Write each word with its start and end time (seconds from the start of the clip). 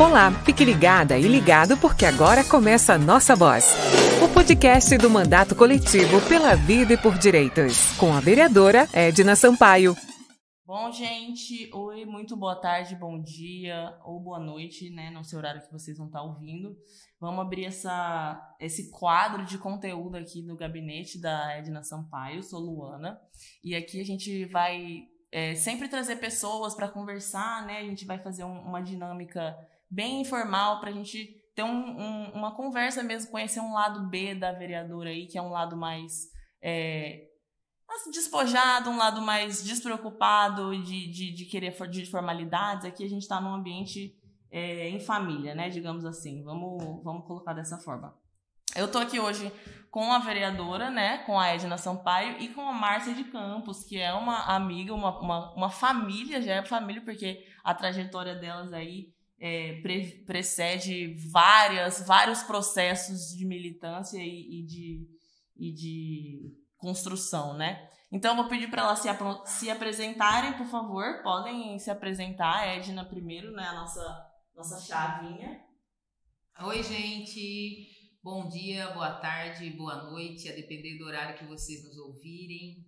Olá, 0.00 0.32
fique 0.46 0.64
ligada 0.64 1.18
e 1.18 1.28
ligado 1.28 1.76
porque 1.76 2.06
agora 2.06 2.42
começa 2.42 2.94
a 2.94 2.98
Nossa 2.98 3.36
Voz, 3.36 3.74
o 4.24 4.32
podcast 4.32 4.96
do 4.96 5.10
mandato 5.10 5.54
coletivo 5.54 6.26
pela 6.26 6.56
vida 6.56 6.94
e 6.94 6.96
por 6.96 7.18
direitos, 7.18 7.92
com 7.98 8.14
a 8.14 8.18
vereadora 8.18 8.88
Edna 8.94 9.36
Sampaio. 9.36 9.94
Bom, 10.64 10.90
gente, 10.90 11.70
oi, 11.74 12.06
muito 12.06 12.34
boa 12.34 12.56
tarde, 12.56 12.96
bom 12.96 13.20
dia 13.20 13.94
ou 14.02 14.18
boa 14.18 14.40
noite, 14.40 14.88
né? 14.88 15.10
Não 15.10 15.22
sei 15.22 15.36
o 15.36 15.38
horário 15.38 15.60
que 15.60 15.70
vocês 15.70 15.98
vão 15.98 16.06
estar 16.06 16.22
ouvindo. 16.22 16.74
Vamos 17.20 17.40
abrir 17.40 17.66
essa, 17.66 18.56
esse 18.58 18.90
quadro 18.90 19.44
de 19.44 19.58
conteúdo 19.58 20.16
aqui 20.16 20.40
do 20.40 20.56
gabinete 20.56 21.20
da 21.20 21.58
Edna 21.58 21.82
Sampaio, 21.82 22.42
sou 22.42 22.58
Luana, 22.58 23.20
e 23.62 23.74
aqui 23.76 24.00
a 24.00 24.04
gente 24.04 24.46
vai 24.46 25.02
é, 25.30 25.54
sempre 25.54 25.88
trazer 25.88 26.16
pessoas 26.16 26.74
para 26.74 26.88
conversar, 26.88 27.66
né? 27.66 27.80
A 27.80 27.84
gente 27.84 28.06
vai 28.06 28.18
fazer 28.18 28.44
um, 28.44 28.60
uma 28.60 28.80
dinâmica 28.80 29.54
bem 29.90 30.20
informal 30.20 30.80
para 30.80 30.90
a 30.90 30.92
gente 30.92 31.40
ter 31.54 31.62
um, 31.62 32.00
um, 32.00 32.30
uma 32.32 32.54
conversa 32.54 33.02
mesmo, 33.02 33.30
conhecer 33.30 33.60
um 33.60 33.72
lado 33.72 34.08
B 34.08 34.34
da 34.34 34.52
vereadora 34.52 35.10
aí, 35.10 35.26
que 35.26 35.36
é 35.36 35.42
um 35.42 35.50
lado 35.50 35.76
mais 35.76 36.28
é, 36.62 37.26
despojado, 38.12 38.90
um 38.90 38.96
lado 38.96 39.20
mais 39.20 39.62
despreocupado 39.62 40.70
de, 40.82 41.10
de, 41.10 41.32
de 41.34 41.44
querer 41.46 41.74
de 41.88 42.06
formalidades. 42.06 42.84
Aqui 42.84 43.04
a 43.04 43.08
gente 43.08 43.22
está 43.22 43.40
num 43.40 43.54
ambiente 43.54 44.16
é, 44.50 44.88
em 44.88 45.00
família, 45.00 45.54
né? 45.54 45.68
Digamos 45.68 46.04
assim. 46.04 46.42
Vamos, 46.44 47.02
vamos 47.02 47.26
colocar 47.26 47.52
dessa 47.52 47.78
forma. 47.78 48.16
Eu 48.76 48.90
tô 48.90 48.98
aqui 48.98 49.18
hoje 49.18 49.52
com 49.90 50.12
a 50.12 50.20
vereadora, 50.20 50.90
né, 50.90 51.18
com 51.24 51.38
a 51.38 51.48
Edna 51.48 51.76
Sampaio 51.76 52.40
e 52.40 52.48
com 52.48 52.60
a 52.60 52.72
Márcia 52.72 53.12
de 53.12 53.24
Campos, 53.24 53.82
que 53.82 53.98
é 53.98 54.12
uma 54.12 54.44
amiga, 54.44 54.94
uma, 54.94 55.18
uma, 55.18 55.54
uma 55.54 55.70
família, 55.70 56.40
já 56.40 56.52
é 56.52 56.64
família, 56.64 57.02
porque 57.02 57.44
a 57.64 57.74
trajetória 57.74 58.36
delas 58.36 58.72
aí 58.72 59.12
é, 59.40 59.80
pre, 59.80 60.22
precede 60.26 61.14
várias, 61.30 62.06
vários 62.06 62.42
processos 62.42 63.34
de 63.34 63.46
militância 63.46 64.18
e, 64.18 64.60
e, 64.60 64.66
de, 64.66 65.08
e 65.56 65.72
de 65.72 66.56
construção, 66.76 67.56
né? 67.56 67.88
Então, 68.12 68.36
vou 68.36 68.48
pedir 68.48 68.68
para 68.68 68.82
elas 68.82 68.98
se, 68.98 69.08
se 69.46 69.70
apresentarem, 69.70 70.52
por 70.54 70.66
favor. 70.66 71.22
Podem 71.22 71.78
se 71.78 71.90
apresentar. 71.90 72.66
Edna 72.66 73.04
primeiro, 73.04 73.52
né? 73.52 73.62
A 73.62 73.74
nossa, 73.74 74.26
nossa 74.54 74.80
chavinha. 74.80 75.64
Oi, 76.62 76.82
gente. 76.82 77.88
Bom 78.22 78.48
dia, 78.48 78.90
boa 78.90 79.12
tarde, 79.12 79.70
boa 79.70 80.10
noite, 80.10 80.46
a 80.46 80.54
depender 80.54 80.98
do 80.98 81.06
horário 81.06 81.38
que 81.38 81.46
vocês 81.46 81.82
nos 81.84 81.96
ouvirem. 81.96 82.84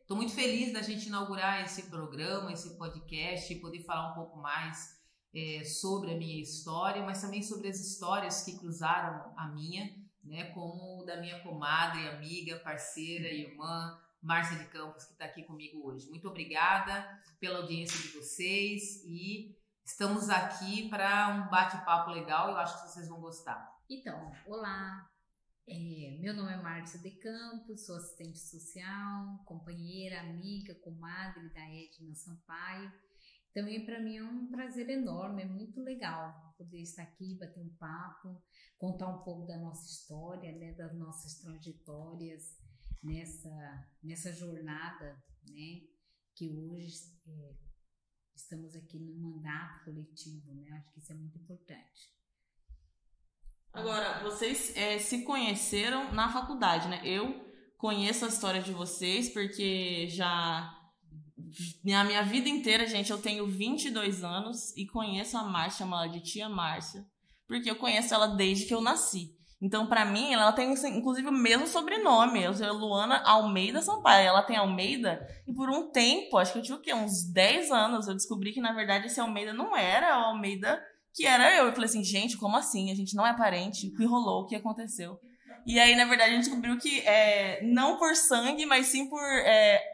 Estou 0.00 0.16
é, 0.16 0.20
muito 0.20 0.32
feliz 0.32 0.72
da 0.72 0.80
gente 0.80 1.08
inaugurar 1.08 1.64
esse 1.64 1.90
programa, 1.90 2.52
esse 2.52 2.78
podcast, 2.78 3.52
poder 3.56 3.82
falar 3.82 4.12
um 4.12 4.14
pouco 4.14 4.38
mais 4.38 4.94
é, 5.34 5.64
sobre 5.64 6.14
a 6.14 6.16
minha 6.16 6.40
história, 6.40 7.02
mas 7.02 7.20
também 7.20 7.42
sobre 7.42 7.68
as 7.68 7.80
histórias 7.80 8.44
que 8.44 8.56
cruzaram 8.56 9.32
a 9.36 9.48
minha, 9.48 9.90
né, 10.22 10.50
como 10.52 11.04
da 11.04 11.20
minha 11.20 11.40
comadre, 11.42 12.08
amiga, 12.08 12.60
parceira, 12.60 13.28
irmã, 13.28 13.98
Márcia 14.22 14.58
de 14.58 14.66
Campos, 14.66 15.04
que 15.04 15.12
está 15.12 15.26
aqui 15.26 15.42
comigo 15.42 15.86
hoje. 15.86 16.08
Muito 16.08 16.28
obrigada 16.28 17.06
pela 17.38 17.58
audiência 17.58 18.00
de 18.00 18.16
vocês 18.16 19.04
e 19.04 19.54
estamos 19.84 20.30
aqui 20.30 20.88
para 20.88 21.28
um 21.28 21.50
bate-papo 21.50 22.10
legal. 22.10 22.50
Eu 22.50 22.56
acho 22.56 22.80
que 22.80 22.88
vocês 22.88 23.08
vão 23.08 23.20
gostar. 23.20 23.70
Então, 23.90 24.32
olá, 24.46 25.06
é, 25.68 26.16
meu 26.20 26.32
nome 26.32 26.52
é 26.52 26.56
Márcia 26.56 26.98
de 27.00 27.10
Campos, 27.10 27.84
sou 27.84 27.96
assistente 27.96 28.38
social, 28.38 29.42
companheira, 29.44 30.20
amiga, 30.20 30.74
comadre 30.76 31.52
da 31.52 31.60
Edna 31.60 32.14
Sampaio. 32.14 32.90
Também 33.54 33.86
para 33.86 34.00
mim 34.00 34.16
é 34.16 34.24
um 34.24 34.48
prazer 34.48 34.90
enorme, 34.90 35.42
é 35.42 35.46
muito 35.46 35.80
legal 35.80 36.52
poder 36.58 36.82
estar 36.82 37.04
aqui, 37.04 37.38
bater 37.38 37.60
um 37.60 37.72
papo, 37.76 38.42
contar 38.76 39.06
um 39.06 39.22
pouco 39.22 39.46
da 39.46 39.56
nossa 39.56 39.86
história, 39.86 40.52
né, 40.58 40.72
das 40.72 40.92
nossas 40.98 41.40
trajetórias 41.40 42.58
nessa, 43.00 43.88
nessa 44.02 44.32
jornada, 44.32 45.22
né, 45.48 45.82
que 46.34 46.50
hoje 46.50 46.94
é, 47.28 47.54
estamos 48.34 48.74
aqui 48.74 48.98
no 48.98 49.14
mandato 49.14 49.84
coletivo, 49.84 50.52
né, 50.52 50.70
acho 50.72 50.92
que 50.92 50.98
isso 50.98 51.12
é 51.12 51.14
muito 51.14 51.38
importante. 51.38 52.12
Agora, 53.72 54.22
vocês 54.22 54.76
é, 54.76 54.98
se 54.98 55.22
conheceram 55.24 56.12
na 56.12 56.32
faculdade, 56.32 56.88
né? 56.88 57.00
Eu 57.04 57.44
conheço 57.76 58.24
a 58.24 58.28
história 58.28 58.62
de 58.62 58.72
vocês 58.72 59.28
porque 59.30 60.06
já 60.06 60.83
na 61.84 62.04
minha 62.04 62.22
vida 62.22 62.48
inteira, 62.48 62.86
gente, 62.86 63.10
eu 63.10 63.18
tenho 63.18 63.46
22 63.46 64.22
anos 64.22 64.76
e 64.76 64.86
conheço 64.86 65.36
a 65.36 65.42
Márcia, 65.42 65.78
chamo 65.78 65.94
ela 65.94 66.06
de 66.06 66.20
tia 66.20 66.48
Márcia, 66.48 67.04
porque 67.46 67.70
eu 67.70 67.76
conheço 67.76 68.14
ela 68.14 68.28
desde 68.28 68.66
que 68.66 68.74
eu 68.74 68.80
nasci. 68.80 69.34
Então, 69.64 69.86
para 69.86 70.04
mim, 70.04 70.32
ela 70.32 70.52
tem 70.52 70.72
inclusive 70.72 71.26
o 71.26 71.32
mesmo 71.32 71.66
sobrenome. 71.66 72.42
Eu 72.42 72.52
sou 72.52 72.70
Luana 72.74 73.22
Almeida 73.24 73.80
Sampaio. 73.80 74.28
Ela 74.28 74.42
tem 74.42 74.56
Almeida. 74.56 75.26
E 75.48 75.54
por 75.54 75.70
um 75.70 75.90
tempo, 75.90 76.36
acho 76.36 76.52
que 76.52 76.58
eu 76.58 76.62
tinha 76.62 76.76
o 76.76 76.80
quê? 76.82 76.92
Uns 76.92 77.32
10 77.32 77.70
anos, 77.70 78.06
eu 78.06 78.12
descobri 78.12 78.52
que, 78.52 78.60
na 78.60 78.74
verdade, 78.74 79.06
esse 79.06 79.18
Almeida 79.18 79.54
não 79.54 79.74
era 79.74 80.18
o 80.20 80.24
Almeida 80.26 80.82
que 81.14 81.24
era 81.24 81.56
eu. 81.56 81.66
Eu 81.66 81.72
falei 81.72 81.86
assim, 81.86 82.04
gente, 82.04 82.36
como 82.36 82.58
assim? 82.58 82.90
A 82.90 82.94
gente 82.94 83.14
não 83.14 83.26
é 83.26 83.34
parente. 83.34 83.88
O 83.88 83.96
que 83.96 84.04
rolou? 84.04 84.42
O 84.42 84.46
que 84.46 84.56
aconteceu? 84.56 85.18
E 85.66 85.78
aí, 85.78 85.94
na 85.96 86.04
verdade, 86.04 86.30
a 86.30 86.34
gente 86.34 86.44
descobriu 86.44 86.78
que 86.78 87.00
é, 87.00 87.62
não 87.62 87.96
por 87.98 88.14
sangue, 88.14 88.66
mas 88.66 88.86
sim 88.86 89.08
por 89.08 89.22
é. 89.22 89.92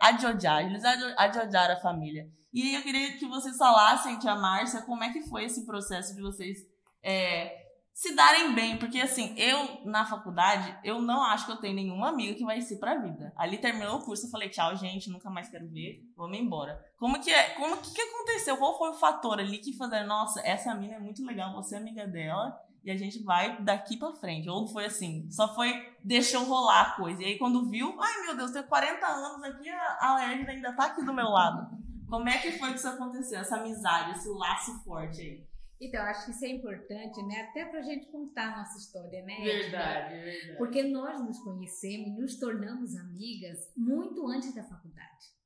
Eles 0.64 0.84
adiojaram 1.16 1.74
a 1.74 1.80
família. 1.80 2.26
E 2.52 2.74
eu 2.74 2.82
queria 2.82 3.16
que 3.16 3.26
vocês 3.26 3.56
falassem, 3.56 4.18
tia 4.18 4.34
Márcia, 4.34 4.82
como 4.82 5.04
é 5.04 5.12
que 5.12 5.22
foi 5.28 5.44
esse 5.44 5.64
processo 5.64 6.14
de 6.14 6.20
vocês 6.20 6.58
é, 7.02 7.60
se 7.92 8.14
darem 8.14 8.54
bem, 8.54 8.78
porque 8.78 8.98
assim, 8.98 9.34
eu 9.36 9.84
na 9.84 10.06
faculdade, 10.06 10.74
eu 10.82 11.02
não 11.02 11.22
acho 11.22 11.46
que 11.46 11.52
eu 11.52 11.60
tenho 11.60 11.74
nenhuma 11.74 12.08
amiga 12.08 12.34
que 12.34 12.44
vai 12.44 12.60
ser 12.60 12.78
pra 12.78 12.98
vida. 12.98 13.32
Ali 13.36 13.58
terminou 13.58 13.98
o 13.98 14.04
curso, 14.04 14.26
eu 14.26 14.30
falei, 14.30 14.48
tchau, 14.48 14.74
gente, 14.74 15.10
nunca 15.10 15.28
mais 15.28 15.50
quero 15.50 15.68
ver, 15.68 16.00
vamos 16.16 16.38
embora. 16.38 16.82
Como 16.96 17.20
que 17.20 17.30
é? 17.30 17.50
Como 17.50 17.76
que, 17.76 17.92
que 17.92 18.00
aconteceu? 18.00 18.56
Qual 18.56 18.78
foi 18.78 18.90
o 18.90 18.94
fator 18.94 19.38
ali 19.38 19.58
que 19.58 19.76
fazer, 19.76 20.04
nossa, 20.04 20.40
essa 20.46 20.74
mina 20.74 20.94
é 20.94 20.98
muito 20.98 21.24
legal, 21.24 21.52
você 21.52 21.74
é 21.74 21.78
amiga 21.78 22.06
dela, 22.06 22.58
e 22.84 22.90
a 22.90 22.96
gente 22.96 23.22
vai 23.22 23.62
daqui 23.62 23.96
pra 23.96 24.12
frente. 24.12 24.48
Ou 24.48 24.66
foi 24.66 24.86
assim, 24.86 25.28
só 25.30 25.54
foi, 25.54 25.94
deixou 26.02 26.44
rolar 26.44 26.82
a 26.82 26.96
coisa. 26.96 27.22
E 27.22 27.26
aí 27.26 27.38
quando 27.38 27.68
viu, 27.68 28.00
ai 28.00 28.22
meu 28.22 28.36
Deus, 28.36 28.50
tenho 28.50 28.66
40 28.66 29.06
anos 29.06 29.42
aqui, 29.44 29.68
a 29.68 30.32
Edna 30.32 30.50
ainda 30.50 30.72
tá 30.72 30.86
aqui 30.86 31.04
do 31.04 31.12
meu 31.12 31.28
lado. 31.28 31.78
Como 32.08 32.28
é 32.28 32.38
que 32.38 32.52
foi 32.52 32.70
que 32.70 32.78
isso 32.78 32.88
aconteceu? 32.88 33.38
Essa 33.38 33.56
amizade, 33.56 34.18
esse 34.18 34.28
laço 34.30 34.82
forte 34.84 35.20
aí? 35.20 35.50
Então, 35.80 36.02
acho 36.02 36.26
que 36.26 36.32
isso 36.32 36.44
é 36.44 36.48
importante, 36.48 37.22
né? 37.22 37.48
Até 37.48 37.64
para 37.64 37.80
a 37.80 37.82
gente 37.82 38.06
contar 38.10 38.52
a 38.52 38.58
nossa 38.58 38.76
história, 38.76 39.24
né? 39.24 39.36
Verdade, 39.40 40.14
verdade. 40.14 40.58
Porque 40.58 40.82
nós 40.82 41.24
nos 41.24 41.38
conhecemos 41.38 42.08
e 42.08 42.20
nos 42.20 42.38
tornamos 42.38 42.94
amigas 42.96 43.72
muito 43.74 44.26
antes 44.28 44.54
da 44.54 44.62
faculdade. 44.62 45.39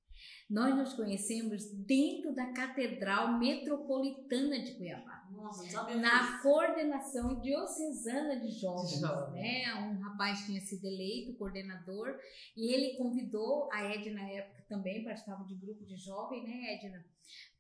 Nós 0.49 0.77
nos 0.77 0.93
conhecemos 0.93 1.71
dentro 1.87 2.35
da 2.35 2.53
Catedral 2.53 3.39
Metropolitana 3.39 4.63
de 4.63 4.75
Cuiabá. 4.75 5.25
Nossa, 5.31 5.97
na 5.97 6.41
coordenação 6.43 7.41
diocesana 7.41 8.39
de 8.39 8.51
jovens, 8.51 9.01
né? 9.33 9.75
Um 9.75 10.01
rapaz 10.01 10.45
tinha 10.47 10.61
sido 10.61 10.87
eleito 10.87 11.37
coordenador 11.37 12.19
e 12.57 12.73
ele 12.73 12.97
convidou 12.97 13.69
a 13.73 13.83
Edna 13.83 14.23
na 14.23 14.31
época 14.31 14.65
também 14.69 15.05
participava 15.05 15.45
de 15.45 15.55
grupo 15.55 15.85
de 15.85 15.97
jovem, 15.97 16.43
né, 16.43 16.75
Edna? 16.75 17.05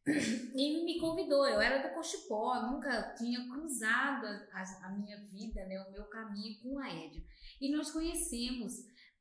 e 0.54 0.84
me 0.84 0.98
convidou. 0.98 1.46
Eu 1.46 1.60
era 1.60 1.86
do 1.86 1.94
Cochipó, 1.94 2.60
nunca 2.70 3.14
tinha 3.14 3.48
cruzado 3.48 4.26
a, 4.52 4.86
a, 4.86 4.92
minha 4.92 5.18
vida, 5.26 5.64
né, 5.66 5.80
o 5.82 5.92
meu 5.92 6.04
caminho 6.04 6.60
com 6.60 6.78
a 6.78 6.88
Edna. 6.88 7.24
E 7.60 7.74
nós 7.74 7.90
conhecemos 7.90 8.72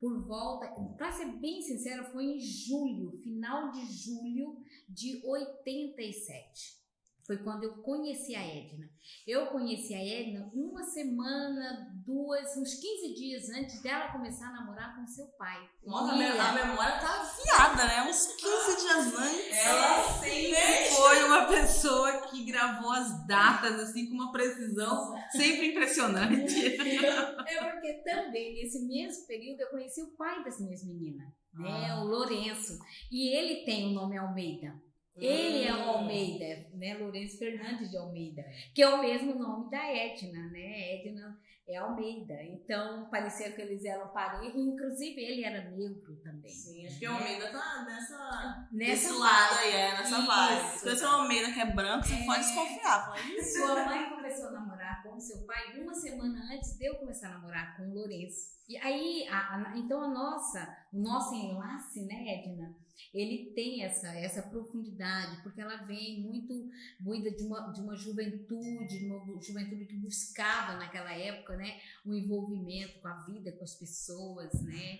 por 0.03 0.21
volta, 0.27 0.67
para 0.97 1.13
ser 1.13 1.31
bem 1.37 1.61
sincera, 1.61 2.03
foi 2.03 2.25
em 2.25 2.39
julho, 2.41 3.17
final 3.23 3.71
de 3.71 3.85
julho 3.85 4.57
de 4.89 5.21
87. 5.25 6.82
Foi 7.25 7.37
quando 7.37 7.63
eu 7.63 7.73
conheci 7.81 8.35
a 8.35 8.45
Edna. 8.45 8.89
Eu 9.25 9.47
conheci 9.47 9.93
a 9.93 10.03
Edna 10.03 10.51
uma 10.53 10.83
semana, 10.83 11.89
duas, 12.05 12.57
uns 12.57 12.73
15 12.75 13.13
dias 13.13 13.49
antes 13.49 13.81
dela 13.81 14.11
começar 14.11 14.47
a 14.47 14.53
namorar 14.53 14.95
com 14.95 15.07
seu 15.07 15.27
pai. 15.37 15.69
Nossa, 15.85 16.13
a, 16.13 16.49
a 16.49 16.53
memória 16.53 16.99
tá 16.99 17.21
afiada, 17.21 17.85
né? 17.85 18.09
Uns 18.09 18.27
15 18.27 18.81
dias 18.81 19.13
antes. 19.15 19.65
Ela 19.65 20.03
sempre 20.19 20.95
foi 20.95 21.23
uma 21.23 21.45
pessoa 21.45 22.27
que 22.27 22.43
gravou 22.43 22.91
as 22.91 23.25
datas 23.25 23.79
assim 23.79 24.09
com 24.09 24.15
uma 24.15 24.33
precisão 24.33 25.15
sempre 25.31 25.71
impressionante. 25.71 26.75
é 26.75 27.71
porque 27.71 27.93
também 28.03 28.55
nesse 28.55 28.85
mesmo 28.85 29.25
período 29.27 29.61
eu 29.61 29.69
conheci 29.69 30.01
o 30.01 30.11
pai 30.17 30.43
das 30.43 30.59
minhas 30.59 30.83
meninas, 30.83 31.29
né? 31.53 31.89
Ah. 31.89 32.01
O 32.01 32.07
Lourenço. 32.07 32.77
E 33.09 33.33
ele 33.33 33.63
tem 33.63 33.87
o 33.87 33.93
nome 33.93 34.17
Almeida. 34.17 34.73
Ele 35.15 35.65
é 35.67 35.73
o 35.73 35.89
Almeida, 35.89 36.67
né? 36.73 36.95
Lourenço 36.97 37.37
Fernandes 37.37 37.89
de 37.91 37.97
Almeida, 37.97 38.43
que 38.73 38.81
é 38.81 38.89
o 38.89 38.99
mesmo 39.01 39.35
nome 39.35 39.69
da 39.69 39.85
Edna, 39.85 40.49
né? 40.49 40.95
Edna 40.95 41.37
é 41.67 41.77
Almeida. 41.77 42.33
Então, 42.43 43.07
parecia 43.09 43.51
que 43.51 43.61
eles 43.61 43.85
eram 43.85 44.07
parentes. 44.09 44.55
Inclusive, 44.59 45.21
ele 45.21 45.43
era 45.45 45.69
negro 45.69 46.15
também. 46.23 46.51
Sim, 46.51 46.85
acho 46.87 46.99
que 46.99 47.07
o 47.07 47.11
Almeida 47.13 47.51
tá 47.51 47.85
nessa, 47.87 48.67
Nessa 48.71 49.07
nesse 49.07 49.11
lado 49.19 49.57
aí, 49.59 49.71
é, 49.71 49.91
nessa 49.97 50.19
vibe. 50.19 50.67
Se 50.79 50.89
fosse 50.89 51.05
o 51.05 51.07
Almeida 51.07 51.53
que 51.53 51.59
é 51.59 51.65
branco, 51.71 52.05
você 52.07 52.15
É. 52.15 52.25
pode 52.25 52.39
desconfiar. 52.43 53.13
"Ih, 53.29 53.41
Sua 53.43 53.85
mãe 53.85 54.09
começou 54.09 54.47
a 54.47 54.51
namorar 54.51 55.03
com 55.03 55.19
seu 55.19 55.45
pai 55.45 55.79
uma 55.79 55.93
semana 55.93 56.39
antes 56.53 56.77
de 56.77 56.85
eu 56.85 56.95
começar 56.95 57.27
a 57.27 57.33
namorar 57.33 57.77
com 57.77 57.83
o 57.83 57.93
Lourenço. 57.93 58.51
E 58.67 58.77
aí, 58.77 59.27
a- 59.29 59.55
a- 59.73 59.77
então 59.77 60.01
a 60.01 60.07
nossa, 60.07 60.75
o 60.91 60.97
nosso 60.99 61.33
enlace, 61.35 62.01
né, 62.05 62.25
Edna, 62.39 62.75
ele 63.13 63.51
tem 63.53 63.83
essa, 63.83 64.07
essa 64.15 64.41
profundidade, 64.43 65.41
porque 65.43 65.61
ela 65.61 65.77
vem 65.85 66.21
muito 66.21 66.69
muita 66.99 67.29
de 67.31 67.43
uma, 67.43 67.71
de 67.71 67.81
uma 67.81 67.95
juventude, 67.95 68.99
de 68.99 69.05
uma 69.05 69.41
juventude 69.41 69.85
que 69.85 69.95
buscava 69.97 70.77
naquela 70.77 71.11
época, 71.13 71.55
né, 71.55 71.79
um 72.05 72.13
envolvimento 72.13 72.99
com 72.99 73.07
a 73.07 73.21
vida, 73.25 73.51
com 73.51 73.63
as 73.63 73.75
pessoas, 73.75 74.51
né, 74.63 74.99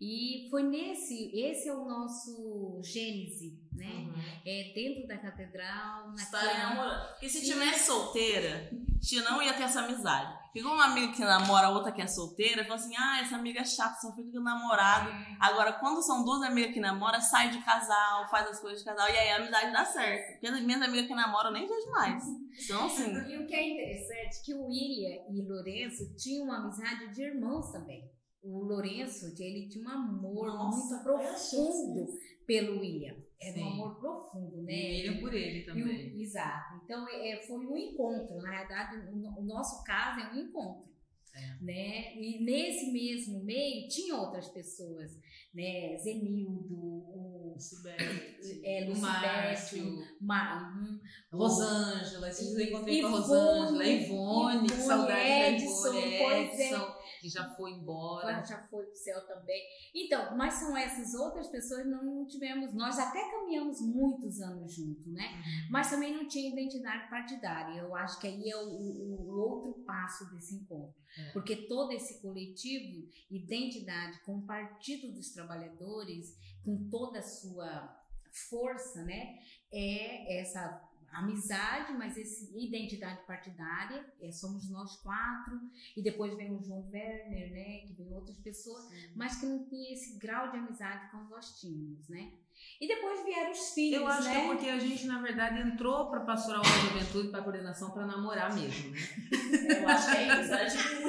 e 0.00 0.48
foi 0.50 0.62
nesse, 0.62 1.30
esse 1.36 1.68
é 1.68 1.74
o 1.74 1.84
nosso 1.84 2.80
gênese, 2.82 3.60
né, 3.72 3.86
Uhum. 3.90 4.14
é 4.46 4.72
dentro 4.74 5.06
da 5.06 5.18
catedral, 5.18 6.14
Estarem 6.14 6.48
naquela... 6.48 6.70
namorando. 6.70 7.08
Porque 7.10 7.28
se 7.28 7.44
tivesse 7.44 7.86
solteira, 7.86 8.70
tia 9.00 9.22
não 9.22 9.42
ia 9.42 9.52
ter 9.52 9.64
essa 9.64 9.80
amizade. 9.82 10.39
Porque 10.52 10.66
uma 10.66 10.86
amiga 10.86 11.12
que 11.12 11.24
namora, 11.24 11.68
outra 11.70 11.92
que 11.92 12.02
é 12.02 12.06
solteira, 12.08 12.64
fala 12.64 12.74
assim: 12.74 12.94
ah, 12.96 13.20
essa 13.20 13.36
amiga 13.36 13.60
é 13.60 13.64
chata, 13.64 14.00
só 14.00 14.12
fica 14.14 14.32
com 14.32 14.38
o 14.38 14.42
namorado. 14.42 15.10
Agora, 15.38 15.74
quando 15.74 16.02
são 16.02 16.24
duas 16.24 16.42
amigas 16.42 16.74
que 16.74 16.80
namoram, 16.80 17.20
sai 17.20 17.50
de 17.50 17.62
casal, 17.62 18.28
faz 18.28 18.48
as 18.48 18.60
coisas 18.60 18.80
de 18.80 18.84
casal, 18.84 19.08
e 19.08 19.16
aí 19.16 19.30
a 19.30 19.36
amizade 19.36 19.72
dá 19.72 19.84
certo. 19.84 20.32
Porque 20.32 20.48
as 20.48 20.60
minhas 20.62 20.82
amigas 20.82 21.06
que 21.06 21.14
namoram 21.14 21.50
eu 21.50 21.54
nem 21.54 21.68
vejo 21.68 21.90
mais. 21.90 22.24
Então, 22.64 22.86
assim. 22.86 23.10
E 23.30 23.38
o 23.38 23.46
que 23.46 23.54
é 23.54 23.68
interessante 23.68 24.40
é 24.40 24.44
que 24.44 24.54
o 24.54 24.66
William 24.66 25.22
e 25.30 25.46
Lourenço 25.46 26.16
tinham 26.16 26.44
uma 26.46 26.56
amizade 26.56 27.14
de 27.14 27.22
irmãos 27.22 27.70
também. 27.70 28.10
O 28.42 28.64
Lourenço, 28.64 29.26
ele 29.38 29.68
tinha 29.68 29.84
um 29.84 29.90
amor 29.90 30.48
Nossa, 30.48 30.94
muito 30.94 31.04
profundo 31.04 32.06
pelo 32.46 32.80
William. 32.80 33.14
Era 33.42 33.54
Sim. 33.54 33.62
um 33.62 33.72
amor 33.72 33.94
profundo, 34.00 34.62
né? 34.62 34.72
E 34.72 35.00
ele 35.00 35.20
por 35.20 35.32
ele 35.34 35.58
E 35.60 35.62
o- 35.62 35.66
também. 35.66 36.20
exato. 36.20 36.80
Então, 36.84 37.06
é, 37.08 37.40
foi 37.46 37.66
um 37.66 37.76
encontro. 37.76 38.36
Na 38.42 38.50
verdade, 38.50 38.96
o, 39.10 39.16
no- 39.16 39.38
o 39.38 39.42
nosso 39.42 39.82
caso 39.84 40.20
é 40.20 40.32
um 40.34 40.38
encontro. 40.40 40.90
É. 41.34 41.64
Né? 41.64 42.14
E 42.16 42.44
nesse 42.44 42.90
mesmo 42.92 43.42
meio, 43.44 43.88
tinha 43.88 44.16
outras 44.16 44.48
pessoas. 44.48 45.16
Né? 45.54 45.96
Zenildo, 45.98 46.74
o, 46.74 47.52
Lucibete, 47.54 48.60
é, 48.64 48.88
Márcio, 48.94 49.98
Ma, 50.20 50.72
Rosângela, 51.32 52.28
esses 52.28 52.54
eu 52.54 52.60
encontrei 52.68 53.00
com 53.00 53.06
a 53.06 53.10
Ivone, 53.10 53.20
Rosângela, 53.20 53.86
Ivone, 53.86 54.66
que 54.68 54.74
Ivone, 54.74 54.82
saudade 54.86 55.12
da 55.12 55.50
Edson, 55.50 55.88
Ivone, 55.88 56.18
pois 56.18 56.58
é. 56.60 56.66
Edson, 56.72 56.89
que 57.20 57.28
já 57.28 57.48
foi 57.54 57.72
embora. 57.72 58.42
Já 58.44 58.66
foi 58.68 58.86
pro 58.86 58.96
céu 58.96 59.26
também. 59.26 59.62
Então, 59.94 60.36
mas 60.36 60.54
são 60.54 60.76
essas 60.76 61.14
outras 61.14 61.48
pessoas 61.48 61.86
não 61.86 62.26
tivemos. 62.26 62.72
Nós 62.74 62.98
até 62.98 63.30
caminhamos 63.30 63.80
muitos 63.80 64.40
anos 64.40 64.74
juntos, 64.74 65.06
né? 65.12 65.42
Mas 65.70 65.90
também 65.90 66.14
não 66.16 66.26
tinha 66.26 66.50
identidade 66.50 67.08
partidária. 67.10 67.78
Eu 67.80 67.94
acho 67.94 68.18
que 68.20 68.26
aí 68.26 68.48
é 68.50 68.56
o, 68.56 68.68
o- 68.68 69.28
o 69.28 69.38
outro 69.38 69.82
passo 69.84 70.24
desse 70.32 70.54
encontro. 70.54 70.94
É. 71.18 71.32
Porque 71.32 71.66
todo 71.66 71.92
esse 71.92 72.20
coletivo, 72.22 73.06
identidade 73.30 74.20
com 74.24 74.36
o 74.38 74.46
Partido 74.46 75.12
dos 75.12 75.30
Trabalhadores, 75.32 76.36
com 76.64 76.88
toda 76.88 77.18
a 77.18 77.22
sua 77.22 77.96
força, 78.48 79.02
né? 79.04 79.38
É 79.72 80.40
essa 80.40 80.80
amizade, 81.12 81.92
mas 81.94 82.16
essa 82.16 82.50
identidade 82.56 83.20
partidária, 83.26 84.04
é, 84.20 84.30
somos 84.30 84.70
nós 84.70 84.96
quatro, 84.96 85.60
e 85.96 86.02
depois 86.02 86.34
vem 86.36 86.54
o 86.54 86.62
João 86.62 86.88
Werner, 86.92 87.52
né? 87.52 87.86
Que 87.86 87.94
vem 87.94 88.12
outras 88.14 88.38
pessoas, 88.38 88.88
mas 89.14 89.40
que 89.40 89.46
não 89.46 89.64
tinha 89.64 89.92
esse 89.92 90.18
grau 90.18 90.50
de 90.50 90.56
amizade 90.58 91.10
como 91.10 91.28
nós 91.28 91.60
tínhamos, 91.60 92.08
né? 92.08 92.32
E 92.80 92.86
depois 92.86 93.24
vieram 93.24 93.50
os 93.52 93.72
filhos, 93.72 94.00
Eu 94.00 94.06
acho 94.06 94.24
né? 94.24 94.34
que 94.34 94.36
é 94.36 94.46
porque 94.48 94.68
a 94.68 94.78
gente, 94.78 95.06
na 95.06 95.20
verdade, 95.22 95.60
entrou 95.60 96.10
pra 96.10 96.20
pastoral 96.20 96.62
da 96.62 96.68
juventude, 96.68 97.28
pra 97.28 97.42
coordenação, 97.42 97.90
pra 97.90 98.06
namorar 98.06 98.54
mesmo, 98.54 98.90
né? 98.90 98.98
Eu 99.82 99.88
acho 99.88 100.10
que 100.10 100.16
é 100.16 100.40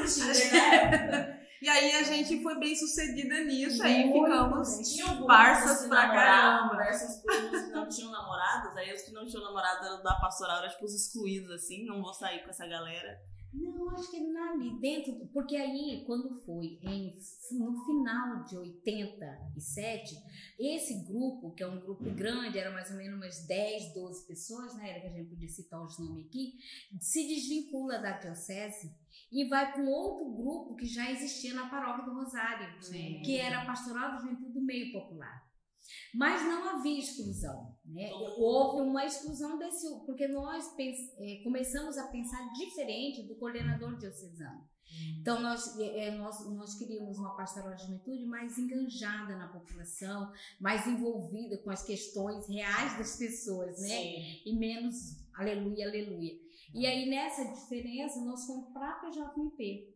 isso. 0.05 0.23
Um 0.23 0.31
Tinder, 0.31 1.11
né? 1.11 1.37
E 1.61 1.69
aí 1.69 1.91
a 1.95 2.03
gente 2.03 2.41
foi 2.41 2.57
bem 2.59 2.75
sucedida 2.75 3.43
nisso, 3.43 3.83
aí 3.83 4.05
Muito 4.07 4.25
ficamos 4.25 4.77
bem. 4.97 5.27
Parças 5.27 5.81
que 5.83 5.87
pra 5.89 6.09
caramba. 6.09 6.75
Versus 6.77 7.09
os 7.17 7.61
que 7.65 7.71
não 7.71 7.87
tinham 7.87 8.11
namorados. 8.11 8.75
Aí 8.77 8.91
os 8.93 9.01
que 9.03 9.11
não 9.11 9.25
tinham 9.27 9.43
namorado 9.43 9.85
eram 9.85 10.01
da 10.01 10.15
pastoral, 10.15 10.59
eram 10.59 10.69
tipo 10.69 10.85
os 10.85 10.93
excluídos, 10.95 11.51
assim. 11.51 11.85
Não 11.85 12.01
vou 12.01 12.13
sair 12.13 12.43
com 12.43 12.49
essa 12.49 12.65
galera. 12.67 13.19
Não, 13.53 13.89
acho 13.89 14.09
que 14.09 14.19
na- 14.31 14.51
ali 14.51 14.79
dentro, 14.79 15.13
porque 15.33 15.57
aí 15.57 16.05
quando 16.07 16.39
foi 16.45 16.79
em, 16.83 17.13
no 17.51 17.85
final 17.85 18.45
de 18.45 18.57
87, 18.57 20.15
esse 20.57 21.03
grupo, 21.03 21.51
que 21.53 21.61
é 21.61 21.67
um 21.67 21.81
grupo 21.81 22.09
grande, 22.11 22.57
era 22.57 22.71
mais 22.71 22.89
ou 22.91 22.95
menos 22.97 23.17
umas 23.17 23.45
10, 23.45 23.93
12 23.93 24.25
pessoas, 24.25 24.73
né, 24.77 24.91
era 24.91 25.01
que 25.01 25.07
a 25.07 25.09
gente 25.11 25.29
podia 25.29 25.49
citar 25.49 25.83
os 25.83 25.99
nomes 25.99 26.25
aqui, 26.27 26.53
se 27.01 27.27
desvincula 27.27 27.99
da 27.99 28.11
diocese 28.17 28.95
e 29.31 29.45
vai 29.45 29.71
para 29.71 29.81
um 29.81 29.89
outro 29.89 30.29
grupo 30.29 30.75
que 30.75 30.85
já 30.85 31.09
existia 31.09 31.53
na 31.53 31.69
paróquia 31.69 32.03
do 32.03 32.13
Rosário, 32.13 32.81
Sim. 32.81 33.21
que 33.23 33.37
era 33.37 33.61
a 33.61 33.65
Pastoral 33.65 34.11
da 34.11 34.17
Juventude 34.17 34.53
do 34.53 34.61
Meio 34.61 34.91
Popular. 34.91 35.49
Mas 36.13 36.43
não 36.43 36.69
havia 36.69 36.99
exclusão, 36.99 37.75
né? 37.85 38.11
Houve 38.37 38.81
uma 38.81 39.05
exclusão 39.05 39.57
desse, 39.57 39.87
porque 40.05 40.27
nós 40.27 40.65
eh, 40.77 41.41
começamos 41.43 41.97
a 41.97 42.07
pensar 42.07 42.51
diferente 42.53 43.23
do 43.23 43.35
coordenador 43.35 43.97
diocesano. 43.97 44.69
Então 45.19 45.41
nós, 45.41 45.79
eh, 45.79 46.07
eh, 46.07 46.11
nós, 46.11 46.45
nós 46.53 46.77
queríamos 46.77 47.17
uma 47.17 47.35
pastoral 47.35 47.75
de 47.75 47.83
juventude 47.83 48.25
mais 48.25 48.57
enganjada 48.57 49.37
na 49.37 49.47
população, 49.47 50.31
mais 50.59 50.85
envolvida 50.85 51.57
com 51.57 51.71
as 51.71 51.83
questões 51.83 52.47
reais 52.47 52.97
das 52.97 53.17
pessoas, 53.17 53.79
né? 53.79 53.87
Sim. 53.87 54.41
E 54.45 54.55
menos 54.57 55.21
aleluia, 55.33 55.87
aleluia. 55.87 56.33
E 56.73 56.85
aí 56.85 57.09
nessa 57.09 57.45
diferença 57.45 58.19
nós 58.21 58.45
fomos 58.45 58.69
para 58.73 58.89
a 58.89 58.93
PJMP. 58.93 59.89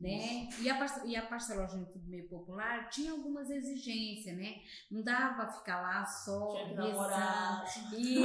Né? 0.00 0.48
E, 0.60 0.70
a, 0.70 1.02
e 1.06 1.16
a 1.16 1.22
de 1.66 1.72
juventude 1.72 2.08
meio 2.08 2.28
popular 2.28 2.88
tinha 2.88 3.10
algumas 3.10 3.50
exigências, 3.50 4.36
né? 4.36 4.60
Não 4.88 5.02
dava 5.02 5.48
ficar 5.50 5.82
lá 5.82 6.06
só 6.06 6.52
rezando. 6.52 7.96
E... 7.96 8.24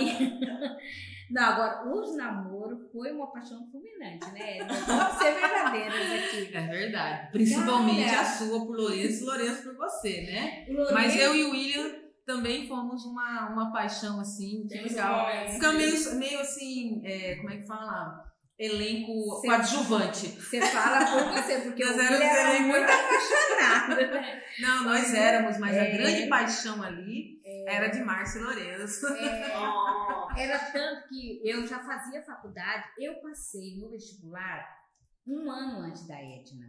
Não, 1.33 1.41
agora, 1.41 1.89
os 1.91 2.15
namoros 2.15 2.91
foi 2.91 3.11
uma 3.11 3.31
paixão 3.31 3.67
fulminante, 3.71 4.31
né? 4.33 4.59
Vamos 4.85 5.17
ser 5.17 5.33
verdadeiras 5.33 6.11
aqui. 6.11 6.55
É 6.55 6.67
verdade. 6.67 7.31
Principalmente 7.31 8.05
Cara. 8.05 8.21
a 8.21 8.25
sua 8.25 8.65
por 8.67 8.77
Lourenço 8.77 9.23
e 9.23 9.25
Lourenço 9.25 9.63
por 9.63 9.75
você, 9.75 10.21
né? 10.21 10.65
Lourenço- 10.67 10.93
Mas 10.93 11.15
eu 11.15 11.35
e 11.35 11.43
o 11.45 11.51
William 11.51 12.02
também 12.25 12.67
fomos 12.67 13.03
uma, 13.05 13.49
uma 13.49 13.71
paixão, 13.71 14.19
assim, 14.19 14.65
que 14.67 14.79
legal. 14.81 15.25
Fica 15.51 15.71
de- 15.71 15.77
meio, 15.77 16.15
meio 16.15 16.39
assim, 16.39 17.01
é, 17.05 17.35
como 17.35 17.49
é 17.51 17.57
que 17.57 17.67
fala? 17.67 18.23
Elenco 18.57 19.41
Sim. 19.41 19.47
coadjuvante. 19.47 20.27
Você 20.27 20.61
fala 20.61 21.05
por 21.05 21.33
você, 21.33 21.59
porque 21.61 21.83
Nós 21.83 21.97
éramos 21.97 22.21
era 22.21 22.49
elenco- 22.55 22.67
muito 22.69 22.91
apaixonado, 22.91 23.95
né? 24.13 24.43
Não, 24.61 24.83
nós 24.83 25.13
éramos, 25.13 25.57
mas 25.57 25.75
a 25.75 25.81
É. 25.83 25.97
grande 25.97 26.27
paixão 26.27 26.81
ali 26.83 27.41
era 27.67 27.87
de 27.87 28.01
Márcio 28.03 28.43
Lourenço. 28.43 29.07
Oh, 29.07 30.29
Era 30.37 30.59
tanto 30.71 31.07
que 31.09 31.41
eu 31.43 31.65
já 31.67 31.79
fazia 31.79 32.23
faculdade, 32.23 32.83
eu 32.99 33.15
passei 33.21 33.77
no 33.79 33.89
vestibular 33.89 34.63
um 35.27 35.49
ano 35.49 35.79
antes 35.87 36.07
da 36.07 36.15
Edna. 36.21 36.67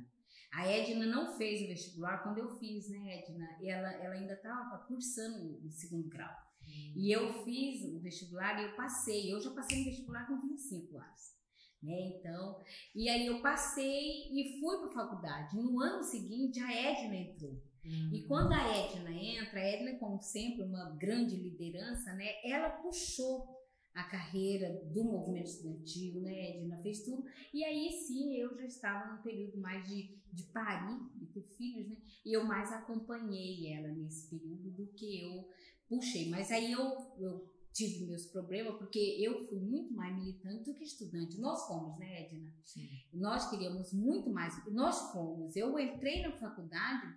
A 0.54 0.66
Edna 0.66 1.06
não 1.06 1.36
fez 1.36 1.62
o 1.62 1.66
vestibular 1.66 2.22
quando 2.22 2.38
eu 2.38 2.58
fiz, 2.58 2.88
né, 2.88 3.18
Edna? 3.18 3.48
Ela, 3.62 3.92
ela 3.94 4.14
ainda 4.14 4.34
estava 4.34 4.78
cursando 4.86 5.66
o 5.66 5.70
segundo 5.70 6.08
grau. 6.08 6.32
E 6.96 7.10
eu 7.14 7.44
fiz 7.44 7.84
o 7.84 8.00
vestibular 8.00 8.60
e 8.60 8.64
eu 8.64 8.76
passei. 8.76 9.32
Eu 9.32 9.40
já 9.40 9.50
passei 9.50 9.78
no 9.78 9.84
vestibular 9.84 10.26
com 10.26 10.40
25 10.40 10.96
anos. 10.96 11.34
Né? 11.82 12.16
Então, 12.16 12.62
e 12.94 13.08
aí 13.10 13.26
eu 13.26 13.42
passei 13.42 14.30
e 14.32 14.58
fui 14.58 14.78
para 14.78 14.86
a 14.86 15.06
faculdade. 15.06 15.56
No 15.56 15.80
ano 15.80 16.02
seguinte, 16.02 16.58
a 16.60 16.72
Edna 16.72 17.14
entrou. 17.14 17.62
E 17.84 18.22
quando 18.26 18.52
a 18.52 18.76
Edna 18.76 19.10
entra, 19.10 19.60
a 19.60 19.62
Edna, 19.62 19.98
como 19.98 20.18
sempre, 20.22 20.64
uma 20.64 20.96
grande 20.96 21.36
liderança, 21.36 22.14
né? 22.14 22.32
Ela 22.42 22.70
puxou 22.70 23.53
a 23.94 24.02
carreira 24.02 24.82
do 24.92 25.04
movimento 25.04 25.46
estudantil, 25.46 26.20
né? 26.20 26.56
Edna 26.56 26.76
fez 26.78 27.04
tudo. 27.04 27.24
E 27.52 27.64
aí 27.64 27.92
sim, 27.92 28.34
eu 28.34 28.54
já 28.56 28.64
estava 28.64 29.12
num 29.12 29.22
período 29.22 29.56
mais 29.58 29.86
de, 29.88 30.18
de 30.32 30.42
parir, 30.52 30.98
de 31.14 31.26
ter 31.26 31.42
filhos, 31.56 31.88
né? 31.88 31.96
E 32.26 32.32
eu 32.36 32.44
mais 32.44 32.72
acompanhei 32.72 33.72
ela 33.72 33.88
nesse 33.88 34.28
período 34.28 34.70
do 34.70 34.86
que 34.88 35.22
eu 35.22 35.48
puxei. 35.88 36.28
Mas 36.28 36.50
aí 36.50 36.72
eu, 36.72 36.80
eu 37.18 37.54
tive 37.72 38.06
meus 38.06 38.26
problemas, 38.26 38.76
porque 38.78 38.98
eu 39.20 39.46
fui 39.46 39.60
muito 39.60 39.94
mais 39.94 40.16
militante 40.16 40.64
do 40.64 40.74
que 40.74 40.84
estudante. 40.84 41.40
Nós 41.40 41.64
fomos, 41.66 41.96
né, 41.98 42.22
Edna? 42.22 42.52
Sim. 42.64 42.88
Nós 43.12 43.48
queríamos 43.48 43.92
muito 43.92 44.28
mais. 44.28 44.54
Nós 44.72 45.12
fomos. 45.12 45.54
Eu 45.54 45.78
entrei 45.78 46.22
na 46.22 46.32
faculdade 46.32 47.16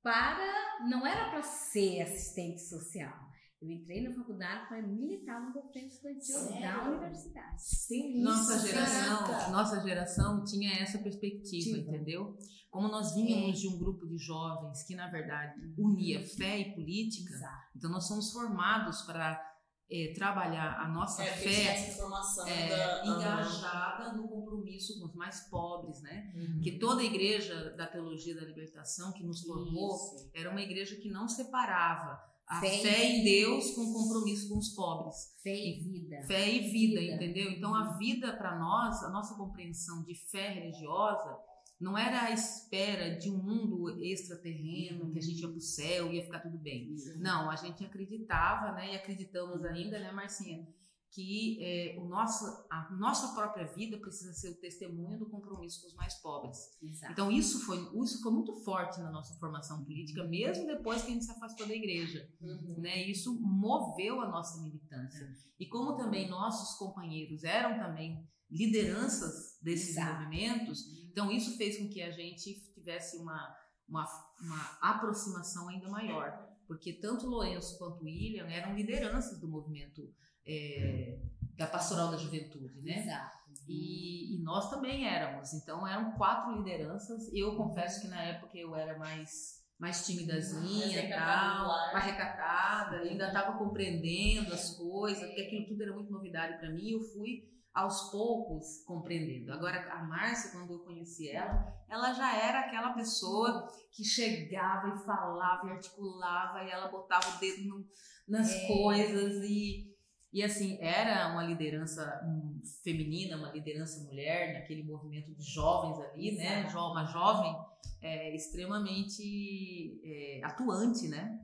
para. 0.00 0.86
Não 0.88 1.04
era 1.04 1.30
para 1.30 1.42
ser 1.42 2.02
assistente 2.02 2.60
social. 2.60 3.25
Eu 3.66 3.72
entrei 3.72 4.00
na 4.08 4.14
faculdade 4.14 4.68
para 4.68 4.80
militar 4.80 5.40
no 5.40 5.52
movimento 5.52 5.88
estudantil 5.92 6.38
Sério? 6.38 6.60
da 6.60 6.88
universidade. 6.88 7.62
Sim, 7.62 8.22
Nossa 8.22 8.56
isso, 8.56 8.66
geração, 8.68 9.26
caraca. 9.26 9.50
nossa 9.50 9.80
geração 9.80 10.44
tinha 10.44 10.72
essa 10.80 10.98
perspectiva, 11.00 11.64
Tive. 11.64 11.80
entendeu? 11.80 12.38
Como 12.70 12.86
nós 12.88 13.14
vínhamos 13.14 13.58
de 13.58 13.66
um 13.68 13.76
grupo 13.78 14.06
de 14.06 14.18
jovens 14.18 14.84
que, 14.84 14.94
na 14.94 15.08
verdade, 15.10 15.54
unia 15.76 16.24
fé 16.36 16.58
e 16.60 16.74
política, 16.74 17.34
Exato. 17.34 17.62
então 17.76 17.90
nós 17.90 18.06
somos 18.06 18.30
formados 18.32 19.02
para 19.02 19.42
eh, 19.90 20.12
trabalhar 20.14 20.78
a 20.80 20.88
nossa 20.88 21.24
É, 21.24 21.32
fé 21.32 21.62
essa 21.74 21.92
informação 21.94 22.46
é, 22.46 22.68
da... 22.68 23.06
engajada 23.06 24.12
no 24.12 24.28
compromisso 24.28 24.98
com 25.00 25.06
os 25.06 25.14
mais 25.14 25.48
pobres, 25.48 26.00
né? 26.02 26.32
Uhum. 26.36 26.60
Que 26.60 26.78
toda 26.78 27.00
a 27.00 27.04
igreja 27.04 27.70
da 27.76 27.86
teologia 27.86 28.34
da 28.34 28.44
libertação 28.46 29.12
que 29.12 29.24
nos 29.24 29.42
formou 29.42 29.94
Isso. 29.96 30.30
era 30.34 30.50
uma 30.50 30.60
igreja 30.60 30.96
que 30.96 31.08
não 31.10 31.26
separava 31.28 32.20
a 32.48 32.60
Fé 32.60 32.78
fé, 32.78 33.04
em. 33.04 33.24
Deus 33.24 33.72
com 33.72 33.92
compromisso 33.92 34.48
com 34.48 34.58
os 34.58 34.68
pobres. 34.68 35.34
Fé 35.42 35.54
e 35.54 35.80
vida. 35.80 36.22
Fé 36.26 36.48
e 36.48 36.70
vida, 36.70 37.00
Vida. 37.00 37.14
entendeu? 37.14 37.50
Então 37.50 37.74
a 37.74 37.96
vida 37.96 38.36
para 38.36 38.58
nós, 38.58 39.02
a 39.02 39.10
nossa 39.10 39.34
compreensão 39.34 40.04
de 40.04 40.14
fé 40.14 40.50
religiosa, 40.50 41.36
não 41.80 41.98
era 41.98 42.22
a 42.22 42.30
espera 42.30 43.18
de 43.18 43.30
um 43.30 43.36
mundo 43.36 44.02
extraterreno, 44.02 45.10
que 45.10 45.18
a 45.18 45.22
gente 45.22 45.42
ia 45.42 45.48
pro 45.48 45.60
céu, 45.60 46.10
ia 46.12 46.24
ficar 46.24 46.40
tudo 46.40 46.56
bem. 46.56 46.94
Não, 47.18 47.50
a 47.50 47.56
gente 47.56 47.84
acreditava, 47.84 48.72
né, 48.72 48.92
e 48.92 48.96
acreditamos 48.96 49.62
ainda, 49.64 49.98
né, 49.98 50.10
Marcinha, 50.12 50.66
que 51.12 51.58
é, 51.62 51.98
o 51.98 52.06
nosso, 52.06 52.44
a 52.70 52.90
nossa 52.98 53.34
própria 53.34 53.66
vida 53.66 53.98
precisa 53.98 54.32
ser 54.34 54.50
o 54.50 54.60
testemunho 54.60 55.18
do 55.18 55.30
compromisso 55.30 55.80
com 55.80 55.88
os 55.88 55.94
mais 55.94 56.14
pobres. 56.20 56.58
Exato. 56.82 57.12
Então 57.12 57.32
isso 57.32 57.64
foi, 57.64 57.78
isso 58.02 58.20
foi 58.22 58.32
muito 58.32 58.52
forte 58.64 59.00
na 59.00 59.10
nossa 59.10 59.34
formação 59.38 59.82
política, 59.84 60.24
mesmo 60.24 60.66
depois 60.66 61.02
que 61.02 61.10
a 61.10 61.14
gente 61.14 61.24
se 61.24 61.30
afastou 61.30 61.66
da 61.66 61.74
igreja. 61.74 62.28
Uhum. 62.40 62.76
Né? 62.78 63.08
Isso 63.08 63.40
moveu 63.40 64.20
a 64.20 64.28
nossa 64.28 64.60
militância. 64.62 65.26
E 65.58 65.66
como 65.66 65.96
também 65.96 66.28
nossos 66.28 66.76
companheiros 66.78 67.44
eram 67.44 67.78
também 67.78 68.28
lideranças 68.50 69.58
desses 69.62 69.96
Exato. 69.96 70.20
movimentos, 70.20 70.84
então 71.10 71.30
isso 71.30 71.56
fez 71.56 71.78
com 71.78 71.88
que 71.88 72.02
a 72.02 72.10
gente 72.10 72.62
tivesse 72.74 73.16
uma, 73.16 73.56
uma, 73.88 74.06
uma 74.40 74.78
aproximação 74.80 75.68
ainda 75.68 75.88
maior. 75.88 76.46
Porque 76.66 76.92
tanto 76.92 77.26
Lourenço 77.26 77.78
quanto 77.78 78.04
William 78.04 78.46
eram 78.48 78.74
lideranças 78.74 79.40
do 79.40 79.48
movimento 79.48 80.12
é, 80.46 81.18
da 81.56 81.66
pastoral 81.66 82.10
da 82.10 82.16
juventude, 82.16 82.80
né? 82.82 82.98
Exato. 82.98 83.36
E, 83.68 84.36
e 84.36 84.42
nós 84.42 84.70
também 84.70 85.06
éramos. 85.08 85.52
Então 85.54 85.86
eram 85.86 86.12
quatro 86.12 86.52
lideranças. 86.56 87.32
Eu 87.32 87.56
confesso 87.56 88.00
que 88.02 88.08
na 88.08 88.22
época 88.22 88.56
eu 88.56 88.74
era 88.76 88.98
mais 88.98 89.64
mais 89.78 90.06
timidazinha 90.06 91.04
e 91.04 91.10
tal, 91.10 91.66
mais 91.92 92.02
recatada, 92.06 92.96
ainda 92.96 93.26
estava 93.26 93.58
compreendendo 93.58 94.54
as 94.54 94.74
coisas, 94.74 95.22
porque 95.26 95.42
aquilo 95.42 95.66
tudo 95.66 95.82
era 95.82 95.92
muito 95.92 96.10
novidade 96.10 96.58
para 96.58 96.70
mim. 96.70 96.92
Eu 96.92 97.00
fui 97.00 97.42
aos 97.74 98.10
poucos 98.10 98.82
compreendendo. 98.86 99.52
Agora 99.52 99.78
a 99.92 100.02
Márcia, 100.04 100.52
quando 100.52 100.72
eu 100.72 100.78
conheci 100.78 101.28
ela, 101.28 101.62
ela 101.90 102.10
já 102.14 102.34
era 102.42 102.60
aquela 102.60 102.94
pessoa 102.94 103.68
que 103.92 104.02
chegava 104.02 104.88
e 104.88 105.04
falava 105.04 105.66
e 105.66 105.70
articulava 105.72 106.64
e 106.64 106.70
ela 106.70 106.88
botava 106.88 107.36
o 107.36 107.38
dedo 107.38 107.64
no- 107.68 107.84
nas 108.26 108.50
É. 108.50 108.66
coisas 108.66 109.44
e 109.44 109.94
e 110.32 110.42
assim, 110.42 110.78
era 110.80 111.32
uma 111.32 111.42
liderança 111.44 112.20
hum, 112.24 112.60
feminina, 112.82 113.36
uma 113.36 113.50
liderança 113.52 114.02
mulher, 114.04 114.54
naquele 114.54 114.82
movimento 114.82 115.34
de 115.34 115.44
jovens 115.44 115.98
ali, 116.00 116.36
né? 116.36 116.60
Exato. 116.60 116.78
Uma 116.92 117.04
jovem 117.06 117.56
é, 118.02 118.34
extremamente 118.34 120.00
é, 120.04 120.40
atuante, 120.44 121.08
né? 121.08 121.40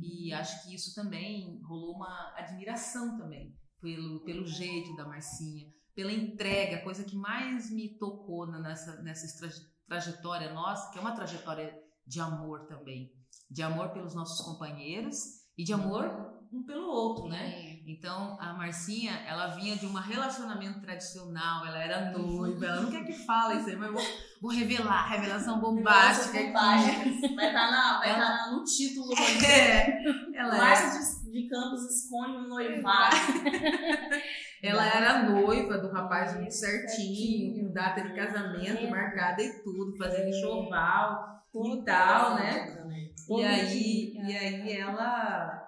E 0.00 0.32
acho 0.32 0.64
que 0.64 0.74
isso 0.74 0.94
também 0.94 1.60
rolou 1.62 1.96
uma 1.96 2.34
admiração 2.36 3.16
também 3.18 3.56
pelo, 3.80 4.20
pelo 4.20 4.46
jeito 4.46 4.94
da 4.96 5.04
Marcinha, 5.06 5.66
pela 5.94 6.12
entrega, 6.12 6.76
a 6.76 6.82
coisa 6.82 7.04
que 7.04 7.16
mais 7.16 7.70
me 7.70 7.98
tocou 7.98 8.46
nessa, 8.46 9.02
nessa 9.02 9.38
traje- 9.38 9.66
trajetória 9.86 10.52
nossa, 10.52 10.90
que 10.90 10.98
é 10.98 11.00
uma 11.00 11.14
trajetória 11.14 11.76
de 12.06 12.20
amor 12.20 12.66
também. 12.66 13.12
De 13.50 13.62
amor 13.62 13.90
pelos 13.90 14.14
nossos 14.14 14.44
companheiros 14.44 15.16
e 15.56 15.64
de 15.64 15.72
amor 15.72 16.04
um 16.52 16.62
pelo 16.64 16.86
outro, 16.86 17.28
né? 17.28 17.72
É. 17.72 17.73
Então, 17.86 18.38
a 18.40 18.54
Marcinha, 18.54 19.12
ela 19.28 19.48
vinha 19.48 19.76
de 19.76 19.84
um 19.86 19.92
relacionamento 19.92 20.80
tradicional, 20.80 21.66
ela 21.66 21.78
era 21.82 22.10
noiva, 22.12 22.64
ela 22.64 22.80
não 22.80 22.90
quer 22.90 23.04
que 23.04 23.12
fale 23.26 23.58
isso 23.60 23.68
aí, 23.68 23.76
mas 23.76 23.88
eu 23.88 23.94
vou, 23.94 24.02
vou 24.40 24.50
revelar, 24.50 25.06
revelação 25.10 25.60
bombástica. 25.60 26.32
Vai 26.32 26.46
estar 26.46 27.70
na, 27.70 27.98
vai 27.98 28.08
Ela- 28.10 28.18
tá 28.26 28.50
no 28.52 28.64
título 28.64 29.08
do. 29.08 29.22
É, 29.44 30.02
ela, 30.34 30.56
Márcia 30.56 31.24
de, 31.24 31.30
de 31.32 31.48
Campos 31.48 31.82
esconde 31.94 32.38
um 32.38 32.48
noivado. 32.48 33.16
ela 34.62 34.86
era 34.86 35.22
noiva 35.24 35.78
do 35.78 35.90
rapaz 35.90 36.34
muito 36.36 36.54
certinho, 36.54 37.54
com 37.66 37.72
data 37.72 38.00
de 38.02 38.14
casamento 38.14 38.78
É. 38.84 38.90
marcada 38.90 39.42
e 39.42 39.62
tudo, 39.62 39.96
fazendo 39.98 40.24
É. 40.24 40.30
enxoval 40.30 41.34
e 41.54 41.84
tal, 41.84 42.34
né? 42.36 42.66
E 42.88 43.26
Todo 43.26 43.42
aí, 43.44 44.12
e 44.16 44.36
aí 44.36 44.72
ela, 44.72 45.60
É. 45.60 45.63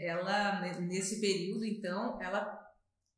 ela, 0.00 0.60
ne- 0.60 0.80
nesse 0.86 1.20
período, 1.20 1.64
então, 1.64 2.20
ela, 2.20 2.58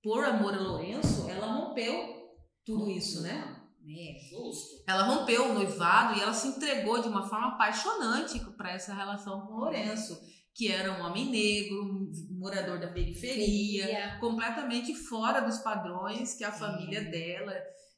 por 0.02 0.24
amor 0.24 0.54
a 0.54 0.60
Lourenço, 0.60 1.28
ela 1.30 1.46
rompeu 1.46 2.22
tudo 2.64 2.90
isso, 2.90 3.22
né? 3.22 3.58
É. 3.84 4.18
Justo. 4.30 4.84
Ela 4.86 5.02
rompeu 5.02 5.50
o 5.50 5.54
noivado 5.54 6.16
e 6.18 6.22
ela 6.22 6.32
se 6.32 6.48
entregou 6.48 7.00
de 7.02 7.08
uma 7.08 7.28
forma 7.28 7.48
apaixonante 7.54 8.38
para 8.56 8.72
essa 8.72 8.94
relação 8.94 9.40
com 9.46 9.54
Lourenço, 9.54 10.20
que 10.54 10.70
era 10.70 10.92
um 10.92 11.04
homem 11.06 11.30
negro, 11.30 12.10
morador 12.38 12.78
da 12.78 12.88
periferia, 12.92 13.86
Periferia. 13.86 14.18
completamente 14.20 14.94
fora 14.94 15.40
dos 15.40 15.58
padrões 15.58 16.34
que 16.34 16.44
a 16.44 16.52
família 16.52 17.02
dela 17.10 17.52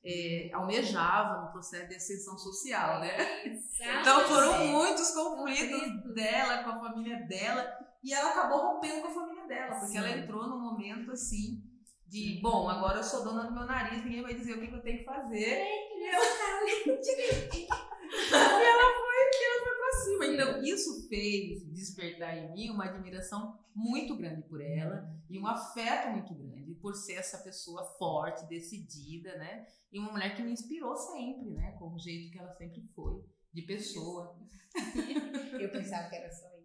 é, 0.07 0.51
almejava 0.55 1.43
no 1.47 1.53
processo 1.53 1.89
de 1.89 1.97
ascensão 1.97 2.39
social, 2.39 3.01
né? 3.01 3.45
Exato. 3.47 3.99
Então 4.01 4.21
foram 4.29 4.55
É. 4.55 4.67
muitos 4.69 5.11
Conflitos. 5.11 6.15
dela 6.15 6.63
com 6.63 6.71
a 6.71 6.79
família 6.81 7.27
dela 7.27 7.63
e 8.05 8.13
ela 8.13 8.31
acabou 8.31 8.61
rompendo 8.61 9.01
com 9.01 9.09
a 9.09 9.15
família 9.15 9.47
dela, 9.47 9.77
porque 9.77 9.93
Sim. 9.93 9.99
ela 9.99 10.11
entrou 10.11 10.47
num 10.47 10.61
momento 10.61 11.11
assim 11.11 11.63
de, 12.07 12.39
bom, 12.43 12.69
agora 12.69 12.99
eu 12.99 13.03
sou 13.03 13.25
dona 13.25 13.45
do 13.45 13.55
meu 13.55 13.65
nariz, 13.65 14.05
ninguém 14.05 14.23
vai 14.23 14.35
dizer 14.35 14.53
o 14.53 14.61
que, 14.61 14.69
que 14.69 14.75
eu 14.75 14.83
tenho 14.83 14.99
que 14.99 15.05
fazer. 15.05 15.65
E 18.15 18.37
ela 18.37 18.95
foi, 18.95 19.17
e 19.33 19.45
ela 19.45 19.65
foi 19.65 19.77
pra 19.77 19.93
cima. 20.05 20.27
Então, 20.27 20.63
isso 20.63 21.09
fez 21.09 21.67
despertar 21.73 22.37
em 22.37 22.53
mim 22.53 22.71
uma 22.71 22.85
admiração 22.85 23.59
muito 23.75 24.17
grande 24.17 24.43
por 24.43 24.61
ela 24.61 25.11
e 25.29 25.39
um 25.39 25.47
afeto 25.47 26.11
muito 26.11 26.35
grande 26.35 26.75
por 26.75 26.95
ser 26.95 27.15
essa 27.15 27.39
pessoa 27.39 27.85
forte, 27.99 28.47
decidida, 28.47 29.37
né? 29.37 29.67
E 29.91 29.99
uma 29.99 30.13
mulher 30.13 30.37
que 30.37 30.43
me 30.43 30.53
inspirou 30.53 30.95
sempre, 30.97 31.51
né? 31.51 31.73
Com 31.79 31.95
o 31.95 31.99
jeito 31.99 32.31
que 32.31 32.39
ela 32.39 32.53
sempre 32.55 32.83
foi, 32.95 33.25
de 33.53 33.63
pessoa. 33.63 34.39
Eu 35.59 35.71
pensava 35.71 36.09
que 36.09 36.17
era 36.17 36.31
só 36.31 36.47
eu. 36.49 36.64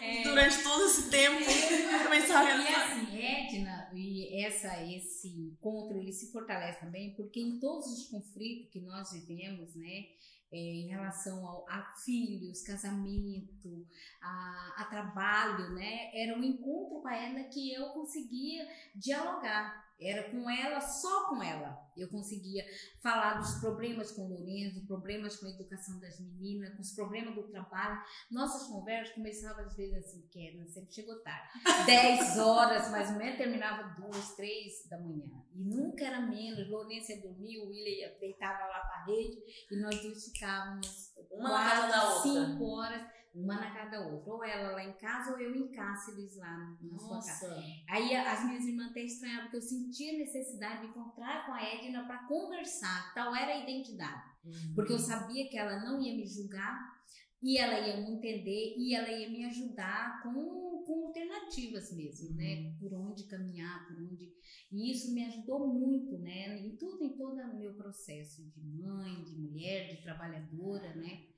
É. 0.00 0.22
durante 0.22 0.62
todo 0.62 0.84
esse 0.86 1.10
tempo. 1.10 1.40
Eu 2.04 2.10
pensava 2.10 2.50
E 2.50 2.66
que 2.66 2.74
assim, 2.74 3.22
Edna, 3.22 3.90
e 3.94 4.44
essa, 4.44 4.82
esse 4.82 5.28
encontro, 5.28 5.98
ele 5.98 6.12
se 6.12 6.32
fortalece 6.32 6.80
também, 6.80 7.14
porque 7.14 7.40
em 7.40 7.58
todos 7.58 7.86
os 7.86 8.08
conflitos 8.08 8.70
que 8.70 8.80
nós 8.80 9.12
vivemos, 9.12 9.74
né, 9.74 10.06
é, 10.52 10.58
em 10.58 10.88
relação 10.88 11.46
ao, 11.46 11.64
a 11.68 11.92
filhos, 12.04 12.62
casamento, 12.62 13.86
a, 14.20 14.74
a 14.78 14.84
trabalho, 14.86 15.74
né, 15.74 16.10
era 16.12 16.36
um 16.36 16.42
encontro 16.42 17.00
com 17.00 17.08
a 17.08 17.16
Edna 17.16 17.44
que 17.44 17.72
eu 17.72 17.90
conseguia 17.90 18.66
dialogar. 18.94 19.89
Era 20.00 20.30
com 20.30 20.48
ela, 20.48 20.80
só 20.80 21.28
com 21.28 21.42
ela. 21.42 21.78
Eu 21.96 22.08
conseguia 22.08 22.64
falar 23.02 23.34
dos 23.34 23.54
problemas 23.60 24.10
com 24.12 24.22
o 24.22 24.28
Lourenço, 24.30 24.86
problemas 24.86 25.36
com 25.36 25.46
a 25.46 25.50
educação 25.50 25.98
das 26.00 26.18
meninas, 26.18 26.74
com 26.74 26.80
os 26.80 26.92
problemas 26.92 27.34
do 27.34 27.42
trabalho. 27.50 28.00
Nossas 28.30 28.66
conversas 28.68 29.14
começavam 29.14 29.64
às 29.66 29.76
vezes 29.76 29.96
assim, 30.06 30.26
que 30.30 30.64
sempre 30.68 30.92
chegou 30.94 31.20
tarde. 31.22 31.48
10 31.84 32.38
horas, 32.38 32.90
mais 32.90 33.10
ou 33.10 33.16
menos, 33.16 33.36
terminava 33.36 34.00
duas, 34.00 34.34
três 34.36 34.88
da 34.88 34.98
manhã. 34.98 35.26
E 35.54 35.62
nunca 35.62 36.04
era 36.06 36.20
menos. 36.20 36.68
Lourenço 36.70 37.12
ia 37.12 37.20
dormir, 37.20 37.58
o 37.58 37.68
William 37.68 37.90
ia- 38.08 38.16
deitava 38.18 38.64
lá 38.66 38.80
para 38.80 39.02
a 39.02 39.04
rede 39.04 39.38
e 39.70 39.76
nós 39.76 40.00
dois 40.00 40.24
ficávamos 40.32 41.12
Uma 41.30 41.50
casa 41.50 41.88
da 41.88 42.08
outra. 42.14 42.22
cinco 42.30 42.64
horas, 42.64 43.02
uma 43.34 43.54
na 43.54 43.70
casa 43.70 43.90
da 43.90 44.06
outra. 44.08 44.32
Ou 44.32 44.44
ela 44.44 44.72
lá 44.72 44.84
em 44.84 44.92
casa, 44.94 45.32
ou 45.32 45.38
eu 45.38 45.54
em 45.54 45.68
Cáceres 45.70 46.36
lá 46.36 46.76
na 46.80 46.98
sua 46.98 47.16
casa. 47.16 47.48
Nossa. 47.48 47.64
Aí 47.88 48.14
as 48.14 48.44
minhas 48.44 48.64
irmãs 48.64 48.90
até 48.90 49.02
estranhavam, 49.02 49.44
porque 49.44 49.56
eu 49.56 49.62
sentia 49.62 50.18
necessidade 50.18 50.82
de 50.82 50.88
encontrar 50.88 51.46
com 51.46 51.52
a 51.52 51.62
Edna 51.62 52.06
para 52.06 52.26
conversar. 52.26 53.14
Tal 53.14 53.34
era 53.34 53.52
a 53.52 53.62
identidade. 53.62 54.30
Porque 54.74 54.92
eu 54.92 54.98
sabia 54.98 55.48
que 55.48 55.58
ela 55.58 55.84
não 55.84 56.00
ia 56.00 56.16
me 56.16 56.26
julgar 56.26 57.00
e 57.42 57.58
ela 57.58 57.78
ia 57.80 57.96
me 57.96 58.12
entender 58.16 58.74
e 58.76 58.94
ela 58.94 59.10
ia 59.10 59.28
me 59.30 59.44
ajudar 59.46 60.22
com, 60.22 60.84
com 60.86 61.06
alternativas 61.06 61.90
mesmo, 61.96 62.34
né? 62.36 62.74
Por 62.78 62.92
onde 62.92 63.24
caminhar, 63.24 63.86
por 63.86 63.96
onde. 64.02 64.30
E 64.70 64.92
isso 64.92 65.14
me 65.14 65.24
ajudou 65.24 65.66
muito, 65.66 66.18
né? 66.18 66.58
Em 66.58 66.76
tudo, 66.76 67.02
em 67.02 67.16
todo 67.16 67.40
o 67.40 67.58
meu 67.58 67.74
processo 67.74 68.44
de 68.50 68.62
mãe, 68.62 69.24
de 69.24 69.36
mulher, 69.36 69.88
de 69.88 70.02
trabalhadora, 70.02 70.94
né? 70.96 71.29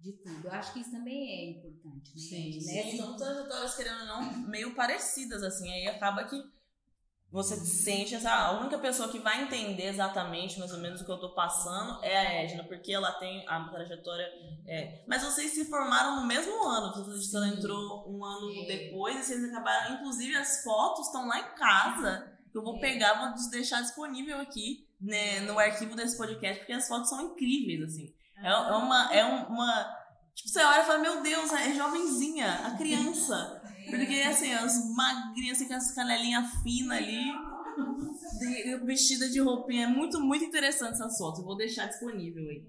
De 0.00 0.12
tudo. 0.12 0.46
Eu 0.46 0.52
acho 0.52 0.72
que 0.72 0.80
isso 0.80 0.90
também 0.92 1.28
é 1.28 1.50
importante, 1.50 2.12
né? 2.14 2.20
Sim, 2.20 2.66
né? 2.66 2.82
Sim, 2.90 2.96
são 2.96 3.16
trajetórias, 3.16 3.74
querendo 3.76 4.00
ou 4.00 4.06
não, 4.06 4.32
meio 4.48 4.74
parecidas, 4.74 5.42
assim. 5.42 5.70
Aí 5.72 5.86
acaba 5.88 6.24
que 6.24 6.40
você 7.30 7.56
sente 7.56 8.14
essa. 8.14 8.30
A 8.30 8.60
única 8.60 8.78
pessoa 8.78 9.08
que 9.10 9.18
vai 9.18 9.42
entender 9.42 9.84
exatamente, 9.84 10.58
mais 10.58 10.72
ou 10.72 10.78
menos, 10.78 11.00
o 11.00 11.04
que 11.04 11.10
eu 11.10 11.18
tô 11.20 11.34
passando 11.34 12.02
é 12.02 12.16
a 12.16 12.32
Edna, 12.44 12.64
porque 12.64 12.92
ela 12.92 13.12
tem 13.12 13.44
a 13.46 13.68
trajetória. 13.68 14.24
É, 14.66 15.04
mas 15.06 15.22
vocês 15.22 15.52
se 15.52 15.64
formaram 15.66 16.20
no 16.20 16.26
mesmo 16.26 16.52
ano. 16.66 16.94
Você 17.04 17.18
disse 17.18 17.30
que 17.30 17.36
ela 17.36 17.48
entrou 17.48 18.08
um 18.10 18.24
ano 18.24 18.50
É. 18.62 18.66
depois 18.66 19.16
e 19.16 19.24
vocês 19.24 19.44
acabaram. 19.44 19.96
Inclusive, 19.96 20.34
as 20.36 20.62
fotos 20.62 21.06
estão 21.06 21.26
lá 21.28 21.38
em 21.40 21.54
casa. 21.54 22.32
que 22.50 22.56
Eu 22.56 22.62
vou 22.62 22.76
É. 22.76 22.80
pegar, 22.80 23.34
vou 23.34 23.50
deixar 23.50 23.82
disponível 23.82 24.38
aqui 24.40 24.88
né, 24.98 25.40
no 25.40 25.58
arquivo 25.58 25.94
desse 25.94 26.16
podcast, 26.16 26.58
porque 26.60 26.72
as 26.72 26.88
fotos 26.88 27.10
são 27.10 27.32
incríveis, 27.32 27.82
assim. 27.82 28.14
É, 28.42 28.48
é 28.48 28.76
uma. 28.76 29.14
É 29.14 29.24
uma 29.24 29.98
tipo, 30.34 30.48
você 30.48 30.60
olha 30.60 30.82
e 30.82 30.86
fala, 30.86 30.98
meu 30.98 31.22
Deus, 31.22 31.52
é 31.52 31.74
jovenzinha, 31.74 32.66
a 32.66 32.76
criança. 32.76 33.62
Porque 33.88 34.14
assim, 34.22 34.52
as 34.52 34.94
magrinhas, 34.94 35.56
assim, 35.56 35.68
com 35.68 35.74
as 35.74 35.94
canelinhas 35.94 36.46
finas 36.62 36.98
ali, 36.98 37.32
vestida 38.84 39.28
de 39.28 39.40
roupinha. 39.40 39.84
É 39.84 39.88
muito, 39.88 40.20
muito 40.20 40.44
interessante 40.44 40.94
essas 40.94 41.16
fotos. 41.16 41.40
Eu 41.40 41.46
vou 41.46 41.56
deixar 41.56 41.86
disponível 41.86 42.48
aí. 42.48 42.66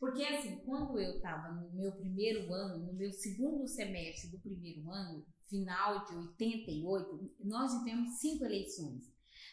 Porque 0.00 0.24
assim, 0.24 0.56
quando 0.64 0.98
eu 0.98 1.16
estava 1.16 1.48
no 1.52 1.70
meu 1.72 1.92
primeiro 1.92 2.52
ano, 2.52 2.86
no 2.86 2.92
meu 2.92 3.12
segundo 3.12 3.68
semestre 3.68 4.30
do 4.30 4.40
primeiro 4.40 4.90
ano, 4.90 5.24
final 5.48 6.04
de 6.04 6.16
88, 6.16 7.30
nós 7.44 7.72
tivemos 7.78 8.18
cinco 8.18 8.44
eleições. 8.44 9.04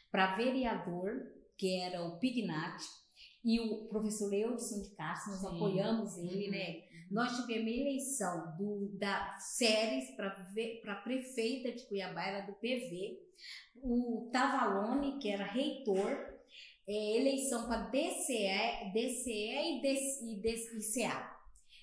Para 0.10 0.36
vereador, 0.36 1.12
que 1.56 1.80
era 1.82 2.04
o 2.04 2.18
Pignat, 2.18 2.82
e 3.44 3.60
o 3.60 3.86
professor 3.88 4.34
Eudson 4.34 4.82
de 4.82 4.90
Castro, 4.96 5.32
nós 5.32 5.42
Sim. 5.42 5.48
apoiamos 5.48 6.18
ele, 6.18 6.50
né? 6.50 6.84
Nós 7.10 7.38
tivemos 7.38 7.68
eleição 7.68 8.56
do, 8.58 8.90
da 9.00 9.36
Séries 9.40 10.12
para 10.12 10.96
prefeita 11.04 11.72
de 11.72 11.84
Cuiabá, 11.88 12.24
era 12.24 12.46
do 12.46 12.54
PV. 12.54 13.20
O 13.82 14.30
Tavalone, 14.32 15.18
que 15.20 15.30
era 15.30 15.46
reitor, 15.46 16.40
é, 16.88 17.18
eleição 17.18 17.68
para 17.68 17.90
DCE, 17.90 18.92
DCE 18.94 19.78
e, 19.78 19.82
DC, 19.82 20.26
e 20.26 20.36
DCA. 20.42 21.39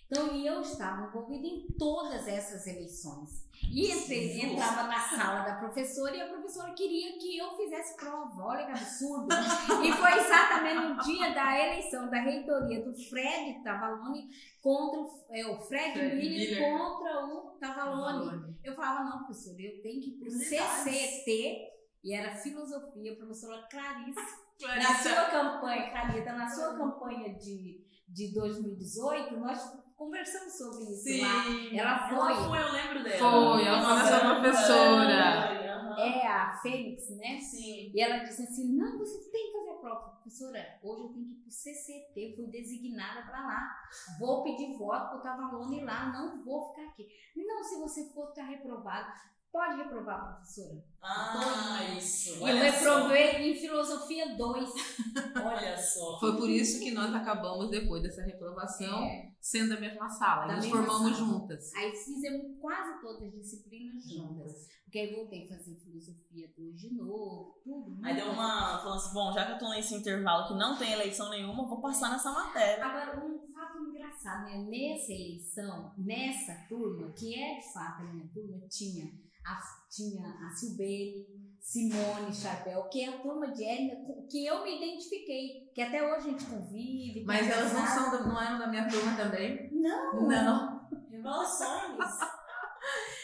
Então, 0.07 0.29
eu 0.37 0.61
estava 0.61 1.09
envolvida 1.09 1.47
em 1.47 1.67
todas 1.77 2.29
essas 2.29 2.67
eleições. 2.67 3.45
E 3.63 3.87
Jesus. 3.87 4.45
entrava 4.45 4.85
na 4.85 5.01
sala 5.01 5.41
da 5.41 5.57
professora 5.57 6.15
e 6.15 6.21
a 6.21 6.29
professora 6.29 6.73
queria 6.75 7.19
que 7.19 7.37
eu 7.37 7.57
fizesse 7.57 7.97
prova. 7.97 8.45
Olha 8.45 8.67
que 8.67 8.73
absurdo. 8.73 9.29
e 9.85 9.93
foi 9.93 10.21
exatamente 10.21 10.95
no 10.95 11.03
dia 11.03 11.35
da 11.35 11.59
eleição 11.59 12.09
da 12.09 12.21
reitoria 12.21 12.85
do 12.85 12.95
Fred 12.95 13.65
Tavalone 13.65 14.29
contra 14.63 15.01
o, 15.01 15.25
é, 15.31 15.47
o 15.47 15.59
Fred, 15.63 15.93
Fred 15.93 16.17
Miller, 16.17 16.51
Miller. 16.51 16.79
contra 16.79 17.27
o 17.27 17.51
Tavalone. 17.59 18.57
Eu 18.63 18.75
falava, 18.77 19.05
não, 19.05 19.25
professora, 19.25 19.61
eu 19.61 19.83
tenho 19.83 20.01
que 20.01 20.11
ir 20.11 20.19
pro 20.21 20.31
CCT, 20.31 21.77
e 22.05 22.15
era 22.15 22.37
filosofia, 22.37 23.13
a 23.13 23.17
professora 23.17 23.67
Clarice. 23.69 24.47
Na 24.63 24.95
sua 24.95 25.25
campanha, 25.27 25.91
Carita, 25.91 26.33
na 26.33 26.49
sua 26.49 26.79
campanha 26.79 27.35
de, 27.35 27.85
de 28.09 28.33
2018, 28.33 29.37
nós 29.37 29.61
conversamos 29.97 30.57
sobre 30.57 30.85
isso 30.85 31.03
Sim. 31.03 31.21
lá. 31.23 31.45
Ela 31.73 32.09
foi, 32.09 32.33
Ela 32.33 32.49
foi, 32.49 32.59
eu 32.63 32.73
lembro 32.73 33.05
dela. 33.05 33.19
Foi, 33.19 33.65
ela 33.65 33.83
foi 33.83 33.95
nossa 33.95 34.21
professora. 34.21 35.67
É 35.99 36.27
a 36.27 36.59
Fênix, 36.61 37.09
né? 37.17 37.41
Sim. 37.41 37.91
E 37.95 38.01
ela 38.01 38.19
disse 38.19 38.43
assim: 38.43 38.77
não, 38.77 38.99
você 38.99 39.31
tem 39.31 39.47
que 39.47 39.53
fazer 39.53 39.71
a 39.71 39.81
prova. 39.81 40.11
Professora, 40.11 40.79
hoje 40.83 41.03
eu 41.03 41.09
tenho 41.09 41.25
que 41.25 41.33
ir 41.33 41.43
pro 41.43 41.51
CCT, 41.51 42.37
fui 42.37 42.47
designada 42.49 43.23
para 43.23 43.47
lá. 43.47 43.75
Vou 44.19 44.43
pedir 44.43 44.77
voto 44.77 45.11
pro 45.11 45.23
Tavalone 45.23 45.85
lá, 45.85 46.13
não 46.13 46.45
vou 46.45 46.69
ficar 46.69 46.89
aqui. 46.89 47.09
Não, 47.37 47.65
se 47.65 47.79
você 47.81 48.13
for, 48.13 48.33
tá 48.33 48.45
reprovado. 48.45 49.11
Pode 49.57 49.77
reprovar, 49.79 50.35
professora. 50.35 50.85
Ah, 51.03 51.79
isso. 51.97 52.37
Eu 52.37 52.43
Olha 52.43 52.71
só. 52.73 52.79
reprovei 52.79 53.51
em 53.53 53.55
filosofia 53.59 54.37
2. 54.37 54.71
Olha 55.43 55.77
só. 55.79 56.21
Foi 56.21 56.37
por 56.37 56.51
isso 56.51 56.79
que 56.81 56.91
nós 56.91 57.15
acabamos, 57.15 57.71
depois 57.71 58.03
dessa 58.03 58.23
reprovação, 58.23 59.03
É. 59.05 59.31
sendo 59.41 59.71
da 59.75 59.81
mesma 59.81 60.11
sala. 60.11 60.47
Da 60.47 60.53
E 60.55 60.57
nos 60.57 60.67
formamos 60.67 61.17
sala. 61.17 61.31
juntas. 61.31 61.73
Aí 61.75 61.91
fizemos 61.97 62.59
quase 62.61 63.01
todas 63.01 63.23
as 63.23 63.33
disciplinas 63.33 64.05
juntas. 64.07 64.69
Porque 64.85 64.99
aí 64.99 65.15
voltei 65.15 65.45
a 65.45 65.49
fazer 65.57 65.75
filosofia 65.77 66.49
2 66.57 66.79
de 66.79 66.95
novo, 66.95 67.59
tudo. 67.65 67.99
Aí 68.05 68.15
deu 68.15 68.27
uma. 68.33 68.79
Falando 68.83 68.97
assim, 68.99 69.15
bom, 69.15 69.33
já 69.33 69.47
que 69.47 69.53
eu 69.53 69.59
tô 69.59 69.71
nesse 69.71 69.95
intervalo 69.95 70.49
que 70.49 70.55
não 70.55 70.77
tem 70.77 70.93
eleição 70.93 71.31
nenhuma, 71.31 71.67
vou 71.67 71.81
passar 71.81 72.11
nessa 72.11 72.31
matéria. 72.31 72.85
Agora, 72.85 73.25
um 73.25 73.39
fato 73.55 73.79
engraçado, 73.79 74.45
né? 74.45 74.59
Nessa 74.69 75.13
eleição, 75.13 75.93
nessa 75.97 76.55
turma, 76.69 77.11
que 77.13 77.35
é 77.35 77.59
de 77.59 77.73
fato 77.73 78.03
a 78.03 78.05
minha 78.13 78.29
turma, 78.35 78.59
tinha 78.69 79.11
a, 79.47 79.59
tinha 79.91 80.29
a 80.29 80.51
Silbene, 80.51 81.27
Simone 81.61 82.35
Charbel, 82.35 82.89
que 82.89 83.03
é 83.05 83.09
a 83.09 83.19
turma 83.19 83.51
de 83.53 83.65
Edna, 83.65 83.95
que 84.31 84.47
eu 84.47 84.63
me 84.63 84.77
identifiquei, 84.77 85.71
que 85.75 85.81
até 85.83 86.03
hoje 86.03 86.29
a 86.29 86.31
gente 86.33 86.45
convive. 86.47 87.25
Mas 87.27 87.41
tem 87.41 87.51
elas 87.51 87.73
não, 87.73 87.87
são 87.87 88.11
da- 88.11 88.25
não 88.27 88.41
eram 88.43 88.59
da 88.59 88.67
minha 88.69 88.89
turma 88.89 89.17
também? 89.17 89.71
Não! 89.73 90.29
Não. 90.29 90.89
Revelações. 91.11 91.97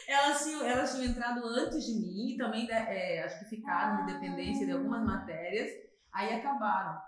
Elas 0.09 0.43
tinham, 0.45 0.65
elas 0.67 0.91
tinham 0.93 1.11
entrado 1.11 1.47
antes 1.47 1.85
de 1.87 1.95
mim 1.95 2.33
e 2.35 2.37
também, 2.37 2.67
né, 2.67 2.85
é, 2.89 3.23
acho 3.25 3.39
que 3.39 3.45
ficaram 3.57 4.05
de 4.05 4.13
dependência 4.13 4.67
de 4.67 4.73
algumas 4.73 5.05
matérias, 5.05 5.71
aí 6.13 6.35
acabaram. 6.35 7.01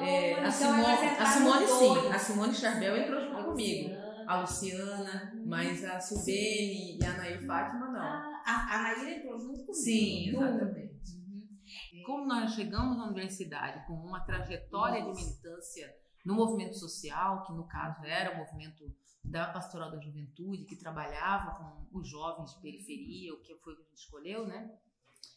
É, 0.00 0.34
Olha, 0.34 0.36
a, 0.36 0.38
então 0.38 0.52
Simone, 0.52 0.84
a 1.18 1.26
Simone 1.26 1.66
sim, 1.66 2.08
a 2.12 2.18
Simone 2.18 2.54
Charbel 2.54 2.96
entrou 2.96 3.20
junto 3.20 3.44
comigo. 3.44 3.97
A 4.28 4.40
Luciana, 4.40 5.32
mas 5.46 5.82
a 5.82 5.98
Silbene 5.98 6.98
e 6.98 7.04
a 7.04 7.16
Nair 7.16 7.46
Fátima 7.46 7.88
não. 7.88 7.98
Ah, 7.98 8.42
a, 8.44 8.74
a 8.74 8.82
Naira 8.82 9.10
entrou 9.16 9.38
junto 9.38 9.60
comigo. 9.60 9.72
Sim, 9.72 10.28
exatamente. 10.28 11.16
Uhum. 11.16 12.02
Como 12.04 12.26
nós 12.26 12.52
chegamos 12.52 12.98
na 12.98 13.06
universidade 13.06 13.86
com 13.86 13.94
uma 13.94 14.20
trajetória 14.20 15.02
de 15.02 15.14
militância 15.14 15.96
no 16.26 16.34
movimento 16.34 16.76
social, 16.76 17.42
que 17.44 17.54
no 17.54 17.66
caso 17.66 18.04
era 18.04 18.34
o 18.34 18.36
movimento 18.36 18.84
da 19.24 19.46
Pastoral 19.46 19.90
da 19.90 19.98
Juventude, 19.98 20.66
que 20.66 20.76
trabalhava 20.76 21.86
com 21.90 21.98
os 21.98 22.06
jovens 22.06 22.54
de 22.54 22.60
periferia, 22.60 23.32
o 23.32 23.40
que 23.40 23.54
foi 23.56 23.72
o 23.72 23.76
que 23.76 23.82
a 23.82 23.86
gente 23.86 23.98
escolheu, 23.98 24.46
né? 24.46 24.70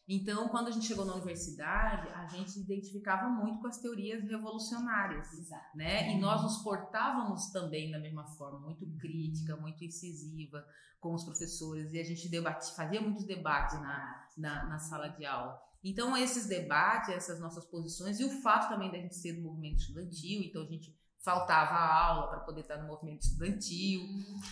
Então, 0.08 0.50
quando 0.50 0.68
a 0.68 0.72
gente 0.72 0.88
chegou 0.88 1.06
na 1.06 1.14
universidade, 1.14 2.10
a 2.10 2.26
gente 2.28 2.60
identificava 2.60 3.30
muito 3.30 3.62
com 3.62 3.68
as 3.68 3.78
teorias 3.78 4.24
revolucionárias 4.24 5.32
Exato. 5.32 5.78
né? 5.78 6.12
E 6.12 6.20
nós 6.20 6.42
nos 6.42 6.58
portávamos 6.64 7.50
também 7.52 7.92
da 7.92 8.00
mesma 8.00 8.26
forma, 8.36 8.60
muito 8.60 8.86
crítica, 8.98 9.56
muito 9.56 9.84
incisiva 9.86 10.66
com 11.00 11.14
os 11.14 11.24
professores 11.24 11.94
e 11.94 12.00
a 12.00 12.04
gente 12.04 12.30
debate, 12.30 12.76
fazia 12.76 13.02
muitos 13.02 13.26
debates 13.26 13.80
na, 13.80 14.28
na, 14.38 14.66
na 14.66 14.80
sala 14.80 15.08
de 15.08 15.26
aula. 15.26 15.60
Então 15.84 16.16
esses 16.16 16.46
debates, 16.46 17.10
essas 17.10 17.40
nossas 17.40 17.66
posições 17.66 18.20
e 18.20 18.26
o 18.26 18.42
fato 18.42 18.70
também 18.70 18.92
da 18.92 19.00
gente 19.00 19.16
ser 19.16 19.34
do 19.34 19.42
movimento 19.42 19.80
estudantil, 19.80 20.44
então 20.44 20.62
a 20.62 20.68
gente 20.68 20.96
faltava 21.24 21.76
a 21.76 22.06
aula 22.08 22.28
para 22.30 22.40
poder 22.40 22.62
estar 22.62 22.78
no 22.78 22.88
movimento 22.88 23.22
estudantil, 23.22 24.02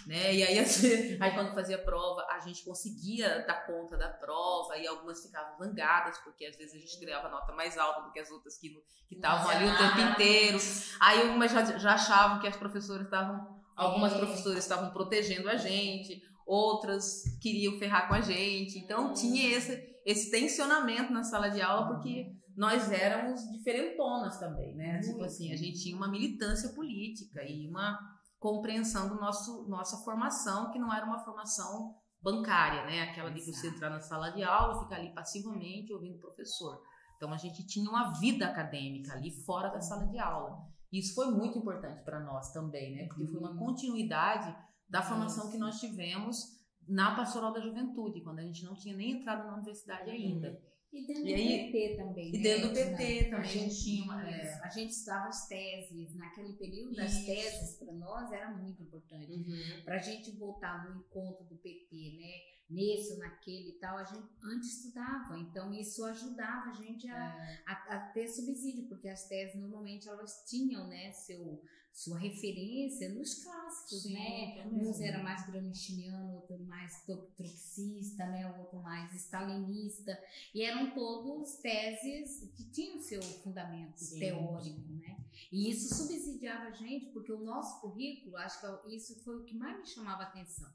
né? 0.06 0.36
E 0.36 0.44
aí, 0.44 0.56
vezes, 0.56 1.20
aí 1.20 1.32
quando 1.34 1.54
fazia 1.54 1.78
prova, 1.80 2.26
a 2.30 2.40
gente 2.40 2.64
conseguia 2.64 3.44
dar 3.48 3.66
conta 3.66 3.98
da 3.98 4.10
prova 4.10 4.78
e 4.78 4.86
algumas 4.88 5.22
ficavam 5.22 5.58
zangadas 5.58 6.18
porque 6.20 6.46
às 6.46 6.56
vezes 6.56 6.76
a 6.76 6.78
gente 6.78 7.04
ganhava 7.04 7.28
nota 7.30 7.52
mais 7.54 7.78
alta 7.78 8.02
do 8.02 8.12
que 8.12 8.20
as 8.20 8.30
outras 8.30 8.58
que 8.58 8.70
que 9.08 9.16
estavam 9.16 9.50
ali 9.50 9.66
o 9.68 9.78
tempo 9.78 10.00
inteiro. 10.12 10.60
Aí 11.00 11.22
algumas 11.24 11.52
já, 11.52 11.66
já 11.78 11.94
achavam 11.96 12.40
que 12.40 12.48
as 12.48 12.56
professoras 12.56 13.06
estavam, 13.06 13.60
algumas 13.76 14.14
É. 14.14 14.20
professoras 14.20 14.60
estavam 14.60 14.92
protegendo 14.92 15.50
a 15.50 15.56
gente, 15.58 16.22
outras 16.46 17.24
queriam 17.42 17.80
ferrar 17.80 18.08
com 18.08 18.14
a 18.14 18.22
gente. 18.22 18.78
Então 18.78 19.14
tinha 19.14 19.58
esse 19.58 19.90
esse 20.06 20.32
tensionamento 20.32 21.12
na 21.12 21.24
sala 21.24 21.50
de 21.50 21.62
aula 21.62 21.88
porque 21.88 22.32
nós 22.60 22.92
éramos 22.92 23.50
diferentonas 23.50 24.38
também, 24.38 24.76
né? 24.76 25.00
Tipo 25.00 25.24
assim, 25.24 25.54
a 25.54 25.56
gente 25.56 25.82
tinha 25.82 25.96
uma 25.96 26.10
militância 26.10 26.74
política 26.74 27.42
e 27.42 27.66
uma 27.66 27.98
compreensão 28.38 29.08
do 29.08 29.16
nosso 29.16 29.66
nossa 29.70 29.96
formação 30.04 30.70
que 30.70 30.78
não 30.78 30.94
era 30.94 31.06
uma 31.06 31.24
formação 31.24 31.96
bancária, 32.22 32.86
né? 32.86 33.04
Aquela 33.04 33.32
de 33.32 33.40
você 33.40 33.70
entrar 33.70 33.90
na 33.90 34.02
sala 34.02 34.32
de 34.32 34.44
aula, 34.44 34.84
ficar 34.84 34.98
ali 34.98 35.14
passivamente 35.14 35.94
ouvindo 35.94 36.18
o 36.18 36.20
professor. 36.20 36.84
Então 37.16 37.32
a 37.32 37.38
gente 37.38 37.66
tinha 37.66 37.90
uma 37.90 38.12
vida 38.20 38.46
acadêmica 38.48 39.14
ali 39.14 39.32
fora 39.46 39.70
da 39.70 39.80
sala 39.80 40.06
de 40.08 40.20
aula. 40.20 40.58
Isso 40.92 41.16
foi 41.16 41.32
muito 41.32 41.58
importante 41.58 42.04
para 42.04 42.20
nós 42.20 42.52
também, 42.52 42.94
né? 42.94 43.08
Porque 43.08 43.26
foi 43.26 43.40
uma 43.40 43.58
continuidade 43.58 44.54
da 44.90 45.02
formação 45.02 45.50
que 45.50 45.58
nós 45.58 45.80
tivemos 45.80 46.60
na 46.86 47.16
Pastoral 47.16 47.54
da 47.54 47.62
Juventude, 47.62 48.22
quando 48.22 48.40
a 48.40 48.44
gente 48.44 48.66
não 48.66 48.76
tinha 48.76 48.98
nem 48.98 49.12
entrado 49.12 49.48
na 49.48 49.54
universidade 49.54 50.10
ainda. 50.10 50.60
E 50.92 51.06
dentro 51.06 51.28
E 51.28 51.34
do 51.34 51.34
aí- 51.36 51.72
PT 51.72 51.96
também. 51.98 52.30
E 52.30 52.38
né, 52.38 52.44
dentro 52.44 52.70
do 52.74 52.80
Edna? 52.80 52.98
PT 52.98 53.24
também 53.26 53.40
a 53.40 53.44
gente 53.44 53.84
tinha 53.84 54.04
uma. 54.04 54.30
é, 54.30 54.60
a 54.64 54.70
gente 54.70 54.90
estudava 54.92 55.28
as 55.28 55.48
teses. 55.48 56.16
Naquele 56.16 56.54
período, 56.54 56.96
das 56.96 57.14
Isso. 57.14 57.26
teses, 57.28 57.76
para 57.78 57.94
nós, 57.94 58.32
era 58.32 58.50
muito 58.52 58.82
importante. 58.82 59.32
uhum. 59.32 59.84
Para 59.84 59.96
a 59.96 60.00
gente 60.00 60.32
voltar 60.32 60.90
no 60.90 61.00
encontro 61.02 61.46
do 61.46 61.56
PT, 61.58 62.18
né? 62.20 62.59
Nesse 62.70 63.14
ou 63.14 63.20
naquele 63.20 63.70
e 63.70 63.80
tal, 63.80 63.98
a 63.98 64.04
gente 64.04 64.28
antes 64.44 64.78
estudava. 64.78 65.38
Então, 65.40 65.74
isso 65.74 66.04
ajudava 66.06 66.70
a 66.70 66.74
gente 66.74 67.10
a, 67.10 67.16
é. 67.16 67.64
a, 67.66 67.74
a, 67.96 68.00
ter 68.12 68.28
subsídio, 68.28 68.88
porque 68.88 69.10
as 69.10 69.28
teses 69.28 69.56
normalmente 69.56 70.08
elas 70.08 70.44
tinham, 70.48 70.88
né, 70.88 71.12
seu, 71.12 71.62
sua 71.92 72.20
referência 72.20 73.10
nos 73.10 73.44
clássicos, 73.44 74.04
Sim, 74.04 74.14
né? 74.14 74.68
Uns 74.72 75.02
era 75.02 75.22
mais 75.24 75.46
gramsciano, 75.48 76.36
outro 76.36 76.60
mais 76.60 77.04
trotskista, 77.04 78.26
né? 78.28 78.56
Outro 78.58 78.82
mais 78.82 79.14
stalinista. 79.16 80.18
E 80.54 80.62
eram 80.62 80.92
todos 80.92 81.58
teses 81.58 82.50
que 82.56 82.64
tinham 82.70 83.00
seu 83.02 83.22
fundamento 83.22 83.98
Sim. 83.98 84.20
teórico, 84.20 84.94
né? 84.94 85.18
E 85.52 85.70
isso 85.70 85.94
subsidiava 85.96 86.66
a 86.66 86.72
gente, 86.72 87.08
porque 87.08 87.32
o 87.32 87.44
nosso 87.44 87.82
currículo, 87.82 88.38
acho 88.38 88.60
que 88.62 88.96
isso 88.96 89.20
foi 89.24 89.38
o 89.38 89.44
que 89.44 89.56
mais 89.56 89.80
me 89.80 89.88
chamava 89.88 90.24
a 90.24 90.28
atenção. 90.28 90.72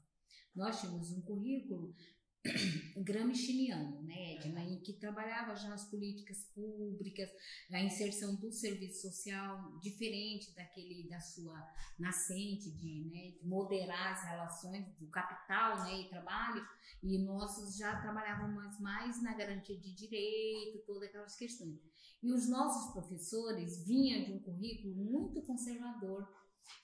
Nós 0.55 0.79
tínhamos 0.79 1.11
um 1.11 1.21
currículo 1.21 1.93
gramsciano, 2.97 4.03
né, 4.03 4.35
Edna, 4.35 4.63
em 4.63 4.79
que 4.79 4.93
trabalhava 4.93 5.55
já 5.55 5.73
as 5.73 5.89
políticas 5.89 6.45
públicas, 6.53 7.29
a 7.71 7.81
inserção 7.81 8.35
do 8.35 8.51
serviço 8.51 9.01
social 9.01 9.77
diferente 9.79 10.53
daquele 10.55 11.09
da 11.09 11.19
sua 11.19 11.59
nascente 11.97 12.69
de, 12.71 13.05
né, 13.05 13.31
de 13.31 13.47
moderar 13.47 14.13
as 14.13 14.23
relações 14.23 14.85
do 14.99 15.07
capital, 15.07 15.83
né, 15.85 16.01
e 16.01 16.09
trabalho, 16.09 16.65
e 17.01 17.17
nós 17.17 17.75
já 17.77 17.99
trabalhávamos 18.01 18.79
mais 18.79 19.21
na 19.23 19.33
garantia 19.33 19.77
de 19.77 19.93
direito, 19.93 20.85
todas 20.85 21.09
aquelas 21.09 21.35
questões. 21.35 21.79
E 22.21 22.31
os 22.31 22.47
nossos 22.47 22.91
professores 22.93 23.85
vinham 23.85 24.23
de 24.23 24.33
um 24.33 24.39
currículo 24.39 24.95
muito 24.95 25.41
conservador, 25.41 26.27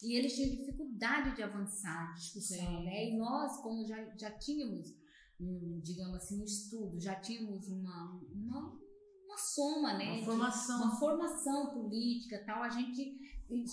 e 0.01 0.17
eles 0.17 0.33
tinham 0.33 0.55
dificuldade 0.55 1.35
de 1.35 1.43
avançar 1.43 2.09
a 2.09 2.13
discussão, 2.13 2.83
né? 2.83 3.09
E 3.09 3.17
nós, 3.17 3.57
como 3.61 3.85
já, 3.85 4.15
já 4.17 4.31
tínhamos 4.31 4.95
um, 5.39 5.79
digamos 5.83 6.15
assim, 6.17 6.41
um 6.41 6.43
estudo, 6.43 6.99
já 6.99 7.15
tínhamos 7.19 7.67
uma, 7.67 8.19
uma, 8.33 8.79
uma 9.25 9.37
soma, 9.37 9.93
né? 9.97 10.11
Uma 10.13 10.25
formação. 10.25 10.81
uma 10.81 10.99
formação 10.99 11.73
política 11.73 12.43
tal, 12.45 12.63
a 12.63 12.69
gente 12.69 13.19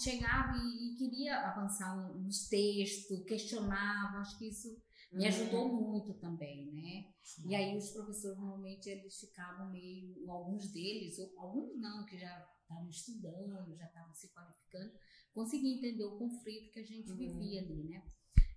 chegava 0.03 0.57
e, 0.57 0.93
e 0.93 0.97
queria 0.97 1.49
avançar 1.49 1.97
nos 2.15 2.49
textos, 2.49 3.25
questionava, 3.25 4.19
acho 4.19 4.39
que 4.39 4.49
isso 4.49 4.69
me 5.13 5.23
uhum. 5.23 5.29
ajudou 5.29 5.69
muito 5.69 6.15
também, 6.15 6.71
né? 6.73 7.13
Sim. 7.23 7.49
E 7.49 7.55
aí 7.55 7.77
os 7.77 7.91
professores 7.91 8.39
normalmente 8.39 8.89
eles 8.89 9.19
ficavam 9.19 9.71
meio, 9.71 10.31
alguns 10.31 10.71
deles, 10.73 11.19
ou 11.19 11.33
alguns 11.39 11.81
não, 11.81 12.05
que 12.05 12.19
já 12.19 12.47
estavam 12.63 12.89
estudando, 12.89 13.77
já 13.77 13.87
estavam 13.87 14.15
se 14.15 14.29
qualificando, 14.33 14.93
conseguiam 15.39 15.77
entender 15.77 16.05
o 16.05 16.19
conflito 16.19 16.73
que 16.73 16.81
a 16.81 16.85
gente 16.85 17.13
uhum. 17.13 17.17
vivia 17.17 17.61
ali, 17.61 17.85
né? 17.85 18.03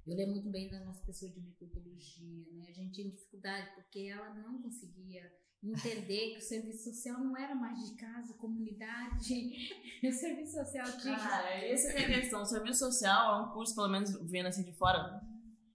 Eu 0.08 0.16
lembro 0.16 0.34
muito 0.34 0.50
bem 0.50 0.68
da 0.68 0.84
nossa 0.84 1.06
pessoa 1.06 1.32
de 1.32 1.40
microbiologia, 1.40 2.44
né? 2.54 2.66
A 2.68 2.74
gente 2.74 2.92
tinha 2.92 3.12
dificuldade 3.12 3.76
porque 3.76 4.00
ela 4.00 4.34
não 4.34 4.60
conseguia 4.64 5.32
entender 5.64 6.32
que 6.32 6.38
o 6.40 6.42
serviço 6.42 6.92
social 6.92 7.24
não 7.24 7.38
era 7.38 7.54
mais 7.54 7.88
de 7.88 7.96
casa, 7.96 8.34
comunidade. 8.34 9.70
o 10.04 10.12
serviço 10.12 10.54
social 10.54 10.86
tinha. 11.00 11.16
Cara, 11.16 11.56
essa 11.64 11.90
é 11.90 12.04
a 12.04 12.20
questão. 12.20 12.42
O 12.42 12.46
serviço 12.46 12.80
social 12.80 13.36
é 13.36 13.46
um 13.46 13.54
curso, 13.54 13.76
pelo 13.76 13.90
menos 13.90 14.12
vendo 14.28 14.48
assim 14.48 14.64
de 14.64 14.74
fora, 14.74 15.22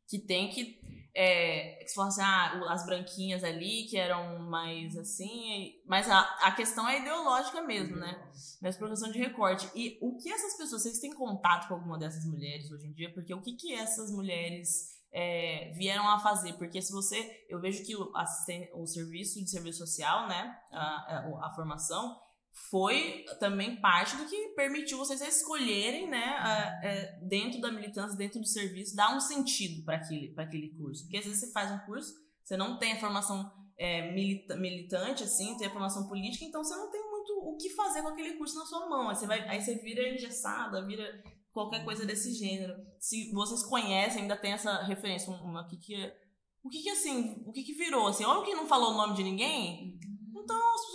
que 0.08 0.18
tem 0.18 0.50
que 0.50 0.80
é, 1.18 1.82
que 1.82 1.88
se 1.88 1.94
fosse 1.94 2.20
ah, 2.20 2.60
as 2.68 2.84
branquinhas 2.84 3.42
ali, 3.42 3.86
que 3.88 3.96
eram 3.96 4.38
mais 4.40 4.94
assim, 4.98 5.80
mas 5.86 6.10
a, 6.10 6.20
a 6.42 6.52
questão 6.52 6.86
é 6.86 7.00
ideológica 7.00 7.62
mesmo, 7.62 7.96
né? 7.96 8.30
Mas 8.60 8.76
profissão 8.76 9.10
de 9.10 9.18
recorte. 9.18 9.66
E 9.74 9.98
o 10.02 10.18
que 10.18 10.30
essas 10.30 10.58
pessoas, 10.58 10.82
vocês 10.82 10.98
têm 10.98 11.14
contato 11.14 11.68
com 11.68 11.74
alguma 11.74 11.98
dessas 11.98 12.26
mulheres 12.26 12.70
hoje 12.70 12.86
em 12.86 12.92
dia? 12.92 13.10
Porque 13.14 13.32
o 13.32 13.40
que, 13.40 13.54
que 13.54 13.72
essas 13.72 14.10
mulheres 14.10 14.94
é, 15.10 15.72
vieram 15.74 16.06
a 16.06 16.18
fazer? 16.18 16.52
Porque 16.58 16.82
se 16.82 16.92
você, 16.92 17.46
eu 17.48 17.58
vejo 17.62 17.82
que 17.82 17.96
o, 17.96 18.12
o 18.74 18.86
serviço 18.86 19.42
de 19.42 19.48
serviço 19.48 19.78
social, 19.78 20.28
né, 20.28 20.54
a, 20.70 20.82
a, 20.82 21.46
a 21.46 21.54
formação, 21.54 22.20
foi 22.70 23.24
também 23.38 23.80
parte 23.80 24.16
do 24.16 24.24
que 24.26 24.48
permitiu 24.54 24.98
vocês 24.98 25.20
escolherem, 25.20 26.08
né, 26.08 26.38
é, 26.82 27.18
dentro 27.22 27.60
da 27.60 27.70
militância, 27.70 28.16
dentro 28.16 28.40
do 28.40 28.46
serviço, 28.46 28.96
dar 28.96 29.14
um 29.14 29.20
sentido 29.20 29.84
para 29.84 29.96
aquele, 29.96 30.34
aquele 30.36 30.70
curso. 30.70 31.02
Porque 31.04 31.18
às 31.18 31.24
vezes 31.24 31.40
você 31.40 31.52
faz 31.52 31.70
um 31.70 31.78
curso, 31.80 32.14
você 32.42 32.56
não 32.56 32.78
tem 32.78 32.92
a 32.92 33.00
formação 33.00 33.52
é, 33.78 34.10
milita, 34.12 34.56
militante, 34.56 35.22
assim, 35.22 35.56
tem 35.58 35.66
a 35.66 35.72
formação 35.72 36.08
política, 36.08 36.44
então 36.44 36.64
você 36.64 36.74
não 36.74 36.90
tem 36.90 37.02
muito 37.10 37.32
o 37.44 37.56
que 37.56 37.70
fazer 37.74 38.02
com 38.02 38.08
aquele 38.08 38.34
curso 38.38 38.58
na 38.58 38.64
sua 38.64 38.88
mão. 38.88 39.10
Aí 39.10 39.16
você, 39.16 39.26
vai, 39.26 39.48
aí 39.48 39.60
você 39.60 39.74
vira 39.76 40.08
engessada, 40.08 40.84
vira 40.86 41.22
qualquer 41.52 41.84
coisa 41.84 42.06
desse 42.06 42.32
gênero. 42.32 42.74
Se 42.98 43.30
vocês 43.32 43.62
conhecem, 43.64 44.22
ainda 44.22 44.36
tem 44.36 44.52
essa 44.52 44.82
referência, 44.82 45.30
uma, 45.30 45.42
uma 45.42 45.68
que, 45.68 45.76
que 45.76 46.12
o 46.64 46.68
que 46.68 46.82
que 46.82 46.90
assim, 46.90 47.42
o 47.46 47.52
que 47.52 47.62
que 47.62 47.74
virou, 47.74 48.08
assim, 48.08 48.24
olha 48.24 48.40
o 48.40 48.44
que 48.44 48.54
não 48.54 48.66
falou 48.66 48.92
o 48.92 48.96
nome 48.96 49.14
de 49.14 49.22
ninguém, 49.22 49.98
as 50.00 50.15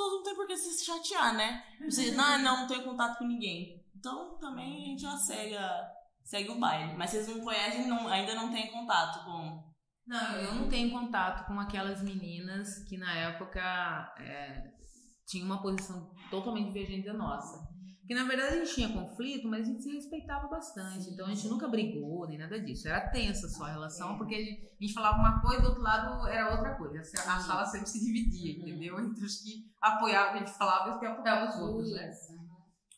pessoas 0.01 0.13
não 0.13 0.23
têm 0.23 0.35
por 0.35 0.47
que 0.47 0.57
se 0.57 0.85
chatear, 0.85 1.35
né? 1.35 1.63
Você, 1.85 2.11
não, 2.11 2.39
não, 2.39 2.61
não 2.61 2.67
tenho 2.67 2.83
contato 2.83 3.17
com 3.17 3.25
ninguém. 3.25 3.83
Então 3.95 4.37
também 4.39 4.83
a 4.83 4.85
gente 4.87 5.01
já 5.01 5.15
segue, 5.17 5.55
a, 5.55 5.91
segue 6.23 6.49
o 6.49 6.59
baile. 6.59 6.95
Mas 6.97 7.11
vocês 7.11 7.27
não 7.27 7.41
conhecem, 7.43 7.87
não, 7.87 8.07
ainda 8.07 8.33
não 8.35 8.51
têm 8.51 8.71
contato 8.71 9.23
com. 9.25 9.71
Não, 10.07 10.35
eu 10.37 10.55
não 10.55 10.67
tenho 10.67 10.91
contato 10.91 11.45
com 11.45 11.59
aquelas 11.59 12.01
meninas 12.01 12.83
que 12.89 12.97
na 12.97 13.13
época 13.15 13.61
é, 14.19 14.63
tinham 15.27 15.45
uma 15.45 15.61
posição 15.61 16.11
totalmente 16.29 16.73
divergente 16.73 17.05
da 17.05 17.13
nossa. 17.13 17.70
Que 18.11 18.15
na 18.15 18.25
verdade 18.25 18.55
a 18.55 18.57
gente 18.57 18.75
tinha 18.75 18.91
conflito, 18.91 19.47
mas 19.47 19.61
a 19.61 19.71
gente 19.71 19.83
se 19.83 19.89
respeitava 19.89 20.45
bastante. 20.49 21.09
Então 21.11 21.27
a 21.27 21.29
gente 21.29 21.47
nunca 21.47 21.65
brigou 21.69 22.27
nem 22.27 22.37
nada 22.37 22.59
disso. 22.59 22.89
Era 22.89 23.07
tensa 23.09 23.47
só 23.47 23.63
a 23.63 23.71
relação, 23.71 24.17
porque 24.17 24.35
a 24.35 24.37
gente, 24.37 24.65
a 24.65 24.83
gente, 24.83 24.93
falava 24.93 25.17
uma 25.17 25.41
coisa, 25.41 25.61
do 25.61 25.69
outro 25.69 25.81
lado 25.81 26.27
era 26.27 26.51
outra 26.51 26.75
coisa. 26.75 26.99
A 26.99 27.39
sala 27.39 27.65
sempre 27.65 27.87
se 27.87 28.03
dividia, 28.03 28.53
uhum. 28.53 28.67
entendeu? 28.67 28.99
Entre 28.99 29.23
os 29.23 29.37
que 29.37 29.73
apoiavam 29.79 30.27
o 30.27 30.31
que 30.33 30.43
a 30.43 30.45
gente 30.45 30.57
falava 30.57 30.89
e 30.89 30.91
os 30.91 30.99
que 30.99 31.05
apoiavam 31.05 31.47
os 31.47 31.55
outros, 31.61 31.93
né? 31.93 32.11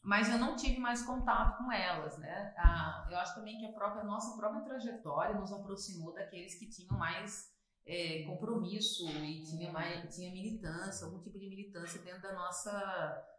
Mas 0.04 0.30
eu 0.30 0.40
não 0.40 0.56
tive 0.56 0.80
mais 0.80 1.04
contato 1.04 1.60
com 1.60 1.72
elas, 1.72 2.18
né? 2.18 2.52
Ah, 2.58 3.08
eu 3.12 3.18
acho 3.20 3.36
também 3.36 3.60
que 3.60 3.68
a 3.68 3.72
própria 3.72 4.04
nossa 4.04 4.36
própria 4.36 4.64
trajetória 4.64 5.40
nos 5.40 5.54
aproximou 5.54 6.12
daqueles 6.16 6.56
que 6.56 6.68
tinham 6.72 6.98
mais 6.98 7.52
é, 7.86 8.24
compromisso 8.24 9.08
e 9.10 9.44
tinha 9.44 9.72
mais 9.72 10.16
tinha 10.16 10.32
militância, 10.32 11.06
algum 11.06 11.22
tipo 11.22 11.38
de 11.38 11.48
militância 11.48 12.02
dentro 12.02 12.24
da 12.24 12.34
nossa 12.34 13.33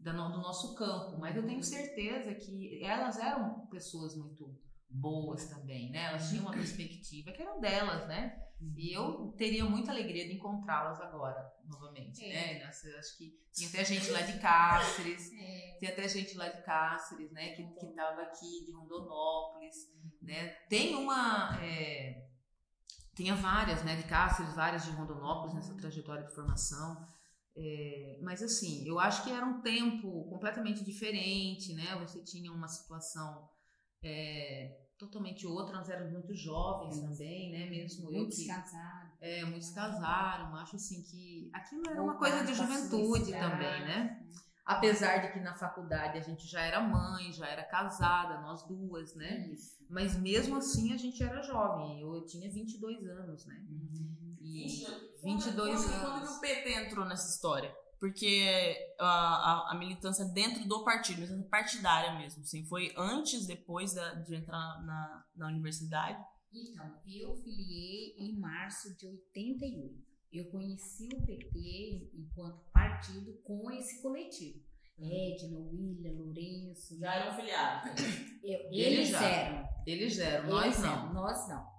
do 0.00 0.12
nosso 0.12 0.74
campo, 0.74 1.18
mas 1.18 1.36
eu 1.36 1.46
tenho 1.46 1.62
certeza 1.62 2.34
que 2.34 2.82
elas 2.82 3.18
eram 3.18 3.66
pessoas 3.66 4.16
muito 4.16 4.58
boas 4.88 5.46
também, 5.48 5.90
né? 5.90 6.04
Elas 6.04 6.28
tinham 6.28 6.42
uma 6.42 6.52
perspectiva 6.52 7.30
que 7.32 7.42
eram 7.42 7.60
delas, 7.60 8.08
né? 8.08 8.42
E 8.76 8.94
eu 8.94 9.32
teria 9.38 9.64
muita 9.64 9.90
alegria 9.90 10.26
de 10.26 10.34
encontrá-las 10.34 11.00
agora, 11.00 11.50
novamente, 11.64 12.24
é. 12.24 12.58
né? 12.58 12.64
Nossa, 12.64 12.88
acho 12.98 13.16
que 13.16 13.38
tinha 13.52 13.68
até 13.68 13.84
gente 13.84 14.10
lá 14.10 14.20
de 14.20 14.38
Cáceres, 14.38 15.32
é. 15.38 15.78
tem 15.80 15.88
até 15.88 16.08
gente 16.08 16.36
lá 16.36 16.48
de 16.48 16.62
Cáceres, 16.62 17.30
né? 17.32 17.52
Que, 17.54 17.62
que 17.62 17.86
tava 17.94 18.22
aqui, 18.22 18.64
de 18.66 18.72
Rondonópolis, 18.72 19.76
né? 20.20 20.48
Tem 20.68 20.94
uma... 20.94 21.58
É, 21.62 22.26
tinha 23.14 23.34
várias, 23.34 23.82
né? 23.84 23.96
De 23.96 24.04
Cáceres, 24.04 24.54
várias 24.54 24.84
de 24.84 24.90
Rondonópolis 24.90 25.54
nessa 25.54 25.74
trajetória 25.74 26.24
de 26.24 26.34
formação. 26.34 27.06
É, 27.56 28.20
mas 28.22 28.42
assim, 28.42 28.86
eu 28.86 28.98
acho 28.98 29.24
que 29.24 29.30
era 29.30 29.44
um 29.44 29.60
tempo 29.60 30.24
completamente 30.28 30.84
diferente, 30.84 31.74
né? 31.74 31.96
Você 32.00 32.22
tinha 32.22 32.52
uma 32.52 32.68
situação 32.68 33.48
é, 34.02 34.78
totalmente 34.98 35.46
outra, 35.46 35.76
nós 35.76 35.88
éramos 35.88 36.12
muito 36.12 36.34
jovens 36.34 36.96
Sim. 36.96 37.08
também, 37.08 37.50
né? 37.50 37.70
Mesmo 37.70 38.10
muitos 38.10 38.38
eu 38.38 38.44
que 38.44 38.46
casaram. 38.46 39.10
É, 39.20 39.44
muitos 39.44 39.70
casaram. 39.70 40.54
Acho 40.56 40.76
assim 40.76 41.02
que 41.02 41.50
aquilo 41.52 41.82
era 41.88 42.02
uma 42.02 42.16
coisa 42.16 42.44
de 42.44 42.54
juventude 42.54 43.32
também, 43.32 43.80
né? 43.84 44.22
Apesar 44.64 45.18
de 45.18 45.32
que 45.32 45.40
na 45.40 45.54
faculdade 45.54 46.16
a 46.16 46.20
gente 46.20 46.46
já 46.46 46.60
era 46.60 46.80
mãe, 46.80 47.32
já 47.32 47.48
era 47.48 47.64
casada, 47.64 48.40
nós 48.40 48.62
duas, 48.68 49.14
né? 49.16 49.48
Isso. 49.48 49.84
Mas 49.88 50.16
mesmo 50.16 50.56
assim 50.56 50.92
a 50.92 50.96
gente 50.96 51.20
era 51.22 51.42
jovem. 51.42 52.00
Eu 52.00 52.24
tinha 52.26 52.48
22 52.48 53.04
anos, 53.08 53.46
né? 53.46 53.66
Uhum. 53.68 54.29
E 54.50 54.86
22 55.22 55.54
quando, 55.54 55.92
anos. 55.92 56.00
Quando 56.00 56.26
que 56.26 56.34
o 56.34 56.40
PT 56.40 56.72
entrou 56.72 57.04
nessa 57.04 57.28
história? 57.28 57.74
Porque 57.98 58.76
a, 58.98 59.06
a, 59.06 59.72
a 59.72 59.78
militância 59.78 60.24
dentro 60.24 60.66
do 60.66 60.82
partido, 60.84 61.18
militância 61.18 61.48
partidária 61.50 62.18
mesmo, 62.18 62.42
assim, 62.42 62.64
foi 62.64 62.92
antes, 62.96 63.46
depois 63.46 63.92
da, 63.92 64.14
de 64.14 64.34
entrar 64.34 64.82
na, 64.82 65.24
na 65.36 65.48
universidade? 65.48 66.18
Então, 66.52 66.98
eu 67.06 67.36
filiei 67.36 68.16
em 68.18 68.38
março 68.38 68.96
de 68.96 69.06
88. 69.06 70.10
Eu 70.32 70.50
conheci 70.50 71.08
o 71.12 71.26
PT 71.26 72.10
enquanto 72.14 72.64
partido 72.72 73.34
com 73.44 73.70
esse 73.70 74.00
coletivo. 74.00 74.60
Hum. 74.98 75.08
Edna, 75.10 75.58
William, 75.58 76.12
Lourenço. 76.12 76.98
Já 76.98 77.14
eram 77.14 77.36
filiados? 77.36 77.92
eles, 78.42 79.12
eram. 79.12 79.68
Eles 79.86 80.18
eram, 80.18 80.48
nós 80.48 80.64
eles 80.64 80.78
não. 80.78 80.92
Eram, 80.92 81.14
nós 81.14 81.48
não. 81.48 81.69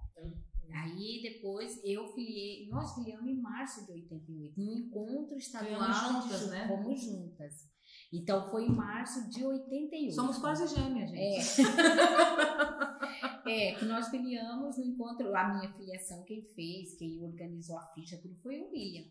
Aí 0.72 1.20
depois 1.22 1.80
eu 1.84 2.08
filiei, 2.14 2.68
nós 2.68 2.94
filiamos 2.94 3.26
em 3.26 3.40
março 3.40 3.84
de 3.84 3.92
88, 3.92 4.60
no 4.60 4.72
encontro 4.72 5.36
estadual 5.36 5.92
juntas, 5.92 6.48
né? 6.48 6.66
Fomos 6.66 7.00
juntas. 7.00 7.70
Então 8.12 8.50
foi 8.50 8.66
em 8.66 8.70
março 8.70 9.28
de 9.30 9.44
88. 9.44 10.14
Somos 10.14 10.38
quase 10.38 10.66
gêmeas, 10.74 11.10
gente. 11.10 11.18
É. 11.18 11.72
É, 13.44 13.74
que 13.74 13.84
nós 13.84 14.08
filiamos 14.08 14.78
no 14.78 14.84
encontro, 14.84 15.34
a 15.34 15.54
minha 15.54 15.72
filiação, 15.72 16.22
quem 16.24 16.42
fez, 16.54 16.94
quem 16.94 17.22
organizou 17.22 17.76
a 17.76 17.86
ficha, 17.88 18.16
tudo 18.18 18.34
foi 18.36 18.60
o 18.60 18.70
William. 18.70 19.04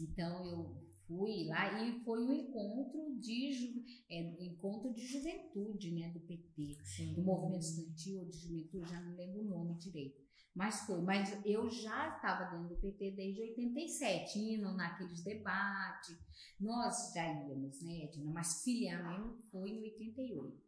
Então 0.00 0.44
eu 0.46 0.88
fui 1.06 1.44
lá 1.46 1.82
e 1.82 2.00
foi 2.04 2.24
um 2.24 2.32
encontro 2.32 3.16
de, 3.18 3.52
ju, 3.52 3.84
é, 4.10 4.20
encontro 4.44 4.92
de 4.92 5.06
juventude, 5.06 5.92
né, 5.92 6.10
do 6.10 6.20
PT, 6.20 6.78
Sim. 6.82 7.14
do 7.14 7.22
movimento 7.22 7.62
estudantil 7.62 8.24
de 8.26 8.38
juventude, 8.38 8.90
já 8.90 9.00
não 9.00 9.16
lembro 9.16 9.40
o 9.40 9.48
nome 9.48 9.74
direito. 9.78 10.27
Mas 10.58 10.80
foi, 10.80 11.00
mas 11.00 11.38
eu 11.46 11.70
já 11.70 12.16
estava 12.16 12.46
dentro 12.46 12.74
do 12.74 12.80
PT 12.80 13.12
desde 13.12 13.42
87, 13.42 14.40
indo 14.40 14.72
naqueles 14.72 15.22
debates. 15.22 16.18
Nós 16.58 17.12
já 17.14 17.24
íamos, 17.24 17.80
né, 17.80 18.02
Edna? 18.02 18.32
Mas 18.32 18.64
filiar 18.64 19.08
mesmo 19.08 19.38
foi 19.52 19.70
em 19.70 19.82
88. 19.82 20.60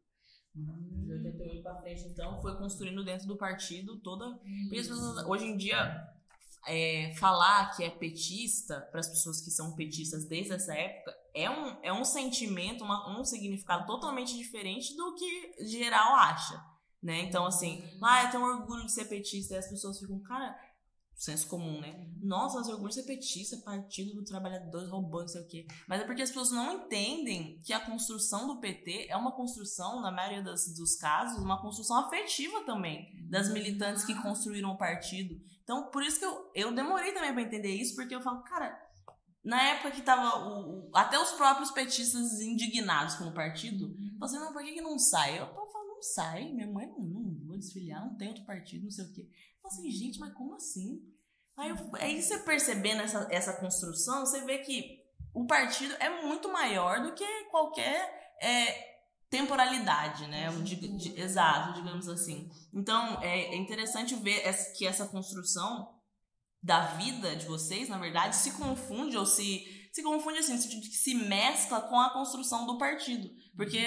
Hum. 0.55 1.07
De 1.07 1.13
88 1.15 1.63
para 1.65 1.81
frente, 1.81 2.07
então, 2.07 2.41
foi 2.41 2.57
construindo 2.57 3.05
dentro 3.05 3.27
do 3.27 3.37
partido 3.37 3.99
toda. 3.99 4.41
Hoje 5.27 5.47
em 5.47 5.57
dia, 5.57 6.09
é, 6.69 7.13
falar 7.17 7.75
que 7.75 7.83
é 7.83 7.91
petista, 7.91 8.81
para 8.93 9.01
as 9.01 9.09
pessoas 9.09 9.41
que 9.41 9.51
são 9.51 9.75
petistas 9.75 10.25
desde 10.25 10.53
essa 10.53 10.73
época, 10.73 11.13
é 11.35 11.51
um, 11.51 11.83
é 11.83 11.93
um 11.93 12.05
sentimento, 12.05 12.85
uma, 12.85 13.19
um 13.19 13.25
significado 13.25 13.89
totalmente 13.89 14.37
diferente 14.37 14.97
do 14.97 15.17
que 15.17 15.65
geral 15.67 16.15
acha. 16.15 16.70
Né? 17.03 17.23
Então, 17.23 17.47
assim, 17.47 17.81
uhum. 17.81 18.05
ah, 18.05 18.25
eu 18.25 18.31
tenho 18.31 18.45
orgulho 18.45 18.85
de 18.85 18.93
ser 18.93 19.07
petista, 19.07 19.55
e 19.55 19.59
as 19.59 19.69
pessoas 19.69 19.99
ficam, 19.99 20.21
cara, 20.21 20.55
senso 21.21 21.49
comum, 21.49 21.81
né? 21.81 21.91
Uhum. 21.91 22.19
Nossa, 22.23 22.59
mas 22.59 22.69
orgulho 22.69 22.89
de 22.89 22.95
ser 22.95 23.03
petista, 23.03 23.57
partido 23.59 24.15
do 24.15 24.25
trabalhador 24.25 24.89
roubando, 24.89 25.23
não 25.23 25.29
sei 25.29 25.43
o 25.43 25.47
quê. 25.47 25.67
Mas 25.87 26.01
é 26.01 26.05
porque 26.05 26.23
as 26.23 26.31
pessoas 26.31 26.51
não 26.51 26.73
entendem 26.73 27.61
que 27.63 27.75
a 27.75 27.81
construção 27.81 28.47
do 28.47 28.59
PT 28.59 29.09
é 29.11 29.17
uma 29.17 29.33
construção, 29.33 30.01
na 30.01 30.11
maioria 30.11 30.43
das, 30.43 30.75
dos 30.75 30.97
casos, 30.97 31.43
uma 31.43 31.61
construção 31.61 31.99
afetiva 31.99 32.65
também, 32.65 33.07
das 33.29 33.51
militantes 33.51 34.05
que 34.05 34.15
construíram 34.23 34.71
o 34.71 34.79
partido. 34.79 35.39
Então, 35.63 35.91
por 35.91 36.03
isso 36.03 36.19
que 36.19 36.25
eu, 36.25 36.51
eu 36.55 36.75
demorei 36.75 37.13
também 37.13 37.33
para 37.33 37.43
entender 37.43 37.75
isso, 37.75 37.95
porque 37.95 38.15
eu 38.15 38.23
falo, 38.23 38.43
cara, 38.43 38.77
na 39.45 39.63
época 39.63 39.91
que 39.91 40.03
tava 40.03 40.39
o, 40.39 40.89
o, 40.89 40.91
até 40.95 41.19
os 41.19 41.33
próprios 41.33 41.71
petistas 41.71 42.41
indignados 42.41 43.17
com 43.17 43.25
o 43.25 43.35
partido, 43.35 43.87
uhum. 43.87 44.19
assim, 44.23 44.39
não, 44.39 44.53
por 44.53 44.63
que, 44.63 44.73
que 44.73 44.81
não 44.81 44.99
sai? 44.99 45.39
Eu, 45.39 45.45
eu 45.45 45.67
falo, 45.71 45.80
não 46.01 46.03
sai, 46.03 46.51
minha 46.53 46.67
mãe 46.67 46.87
não, 46.87 46.99
não 46.99 47.47
vou 47.47 47.59
desfiliar, 47.59 48.05
não 48.05 48.17
tem 48.17 48.29
outro 48.29 48.45
partido, 48.47 48.85
não 48.85 48.91
sei 48.91 49.05
o 49.05 49.13
quê. 49.13 49.29
Eu 49.63 49.69
assim, 49.69 49.91
gente, 49.91 50.19
mas 50.19 50.33
como 50.33 50.55
assim? 50.55 51.03
Aí, 51.57 51.69
eu, 51.69 51.77
aí 51.97 52.23
você 52.23 52.39
percebendo 52.39 53.03
essa, 53.03 53.29
essa 53.31 53.53
construção, 53.53 54.25
você 54.25 54.41
vê 54.45 54.59
que 54.59 54.99
o 55.35 55.47
partido 55.47 55.95
é 56.01 56.23
muito 56.23 56.51
maior 56.51 57.03
do 57.03 57.13
que 57.15 57.45
qualquer 57.51 58.35
é, 58.41 59.03
temporalidade, 59.29 60.27
né? 60.27 60.51
De, 60.63 60.75
de, 60.75 61.21
exato, 61.21 61.75
digamos 61.75 62.09
assim. 62.09 62.51
Então, 62.73 63.21
é, 63.23 63.55
é 63.55 63.57
interessante 63.57 64.15
ver 64.15 64.41
essa, 64.45 64.73
que 64.73 64.87
essa 64.87 65.07
construção 65.07 66.01
da 66.63 66.95
vida 66.95 67.37
de 67.37 67.47
vocês, 67.47 67.91
na 67.91 67.99
verdade, 67.99 68.37
se 68.37 68.53
confunde 68.53 69.17
ou 69.17 69.27
se 69.27 69.80
se 69.93 70.03
confunde 70.03 70.39
assim, 70.39 70.53
no 70.53 70.59
sentido 70.59 70.83
que 70.83 70.97
se 70.97 71.15
mescla 71.15 71.81
com 71.81 71.99
a 71.99 72.11
construção 72.11 72.67
do 72.67 72.79
partido. 72.79 73.29
Porque 73.57 73.79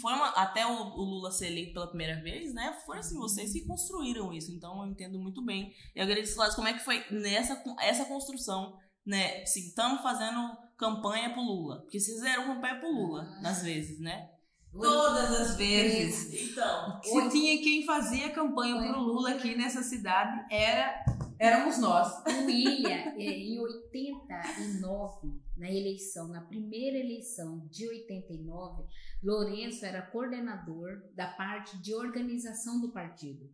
foi 0.00 0.12
uma, 0.12 0.28
até 0.30 0.66
o, 0.66 0.70
o, 0.70 1.02
Lula 1.02 1.30
ser 1.30 1.46
eleito 1.46 1.72
pela 1.72 1.86
primeira 1.86 2.20
vez, 2.20 2.52
né? 2.52 2.76
Foi 2.84 2.98
assim, 2.98 3.16
vocês 3.16 3.52
que 3.52 3.64
construíram 3.66 4.32
isso. 4.32 4.52
Então 4.52 4.82
eu 4.82 4.90
entendo 4.90 5.18
muito 5.18 5.44
bem. 5.44 5.72
E 5.94 5.98
eu 5.98 6.04
agradeço, 6.04 6.34
Cláudio, 6.34 6.56
como 6.56 6.68
é 6.68 6.72
que 6.72 6.84
foi 6.84 7.04
nessa 7.10 7.62
essa 7.80 8.04
construção, 8.04 8.76
né? 9.06 9.44
Se 9.46 9.68
estamos 9.68 10.02
fazendo 10.02 10.56
campanha 10.76 11.30
pro 11.30 11.42
Lula. 11.42 11.82
Porque 11.82 12.00
vocês 12.00 12.16
fizeram 12.16 12.46
campanha 12.46 12.80
pro 12.80 12.92
Lula, 12.92 13.28
às 13.44 13.62
vezes, 13.62 14.00
né? 14.00 14.30
Todas 14.72 15.32
as 15.32 15.56
vezes. 15.56 16.50
Então, 16.50 17.00
se 17.02 17.30
tinha 17.30 17.62
quem 17.62 17.86
fazia 17.86 18.30
campanha 18.30 18.76
pro 18.76 19.00
Lula 19.00 19.30
aqui 19.30 19.56
nessa 19.56 19.82
cidade, 19.82 20.44
era 20.50 21.02
éramos 21.38 21.78
nós. 21.78 22.22
O 22.38 23.20
é, 23.20 23.30
em 23.30 23.58
89, 23.58 25.40
na 25.56 25.70
eleição, 25.70 26.28
na 26.28 26.40
primeira 26.40 26.96
eleição 26.96 27.66
de 27.70 27.88
89, 27.88 28.84
Lourenço 29.22 29.84
era 29.84 30.02
coordenador 30.02 31.02
da 31.14 31.26
parte 31.26 31.76
de 31.78 31.94
organização 31.94 32.80
do 32.80 32.90
partido. 32.90 33.50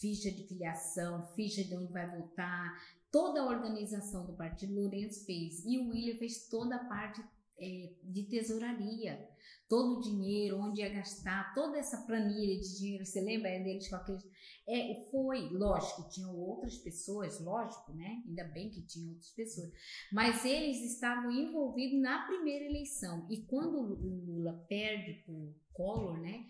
Ficha 0.00 0.30
de 0.30 0.46
filiação, 0.46 1.26
ficha 1.34 1.62
de 1.64 1.76
onde 1.76 1.92
vai 1.92 2.10
votar, 2.10 2.74
toda 3.10 3.40
a 3.40 3.46
organização 3.46 4.26
do 4.26 4.32
partido 4.32 4.74
Lourenço 4.74 5.24
fez. 5.24 5.64
E 5.64 5.78
o 5.78 5.90
William 5.90 6.16
fez 6.18 6.48
toda 6.48 6.76
a 6.76 6.84
parte 6.84 7.22
é, 7.58 7.92
de 8.02 8.24
tesouraria 8.24 9.28
todo 9.68 9.98
o 9.98 10.00
dinheiro, 10.00 10.60
onde 10.60 10.80
ia 10.80 10.88
gastar, 10.88 11.54
toda 11.54 11.78
essa 11.78 11.98
planilha 12.06 12.60
de 12.60 12.78
dinheiro, 12.78 13.04
você 13.04 13.20
lembra 13.20 13.50
deles 13.58 13.88
com 13.88 13.96
aqueles... 13.96 14.24
É, 14.66 15.08
foi, 15.10 15.50
lógico, 15.50 16.08
tinham 16.08 16.34
outras 16.34 16.78
pessoas, 16.78 17.38
lógico, 17.40 17.92
né? 17.92 18.22
Ainda 18.26 18.44
bem 18.44 18.70
que 18.70 18.80
tinham 18.82 19.10
outras 19.10 19.30
pessoas, 19.30 19.70
mas 20.10 20.44
eles 20.44 20.78
estavam 20.92 21.30
envolvidos 21.30 22.00
na 22.00 22.26
primeira 22.26 22.64
eleição. 22.64 23.26
E 23.30 23.42
quando 23.42 23.78
o 23.78 24.24
Lula 24.24 24.64
perde 24.66 25.22
o 25.28 25.54
Collor, 25.72 26.18
né? 26.18 26.46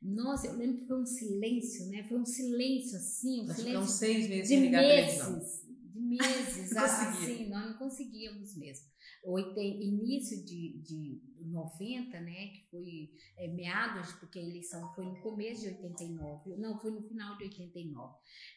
Nossa, 0.00 0.48
eu 0.48 0.56
lembro 0.56 0.78
que 0.78 0.86
foi 0.86 1.00
um 1.00 1.06
silêncio, 1.06 1.86
né? 1.86 2.02
Foi 2.08 2.18
um 2.18 2.24
silêncio 2.24 2.96
assim, 2.96 3.42
um 3.42 3.50
Acho 3.50 3.60
silêncio 3.60 3.86
seis 3.86 4.28
meses 4.28 4.48
de 4.48 4.56
meses, 4.56 5.64
de 5.84 6.00
meses, 6.00 6.72
assim, 6.76 7.48
nós 7.48 7.70
não 7.70 7.78
conseguíamos 7.78 8.56
mesmo 8.56 8.91
início 9.24 10.44
de, 10.44 10.78
de 10.82 11.22
90, 11.40 12.20
né, 12.20 12.48
que 12.48 12.66
foi 12.70 13.10
é, 13.36 13.46
meados, 13.48 14.12
porque 14.14 14.38
a 14.38 14.42
eleição 14.42 14.92
foi 14.94 15.04
no 15.04 15.20
começo 15.20 15.62
de 15.62 15.68
89, 15.68 16.56
não, 16.56 16.78
foi 16.78 16.90
no 16.90 17.02
final 17.02 17.36
de 17.36 17.44
89. 17.44 18.14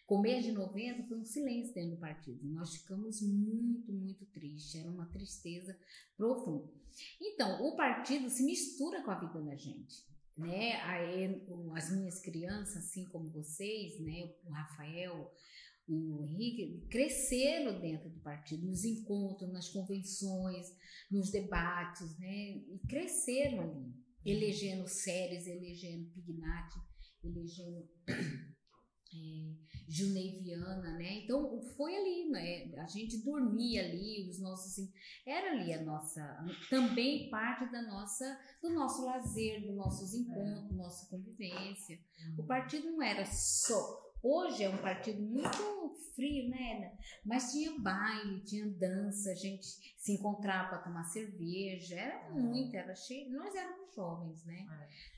Começo 0.08 0.48
de 0.48 0.54
90 0.54 1.04
foi 1.08 1.20
um 1.20 1.26
silêncio 1.26 1.74
dentro 1.74 1.92
do 1.92 2.00
partido. 2.00 2.40
Nós 2.48 2.76
ficamos 2.76 3.22
muito, 3.22 3.92
muito 3.92 4.26
tristes, 4.28 4.76
era 4.76 4.90
uma 4.90 5.06
tristeza 5.08 5.78
profunda. 6.18 6.72
Então, 7.22 7.62
o 7.68 7.76
partido 7.76 8.30
se 8.30 8.44
mistura 8.44 9.04
com 9.04 9.12
a 9.12 9.20
vida 9.20 9.42
da 9.42 9.56
gente. 9.56 10.04
Né, 10.38 10.74
as 11.74 11.90
minhas 11.92 12.20
crianças, 12.20 12.76
assim 12.76 13.06
como 13.06 13.32
vocês, 13.32 13.98
né, 14.02 14.34
o 14.44 14.52
Rafael, 14.52 15.32
o 15.88 16.24
Henrique 16.24 16.88
cresceram 16.90 17.80
dentro 17.80 18.10
do 18.10 18.20
partido, 18.22 18.66
nos 18.66 18.84
encontros, 18.84 19.52
nas 19.52 19.70
convenções, 19.70 20.68
nos 21.12 21.30
debates, 21.30 22.18
né? 22.18 22.58
E 22.58 22.80
cresceram 22.88 23.62
ali, 23.62 23.94
elegendo 24.26 24.88
Séries, 24.88 25.46
elegendo 25.46 26.10
Pignatti, 26.12 26.80
elegendo 27.24 27.88
é, 28.10 29.66
Juneiviana, 29.88 30.98
né? 30.98 31.24
Então 31.24 31.62
foi 31.78 31.96
ali, 31.96 32.30
né? 32.32 32.74
A 32.80 32.88
gente 32.88 33.24
dormia 33.24 33.86
ali, 33.86 34.28
os 34.28 34.42
nossos 34.42 34.92
era 35.26 35.52
ali 35.52 35.72
a 35.72 35.84
nossa 35.84 36.46
também 36.68 37.30
parte 37.30 37.72
da 37.72 37.84
nossa 37.84 38.40
do 38.60 38.74
nosso 38.74 39.06
lazer, 39.06 39.62
dos 39.62 39.76
nossos 39.76 40.16
encontros, 40.16 40.76
nossa 40.76 41.08
convivência. 41.10 42.00
O 42.40 42.44
partido 42.44 42.90
não 42.90 43.04
era 43.04 43.24
só 43.24 44.05
Hoje 44.28 44.64
é 44.64 44.70
um 44.72 44.78
partido 44.78 45.22
muito 45.22 45.96
frio, 46.16 46.50
né? 46.50 46.98
Mas 47.24 47.52
tinha 47.52 47.80
baile, 47.80 48.40
tinha 48.40 48.68
dança, 48.68 49.30
a 49.30 49.36
gente 49.36 49.68
se 50.00 50.14
encontrava 50.14 50.70
para 50.70 50.78
tomar 50.80 51.04
cerveja, 51.04 51.94
era 51.94 52.34
uhum. 52.34 52.42
muito, 52.42 52.76
era 52.76 52.96
cheio. 52.96 53.32
Nós 53.32 53.54
éramos 53.54 53.94
jovens, 53.96 54.44
né? 54.44 54.66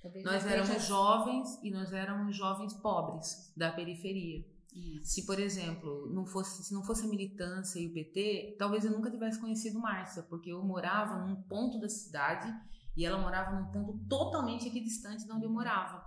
É. 0.04 0.22
Nós 0.24 0.46
éramos 0.46 0.86
jovens 0.86 1.58
e 1.64 1.72
nós 1.72 1.94
éramos 1.94 2.36
jovens 2.36 2.74
pobres 2.74 3.50
da 3.56 3.72
periferia. 3.72 4.46
Isso. 4.74 5.06
Se, 5.06 5.26
por 5.26 5.40
exemplo, 5.40 6.10
não 6.14 6.26
fosse, 6.26 6.66
se 6.66 6.74
não 6.74 6.84
fosse 6.84 7.06
a 7.06 7.10
militância 7.10 7.80
e 7.80 7.88
o 7.88 7.94
PT, 7.94 8.58
talvez 8.60 8.84
eu 8.84 8.92
nunca 8.92 9.10
tivesse 9.10 9.40
conhecido 9.40 9.80
Márcia, 9.80 10.22
porque 10.24 10.52
eu 10.52 10.62
morava 10.62 11.26
num 11.26 11.42
ponto 11.44 11.80
da 11.80 11.88
cidade 11.88 12.54
e 12.98 13.06
ela 13.06 13.18
morava 13.18 13.58
num 13.58 13.72
ponto 13.72 13.98
totalmente 14.10 14.68
equidistante 14.68 15.24
de 15.24 15.32
onde 15.32 15.46
eu 15.46 15.50
morava. 15.50 16.06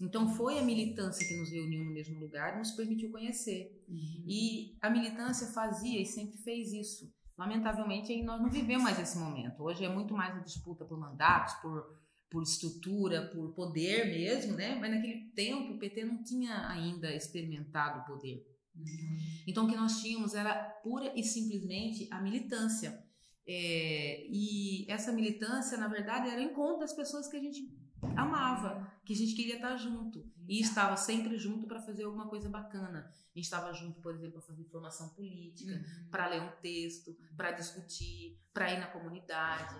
Então 0.00 0.34
foi 0.34 0.58
a 0.58 0.62
militância 0.62 1.26
que 1.26 1.36
nos 1.36 1.50
reuniu 1.50 1.84
no 1.84 1.92
mesmo 1.92 2.18
lugar 2.18 2.56
nos 2.56 2.70
permitiu 2.70 3.10
conhecer. 3.10 3.84
Uhum. 3.86 4.24
E 4.26 4.76
a 4.80 4.88
militância 4.88 5.48
fazia 5.48 6.00
e 6.00 6.06
sempre 6.06 6.38
fez 6.38 6.72
isso. 6.72 7.12
Lamentavelmente 7.36 8.22
nós 8.22 8.40
não 8.40 8.50
vivemos 8.50 8.82
mais 8.82 8.98
esse 8.98 9.18
momento. 9.18 9.62
Hoje 9.62 9.84
é 9.84 9.88
muito 9.88 10.14
mais 10.14 10.34
a 10.36 10.40
disputa 10.40 10.84
por 10.84 10.98
mandatos, 10.98 11.54
por, 11.54 11.98
por 12.30 12.42
estrutura, 12.42 13.28
por 13.28 13.52
poder 13.52 14.06
mesmo, 14.06 14.54
né? 14.54 14.74
Mas 14.76 14.90
naquele 14.90 15.30
tempo 15.32 15.74
o 15.74 15.78
PT 15.78 16.04
não 16.04 16.22
tinha 16.22 16.68
ainda 16.68 17.14
experimentado 17.14 18.00
o 18.00 18.04
poder. 18.04 18.46
Uhum. 18.74 19.18
Então 19.46 19.66
o 19.66 19.68
que 19.68 19.76
nós 19.76 20.00
tínhamos 20.00 20.34
era 20.34 20.54
pura 20.82 21.12
e 21.14 21.22
simplesmente 21.22 22.08
a 22.10 22.22
militância. 22.22 23.04
É, 23.46 24.26
e 24.28 24.86
essa 24.88 25.12
militância, 25.12 25.76
na 25.76 25.88
verdade, 25.88 26.28
era 26.28 26.40
o 26.40 26.44
encontro 26.44 26.80
das 26.80 26.92
pessoas 26.92 27.26
que 27.26 27.36
a 27.36 27.40
gente 27.40 27.79
amava, 28.16 28.90
que 29.04 29.12
a 29.12 29.16
gente 29.16 29.34
queria 29.34 29.56
estar 29.56 29.76
junto 29.76 30.24
e 30.48 30.60
estava 30.60 30.96
sempre 30.96 31.36
junto 31.36 31.66
para 31.66 31.80
fazer 31.80 32.04
alguma 32.04 32.28
coisa 32.28 32.48
bacana. 32.48 33.10
A 33.10 33.38
gente 33.38 33.44
estava 33.44 33.72
junto, 33.72 34.00
por 34.00 34.14
exemplo, 34.14 34.34
para 34.34 34.42
fazer 34.42 34.64
formação 34.64 35.08
política, 35.10 35.72
uhum. 35.72 36.10
para 36.10 36.28
ler 36.28 36.42
um 36.42 36.50
texto, 36.60 37.16
para 37.36 37.52
discutir, 37.52 38.38
para 38.52 38.72
ir 38.72 38.78
na 38.78 38.86
comunidade, 38.86 39.74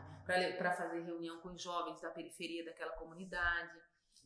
para 0.56 0.72
fazer 0.72 1.02
reunião 1.02 1.40
com 1.40 1.50
os 1.50 1.62
jovens 1.62 2.00
da 2.00 2.10
periferia 2.10 2.64
daquela 2.64 2.92
comunidade. 2.92 3.78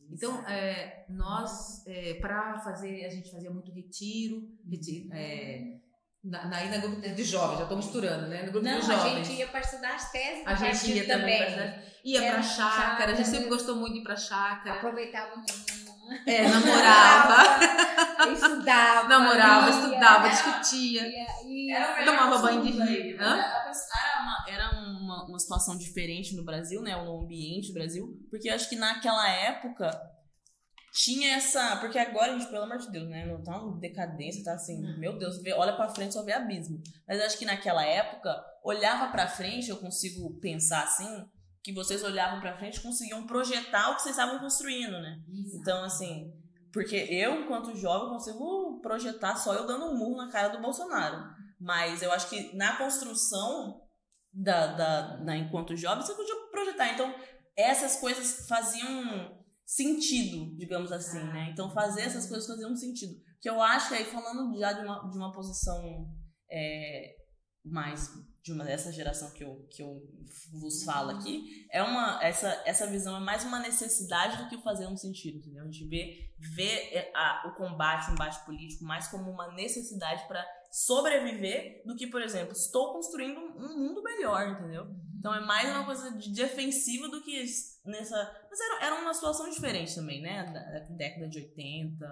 Então, 0.09 0.45
é, 0.47 1.05
nós, 1.09 1.85
é, 1.87 2.15
para 2.15 2.59
fazer, 2.59 3.05
a 3.05 3.09
gente 3.09 3.31
fazia 3.31 3.49
muito 3.49 3.71
retiro, 3.71 4.47
retiro 4.69 5.11
é, 5.13 5.79
na, 6.25 6.45
na, 6.45 6.63
na 6.65 6.77
grupo 6.77 6.99
de 7.01 7.23
jovens, 7.23 7.57
já 7.57 7.63
estou 7.63 7.77
misturando, 7.77 8.27
né? 8.27 8.43
No 8.43 8.51
grupo 8.51 8.65
Não, 8.67 8.79
de 8.79 8.85
jovens. 8.85 9.05
a 9.05 9.23
gente 9.23 9.33
ia 9.39 9.47
para 9.47 9.59
estudar 9.59 9.93
as 9.95 10.11
teses 10.11 10.43
A 10.45 10.55
gente 10.55 10.91
ia 10.91 11.07
também. 11.07 11.45
também. 11.45 11.73
ia 12.03 12.23
Era 12.23 12.33
pra 12.33 12.41
chácara, 12.43 13.11
a 13.11 13.15
gente 13.15 13.25
sempre 13.27 13.43
chácara. 13.43 13.49
gostou 13.49 13.75
muito 13.75 13.93
de 13.93 13.99
ir 13.99 14.03
pra 14.03 14.15
chácara. 14.15 14.75
Aproveitava 14.77 15.31
É, 16.27 16.47
namorava, 16.47 17.35
estudava, 18.33 19.07
namorava, 19.07 19.69
ia, 19.69 19.75
estudava, 19.75 20.29
discutia. 20.29 21.07
ia, 21.07 21.25
ia. 21.47 21.77
Era 21.77 22.05
Tomava 22.05 22.37
banho 22.39 22.61
de 22.63 22.71
rio. 22.71 23.15
Era, 23.21 23.35
era 23.37 24.21
uma, 24.21 24.45
era 24.47 24.69
uma, 24.79 25.25
uma 25.27 25.39
situação 25.39 25.77
diferente 25.77 26.35
no 26.35 26.43
Brasil, 26.43 26.81
né? 26.81 26.95
O 26.97 27.21
ambiente 27.21 27.67
do 27.69 27.73
Brasil. 27.75 28.07
Porque 28.29 28.49
eu 28.49 28.55
acho 28.55 28.69
que 28.69 28.75
naquela 28.75 29.27
época 29.29 29.89
tinha 30.95 31.35
essa. 31.35 31.75
Porque 31.77 31.99
agora, 31.99 32.31
gente, 32.39 32.49
pelo 32.49 32.63
amor 32.63 32.77
de 32.77 32.89
Deus, 32.89 33.09
né? 33.09 33.25
Não 33.25 33.43
tá 33.43 33.61
uma 33.61 33.77
decadência, 33.79 34.43
tá 34.43 34.53
assim, 34.53 34.81
meu 34.97 35.17
Deus, 35.17 35.41
vê- 35.41 35.53
olha 35.53 35.75
pra 35.75 35.89
frente 35.89 36.13
só 36.13 36.23
vê 36.23 36.31
abismo. 36.31 36.81
Mas 37.07 37.19
acho 37.21 37.37
que 37.37 37.45
naquela 37.45 37.83
época, 37.85 38.33
olhava 38.63 39.11
pra 39.11 39.27
frente, 39.27 39.69
eu 39.69 39.77
consigo 39.77 40.39
pensar 40.39 40.83
assim, 40.83 41.25
que 41.61 41.73
vocês 41.73 42.03
olhavam 42.03 42.39
pra 42.39 42.57
frente 42.57 42.77
e 42.77 42.81
conseguiam 42.81 43.25
projetar 43.27 43.89
o 43.91 43.95
que 43.95 44.03
vocês 44.03 44.15
estavam 44.17 44.39
construindo, 44.39 44.93
né? 45.01 45.19
Então, 45.61 45.83
assim, 45.83 46.31
porque 46.71 46.95
eu, 46.95 47.41
enquanto 47.41 47.75
jovem, 47.75 48.09
consigo 48.09 48.79
projetar 48.81 49.35
só 49.35 49.53
eu 49.53 49.65
dando 49.67 49.85
um 49.87 49.97
murro 49.97 50.17
na 50.17 50.31
cara 50.31 50.47
do 50.49 50.61
Bolsonaro. 50.61 51.23
Mas 51.59 52.01
eu 52.01 52.11
acho 52.11 52.29
que 52.29 52.55
na 52.55 52.77
construção 52.77 53.81
da, 54.31 54.67
da, 54.67 55.01
da 55.17 55.35
enquanto 55.37 55.75
jovem, 55.75 56.05
você 56.05 56.13
podia 56.13 56.35
projetar. 56.51 56.93
Então, 56.93 57.13
essas 57.57 57.95
coisas 57.99 58.45
faziam 58.47 59.43
sentido, 59.65 60.55
digamos 60.55 60.91
assim, 60.91 61.23
né? 61.23 61.49
Então, 61.51 61.71
fazer 61.71 62.01
essas 62.01 62.27
coisas 62.27 62.47
faziam 62.47 62.75
sentido. 62.75 63.13
Que 63.41 63.49
eu 63.49 63.61
acho 63.61 63.89
que 63.89 63.95
aí, 63.95 64.05
falando 64.05 64.57
já 64.57 64.73
de 64.73 64.85
uma, 64.85 65.09
de 65.09 65.17
uma 65.17 65.31
posição 65.31 66.07
é, 66.49 67.15
mais 67.63 68.11
de 68.43 68.53
uma 68.53 68.63
dessa 68.63 68.91
geração 68.91 69.31
que 69.31 69.43
eu, 69.43 69.67
que 69.71 69.81
eu 69.81 70.03
vos 70.51 70.83
falo 70.83 71.09
aqui, 71.09 71.65
é 71.71 71.81
uma 71.81 72.23
essa, 72.23 72.61
essa 72.63 72.85
visão 72.85 73.17
é 73.17 73.19
mais 73.19 73.43
uma 73.43 73.57
necessidade 73.57 74.37
do 74.37 74.47
que 74.47 74.61
fazer 74.61 74.85
um 74.85 74.95
sentido, 74.95 75.39
entendeu? 75.39 75.63
A 75.63 75.65
gente 75.65 75.83
vê, 75.87 76.29
vê 76.37 76.69
é, 76.95 77.11
a, 77.15 77.47
o 77.47 77.55
combate, 77.55 78.11
o 78.11 78.13
embate 78.13 78.45
político 78.45 78.83
mais 78.83 79.07
como 79.07 79.31
uma 79.31 79.51
necessidade 79.55 80.27
para 80.27 80.45
sobreviver 80.71 81.81
do 81.87 81.95
que, 81.95 82.05
por 82.05 82.21
exemplo, 82.21 82.51
estou 82.51 82.93
construindo 82.93 83.39
um 83.39 83.79
mundo 83.79 84.03
melhor, 84.03 84.47
entendeu? 84.47 84.85
Então 85.17 85.33
é 85.33 85.43
mais 85.43 85.67
uma 85.67 85.83
coisa 85.83 86.11
de 86.11 86.31
defensiva 86.31 87.09
do 87.09 87.23
que 87.23 87.43
nessa. 87.85 88.47
Mas 88.49 88.59
era, 88.59 88.85
era 88.85 89.01
uma 89.01 89.13
situação 89.13 89.49
diferente 89.49 89.95
também, 89.95 90.21
né? 90.21 90.43
Da, 90.51 90.79
da 90.79 90.79
década 90.95 91.27
de 91.27 91.39
80 91.39 92.05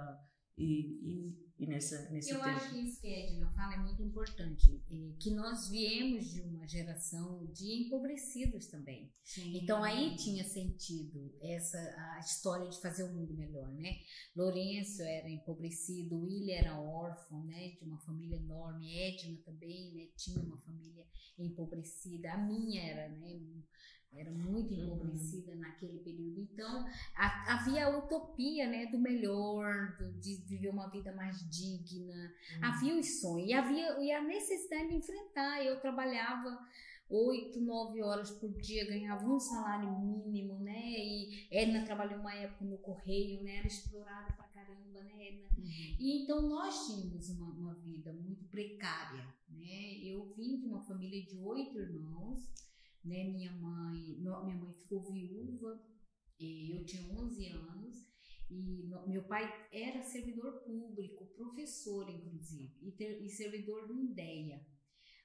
e, 0.57 0.63
e, 0.63 1.43
e 1.63 1.67
nessa, 1.67 2.09
nesse 2.12 2.29
Eu 2.31 2.38
tempo. 2.39 2.49
acho 2.49 2.69
que 2.69 2.79
isso 2.79 3.01
que 3.01 3.07
a 3.07 3.19
Edna 3.25 3.51
fala 3.53 3.73
é 3.73 3.77
muito 3.77 4.03
importante, 4.03 4.83
eh, 4.91 5.15
que 5.19 5.31
nós 5.31 5.69
viemos 5.69 6.29
de 6.29 6.41
uma 6.41 6.67
geração 6.67 7.45
de 7.51 7.86
empobrecidos 7.86 8.67
também. 8.67 9.12
Então 9.38 9.83
aí 9.83 10.15
tinha 10.15 10.43
sentido 10.43 11.36
essa 11.41 11.77
a 11.77 12.19
história 12.19 12.69
de 12.69 12.79
fazer 12.79 13.03
o 13.03 13.13
mundo 13.13 13.33
melhor, 13.33 13.71
né? 13.73 13.95
Lourenço 14.36 15.01
era 15.01 15.29
empobrecido, 15.29 16.21
William 16.21 16.55
era 16.55 16.79
órfão, 16.79 17.43
né? 17.45 17.69
De 17.79 17.83
uma 17.86 17.99
família 18.01 18.36
enorme, 18.36 18.95
Edna 18.95 19.39
também, 19.43 19.91
né? 19.93 20.07
Tinha 20.15 20.39
uma 20.39 20.59
família 20.59 21.03
empobrecida, 21.39 22.31
a 22.31 22.38
minha 22.38 22.83
era, 22.83 23.09
né? 23.09 23.39
Era 24.15 24.32
muito 24.32 24.73
empobrecida 24.73 25.56
naquele 25.56 25.99
período. 25.99 26.41
Então 26.41 26.86
a- 27.15 27.54
havia 27.56 27.88
a 27.88 27.97
utopia, 27.97 28.67
né? 28.69 28.86
Do 28.88 28.99
melhor, 28.99 29.95
do- 29.97 30.12
de 30.19 30.36
viver 30.45 30.69
uma 30.69 30.88
vida 30.89 31.12
mais 31.15 31.38
digna. 31.49 32.34
Havia 32.62 32.95
os 32.99 33.19
sonhos 33.21 33.49
e 33.49 33.54
havia 33.54 33.99
e 33.99 34.12
a 34.12 34.21
necessidade 34.23 34.89
de 34.89 34.95
enfrentar. 34.97 35.63
Eu 35.65 35.80
trabalhava 35.80 36.60
oito, 37.10 37.60
nove 37.62 38.02
horas 38.02 38.32
por 38.32 38.52
dia, 38.54 38.86
ganhava 38.88 39.26
um 39.28 39.39
salário 39.39 39.91
mínimo, 39.99 40.60
né? 40.60 40.82
E 40.97 41.47
Edna 41.52 41.84
trabalhou 41.86 42.19
uma 42.19 42.34
época 42.34 42.65
no 42.65 42.78
correio, 42.78 43.43
né? 43.43 43.58
Era 43.58 43.67
explorada 43.67 44.32
pra 44.34 44.45
caramba, 44.47 45.02
né, 45.02 45.28
Edna? 45.28 45.47
E 45.99 46.23
então 46.23 46.41
nós 46.47 46.88
tínhamos 46.88 47.30
uma, 47.30 47.49
uma 47.52 47.73
vida 47.76 48.12
muito 48.13 48.45
precária, 48.45 49.26
né? 49.49 49.97
Eu 50.04 50.34
vim 50.36 50.58
de 50.58 50.65
uma 50.65 50.82
família 50.82 51.23
de 51.23 51.38
oito 51.38 51.78
irmãos, 51.80 52.39
né? 53.03 53.23
Minha 53.25 53.51
mãe, 53.51 54.17
minha 54.19 54.39
mãe 54.57 54.73
ficou 54.73 55.03
viúva, 55.03 55.81
e 56.39 56.71
eu 56.75 56.85
tinha 56.85 57.03
11 57.11 57.47
anos. 57.47 58.13
E 58.49 58.87
meu 59.07 59.23
pai 59.23 59.51
era 59.71 60.03
servidor 60.03 60.63
público, 60.63 61.25
professor, 61.35 62.07
inclusive, 62.09 62.77
e, 62.81 62.91
ter- 62.91 63.21
e 63.23 63.29
servidor 63.29 63.87
do 63.87 63.97
INDEA. 63.97 64.63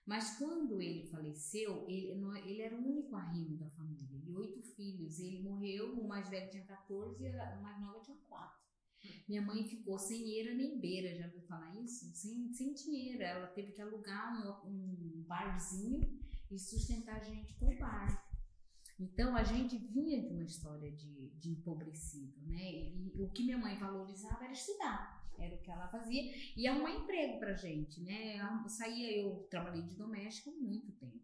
Mas 0.07 0.39
quando 0.39 0.81
ele 0.81 1.07
faleceu, 1.09 1.85
ele, 1.87 2.13
ele 2.47 2.63
era 2.63 2.75
o 2.75 2.89
único 2.89 3.15
arrimo 3.15 3.59
da 3.59 3.69
família, 3.71 4.23
e 4.27 4.35
oito 4.35 4.63
filhos. 4.63 5.19
Ele 5.21 5.43
morreu, 5.43 6.01
o 6.01 6.09
mais 6.09 6.31
velho 6.31 6.51
tinha 6.51 6.65
14 6.65 7.23
e 7.23 7.29
a 7.29 7.61
mais 7.61 7.79
nova 7.83 8.01
tinha 8.01 8.17
4. 8.27 8.59
Minha 9.29 9.43
mãe 9.43 9.65
ficou 9.65 9.99
sem 9.99 10.31
eira 10.31 10.55
nem 10.55 10.79
beira, 10.81 11.15
já 11.15 11.27
ouviu 11.27 11.43
falar 11.43 11.79
isso? 11.83 12.07
Sem, 12.15 12.51
sem 12.55 12.73
dinheiro. 12.73 13.23
Ela 13.23 13.47
teve 13.49 13.73
que 13.73 13.83
alugar 13.83 14.67
um, 14.67 14.71
um 14.71 15.23
barzinho 15.27 16.18
e 16.51 16.59
sustentar 16.59 17.17
a 17.17 17.25
gente 17.25 17.55
com 17.55 17.67
o 17.67 17.79
bar. 17.79 18.29
Então 18.99 19.37
a 19.37 19.45
gente 19.45 19.79
vinha 19.79 20.21
de 20.21 20.35
uma 20.35 20.43
história 20.43 20.91
de, 20.91 21.31
de 21.31 21.51
empobrecido, 21.51 22.41
né? 22.47 22.73
E, 22.73 23.23
o 23.23 23.31
que 23.31 23.45
minha 23.45 23.59
mãe 23.59 23.79
valorizava 23.79 24.43
era 24.43 24.53
estudar, 24.53 25.33
era 25.39 25.55
o 25.55 25.61
que 25.61 25.71
ela 25.71 25.87
fazia 25.89 26.23
e 26.57 26.67
arrumar 26.67 26.91
emprego 26.91 27.39
pra 27.39 27.55
gente, 27.55 28.01
né? 28.01 28.39
Eu 28.39 28.69
saía, 28.69 29.17
eu 29.17 29.47
trabalhei 29.49 29.83
de 29.83 29.95
doméstica 29.95 30.51
muito 30.51 30.91
tempo, 30.93 31.23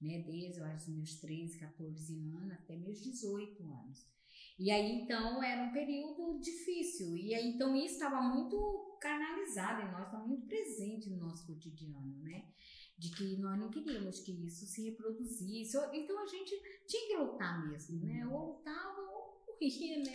né? 0.00 0.22
Desde 0.22 0.58
eu 0.58 0.64
acho, 0.64 0.90
meus 0.90 1.20
13, 1.20 1.58
14 1.58 2.18
anos 2.30 2.52
até 2.52 2.76
meus 2.76 3.02
18 3.02 3.62
anos. 3.62 4.10
E 4.58 4.70
aí 4.70 5.02
então 5.02 5.42
era 5.42 5.64
um 5.64 5.72
período 5.72 6.38
difícil 6.40 7.16
e 7.16 7.34
aí 7.34 7.48
então 7.48 7.76
isso 7.76 7.94
estava 7.94 8.22
muito 8.22 8.96
carnalizado 9.00 9.82
em 9.82 9.90
nós, 9.90 10.06
estava 10.06 10.26
muito 10.26 10.46
presente 10.46 11.10
no 11.10 11.16
nosso 11.16 11.46
cotidiano, 11.46 12.22
né? 12.22 12.46
De 13.02 13.10
que 13.16 13.36
nós 13.38 13.58
não 13.58 13.68
queríamos 13.68 14.20
que 14.20 14.32
isso 14.46 14.64
se 14.66 14.88
reproduzisse. 14.90 15.76
Então 15.92 16.22
a 16.22 16.26
gente 16.26 16.54
tinha 16.86 17.08
que 17.08 17.16
lutar 17.16 17.66
mesmo, 17.68 17.98
né? 18.04 18.24
Ou 18.26 18.52
lutava 18.54 19.00
ou 19.00 19.42
morria, 19.60 19.98
né? 20.04 20.12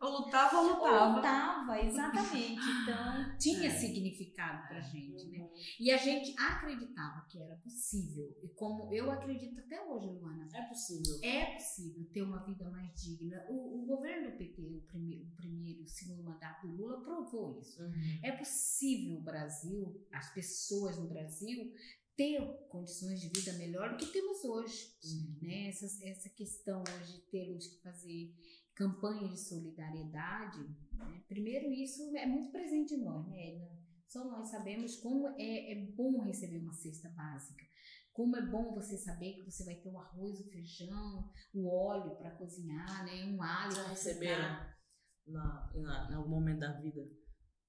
Ou 0.00 0.10
lutava 0.18 0.56
ou 0.58 0.64
Ou 0.66 0.74
lutava. 0.74 1.16
lutava, 1.16 1.80
exatamente. 1.80 2.60
Então 2.82 3.38
tinha 3.38 3.70
significado 3.70 4.66
pra 4.66 4.80
gente, 4.80 5.26
né? 5.28 5.48
E 5.78 5.92
a 5.92 5.96
gente 5.96 6.34
acreditava 6.38 7.24
que 7.30 7.40
era 7.40 7.54
possível. 7.56 8.36
E 8.42 8.48
como 8.48 8.92
eu 8.92 9.10
acredito 9.12 9.60
até 9.60 9.80
hoje, 9.80 10.08
Luana, 10.08 10.48
É 10.54 10.62
possível. 10.62 11.18
é 11.22 11.52
possível 11.54 12.04
ter 12.12 12.22
uma 12.22 12.44
vida 12.44 12.68
mais 12.68 12.92
digna. 13.00 13.46
O, 13.48 13.82
o 13.82 13.86
governo 13.86 14.32
do 14.32 14.36
PT, 14.38 14.60
o, 14.60 14.80
prime, 14.88 15.22
o 15.22 15.36
primeiro 15.36 15.80
e 15.82 15.84
o 15.84 15.88
segundo 15.88 16.24
mandato 16.24 16.66
do 16.66 16.74
Lula, 16.76 17.00
provou 17.00 17.60
isso. 17.60 17.80
É 18.24 18.32
possível 18.32 19.18
o 19.18 19.22
Brasil, 19.22 20.04
as 20.12 20.34
pessoas 20.34 20.98
no 20.98 21.06
Brasil, 21.08 21.72
ter 22.16 22.40
condições 22.68 23.20
de 23.20 23.28
vida 23.28 23.52
melhor 23.58 23.90
do 23.90 23.96
que 23.96 24.12
temos 24.12 24.44
hoje. 24.44 24.94
Né? 25.40 25.68
Essa, 25.68 25.86
essa 26.06 26.28
questão 26.30 26.82
hoje 26.82 27.12
de 27.14 27.20
termos 27.30 27.66
que 27.66 27.82
fazer 27.82 28.34
campanha 28.74 29.28
de 29.28 29.38
solidariedade, 29.38 30.58
né? 30.92 31.22
primeiro 31.28 31.72
isso 31.72 32.14
é 32.16 32.26
muito 32.26 32.50
presente 32.50 32.94
em 32.94 33.04
nós, 33.04 33.28
né? 33.28 33.60
Só 34.08 34.24
nós 34.24 34.50
sabemos 34.50 34.96
como 34.96 35.28
é, 35.38 35.72
é 35.72 35.86
bom 35.92 36.20
receber 36.20 36.58
uma 36.58 36.74
cesta 36.74 37.08
básica. 37.10 37.64
Como 38.12 38.36
é 38.36 38.44
bom 38.44 38.74
você 38.74 38.98
saber 38.98 39.34
que 39.34 39.50
você 39.50 39.64
vai 39.64 39.76
ter 39.76 39.88
o 39.88 39.98
arroz, 39.98 40.38
o 40.38 40.50
feijão, 40.50 41.30
o 41.54 41.66
óleo 41.66 42.14
para 42.16 42.30
cozinhar, 42.32 43.06
né? 43.06 43.24
Um 43.24 43.42
alho 43.42 43.74
para 43.74 43.96
fritar. 43.96 44.78
na, 45.26 45.72
na, 45.74 46.10
em 46.10 46.14
algum 46.14 46.28
momento 46.28 46.60
da 46.60 46.78
vida? 46.78 47.00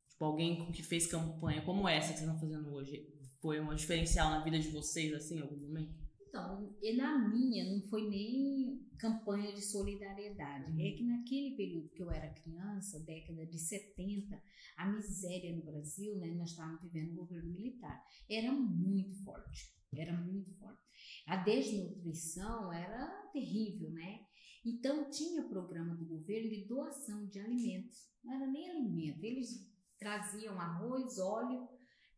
Tipo, 0.09 0.25
alguém 0.25 0.69
que 0.73 0.83
fez 0.83 1.07
campanha 1.07 1.63
como 1.63 1.87
essa 1.87 2.11
que 2.11 2.19
vocês 2.19 2.29
estão 2.29 2.39
fazendo 2.39 2.73
hoje, 2.73 3.07
foi 3.43 3.59
um 3.59 3.75
diferencial 3.75 4.29
na 4.29 4.41
vida 4.41 4.57
de 4.57 4.69
vocês, 4.69 5.13
assim, 5.13 5.39
em 5.39 5.41
algum 5.41 5.57
momento? 5.57 5.93
Então, 6.25 6.73
e 6.81 6.95
na 6.95 7.27
minha 7.27 7.69
não 7.69 7.81
foi 7.89 8.09
nem 8.09 8.81
campanha 8.97 9.53
de 9.53 9.61
solidariedade. 9.61 10.81
É 10.81 10.91
que 10.93 11.03
naquele 11.03 11.53
período 11.57 11.89
que 11.89 12.01
eu 12.01 12.09
era 12.09 12.33
criança, 12.33 13.01
década 13.01 13.45
de 13.45 13.59
70, 13.59 14.41
a 14.77 14.89
miséria 14.89 15.53
no 15.53 15.61
Brasil, 15.61 16.17
né, 16.19 16.27
nós 16.35 16.51
estávamos 16.51 16.81
vivendo 16.83 17.11
o 17.11 17.17
governo 17.17 17.51
militar, 17.51 18.01
era 18.29 18.51
muito 18.53 19.13
forte. 19.25 19.75
Era 19.93 20.13
muito 20.13 20.49
forte. 20.55 20.81
A 21.27 21.35
desnutrição 21.35 22.71
era 22.71 23.29
terrível, 23.33 23.91
né? 23.91 24.21
Então 24.65 25.09
tinha 25.09 25.49
programa 25.49 25.95
do 25.95 26.05
governo 26.05 26.49
de 26.49 26.65
doação 26.65 27.27
de 27.27 27.39
alimentos. 27.39 28.09
Não 28.23 28.33
era 28.33 28.47
nem 28.47 28.71
alimento. 28.71 29.21
Eles 29.21 29.69
traziam 29.99 30.59
arroz, 30.59 31.19
óleo, 31.19 31.67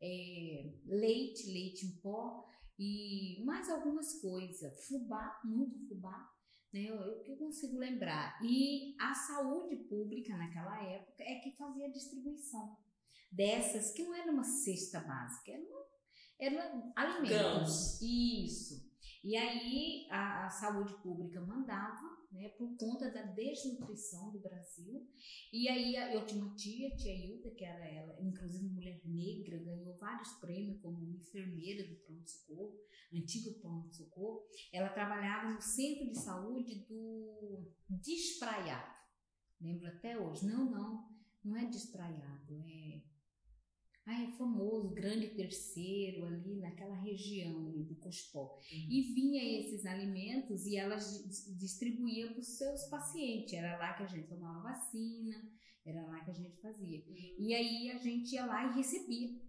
eh, 0.02 0.74
leite, 0.86 1.48
leite 1.48 1.86
em 1.86 1.92
pó 2.02 2.46
e 2.78 3.44
mais 3.46 3.70
algumas 3.70 4.20
coisas. 4.22 4.86
Fubá, 4.88 5.40
muito 5.44 5.80
fubá. 5.88 6.30
né? 6.74 6.92
O 6.94 7.24
que 7.24 7.32
eu 7.32 7.38
consigo 7.38 7.78
lembrar. 7.78 8.40
E 8.44 8.96
a 9.00 9.14
saúde 9.14 9.78
pública 9.88 10.36
naquela 10.38 10.82
época 10.84 11.24
é 11.24 11.36
que 11.40 11.56
fazia 11.56 11.88
a 11.88 11.92
distribuição 11.92 12.78
dessas, 13.32 13.92
que 13.92 14.04
não 14.04 14.14
era 14.14 14.32
uma 14.32 14.44
cesta 14.44 15.00
básica, 15.02 15.52
era, 15.52 15.64
uma, 16.54 16.94
era 16.98 17.16
alimentos. 17.16 18.02
Isso. 18.02 18.86
E 19.24 19.36
aí 19.36 20.08
a, 20.12 20.46
a 20.46 20.50
saúde 20.50 20.94
pública 21.02 21.42
mandava, 21.42 22.15
né, 22.36 22.50
por 22.50 22.76
conta 22.78 23.10
da 23.10 23.24
desnutrição 23.24 24.32
do 24.32 24.40
Brasil. 24.40 25.08
E 25.52 25.68
aí 25.70 25.96
eu 26.14 26.26
tinha 26.26 26.44
uma 26.44 26.56
tia, 26.56 26.96
tia 26.96 27.14
Hilda, 27.14 27.50
que 27.52 27.64
era 27.64 27.86
ela, 27.86 28.22
inclusive 28.22 28.70
mulher 28.70 29.02
negra, 29.06 29.58
ganhou 29.58 29.98
vários 29.98 30.34
prêmios 30.34 30.82
como 30.82 31.04
enfermeira 31.04 31.88
do 31.88 31.96
pronto-socorro, 32.02 32.78
antigo 33.14 33.60
pronto-socorro. 33.60 34.44
Ela 34.74 34.90
trabalhava 34.90 35.54
no 35.54 35.62
centro 35.62 36.10
de 36.10 36.20
saúde 36.20 36.86
do 36.88 37.72
Despraiado. 37.90 38.96
Lembro 39.62 39.88
até 39.88 40.20
hoje. 40.20 40.46
Não, 40.46 40.70
não, 40.70 41.10
não 41.44 41.58
é 41.58 41.66
Despraiado, 41.66 42.62
é 42.68 43.15
ah, 44.08 44.24
é 44.24 44.32
famoso, 44.34 44.94
grande 44.94 45.30
terceiro 45.30 46.26
ali 46.26 46.60
naquela 46.60 46.96
região 46.96 47.68
ali 47.68 47.84
do 47.84 47.96
Cospó. 47.96 48.60
Uhum. 48.72 48.88
E 48.90 49.14
vinha 49.14 49.60
esses 49.60 49.84
alimentos 49.84 50.66
e 50.68 50.78
ela 50.78 50.96
distribuía 50.96 52.30
para 52.30 52.40
os 52.40 52.56
seus 52.56 52.84
pacientes. 52.84 53.54
Era 53.54 53.78
lá 53.78 53.94
que 53.94 54.04
a 54.04 54.08
gente 54.08 54.28
tomava 54.28 54.62
vacina, 54.62 55.36
era 55.84 56.06
lá 56.06 56.24
que 56.24 56.30
a 56.30 56.36
gente 56.36 56.62
fazia. 56.62 57.04
Uhum. 57.08 57.36
E 57.40 57.56
aí 57.56 57.92
a 57.92 57.98
gente 57.98 58.36
ia 58.36 58.46
lá 58.46 58.72
e 58.72 58.76
recebia. 58.76 59.42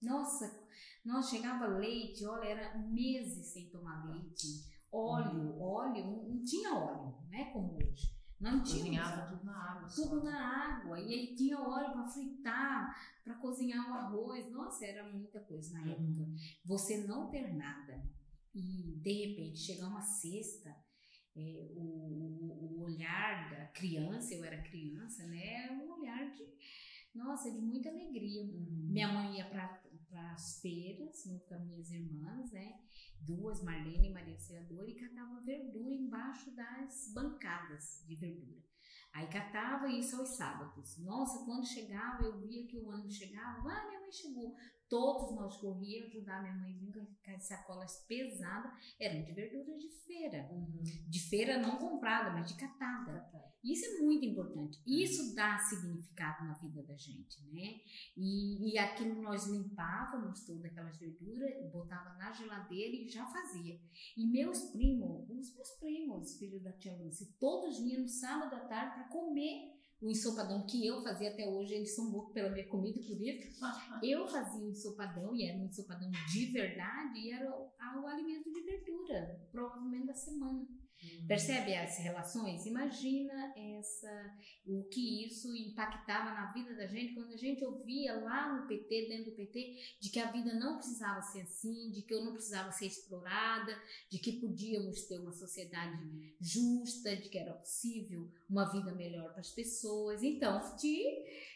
Nossa, 0.00 0.64
nós 1.04 1.28
chegava 1.28 1.66
leite, 1.66 2.24
olha, 2.24 2.46
era 2.46 2.78
meses 2.78 3.52
sem 3.52 3.68
tomar 3.68 4.08
leite. 4.08 4.46
Óleo, 4.92 5.56
uhum. 5.56 5.60
óleo, 5.60 6.06
não, 6.28 6.44
tinha 6.44 6.72
óleo, 6.72 7.16
né, 7.28 7.46
como 7.52 7.74
hoje. 7.74 8.14
Não 8.44 8.62
tinha. 8.62 9.02
Cozinhava 9.02 9.26
tudo 9.30 9.44
na 9.44 9.70
água. 9.70 9.88
Tudo 9.88 10.20
só. 10.20 10.24
na 10.24 10.76
água. 10.76 11.00
E 11.00 11.14
aí 11.14 11.34
tinha 11.34 11.58
óleo 11.58 11.92
para 11.92 12.04
fritar, 12.04 13.20
para 13.24 13.34
cozinhar 13.36 13.90
o 13.90 13.94
arroz. 13.94 14.50
Nossa, 14.50 14.84
era 14.84 15.10
muita 15.10 15.40
coisa 15.40 15.72
na 15.72 15.80
época. 15.90 16.02
Uhum. 16.02 16.36
Você 16.64 17.06
não 17.06 17.30
ter 17.30 17.54
nada 17.54 18.04
e 18.54 19.00
de 19.02 19.12
repente 19.12 19.58
chegar 19.58 19.88
uma 19.88 20.02
cesta, 20.02 20.76
é, 21.34 21.68
o, 21.74 21.80
o, 21.80 22.82
olhar 22.82 23.50
da 23.50 23.66
criança, 23.68 24.34
eu 24.34 24.44
era 24.44 24.62
criança, 24.62 25.26
né? 25.26 25.70
Um 25.72 25.90
olhar 25.90 26.30
de, 26.30 26.46
nossa, 27.14 27.50
de 27.50 27.58
muita 27.58 27.88
alegria. 27.88 28.42
Uhum. 28.42 28.88
Minha 28.90 29.12
mãe 29.12 29.38
ia 29.38 29.46
para 29.46 29.82
as 30.32 30.60
feiras 30.60 31.24
junto 31.24 31.44
com 31.46 31.54
as 31.54 31.64
minhas 31.64 31.90
irmãs, 31.90 32.52
né? 32.52 32.78
Duas, 33.26 33.62
Marlene 33.62 34.08
e 34.08 34.12
Maria 34.12 34.34
Auxiliadora, 34.34 34.90
e 34.90 34.94
catava 34.94 35.40
verdura 35.40 35.94
embaixo 35.94 36.50
das 36.54 37.12
bancadas 37.14 38.04
de 38.06 38.14
verdura. 38.14 38.62
Aí 39.12 39.28
catava 39.28 39.88
isso 39.88 40.16
aos 40.16 40.36
sábados. 40.36 40.98
Nossa, 40.98 41.44
quando 41.44 41.64
chegava, 41.66 42.24
eu 42.24 42.40
via 42.40 42.66
que 42.66 42.76
o 42.76 42.90
ano 42.90 43.08
chegava, 43.08 43.70
ah, 43.70 43.86
minha 43.86 44.00
mãe 44.00 44.10
chegou. 44.10 44.56
Todos 44.88 45.34
nós 45.34 45.56
corríamos 45.56 46.10
ajudar 46.10 46.42
minha 46.42 46.54
mãe 46.54 46.74
vinha 46.78 47.06
com 47.24 47.30
as 47.32 47.44
sacolas 47.44 48.04
pesadas, 48.06 48.72
eram 49.00 49.22
de 49.22 49.32
verdura 49.32 49.76
de 49.76 49.88
feira. 50.06 50.48
Uhum. 50.50 50.82
De 51.08 51.20
feira 51.20 51.58
não 51.58 51.76
comprada, 51.78 52.30
mas 52.30 52.48
de 52.48 52.56
catada. 52.56 53.28
Isso 53.64 53.86
é 53.86 53.98
muito 54.02 54.26
importante. 54.26 54.78
Isso 54.86 55.34
dá 55.34 55.58
significado 55.58 56.44
na 56.44 56.52
vida 56.54 56.82
da 56.82 56.94
gente, 56.96 57.42
né? 57.50 57.80
E, 58.14 58.72
e 58.72 58.78
aquilo 58.78 59.22
nós 59.22 59.46
limpávamos 59.46 60.44
todas 60.44 60.66
aquelas 60.66 60.98
verduras, 60.98 61.72
botava 61.72 62.14
na 62.18 62.30
geladeira 62.32 62.94
e 62.94 63.08
já 63.08 63.24
fazia. 63.26 63.80
E 64.16 64.26
meus 64.26 64.70
primos, 64.70 65.30
os 65.30 65.54
meus 65.54 65.70
primos, 65.80 66.36
filhos 66.36 66.62
da 66.62 66.72
tia 66.72 66.94
Lúcia, 66.94 67.26
todos 67.40 67.78
vinham 67.78 68.02
no 68.02 68.08
sábado 68.08 68.54
à 68.54 68.60
tarde 68.60 68.94
para 68.96 69.08
comer 69.08 69.73
o 70.04 70.10
ensopadão 70.10 70.66
que 70.66 70.86
eu 70.86 71.02
fazia 71.02 71.30
até 71.30 71.48
hoje, 71.48 71.72
eles 71.72 71.94
são 71.94 72.10
loucos 72.10 72.34
pela 72.34 72.50
minha 72.50 72.68
comida, 72.68 73.00
por 73.00 73.18
isso. 73.22 73.58
Eu 74.04 74.28
fazia 74.28 74.60
o 74.60 74.68
ensopadão, 74.68 75.34
e 75.34 75.48
era 75.48 75.58
um 75.58 75.64
ensopadão 75.64 76.10
de 76.10 76.46
verdade, 76.52 77.18
e 77.18 77.32
era 77.32 77.50
o, 77.50 77.70
o 78.02 78.06
alimento 78.06 78.52
de 78.52 78.60
verdura, 78.60 79.40
provavelmente 79.50 80.06
da 80.06 80.14
semana. 80.14 80.68
Uhum. 81.20 81.26
Percebe 81.26 81.74
as 81.74 81.98
relações? 81.98 82.66
Imagina 82.66 83.52
essa, 83.56 84.36
o 84.66 84.84
que 84.84 85.26
isso 85.26 85.54
impactava 85.54 86.30
na 86.30 86.52
vida 86.52 86.74
da 86.74 86.86
gente 86.86 87.14
quando 87.14 87.32
a 87.32 87.36
gente 87.36 87.64
ouvia 87.64 88.14
lá 88.20 88.52
no 88.52 88.66
PT, 88.66 89.08
dentro 89.08 89.30
do 89.30 89.36
PT, 89.36 89.96
de 90.00 90.10
que 90.10 90.20
a 90.20 90.30
vida 90.30 90.54
não 90.54 90.76
precisava 90.76 91.22
ser 91.22 91.42
assim, 91.42 91.90
de 91.90 92.02
que 92.02 92.14
eu 92.14 92.24
não 92.24 92.32
precisava 92.32 92.70
ser 92.72 92.86
explorada, 92.86 93.76
de 94.10 94.18
que 94.18 94.40
podíamos 94.40 95.02
ter 95.06 95.18
uma 95.18 95.32
sociedade 95.32 96.34
justa, 96.40 97.16
de 97.16 97.28
que 97.28 97.38
era 97.38 97.54
possível 97.54 98.30
uma 98.48 98.70
vida 98.70 98.92
melhor 98.92 99.30
para 99.30 99.40
as 99.40 99.50
pessoas. 99.50 100.22
Então, 100.22 100.60
te 100.76 101.02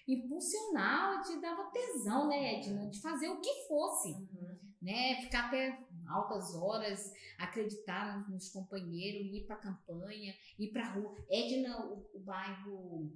impulsionava, 0.06 1.22
te 1.22 1.40
dava 1.40 1.70
tesão, 1.70 2.28
né, 2.28 2.54
Edna, 2.58 2.88
de 2.88 3.00
fazer 3.00 3.28
o 3.28 3.40
que 3.40 3.66
fosse. 3.66 4.10
Uhum 4.12 4.68
né? 4.80 5.20
Ficar 5.22 5.46
até 5.46 5.78
altas 6.08 6.54
horas, 6.54 7.12
acreditar 7.38 8.28
nos, 8.28 8.48
companheiros, 8.50 9.32
ir 9.32 9.46
para 9.46 9.56
campanha, 9.56 10.34
ir 10.58 10.72
para 10.72 10.92
rua. 10.92 11.14
Edna, 11.30 11.86
o, 11.86 12.10
o 12.14 12.20
bairro 12.20 13.12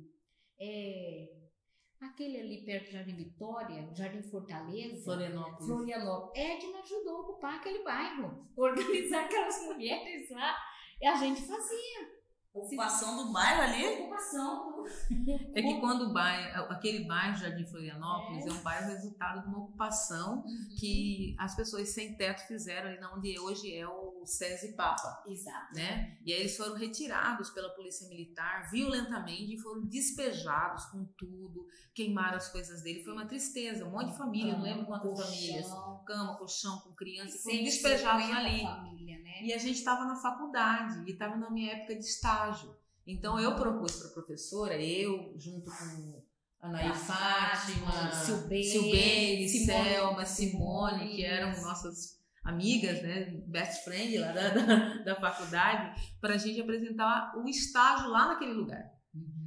é 0.61 1.43
aquele 2.01 2.41
ali 2.41 2.65
perto 2.65 2.87
do 2.87 2.93
Jardim 2.93 3.17
Vitória, 3.17 3.95
Jardim 3.95 4.23
Fortaleza, 4.23 5.05
Florianópolis. 5.05 5.67
Florianópolis. 5.67 6.45
Edna 6.45 6.79
ajudou 6.81 7.17
a 7.17 7.21
ocupar 7.21 7.55
aquele 7.57 7.83
bairro, 7.85 8.49
organizar 8.57 9.25
aquelas 9.25 9.63
mulheres 9.65 10.31
lá, 10.31 10.57
e 11.01 11.07
a 11.07 11.17
gente 11.17 11.43
fazia. 11.47 12.23
Ocupação 12.55 13.17
do 13.17 13.33
bairro 13.33 13.63
ali? 13.63 13.87
Ocupação. 13.87 14.72
É 15.55 15.61
que 15.63 15.81
quando 15.81 16.11
o 16.11 16.13
bairro, 16.13 16.65
aquele 16.71 17.05
bairro 17.05 17.37
Jardim 17.37 17.65
Florianópolis 17.67 18.47
é. 18.47 18.49
é 18.49 18.53
um 18.53 18.63
bairro 18.63 18.87
resultado 18.89 19.43
de 19.43 19.49
uma 19.49 19.59
ocupação 19.59 20.39
uhum. 20.39 20.69
que 20.79 21.37
as 21.39 21.55
pessoas 21.55 21.89
sem 21.91 22.17
teto 22.17 22.47
fizeram 22.47 22.89
ali 22.89 22.99
onde 23.15 23.39
hoje 23.39 23.75
é 23.75 23.87
o 23.87 24.25
SESI 24.25 24.75
Papa. 24.75 25.23
Exato. 25.27 25.75
Né? 25.75 26.17
E 26.25 26.33
aí 26.33 26.41
eles 26.41 26.57
foram 26.57 26.75
retirados 26.77 27.51
pela 27.51 27.71
polícia 27.71 28.09
militar 28.09 28.71
violentamente 28.71 29.55
e 29.55 29.59
foram 29.59 29.85
despejados 29.87 30.87
com 30.87 31.05
tudo, 31.17 31.67
queimaram 31.95 32.37
as 32.37 32.49
coisas 32.49 32.83
dele. 32.83 33.03
Foi 33.03 33.13
uma 33.13 33.27
tristeza, 33.27 33.85
um 33.85 33.91
monte 33.91 34.11
de 34.11 34.19
família, 34.19 34.55
não 34.55 34.63
lembro 34.63 34.87
quantas 34.87 35.11
colchão. 35.11 35.27
famílias, 35.27 35.67
cama, 36.07 36.37
colchão, 36.37 36.79
com 36.81 36.93
crianças, 36.95 37.43
foram 37.43 37.63
despejados 37.63 38.31
ali. 38.31 38.63
Família, 38.63 39.19
né? 39.19 39.43
E 39.43 39.53
a 39.53 39.59
gente 39.59 39.79
estava 39.79 40.05
na 40.05 40.17
faculdade 40.17 41.05
e 41.07 41.13
estava 41.13 41.37
na 41.37 41.51
minha 41.51 41.73
época 41.73 41.95
de 41.95 42.05
estágio. 42.05 42.75
Então 43.07 43.39
eu 43.39 43.57
propus 43.57 43.97
para 43.97 44.09
a 44.09 44.13
professora, 44.13 44.81
eu 44.81 45.35
junto 45.39 45.71
com 45.71 46.23
Anaí 46.61 46.95
Fátima, 46.95 48.13
Silbeire, 48.13 49.49
Selma, 49.49 50.25
Simone, 50.25 51.09
que 51.09 51.25
eram 51.25 51.61
nossas 51.63 52.23
amigas, 52.45 53.03
né, 53.03 53.33
best 53.47 53.85
friend 53.85 54.19
lá 54.19 54.33
da, 54.33 54.49
da, 54.55 54.95
da 55.03 55.17
faculdade, 55.17 56.01
para 56.21 56.35
a 56.35 56.39
gente 56.39 56.61
apresentar 56.61 57.35
o 57.37 57.49
estágio 57.49 58.09
lá 58.09 58.29
naquele 58.29 58.53
lugar. 58.53 58.92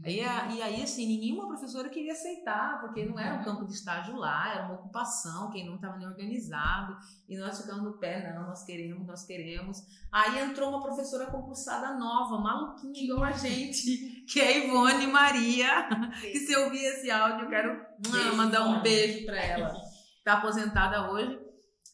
Aí, 0.06 0.20
e 0.56 0.62
aí, 0.62 0.84
assim, 0.84 1.20
nenhuma 1.20 1.48
professora 1.48 1.90
queria 1.90 2.14
aceitar, 2.14 2.80
porque 2.80 3.04
não 3.04 3.20
era 3.20 3.40
um 3.40 3.44
campo 3.44 3.66
de 3.66 3.74
estágio 3.74 4.16
lá, 4.16 4.54
era 4.54 4.66
uma 4.66 4.76
ocupação, 4.76 5.50
quem 5.50 5.66
não 5.66 5.76
estava 5.76 5.98
nem 5.98 6.08
organizado. 6.08 6.96
E 7.28 7.36
nós 7.36 7.60
ficamos 7.60 7.84
no 7.84 7.98
pé, 7.98 8.32
não, 8.32 8.46
nós 8.46 8.64
queremos, 8.64 9.08
nós 9.08 9.26
queremos. 9.26 9.82
Aí 10.12 10.40
entrou 10.40 10.70
uma 10.70 10.84
professora 10.84 11.26
concursada 11.26 11.98
nova, 11.98 12.38
maluquinha 12.38 13.04
igual 13.04 13.24
a 13.24 13.32
gente, 13.32 14.24
que 14.30 14.40
é 14.40 14.48
a 14.48 14.58
Ivone 14.60 15.08
Maria. 15.08 15.90
Que 16.22 16.40
se 16.40 16.52
eu 16.52 16.66
ouvir 16.66 16.86
esse 16.86 17.10
áudio, 17.10 17.46
eu 17.46 17.50
quero 17.50 17.84
beijo, 17.98 18.36
mandar 18.36 18.68
um 18.68 18.84
beijo 18.84 19.26
para 19.26 19.44
ela. 19.44 19.74
Está 20.20 20.34
aposentada 20.38 21.10
hoje. 21.12 21.46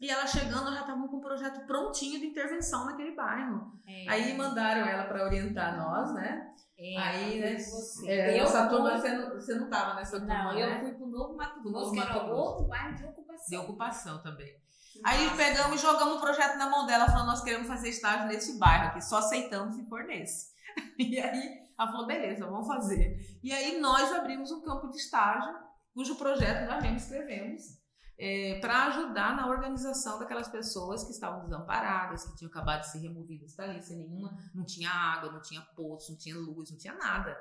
E 0.01 0.09
ela 0.09 0.25
chegando, 0.25 0.73
já 0.73 0.81
estavam 0.81 1.07
com 1.07 1.17
um 1.17 1.21
projeto 1.21 1.65
prontinho 1.67 2.19
de 2.19 2.25
intervenção 2.25 2.85
naquele 2.85 3.11
bairro. 3.11 3.71
É. 3.87 4.09
Aí 4.09 4.35
mandaram 4.35 4.81
ela 4.81 5.03
para 5.03 5.23
orientar 5.23 5.77
nós, 5.77 6.11
né? 6.15 6.51
É, 6.81 6.97
aí, 6.97 7.39
né? 7.39 7.57
Você. 7.59 8.09
É, 8.09 8.39
eu 8.39 8.45
essa 8.45 8.67
turma, 8.67 8.97
você 8.97 9.13
não, 9.13 9.29
você 9.29 9.53
não 9.53 9.69
tava 9.69 9.93
nessa 9.93 10.19
turma, 10.19 10.33
Não, 10.33 10.57
eu 10.57 10.67
né? 10.67 10.79
fui 10.79 10.93
pro 10.93 11.05
Novo 11.05 11.35
Mato 11.35 11.61
Grosso, 11.61 11.91
que 11.91 11.99
era 11.99 12.23
outro 12.23 12.65
bairro 12.65 12.95
de 12.95 13.05
ocupação. 13.05 13.45
De 13.47 13.57
ocupação 13.57 14.23
também. 14.23 14.59
Aí 15.03 15.29
pegamos 15.37 15.79
e 15.79 15.81
jogamos 15.81 16.17
o 16.17 16.19
projeto 16.19 16.57
na 16.57 16.69
mão 16.69 16.87
dela, 16.87 17.05
falando, 17.05 17.27
nós 17.27 17.43
queremos 17.43 17.67
fazer 17.67 17.89
estágio 17.89 18.27
nesse 18.27 18.57
bairro 18.57 18.87
aqui, 18.87 19.01
só 19.01 19.19
aceitamos 19.19 19.75
se 19.75 19.87
for 19.87 20.03
nesse. 20.05 20.51
E 20.97 21.19
aí 21.19 21.61
ela 21.77 21.91
falou, 21.91 22.07
beleza, 22.07 22.45
vamos 22.45 22.67
fazer. 22.67 23.17
E 23.43 23.51
aí 23.51 23.79
nós 23.79 24.11
abrimos 24.13 24.51
um 24.51 24.61
campo 24.61 24.87
de 24.89 24.97
estágio, 24.97 25.53
cujo 25.93 26.15
projeto 26.15 26.67
nós 26.67 26.81
mesmo 26.81 26.97
escrevemos, 26.97 27.80
é, 28.23 28.59
para 28.59 28.85
ajudar 28.85 29.35
na 29.35 29.47
organização 29.47 30.19
daquelas 30.19 30.47
pessoas 30.47 31.03
que 31.03 31.09
estavam 31.09 31.43
desamparadas, 31.43 32.23
que 32.23 32.35
tinham 32.35 32.51
acabado 32.51 32.81
de 32.81 32.91
ser 32.91 32.99
removidas 32.99 33.55
dali 33.55 33.81
sem 33.81 33.97
nenhuma, 33.97 34.37
não 34.53 34.63
tinha 34.63 34.91
água, 34.91 35.31
não 35.31 35.41
tinha 35.41 35.59
poço, 35.75 36.11
não 36.11 36.19
tinha 36.19 36.37
luz, 36.37 36.69
não 36.69 36.77
tinha 36.77 36.93
nada. 36.93 37.35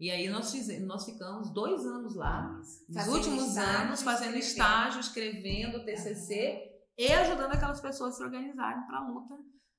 E 0.00 0.10
aí 0.10 0.28
nós, 0.28 0.50
fizemos, 0.50 0.88
nós 0.88 1.04
ficamos 1.04 1.50
dois 1.50 1.86
anos 1.86 2.16
lá, 2.16 2.60
nos 2.88 3.06
últimos 3.06 3.50
estágio, 3.50 3.84
anos, 3.84 4.02
fazendo 4.02 4.36
estágio, 4.36 4.98
escrevendo 4.98 5.84
TCC 5.84 6.82
e 6.98 7.12
ajudando 7.12 7.52
aquelas 7.52 7.80
pessoas 7.80 8.14
a 8.14 8.16
se 8.16 8.24
organizarem 8.24 8.84
para 8.88 8.98
a 8.98 9.08
luta 9.08 9.36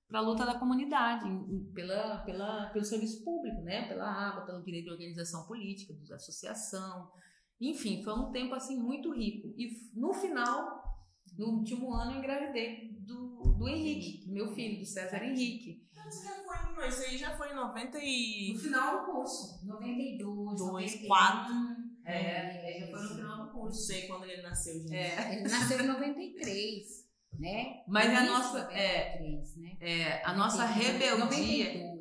para 0.08 0.20
a 0.20 0.22
luta 0.22 0.46
da 0.46 0.60
comunidade, 0.60 1.26
pela, 1.74 2.20
pela, 2.20 2.68
pelo 2.68 2.86
serviço 2.86 3.24
público, 3.24 3.62
né? 3.64 3.88
pela 3.88 4.06
água, 4.08 4.46
pelo 4.46 4.64
direito 4.64 4.86
de 4.86 4.92
organização 4.92 5.48
política, 5.48 5.96
de 5.96 6.14
associação. 6.14 7.12
Enfim, 7.60 8.04
foi 8.04 8.14
um 8.14 8.32
tempo 8.32 8.54
assim 8.54 8.78
muito 8.78 9.14
rico. 9.14 9.54
E 9.58 9.70
no 9.94 10.14
final, 10.14 10.84
no 11.38 11.48
último 11.60 11.94
ano, 11.94 12.12
eu 12.14 12.18
engravidei 12.20 12.92
do, 13.00 13.56
do 13.58 13.68
Henrique, 13.68 14.30
meu 14.30 14.54
filho, 14.54 14.80
do 14.80 14.86
César 14.86 15.24
Henrique. 15.24 15.84
Isso 16.08 16.24
já 16.24 16.36
foi, 16.76 16.88
isso 16.88 17.02
aí 17.02 17.18
já 17.18 17.36
foi 17.36 17.52
em 17.52 17.56
90 17.56 17.98
e... 18.02 18.54
No 18.54 18.60
final 18.60 19.00
do 19.06 19.12
curso. 19.12 19.66
92, 19.66 20.58
2, 20.60 21.08
4. 21.08 21.54
É, 22.06 22.80
já 22.80 22.88
foi 22.92 23.02
no 23.02 23.10
final 23.16 23.38
do 23.38 23.44
Não 23.46 23.52
curso. 23.54 23.82
sei 23.88 24.06
quando 24.08 24.26
ele 24.26 24.42
nasceu, 24.44 24.80
gente. 24.82 24.94
É. 24.94 25.34
Ele 25.34 25.50
nasceu 25.50 25.80
em 25.80 25.88
93, 25.88 27.06
né? 27.40 27.84
Mas 27.88 28.10
a 28.16 28.24
nossa- 28.26 28.60
de 28.60 28.66
93, 28.66 29.56
né? 29.58 29.78
É, 29.80 30.22
a 30.26 30.34
nossa 30.34 30.68
92, 30.68 30.88
rebeldia, 30.88 31.18
92 31.18 31.50
ele 31.68 31.84
nasceu. 31.84 31.95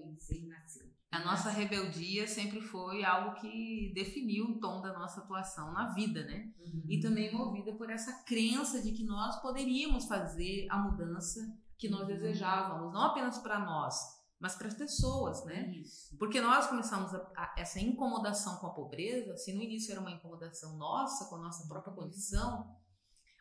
A 1.14 1.24
nossa 1.24 1.48
rebeldia 1.50 2.26
sempre 2.26 2.60
foi 2.60 3.04
algo 3.04 3.40
que 3.40 3.92
definiu 3.94 4.46
o 4.46 4.60
tom 4.60 4.80
da 4.82 4.92
nossa 4.98 5.20
atuação 5.20 5.72
na 5.72 5.92
vida, 5.94 6.24
né? 6.24 6.52
E 6.88 7.00
também 7.00 7.32
movida 7.32 7.72
por 7.74 7.88
essa 7.88 8.12
crença 8.24 8.82
de 8.82 8.92
que 8.92 9.04
nós 9.04 9.40
poderíamos 9.40 10.06
fazer 10.06 10.66
a 10.70 10.78
mudança 10.78 11.40
que 11.78 11.88
nós 11.88 12.06
desejávamos, 12.06 12.92
não 12.92 13.02
apenas 13.02 13.38
para 13.38 13.58
nós, 13.60 13.94
mas 14.40 14.54
para 14.56 14.66
as 14.68 14.74
pessoas, 14.74 15.44
né? 15.44 15.68
Isso. 15.80 16.16
Porque 16.18 16.40
nós 16.40 16.66
começamos 16.66 17.14
a- 17.14 17.30
a- 17.36 17.54
essa 17.58 17.78
incomodação 17.80 18.56
com 18.56 18.66
a 18.66 18.74
pobreza, 18.74 19.36
se 19.36 19.52
no 19.52 19.62
início 19.62 19.92
era 19.92 20.00
uma 20.00 20.10
incomodação 20.10 20.76
nossa, 20.76 21.26
com 21.28 21.36
a 21.36 21.40
nossa 21.40 21.66
própria 21.68 21.94
condição, 21.94 22.76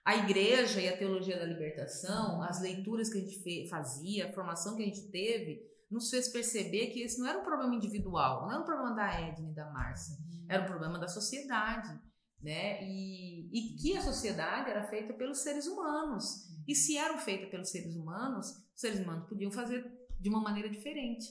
a 0.06 0.16
igreja 0.16 0.82
e 0.82 0.90
a 0.90 0.98
teologia 0.98 1.40
da 1.40 1.46
libertação, 1.46 2.42
as 2.44 2.62
leituras 2.62 3.10
que 3.10 3.18
a 3.18 3.22
gente 3.22 3.70
fazia, 3.70 4.30
a 4.30 4.34
formação 4.34 4.76
que 4.76 4.84
a 4.84 4.86
gente 4.86 5.10
teve, 5.10 5.62
nos 5.94 6.10
fez 6.10 6.28
perceber 6.30 6.88
que 6.88 7.02
esse 7.02 7.20
não 7.20 7.28
era 7.28 7.40
um 7.40 7.44
problema 7.44 7.76
individual, 7.76 8.42
não 8.42 8.52
era 8.52 8.62
um 8.62 8.66
problema 8.66 8.96
da 8.96 9.22
Edna 9.22 9.52
e 9.52 9.54
da 9.54 9.70
Márcia, 9.72 10.18
era 10.50 10.64
um 10.64 10.66
problema 10.66 10.98
da 10.98 11.08
sociedade, 11.08 11.98
né? 12.42 12.84
E, 12.84 13.50
e 13.54 13.78
que 13.78 13.96
a 13.96 14.02
sociedade 14.02 14.70
era 14.70 14.88
feita 14.88 15.14
pelos 15.14 15.40
seres 15.40 15.68
humanos. 15.68 16.52
E 16.68 16.76
se 16.76 16.98
eram 16.98 17.18
feitas 17.18 17.50
pelos 17.50 17.70
seres 17.70 17.96
humanos, 17.96 18.48
os 18.48 18.82
seres 18.82 19.00
humanos 19.00 19.30
podiam 19.30 19.52
fazer 19.52 19.86
de 20.20 20.30
uma 20.30 20.42
maneira 20.42 20.70
diferente. 20.70 21.26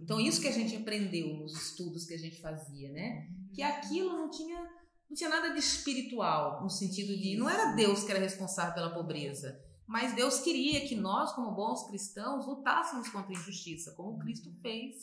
Então, 0.00 0.20
isso 0.20 0.40
que 0.40 0.48
a 0.48 0.52
gente 0.52 0.76
aprendeu 0.76 1.28
nos 1.36 1.52
estudos 1.54 2.06
que 2.06 2.14
a 2.14 2.18
gente 2.18 2.40
fazia, 2.40 2.90
né? 2.92 3.28
Que 3.54 3.62
aquilo 3.62 4.12
não 4.12 4.30
tinha, 4.30 4.60
não 5.08 5.16
tinha 5.16 5.30
nada 5.30 5.50
de 5.50 5.58
espiritual, 5.58 6.62
no 6.62 6.70
sentido 6.70 7.16
de. 7.16 7.36
Não 7.36 7.48
era 7.48 7.72
Deus 7.72 8.04
que 8.04 8.10
era 8.10 8.20
responsável 8.20 8.74
pela 8.74 8.94
pobreza, 8.94 9.58
mas 9.86 10.14
Deus 10.14 10.40
queria 10.40 10.86
que 10.86 10.94
nós, 10.96 11.32
como 11.32 11.52
bons 11.52 11.86
cristãos, 11.88 12.46
lutássemos 12.46 13.08
contra 13.08 13.30
a 13.30 13.38
injustiça, 13.38 13.94
como 13.96 14.18
Cristo 14.18 14.50
fez 14.60 14.94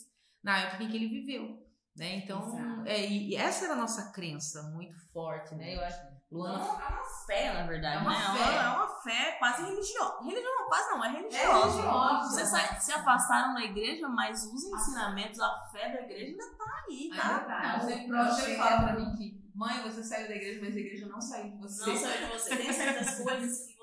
na 0.42 0.58
época 0.58 0.84
em 0.84 0.88
que 0.90 0.96
ele 0.96 1.08
viveu. 1.08 1.62
Né? 1.96 2.16
Então, 2.16 2.84
é, 2.84 3.06
e 3.06 3.30
e 3.30 3.36
essa 3.36 3.66
era 3.66 3.74
a 3.74 3.76
nossa 3.76 4.10
crença 4.10 4.62
muito 4.74 4.96
forte, 5.12 5.54
né? 5.54 5.76
Eu 5.76 5.80
acho, 5.84 5.96
É 6.00 6.10
Luana, 6.28 6.58
uma, 6.64 6.82
é 6.82 6.88
uma 6.88 7.04
fé, 7.24 7.52
na 7.54 7.66
verdade, 7.68 7.96
É 7.96 8.00
uma 8.00 8.10
né? 8.10 8.36
fé. 8.44 8.56
É 8.56 8.68
uma 8.68 8.88
fé 9.02 9.32
quase 9.38 9.62
religiosa. 9.62 10.18
Religiosa, 10.24 10.64
quase 10.66 10.90
não, 10.90 11.04
é 11.04 11.08
religiosa. 11.12 11.66
religiosa. 11.70 12.28
Vocês 12.30 12.82
se 12.84 12.92
afastaram 12.92 13.54
da 13.54 13.62
igreja, 13.62 14.08
mas 14.08 14.42
os 14.44 14.64
ensinamentos, 14.64 15.38
a 15.38 15.68
fé 15.70 15.92
da 15.92 16.02
igreja 16.02 16.32
ainda 16.32 16.56
tá 16.56 16.84
aí, 16.88 17.10
tá? 17.14 17.78
Você, 17.80 17.92
o 17.94 17.96
você 17.98 18.06
projeto- 18.08 18.56
fala 18.58 18.82
pra 18.82 18.92
mim 18.98 19.14
que, 19.14 19.50
mãe, 19.54 19.82
você 19.84 20.02
saiu 20.02 20.26
da 20.26 20.34
igreja, 20.34 20.60
mas 20.64 20.74
a 20.74 20.80
igreja 20.80 21.06
não 21.06 21.20
saiu 21.20 21.50
de 21.52 21.58
você. 21.58 21.86
Não 21.90 21.96
saiu 21.96 22.26
de 22.26 22.32
você. 22.32 22.56
Tem 22.56 22.72
certas 22.72 23.20
coisas 23.22 23.66
que 23.68 23.73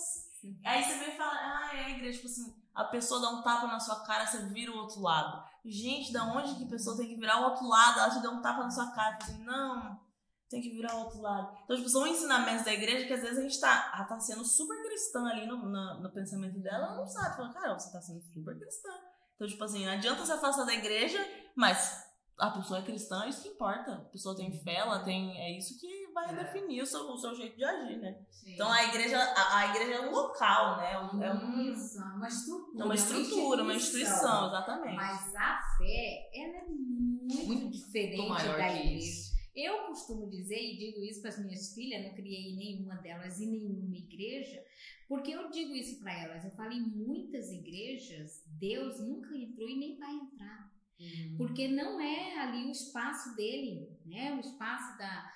assim? 0.00 0.60
Aí 0.64 0.82
você 0.84 0.98
vem 0.98 1.14
e 1.14 1.16
fala, 1.16 1.32
ah, 1.32 1.70
é 1.76 1.84
a 1.84 1.90
igreja, 1.90 2.16
tipo 2.18 2.26
assim, 2.28 2.54
a 2.74 2.84
pessoa 2.84 3.20
dá 3.20 3.28
um 3.30 3.42
tapa 3.42 3.66
na 3.66 3.78
sua 3.80 4.00
cara, 4.04 4.26
você 4.26 4.38
vira 4.46 4.72
o 4.72 4.76
outro 4.78 5.00
lado. 5.00 5.44
Gente, 5.64 6.12
da 6.12 6.24
onde 6.24 6.54
que 6.54 6.64
a 6.64 6.68
pessoa 6.68 6.96
tem 6.96 7.06
que 7.08 7.16
virar 7.16 7.40
o 7.40 7.50
outro 7.50 7.66
lado? 7.68 8.00
Ela 8.00 8.10
te 8.10 8.22
dá 8.22 8.30
um 8.30 8.40
tapa 8.40 8.62
na 8.62 8.70
sua 8.70 8.90
cara, 8.92 9.16
tipo 9.18 9.30
assim, 9.32 9.44
não, 9.44 10.00
tem 10.48 10.62
que 10.62 10.70
virar 10.70 10.94
o 10.96 11.00
outro 11.04 11.20
lado. 11.20 11.56
Então, 11.64 11.76
tipo, 11.76 11.88
são 11.88 12.06
ensinamentos 12.06 12.64
da 12.64 12.72
igreja 12.72 13.06
que 13.06 13.12
às 13.12 13.20
vezes 13.22 13.38
a 13.38 13.42
gente 13.42 13.60
tá, 13.60 13.92
ela 13.94 14.04
tá 14.04 14.18
sendo 14.18 14.44
super 14.44 14.82
cristã 14.82 15.26
ali 15.26 15.46
no, 15.46 15.68
na- 15.68 15.94
no 16.00 16.10
pensamento 16.12 16.58
dela, 16.60 16.86
ela 16.86 16.96
não 16.96 17.06
sabe. 17.06 17.36
Fala, 17.36 17.52
cara, 17.52 17.78
você 17.78 17.92
tá 17.92 18.00
sendo 18.00 18.22
super 18.22 18.58
cristã. 18.58 18.88
Então, 19.36 19.46
tipo 19.46 19.62
assim, 19.62 19.84
não 19.84 19.92
adianta 19.92 20.24
se 20.24 20.32
afastar 20.32 20.64
da 20.64 20.74
igreja, 20.74 21.18
mas 21.54 22.04
a 22.38 22.50
pessoa 22.50 22.80
é 22.80 22.82
cristã, 22.82 23.26
isso 23.26 23.42
que 23.42 23.48
importa. 23.48 23.92
A 23.92 24.04
pessoa 24.06 24.36
tem 24.36 24.50
fé, 24.62 24.76
ela 24.76 25.00
tem. 25.04 25.38
É 25.38 25.56
isso 25.58 25.78
que 25.78 25.99
vai 26.12 26.30
É. 26.30 26.44
definir 26.44 26.82
o 26.82 26.86
seu, 26.86 27.00
o 27.10 27.16
seu 27.16 27.34
jeito 27.34 27.56
de 27.56 27.64
agir, 27.64 27.98
né? 27.98 28.18
Sim. 28.30 28.54
Então 28.54 28.70
a 28.70 28.84
igreja, 28.84 29.18
a, 29.18 29.58
a 29.58 29.66
igreja 29.70 29.94
é 29.94 30.00
um 30.08 30.12
local, 30.12 30.76
né? 30.78 30.92
É 30.92 30.98
um- 30.98 31.22
é 31.22 31.32
um- 31.34 31.72
Isso, 31.72 31.98
uma 31.98 32.28
estrutura. 32.28 32.82
é 32.82 32.84
uma 32.84 32.94
estrutura, 32.94 33.62
uma 33.62 33.74
instituição, 33.74 34.46
exatamente. 34.48 34.96
Mas 34.96 35.34
a 35.34 35.60
fé, 35.78 36.30
ela 36.34 36.56
é 36.58 36.64
muito, 36.68 37.46
Muito 37.46 37.70
diferente 37.70 38.28
maior 38.28 38.56
da 38.58 38.68
que 38.68 38.78
igreja. 38.78 38.96
isso. 39.06 39.30
Eu 39.54 39.78
costumo 39.86 40.30
dizer, 40.30 40.56
e 40.58 40.78
digo 40.78 41.04
isso 41.04 41.20
para 41.20 41.30
as 41.30 41.38
minhas 41.44 41.74
filhas, 41.74 42.04
não 42.06 42.14
criei 42.14 42.54
nenhuma 42.56 42.94
delas 42.96 43.40
em 43.40 43.50
nenhuma 43.50 43.96
igreja, 43.96 44.62
porque 45.08 45.32
eu 45.32 45.50
digo 45.50 45.74
isso 45.74 45.98
para 46.00 46.12
elas. 46.22 46.44
Eu 46.44 46.52
falo, 46.52 46.72
em 46.72 46.80
muitas 46.82 47.50
igrejas, 47.50 48.44
Deus 48.46 49.00
nunca 49.00 49.36
entrou 49.36 49.68
e 49.68 49.76
nem 49.76 49.98
vai 49.98 50.14
entrar. 50.14 50.70
Porque 51.38 51.66
não 51.66 51.98
é 51.98 52.38
ali 52.40 52.66
o 52.66 52.70
espaço 52.70 53.34
dele, 53.34 53.88
né? 54.04 54.34
O 54.34 54.40
espaço 54.40 54.98
da. 54.98 55.32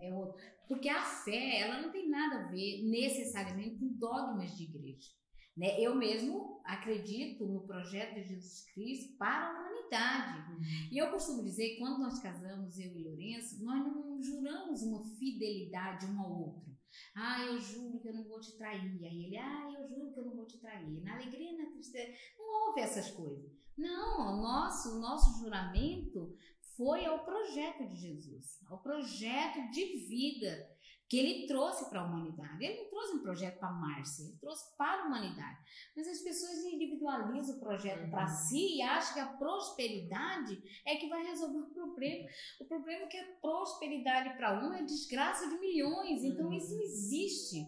É 0.00 0.12
outro. 0.12 0.40
Porque 0.66 0.88
a 0.88 1.02
fé, 1.02 1.60
ela 1.60 1.80
não 1.80 1.90
tem 1.90 2.08
nada 2.08 2.40
a 2.40 2.48
ver 2.50 2.84
necessariamente 2.84 3.78
com 3.78 3.88
dogmas 3.94 4.56
de 4.56 4.64
igreja. 4.64 5.10
Né? 5.56 5.80
Eu 5.80 5.96
mesmo 5.96 6.60
acredito 6.64 7.44
no 7.44 7.66
projeto 7.66 8.14
de 8.14 8.28
Jesus 8.28 8.64
Cristo 8.72 9.16
para 9.18 9.48
a 9.48 9.60
humanidade. 9.60 10.88
E 10.92 10.96
eu 10.96 11.10
costumo 11.10 11.42
dizer 11.42 11.70
que 11.70 11.78
quando 11.78 11.98
nós 11.98 12.20
casamos, 12.20 12.78
eu 12.78 12.94
e 12.94 13.02
Lourenço, 13.02 13.64
nós 13.64 13.84
não 13.84 14.22
juramos 14.22 14.82
uma 14.82 15.02
fidelidade 15.16 16.06
um 16.06 16.20
ao 16.20 16.40
outro. 16.40 16.78
Ah, 17.14 17.44
eu 17.44 17.58
juro 17.58 17.98
que 18.00 18.08
eu 18.08 18.14
não 18.14 18.24
vou 18.24 18.40
te 18.40 18.56
trair. 18.56 19.04
Aí 19.04 19.24
ele, 19.24 19.36
ah, 19.36 19.74
eu 19.78 19.88
juro 19.88 20.12
que 20.12 20.20
eu 20.20 20.26
não 20.26 20.36
vou 20.36 20.46
te 20.46 20.58
trair. 20.58 21.02
Na 21.02 21.14
alegria, 21.14 21.56
na 21.56 21.70
tristeza. 21.70 22.12
Não 22.38 22.68
houve 22.68 22.80
essas 22.80 23.10
coisas. 23.10 23.50
Não, 23.76 24.38
o 24.38 24.42
nosso, 24.42 24.96
o 24.96 25.00
nosso 25.00 25.40
juramento 25.40 26.36
foi 26.78 27.04
ao 27.04 27.24
projeto 27.24 27.86
de 27.88 27.96
Jesus, 27.96 28.58
ao 28.70 28.78
projeto 28.78 29.70
de 29.72 29.84
vida 30.08 30.70
que 31.08 31.16
ele 31.18 31.46
trouxe 31.46 31.88
para 31.88 32.02
a 32.02 32.04
humanidade. 32.04 32.62
Ele 32.62 32.82
não 32.82 32.90
trouxe 32.90 33.14
um 33.16 33.22
projeto 33.22 33.58
para 33.58 33.72
Márcia, 33.72 34.24
ele 34.24 34.36
trouxe 34.38 34.76
para 34.76 35.02
a 35.02 35.06
humanidade. 35.06 35.58
Mas 35.96 36.06
as 36.06 36.18
pessoas 36.20 36.58
individualizam 36.64 37.56
o 37.56 37.60
projeto 37.60 38.04
Uhum. 38.04 38.10
para 38.10 38.26
si 38.28 38.76
e 38.76 38.82
acham 38.82 39.14
que 39.14 39.20
a 39.20 39.26
prosperidade 39.38 40.62
é 40.86 40.96
que 40.96 41.08
vai 41.08 41.24
resolver 41.26 41.58
o 41.60 41.70
problema. 41.74 42.28
O 42.60 42.64
problema 42.66 43.04
é 43.04 43.06
que 43.06 43.16
a 43.16 43.26
prosperidade 43.40 44.36
para 44.36 44.62
um 44.62 44.72
é 44.74 44.82
desgraça 44.84 45.48
de 45.48 45.58
milhões, 45.58 46.22
então 46.24 46.46
Uhum. 46.46 46.52
isso 46.52 46.74
não 46.74 46.82
existe. 46.82 47.66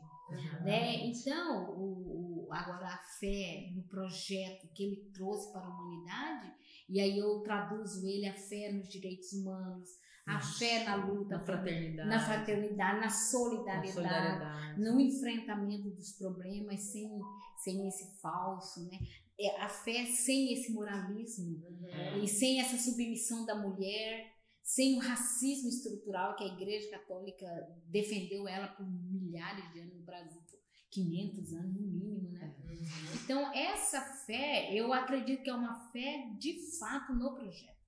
Né? 0.62 1.06
Então, 1.06 1.70
o, 1.70 2.46
o- 2.46 2.52
agora 2.52 2.86
a 2.86 2.98
fé 3.18 3.70
no 3.74 3.82
projeto 3.84 4.68
que 4.74 4.82
ele 4.84 5.10
trouxe 5.12 5.50
para 5.52 5.62
a 5.62 5.68
humanidade, 5.68 6.52
e 6.90 7.00
aí 7.00 7.18
eu 7.18 7.40
traduzo 7.40 8.06
ele 8.06 8.26
a 8.26 8.34
fé 8.34 8.72
nos 8.72 8.88
direitos 8.88 9.32
humanos, 9.32 9.88
a 10.26 10.38
Isso. 10.38 10.58
fé 10.58 10.84
na 10.84 10.96
luta, 10.96 11.38
Na 11.38 11.44
fraternidade. 11.44 12.08
na 12.08 12.20
fraternidade, 12.20 12.94
na 12.96 13.00
na 13.00 13.10
solidariedade, 13.10 13.92
solidariedade. 13.92 14.80
no 14.80 15.00
enfrentamento 15.00 15.90
dos 15.90 16.12
problemas 16.12 16.80
sem, 16.82 17.08
sem 17.64 17.88
esse 17.88 18.20
falso, 18.20 18.84
né? 18.88 18.98
É, 19.38 19.60
a 19.62 19.68
fé 19.68 20.04
sem 20.04 20.52
esse 20.52 20.72
moralismo 20.72 21.62
É. 21.88 22.18
e 22.18 22.28
sem 22.28 22.60
essa 22.60 22.76
submissão 22.76 23.46
da 23.46 23.54
mulher, 23.54 24.34
sem 24.62 24.96
o 24.96 25.00
racismo 25.00 25.68
estrutural 25.68 26.36
que 26.36 26.44
a 26.44 26.48
Igreja 26.54 26.90
Católica 26.90 27.46
defendeu 27.86 28.46
ela 28.46 28.68
por 28.68 28.86
milhares 28.86 29.72
de 29.72 29.80
anos 29.80 29.94
no 29.96 30.02
Brasil, 30.02 30.40
500 30.90 31.52
anos 31.54 31.74
no 31.74 31.86
mínimo, 31.86 32.30
né? 32.32 32.54
Então 33.14 33.52
essa 33.54 34.00
fé, 34.26 34.72
eu 34.74 34.92
acredito 34.92 35.42
que 35.42 35.50
é 35.50 35.54
uma 35.54 35.88
fé 35.90 36.28
de 36.38 36.58
fato 36.78 37.12
no 37.12 37.34
projeto 37.34 37.78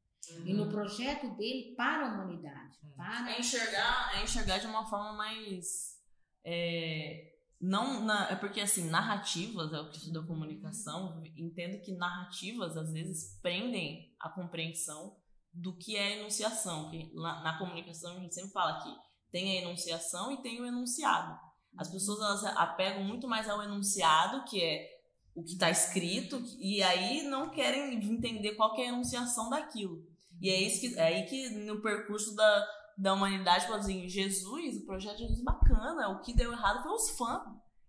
e 0.44 0.54
no 0.54 0.68
projeto 0.70 1.34
dele 1.36 1.74
para 1.76 2.06
a 2.08 2.14
humanidade, 2.14 2.78
Uhum. 2.84 2.92
para 2.96 3.32
É 3.32 3.40
enxergar, 3.40 4.12
é 4.18 4.22
enxergar 4.22 4.58
de 4.58 4.66
uma 4.66 4.86
forma 4.88 5.12
mais. 5.14 5.98
é, 6.44 7.32
não 7.60 8.04
na- 8.04 8.28
é 8.30 8.34
porque 8.36 8.60
assim, 8.60 8.88
narrativas, 8.90 9.72
é 9.72 9.78
o 9.80 9.84
que 9.90 9.96
eu 9.96 9.98
estudo 9.98 10.26
comunicação, 10.26 11.22
entendo 11.36 11.80
que 11.82 11.92
narrativas 11.96 12.76
às 12.76 12.92
vezes 12.92 13.38
prendem 13.40 14.12
a 14.20 14.28
compreensão 14.28 15.16
do 15.52 15.76
que 15.76 15.96
é 15.96 16.18
enunciação. 16.18 16.90
Que 16.90 17.12
na, 17.14 17.40
na 17.42 17.58
comunicação 17.58 18.16
a 18.16 18.20
gente 18.20 18.34
sempre 18.34 18.50
fala 18.50 18.82
que 18.82 18.92
tem 19.30 19.58
a 19.58 19.62
enunciação 19.62 20.32
e 20.32 20.42
tem 20.42 20.60
o 20.60 20.66
enunciado. 20.66 21.38
As 21.76 21.88
pessoas 21.88 22.20
elas 22.20 22.56
apegam 22.56 23.04
muito 23.04 23.26
mais 23.26 23.48
ao 23.48 23.62
enunciado, 23.62 24.44
que 24.44 24.62
é 24.62 24.88
o 25.34 25.42
que 25.42 25.52
está 25.52 25.70
escrito, 25.70 26.42
e 26.58 26.82
aí 26.82 27.22
não 27.22 27.48
querem 27.48 27.94
entender 27.94 28.52
qual 28.52 28.74
que 28.74 28.82
é 28.82 28.86
a 28.86 28.88
enunciação 28.88 29.48
daquilo. 29.48 30.04
E 30.40 30.50
é, 30.50 30.60
isso 30.60 30.80
que, 30.80 30.98
é 30.98 31.02
aí 31.02 31.24
que 31.24 31.50
no 31.50 31.80
percurso 31.80 32.34
da, 32.34 32.68
da 32.98 33.14
humanidade, 33.14 33.64
tipo 33.64 33.74
assim, 33.74 34.08
Jesus, 34.08 34.76
o 34.76 34.86
projeto 34.86 35.16
de 35.16 35.22
Jesus 35.22 35.42
bacana, 35.42 36.08
o 36.08 36.20
que 36.20 36.34
deu 36.34 36.52
errado 36.52 36.82
foi 36.82 36.92
os 36.92 37.10
fãs. 37.10 37.42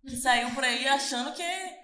que 0.06 0.16
saiu 0.16 0.50
por 0.54 0.64
aí 0.64 0.86
achando 0.88 1.32
que 1.34 1.42
é 1.42 1.82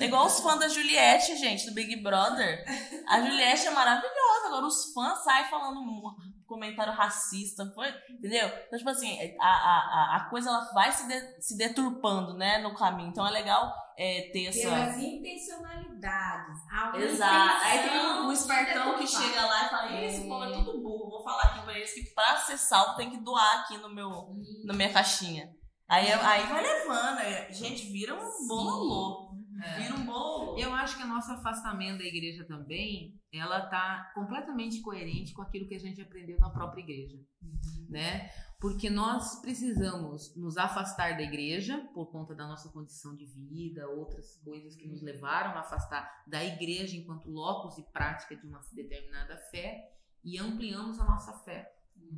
igual 0.00 0.26
os 0.26 0.40
fãs 0.40 0.58
da 0.58 0.68
Juliette, 0.68 1.36
gente, 1.36 1.66
do 1.66 1.74
Big 1.74 1.96
Brother. 1.96 2.64
A 3.08 3.20
Juliette 3.20 3.66
é 3.66 3.70
maravilhosa, 3.70 4.46
agora 4.46 4.66
os 4.66 4.92
fãs 4.92 5.22
saem 5.24 5.50
falando 5.50 5.82
comentário 6.46 6.92
racista, 6.92 7.70
foi, 7.74 7.88
entendeu? 8.08 8.48
Então, 8.66 8.78
tipo 8.78 8.90
assim, 8.90 9.18
a, 9.40 9.46
a, 9.48 10.16
a 10.16 10.30
coisa 10.30 10.48
ela 10.48 10.72
vai 10.72 10.92
se, 10.92 11.06
de, 11.06 11.42
se 11.42 11.56
deturpando, 11.56 12.34
né, 12.34 12.58
no 12.58 12.74
caminho. 12.74 13.08
Então 13.08 13.26
é 13.26 13.30
legal 13.30 13.72
é, 13.98 14.30
ter 14.32 14.46
essa... 14.46 14.68
Pelas 14.68 14.96
intencionalidades. 14.98 16.58
Exato. 16.94 17.64
Aí 17.64 17.88
tem 17.88 18.00
um, 18.00 18.32
espertão 18.32 18.96
que 18.96 19.06
chega 19.06 19.46
lá 19.46 19.66
e 19.66 19.68
fala, 19.68 20.02
esse 20.02 20.28
povo 20.28 20.44
é 20.44 20.52
tudo 20.52 20.82
burro, 20.82 21.10
vou 21.10 21.24
falar 21.24 21.42
aqui 21.42 21.62
pra 21.62 21.76
eles 21.76 21.92
que 21.92 22.14
pra 22.14 22.36
ser 22.36 22.58
salvo 22.58 22.96
tem 22.96 23.10
que 23.10 23.18
doar 23.18 23.60
aqui 23.60 23.78
no 23.78 23.88
meu, 23.88 24.10
na 24.64 24.74
minha 24.74 24.92
caixinha. 24.92 25.50
Aí, 25.88 26.12
aí 26.12 26.46
vai 26.46 26.62
levando, 26.62 27.18
aí, 27.18 27.52
gente, 27.52 27.92
vira 27.92 28.14
um 28.14 28.46
bololô. 28.48 29.25
É. 29.62 29.80
Vira 29.80 29.94
um 29.94 30.04
bolo. 30.04 30.58
Eu 30.58 30.72
acho 30.72 30.96
que 30.96 31.02
o 31.02 31.06
nosso 31.06 31.32
afastamento 31.32 31.98
da 31.98 32.04
igreja 32.04 32.44
também, 32.44 33.20
ela 33.32 33.66
tá 33.66 34.10
completamente 34.14 34.80
coerente 34.80 35.32
com 35.32 35.42
aquilo 35.42 35.66
que 35.66 35.74
a 35.74 35.80
gente 35.80 36.00
aprendeu 36.00 36.38
na 36.38 36.50
própria 36.50 36.82
igreja, 36.82 37.16
uhum. 37.42 37.86
né? 37.88 38.30
Porque 38.58 38.88
nós 38.88 39.40
precisamos 39.40 40.34
nos 40.36 40.56
afastar 40.56 41.16
da 41.16 41.22
igreja 41.22 41.78
por 41.92 42.06
conta 42.10 42.34
da 42.34 42.46
nossa 42.46 42.70
condição 42.70 43.14
de 43.14 43.26
vida, 43.26 43.88
outras 43.88 44.36
coisas 44.42 44.74
que 44.74 44.88
nos 44.88 45.02
levaram 45.02 45.50
a 45.50 45.60
afastar 45.60 46.24
da 46.26 46.42
igreja 46.42 46.96
enquanto 46.96 47.30
locus 47.30 47.76
e 47.78 47.82
prática 47.92 48.34
de 48.34 48.46
uma 48.46 48.60
determinada 48.72 49.36
fé 49.50 49.92
e 50.24 50.38
ampliamos 50.38 50.98
a 50.98 51.04
nossa 51.04 51.32
fé 51.44 51.76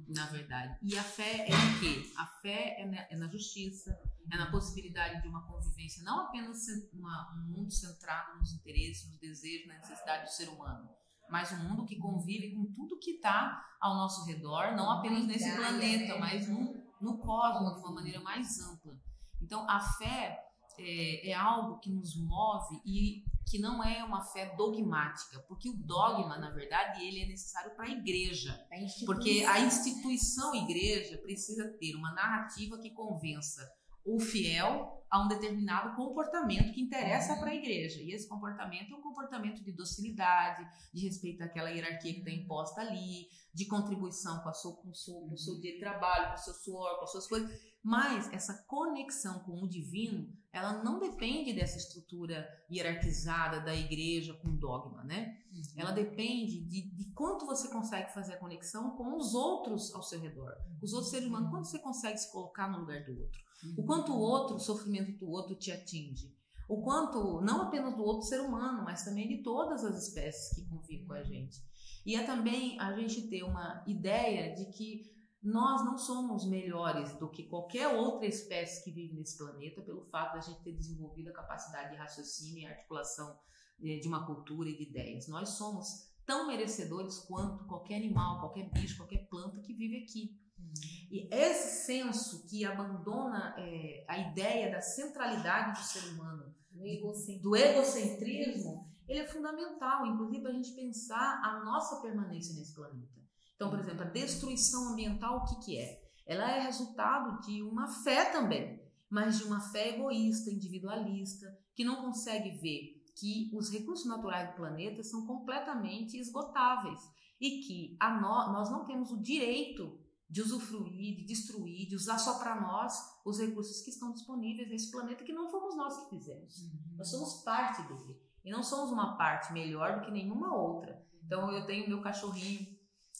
na 0.09 0.27
verdade. 0.27 0.77
E 0.83 0.97
a 0.97 1.03
fé 1.03 1.47
é 1.49 1.55
o 1.55 1.81
quê? 1.81 2.13
A 2.17 2.27
fé 2.27 2.77
é 2.81 2.87
na, 2.87 3.07
é 3.11 3.17
na, 3.17 3.29
justiça, 3.29 3.99
é 4.31 4.37
na 4.37 4.51
possibilidade 4.51 5.23
de 5.23 5.29
uma 5.29 5.47
convivência, 5.47 6.03
não 6.03 6.21
apenas 6.21 6.67
uma, 6.93 7.35
um 7.37 7.53
mundo 7.53 7.71
centrado 7.71 8.39
nos 8.39 8.53
interesses, 8.53 9.09
nos 9.09 9.19
desejos, 9.19 9.67
na 9.67 9.75
necessidade 9.75 10.25
do 10.25 10.31
ser 10.31 10.49
humano, 10.49 10.89
mas 11.31 11.53
um 11.53 11.69
mundo 11.69 11.85
que 11.85 11.97
convive 11.97 12.55
com 12.55 12.67
tudo 12.73 12.99
que 12.99 13.13
está 13.13 13.65
ao 13.81 13.95
nosso 13.95 14.25
redor, 14.25 14.75
não 14.75 14.91
apenas 14.91 15.27
nesse 15.27 15.55
planeta, 15.55 16.19
mas 16.19 16.49
no, 16.49 16.75
no 17.01 17.19
cosmos, 17.19 17.75
de 17.75 17.81
uma 17.81 17.93
maneira 17.93 18.21
mais 18.21 18.59
ampla. 18.61 18.99
Então, 19.41 19.69
a 19.69 19.81
fé 19.81 20.45
é, 20.79 21.31
é 21.31 21.35
algo 21.35 21.79
que 21.79 21.91
nos 21.91 22.17
move 22.17 22.81
e 22.85 23.25
que 23.49 23.59
não 23.59 23.83
é 23.83 24.05
uma 24.05 24.23
fé 24.23 24.55
dogmática, 24.57 25.41
porque 25.49 25.71
o 25.71 25.77
dogma, 25.77 26.37
na 26.39 26.51
verdade, 26.51 27.03
ele 27.03 27.23
é 27.23 27.27
necessário 27.27 27.75
para 27.75 27.87
a 27.87 27.91
igreja, 27.91 28.67
porque 29.07 29.45
a 29.49 29.61
instituição 29.61 30.55
igreja 30.55 31.17
precisa 31.19 31.67
ter 31.79 31.95
uma 31.95 32.13
narrativa 32.13 32.79
que 32.79 32.91
convença 32.91 33.67
o 34.05 34.19
fiel 34.21 34.99
a 35.11 35.25
um 35.25 35.29
determinado 35.29 35.97
comportamento 35.97 36.73
que 36.73 36.83
interessa 36.83 37.37
para 37.37 37.51
a 37.51 37.55
igreja. 37.55 38.03
E 38.03 38.13
esse 38.13 38.29
comportamento 38.29 38.93
é 38.93 38.97
um 38.97 39.01
comportamento 39.01 39.63
de 39.65 39.73
docilidade, 39.73 40.69
de 40.93 41.05
respeito 41.07 41.43
àquela 41.43 41.71
hierarquia 41.71 42.13
que 42.13 42.19
está 42.19 42.31
imposta 42.31 42.81
ali, 42.81 43.29
de 43.55 43.67
contribuição 43.67 44.41
com, 44.43 44.49
a 44.49 44.53
sua, 44.53 44.77
com, 44.77 44.91
o 44.91 44.95
seu, 44.95 45.15
com 45.15 45.35
o 45.35 45.39
seu 45.39 45.59
dia 45.61 45.73
de 45.73 45.81
trabalho, 45.81 46.29
com 46.29 46.35
o 46.35 46.39
seu 46.39 46.55
suor, 46.55 46.99
com 46.99 47.05
as 47.05 47.13
suas 47.13 47.27
coisas. 47.27 47.51
Mas 47.83 48.31
essa 48.33 48.55
conexão 48.67 49.39
com 49.41 49.63
o 49.63 49.69
divino, 49.69 50.29
ela 50.53 50.83
não 50.83 50.99
depende 50.99 51.53
dessa 51.53 51.79
estrutura 51.79 52.47
hierarquizada 52.71 53.61
da 53.61 53.75
igreja 53.75 54.35
com 54.35 54.55
dogma, 54.55 55.05
né? 55.05 55.39
Uhum. 55.53 55.63
Ela 55.77 55.93
depende 55.93 56.61
de, 56.65 56.83
de, 56.91 57.05
quanto 57.13 57.47
você 57.47 57.69
consegue 57.69 58.13
fazer 58.13 58.35
a 58.35 58.39
conexão 58.39 58.91
com 58.97 59.17
os 59.17 59.35
outros 59.35 59.95
ao 59.95 60.03
seu 60.03 60.21
redor. 60.21 60.53
Os 60.83 60.93
outros 60.93 61.11
seres 61.11 61.29
humanos, 61.29 61.51
quanto 61.51 61.69
você 61.69 61.79
consegue 61.79 62.19
se 62.19 62.31
colocar 62.33 62.69
no 62.69 62.81
lugar 62.81 63.05
do 63.05 63.19
outro. 63.21 63.41
O 63.77 63.85
quanto 63.85 64.13
o 64.13 64.19
outro, 64.19 64.57
o 64.57 64.61
sofrimento 64.61 65.19
do 65.19 65.31
outro 65.31 65.55
te 65.55 65.73
atinge. 65.73 66.37
O 66.69 66.83
quanto, 66.83 67.41
não 67.41 67.63
apenas 67.63 67.97
do 67.97 68.05
outro 68.05 68.27
ser 68.27 68.41
humano, 68.41 68.85
mas 68.85 69.05
também 69.05 69.27
de 69.27 69.43
todas 69.43 69.85
as 69.85 70.07
espécies 70.07 70.55
que 70.55 70.69
convivem 70.69 71.07
com 71.07 71.15
a 71.15 71.23
gente. 71.23 71.59
E 72.05 72.15
é 72.15 72.25
também 72.25 72.79
a 72.79 72.93
gente 72.93 73.29
ter 73.29 73.43
uma 73.43 73.83
ideia 73.87 74.55
de 74.55 74.67
que 74.67 75.18
nós 75.49 75.85
não 75.85 75.97
somos 75.97 76.45
melhores 76.45 77.15
do 77.15 77.29
que 77.29 77.45
qualquer 77.45 77.89
outra 77.89 78.27
espécie 78.27 78.85
que 78.85 78.91
vive 78.91 79.15
nesse 79.15 79.39
planeta 79.39 79.81
pelo 79.81 80.03
fato 80.03 80.33
de 80.33 80.39
a 80.39 80.41
gente 80.43 80.63
ter 80.63 80.73
desenvolvido 80.73 81.31
a 81.31 81.33
capacidade 81.33 81.91
de 81.91 81.97
raciocínio 81.97 82.63
e 82.63 82.67
articulação 82.67 83.39
eh, 83.83 83.99
de 83.99 84.07
uma 84.07 84.27
cultura 84.27 84.69
e 84.69 84.77
de 84.77 84.83
ideias. 84.83 85.27
Nós 85.27 85.51
somos 85.51 86.13
tão 86.27 86.47
merecedores 86.47 87.19
quanto 87.21 87.65
qualquer 87.65 87.97
animal, 87.97 88.41
qualquer 88.41 88.69
bicho, 88.71 88.99
qualquer 88.99 89.27
planta 89.29 89.61
que 89.61 89.73
vive 89.73 90.05
aqui. 90.05 90.39
Uhum. 90.59 91.09
E 91.11 91.29
esse 91.33 91.87
senso 91.87 92.47
que 92.47 92.67
abandona 92.67 93.55
é, 93.57 94.05
a 94.07 94.19
ideia 94.19 94.71
da 94.71 94.83
centralidade 94.83 95.81
do 95.81 95.87
ser 95.87 96.07
humano, 96.11 96.55
do 96.71 96.85
egocentrismo, 96.85 97.43
do 97.43 97.57
egocentrismo, 97.57 98.89
ele 99.09 99.21
é 99.21 99.27
fundamental, 99.27 100.05
inclusive, 100.05 100.43
para 100.43 100.51
a 100.51 100.55
gente 100.55 100.73
pensar 100.73 101.41
a 101.43 101.65
nossa 101.65 102.03
permanência 102.03 102.55
nesse 102.55 102.75
planeta. 102.75 103.18
Então, 103.59 103.71
por 103.71 103.81
exemplo, 103.81 104.03
a 104.03 104.11
destruição 104.11 104.93
ambiental, 104.93 105.39
o 105.39 105.45
que, 105.45 105.67
que 105.67 105.79
é? 105.79 106.01
Ela 106.25 106.49
é 106.49 106.61
resultado 106.61 107.45
de 107.45 107.61
uma 107.61 107.89
fé 107.89 108.27
também, 108.27 108.81
mas 109.11 109.39
de 109.39 109.45
uma 109.45 109.59
fé 109.59 109.97
egoísta, 109.97 110.49
individualista, 110.49 111.53
que 111.75 111.83
não 111.83 111.97
consegue 111.97 112.51
ver 112.59 113.03
que 113.17 113.51
os 113.53 113.69
recursos 113.69 114.07
naturais 114.07 114.51
do 114.51 114.55
planeta 114.55 115.03
são 115.03 115.27
completamente 115.27 116.17
esgotáveis 116.17 117.01
e 117.41 117.59
que 117.63 117.97
a 117.99 118.15
no, 118.15 118.53
nós 118.53 118.71
não 118.71 118.85
temos 118.85 119.11
o 119.11 119.21
direito 119.21 119.99
de 120.31 120.41
usufruir, 120.41 121.17
de 121.17 121.25
destruir, 121.25 121.89
de 121.89 121.97
usar 121.97 122.19
só 122.19 122.39
para 122.39 122.61
nós 122.61 122.95
os 123.25 123.41
recursos 123.41 123.81
que 123.81 123.91
estão 123.91 124.13
disponíveis 124.13 124.69
nesse 124.69 124.93
planeta 124.93 125.25
que 125.25 125.33
não 125.33 125.51
fomos 125.51 125.77
nós 125.77 126.05
que 126.05 126.11
fizemos. 126.11 126.59
Uhum. 126.61 126.97
Nós 126.97 127.11
somos 127.11 127.43
parte 127.43 127.83
dele 127.89 128.17
e 128.45 128.53
não 128.53 128.63
somos 128.63 128.93
uma 128.93 129.17
parte 129.17 129.53
melhor 129.53 129.99
do 129.99 130.07
que 130.07 130.13
nenhuma 130.13 130.55
outra. 130.55 131.05
Então 131.25 131.51
eu 131.51 131.67
tenho 131.67 131.89
meu 131.89 132.01
cachorrinho 132.01 132.78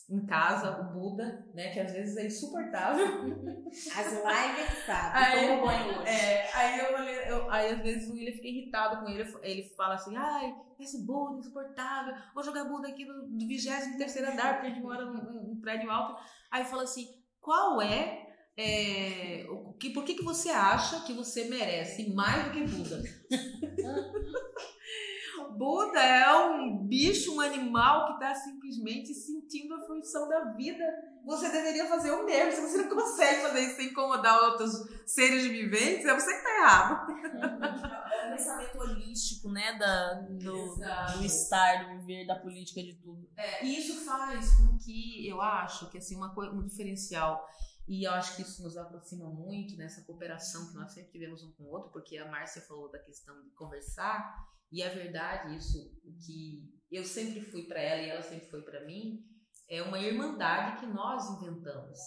em 0.09 0.25
casa, 0.25 0.81
o 0.81 0.93
Buda, 0.93 1.45
né? 1.53 1.69
Que 1.71 1.79
às 1.79 1.91
vezes 1.91 2.17
é 2.17 2.25
insuportável. 2.25 3.05
As 3.67 4.11
lives 4.11 4.85
sabe, 4.85 5.17
aí, 5.17 5.61
banho 5.61 5.99
hoje. 5.99 6.09
É, 6.09 6.49
aí 6.53 6.79
eu, 6.79 6.97
eu, 6.97 7.51
aí 7.51 7.71
às 7.73 7.81
vezes 7.81 8.09
o 8.09 8.13
William 8.13 8.33
fica 8.33 8.47
irritado 8.47 9.01
com 9.01 9.09
ele, 9.09 9.31
ele 9.43 9.63
fala 9.77 9.95
assim, 9.95 10.15
ai, 10.17 10.55
esse 10.79 11.05
Buda 11.05 11.39
insuportável, 11.39 12.15
vou 12.33 12.43
jogar 12.43 12.65
Buda 12.65 12.87
aqui 12.87 13.05
do, 13.05 13.27
do 13.27 13.47
23 13.47 14.17
andar, 14.29 14.55
porque 14.55 14.67
a 14.67 14.69
gente 14.71 14.81
mora 14.81 15.05
num, 15.05 15.49
num 15.49 15.61
prédio 15.61 15.91
alto. 15.91 16.19
Aí 16.49 16.65
fala 16.65 16.83
assim, 16.83 17.07
qual 17.39 17.81
é 17.81 18.25
é, 18.61 19.45
o 19.49 19.71
que, 19.73 19.91
por 19.91 20.03
que, 20.03 20.15
que 20.15 20.23
você 20.23 20.49
acha 20.49 21.05
que 21.05 21.13
você 21.13 21.45
merece 21.45 22.13
mais 22.13 22.45
do 22.45 22.51
que 22.51 22.63
Buda? 22.65 23.01
Buda 25.59 25.99
é 25.99 26.33
um 26.37 26.87
bicho, 26.87 27.35
um 27.35 27.41
animal 27.41 28.07
que 28.07 28.13
está 28.13 28.33
simplesmente 28.33 29.13
sentindo 29.13 29.75
a 29.75 29.81
fruição 29.81 30.29
da 30.29 30.53
vida. 30.53 30.85
Você 31.25 31.49
deveria 31.49 31.85
fazer 31.85 32.11
o 32.11 32.25
mesmo. 32.25 32.53
Se 32.53 32.61
você 32.61 32.77
não 32.77 32.95
consegue 32.95 33.41
fazer 33.41 33.59
isso 33.59 33.75
sem 33.75 33.87
incomodar 33.87 34.41
outros 34.41 34.71
seres 35.05 35.43
viventes, 35.43 36.05
é 36.05 36.13
você 36.13 36.31
que 36.31 36.37
está 36.37 36.57
errado. 36.57 37.11
É 38.09 38.27
o 38.27 38.37
pensamento 38.37 38.79
holístico, 38.79 39.51
né? 39.51 39.77
Da, 39.77 40.13
do, 40.13 40.75
do 41.17 41.25
estar, 41.25 41.83
do 41.83 41.99
viver, 41.99 42.25
da 42.25 42.35
política, 42.35 42.81
de 42.81 42.93
tudo. 42.93 43.29
É, 43.35 43.65
e 43.65 43.79
isso 43.79 44.05
faz 44.05 44.55
com 44.55 44.77
que 44.77 45.27
eu 45.27 45.41
acho 45.41 45.89
que 45.89 45.97
assim, 45.97 46.15
uma, 46.15 46.33
um 46.53 46.65
diferencial 46.65 47.45
e 47.85 48.07
eu 48.07 48.13
acho 48.13 48.35
que 48.35 48.43
isso 48.43 48.63
nos 48.63 48.77
aproxima 48.77 49.27
muito 49.27 49.75
nessa 49.75 50.03
cooperação 50.03 50.69
que 50.69 50.75
nós 50.75 50.93
sempre 50.93 51.11
tivemos 51.11 51.43
um 51.43 51.51
com 51.51 51.63
o 51.63 51.71
outro, 51.71 51.89
porque 51.91 52.17
a 52.17 52.29
Márcia 52.29 52.61
falou 52.61 52.89
da 52.89 52.99
questão 52.99 53.41
de 53.41 53.49
conversar, 53.49 54.47
e 54.71 54.81
é 54.81 54.89
verdade 54.89 55.55
isso, 55.55 55.91
que 56.25 56.69
eu 56.91 57.03
sempre 57.03 57.41
fui 57.41 57.63
para 57.63 57.81
ela 57.81 58.01
e 58.01 58.09
ela 58.09 58.21
sempre 58.21 58.49
foi 58.49 58.61
para 58.61 58.85
mim, 58.85 59.23
é 59.69 59.81
uma 59.81 59.99
irmandade 59.99 60.79
que 60.79 60.87
nós 60.87 61.29
inventamos, 61.37 61.97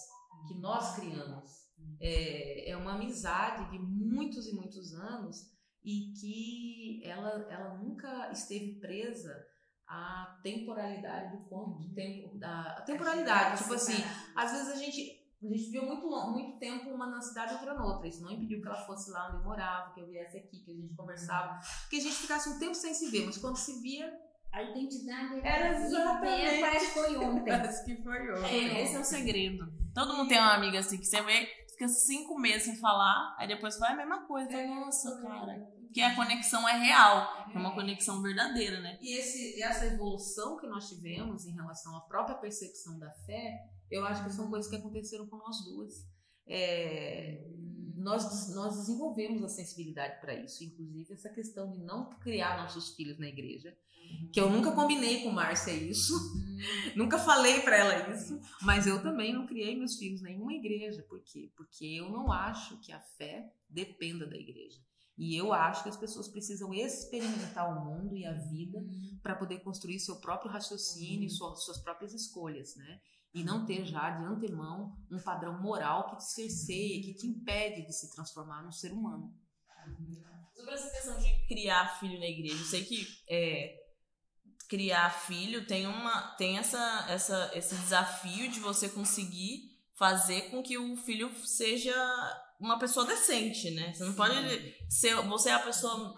que 0.47 0.55
nós 0.59 0.95
criamos. 0.95 1.63
É, 1.99 2.71
é 2.71 2.77
uma 2.77 2.95
amizade 2.95 3.69
de 3.71 3.79
muitos 3.79 4.47
e 4.47 4.53
muitos 4.53 4.93
anos 4.93 5.53
e 5.83 6.13
que 6.19 7.01
ela, 7.05 7.45
ela 7.49 7.77
nunca 7.77 8.31
esteve 8.31 8.79
presa 8.79 9.45
à 9.87 10.39
temporalidade 10.41 11.37
do 11.37 11.43
quanto 11.45 11.93
tempo 11.93 12.37
da 12.37 12.81
temporalidade 12.85 13.61
tipo 13.61 13.73
assim 13.73 14.01
às 14.33 14.51
vezes 14.51 14.69
a 14.69 14.75
gente 14.77 15.22
a 15.47 15.49
gente 15.49 15.65
viveu 15.65 15.85
muito, 15.85 16.07
muito 16.31 16.57
tempo 16.57 16.89
uma 16.89 17.07
na 17.07 17.21
cidade 17.21 17.51
e 17.51 17.55
outra 17.55 17.73
noutra. 17.73 18.07
Isso 18.07 18.21
não 18.21 18.31
impediu 18.31 18.61
que 18.61 18.67
ela 18.67 18.85
fosse 18.85 19.11
lá 19.11 19.27
onde 19.27 19.37
eu 19.37 19.43
morava, 19.43 19.93
que 19.93 19.99
eu 19.99 20.07
viesse 20.07 20.37
aqui, 20.37 20.59
que 20.59 20.71
a 20.71 20.75
gente 20.75 20.93
conversava, 20.95 21.59
que 21.89 21.97
a 21.97 21.99
gente 21.99 22.15
ficasse 22.15 22.49
um 22.49 22.59
tempo 22.59 22.75
sem 22.75 22.93
se 22.93 23.09
ver, 23.09 23.25
mas 23.25 23.37
quando 23.37 23.57
se 23.57 23.81
via. 23.81 24.11
A 24.51 24.61
identidade 24.61 25.39
era 25.43 25.75
exatamente. 25.75 26.61
Parece 26.61 26.85
que 26.85 26.93
foi 26.93 27.17
ontem. 27.17 27.45
Parece 27.51 27.85
que 27.85 28.03
foi 28.03 28.31
ontem. 28.33 28.69
É, 28.69 28.83
esse 28.83 28.95
é 28.95 28.99
o 28.99 29.03
segredo. 29.03 29.73
Todo 29.95 30.15
mundo 30.15 30.29
tem 30.29 30.37
uma 30.37 30.53
amiga 30.53 30.77
assim 30.77 30.99
que 30.99 31.05
você 31.05 31.23
vê, 31.23 31.47
fica 31.71 31.87
cinco 31.87 32.37
meses 32.37 32.63
sem 32.63 32.75
falar, 32.75 33.35
aí 33.39 33.47
depois 33.47 33.79
vai 33.79 33.93
a 33.93 33.95
mesma 33.95 34.27
coisa. 34.27 34.51
É, 34.51 34.67
Nossa, 34.67 35.21
cara. 35.23 35.67
Porque 35.93 36.01
a 36.01 36.15
conexão 36.15 36.67
é 36.67 36.77
real, 36.77 37.45
é 37.53 37.57
uma 37.57 37.73
conexão 37.75 38.19
verdadeira, 38.21 38.79
né? 38.79 38.97
E 38.99 39.15
esse, 39.15 39.61
essa 39.61 39.85
evolução 39.85 40.57
que 40.57 40.65
nós 40.65 40.89
tivemos 40.89 41.45
em 41.45 41.53
relação 41.53 41.95
à 41.95 42.01
própria 42.01 42.35
percepção 42.35 42.97
da 42.97 43.11
fé 43.27 43.59
eu 43.93 44.05
acho 44.05 44.23
que 44.23 44.31
são 44.31 44.49
coisas 44.49 44.69
que 44.69 44.75
aconteceram 44.75 45.27
com 45.27 45.37
nós 45.37 45.63
duas. 45.63 46.05
É, 46.47 47.45
nós, 47.95 48.53
nós 48.53 48.75
desenvolvemos 48.75 49.43
a 49.43 49.47
sensibilidade 49.47 50.19
para 50.19 50.33
isso, 50.33 50.63
inclusive 50.63 51.13
essa 51.13 51.29
questão 51.29 51.69
de 51.71 51.79
não 51.79 52.09
criar 52.19 52.57
nossos 52.57 52.95
filhos 52.95 53.17
na 53.19 53.27
igreja, 53.27 53.77
que 54.31 54.39
eu 54.39 54.49
nunca 54.49 54.71
combinei 54.71 55.23
com 55.23 55.31
Márcia 55.31 55.71
isso, 55.71 56.13
nunca 56.95 57.17
falei 57.17 57.61
para 57.61 57.77
ela 57.77 58.13
isso, 58.13 58.41
mas 58.61 58.85
eu 58.85 59.01
também 59.01 59.31
não 59.31 59.47
criei 59.47 59.77
meus 59.77 59.95
filhos 59.95 60.21
em 60.21 60.25
nenhuma 60.25 60.53
igreja, 60.53 61.03
por 61.03 61.21
quê? 61.23 61.51
Porque 61.55 61.85
eu 61.85 62.09
não 62.09 62.31
acho 62.31 62.79
que 62.81 62.91
a 62.91 62.99
fé 62.99 63.53
dependa 63.69 64.27
da 64.27 64.35
igreja. 64.35 64.79
E 65.15 65.35
eu 65.35 65.53
acho 65.53 65.83
que 65.83 65.89
as 65.89 65.97
pessoas 65.97 66.27
precisam 66.27 66.73
experimentar 66.73 67.69
o 67.69 67.85
mundo 67.85 68.17
e 68.17 68.25
a 68.25 68.33
vida 68.33 68.83
para 69.21 69.35
poder 69.35 69.59
construir 69.59 69.99
seu 69.99 70.15
próprio 70.19 70.51
raciocínio, 70.51 71.29
uhum. 71.29 71.55
suas 71.55 71.77
próprias 71.77 72.13
escolhas, 72.13 72.75
né? 72.75 72.99
E 73.33 73.43
não 73.43 73.65
ter 73.65 73.83
já 73.85 74.11
de 74.11 74.23
antemão 74.23 74.95
um 75.11 75.19
padrão 75.19 75.59
moral 75.61 76.11
que 76.11 76.17
te 76.17 76.31
cerceia, 76.31 77.01
que 77.01 77.15
te 77.15 77.27
impede 77.27 77.85
de 77.85 77.93
se 77.93 78.13
transformar 78.13 78.63
num 78.63 78.71
ser 78.71 78.91
humano. 78.91 79.33
Sobre 80.55 80.73
essa 80.73 80.89
questão 80.91 81.17
de 81.17 81.47
criar 81.47 81.99
filho 81.99 82.19
na 82.19 82.27
igreja, 82.27 82.61
eu 82.61 82.65
sei 82.65 82.85
que 82.85 83.07
é, 83.27 83.83
criar 84.69 85.09
filho 85.09 85.65
tem 85.67 85.87
uma 85.87 86.35
tem 86.35 86.57
essa, 86.57 87.05
essa 87.09 87.51
esse 87.53 87.75
desafio 87.75 88.49
de 88.49 88.59
você 88.59 88.87
conseguir 88.87 89.73
fazer 89.95 90.49
com 90.49 90.63
que 90.63 90.77
o 90.77 90.95
filho 90.97 91.31
seja 91.45 91.93
uma 92.59 92.79
pessoa 92.79 93.05
decente, 93.05 93.71
né? 93.71 93.93
Você 93.93 94.03
não 94.03 94.13
pode 94.13 94.35
ser 94.89 95.15
você 95.27 95.49
é 95.49 95.53
a 95.53 95.59
pessoa 95.59 96.15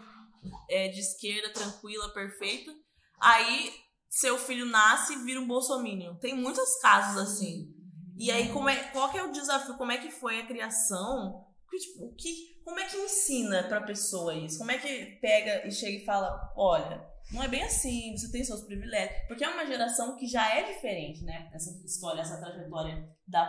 é, 0.69 0.89
de 0.89 0.99
esquerda 0.99 1.51
tranquila, 1.51 2.13
perfeita. 2.13 2.71
Aí 3.19 3.73
seu 4.09 4.37
filho 4.37 4.65
nasce 4.65 5.13
e 5.13 5.23
vira 5.23 5.39
um 5.39 5.47
bolsominion. 5.47 6.15
Tem 6.15 6.35
muitos 6.35 6.79
casos 6.79 7.21
assim. 7.21 7.73
E 8.17 8.31
aí 8.31 8.51
como 8.51 8.69
é 8.69 8.75
qual 8.91 9.11
que 9.11 9.17
é 9.17 9.23
o 9.23 9.31
desafio? 9.31 9.75
Como 9.75 9.91
é 9.91 9.97
que 9.97 10.09
foi 10.09 10.39
a 10.39 10.47
criação? 10.47 11.45
Que, 11.69 11.77
tipo, 11.77 12.15
que 12.15 12.61
como 12.63 12.79
é 12.79 12.85
que 12.85 12.97
ensina 12.97 13.63
para 13.63 13.81
pessoa 13.81 14.33
isso? 14.33 14.57
Como 14.57 14.71
é 14.71 14.77
que 14.77 15.17
pega 15.21 15.67
e 15.67 15.71
chega 15.71 15.97
e 15.97 16.05
fala, 16.05 16.53
olha, 16.55 17.05
não 17.31 17.43
é 17.43 17.47
bem 17.47 17.63
assim, 17.63 18.15
você 18.15 18.31
tem 18.31 18.43
seus 18.43 18.63
privilégios. 18.63 19.27
Porque 19.27 19.43
é 19.43 19.49
uma 19.49 19.65
geração 19.65 20.15
que 20.15 20.27
já 20.27 20.53
é 20.53 20.63
diferente, 20.63 21.23
né? 21.23 21.49
Essa 21.53 21.71
história, 21.85 22.21
essa 22.21 22.39
trajetória 22.39 23.09
da, 23.27 23.45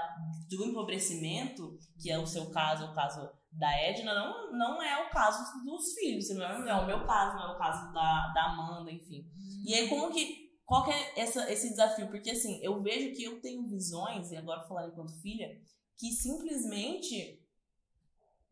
do 0.49 0.65
empobrecimento, 0.65 1.79
que 2.01 2.11
é 2.11 2.19
o 2.19 2.27
seu 2.27 2.51
caso, 2.51 2.87
o 2.87 2.95
caso 2.95 3.29
da 3.53 3.71
Edna, 3.81 4.15
não, 4.15 4.53
não 4.53 4.83
é 4.83 5.07
o 5.07 5.11
caso 5.11 5.39
dos 5.65 5.95
filhos, 5.95 6.29
não 6.31 6.45
é 6.45 6.79
o 6.79 6.87
meu 6.87 7.07
caso, 7.07 7.37
não 7.37 7.51
é 7.51 7.55
o 7.55 7.59
caso 7.59 7.93
da, 7.93 8.33
da 8.35 8.43
Amanda, 8.45 8.91
enfim. 8.91 9.27
E 9.65 9.75
aí, 9.75 9.89
como 9.89 10.13
que. 10.13 10.46
Qual 10.67 10.85
que 10.85 10.91
é 10.91 11.21
essa, 11.21 11.51
esse 11.51 11.71
desafio? 11.71 12.09
Porque 12.09 12.33
assim, 12.33 12.61
eu 12.61 12.83
vejo 12.83 13.15
que 13.15 13.23
eu 13.23 13.41
tenho 13.41 13.67
visões, 13.67 14.33
e 14.33 14.37
agora 14.37 14.67
falar 14.67 14.89
enquanto 14.89 15.19
filha, 15.23 15.49
que 15.97 16.11
simplesmente 16.11 17.41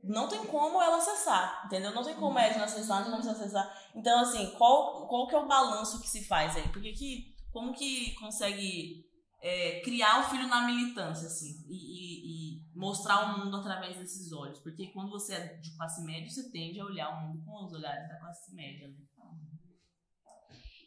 não 0.02 0.28
tem 0.28 0.46
como 0.46 0.80
ela 0.80 0.98
acessar, 0.98 1.64
entendeu? 1.66 1.92
Não 1.92 2.04
tem 2.04 2.14
como 2.14 2.38
a 2.38 2.42
Edna 2.42 2.64
acessar, 2.64 2.98
não 2.98 3.04
tem 3.04 3.12
como 3.12 3.22
você 3.22 3.30
acessar. 3.30 3.90
Então, 3.94 4.20
assim, 4.20 4.50
qual, 4.56 5.08
qual 5.08 5.26
que 5.26 5.34
é 5.34 5.38
o 5.38 5.48
balanço 5.48 6.00
que 6.00 6.08
se 6.08 6.24
faz 6.24 6.56
aí? 6.56 6.68
Porque 6.68 6.92
que, 6.92 7.34
como 7.50 7.74
que 7.74 8.14
consegue 8.14 9.04
é, 9.42 9.80
criar 9.80 10.20
o 10.20 10.30
filho 10.30 10.46
na 10.46 10.66
militância, 10.66 11.26
assim, 11.26 11.64
e, 11.66 11.74
e, 11.74 12.58
e, 12.58 12.62
mostrar 12.74 13.24
o 13.24 13.38
mundo 13.38 13.56
através 13.56 13.96
desses 13.96 14.30
olhos? 14.30 14.60
Porque 14.60 14.88
quando 14.88 15.10
você 15.10 15.34
é 15.34 15.54
de 15.56 15.74
classe 15.76 16.04
média, 16.04 16.30
você 16.30 16.50
tende 16.50 16.78
a 16.78 16.84
olhar 16.84 17.08
o 17.10 17.26
mundo 17.26 17.44
com 17.44 17.64
os 17.64 17.72
olhares 17.72 18.06
da 18.08 18.20
classe 18.20 18.54
média, 18.54 18.88
né? 18.88 18.94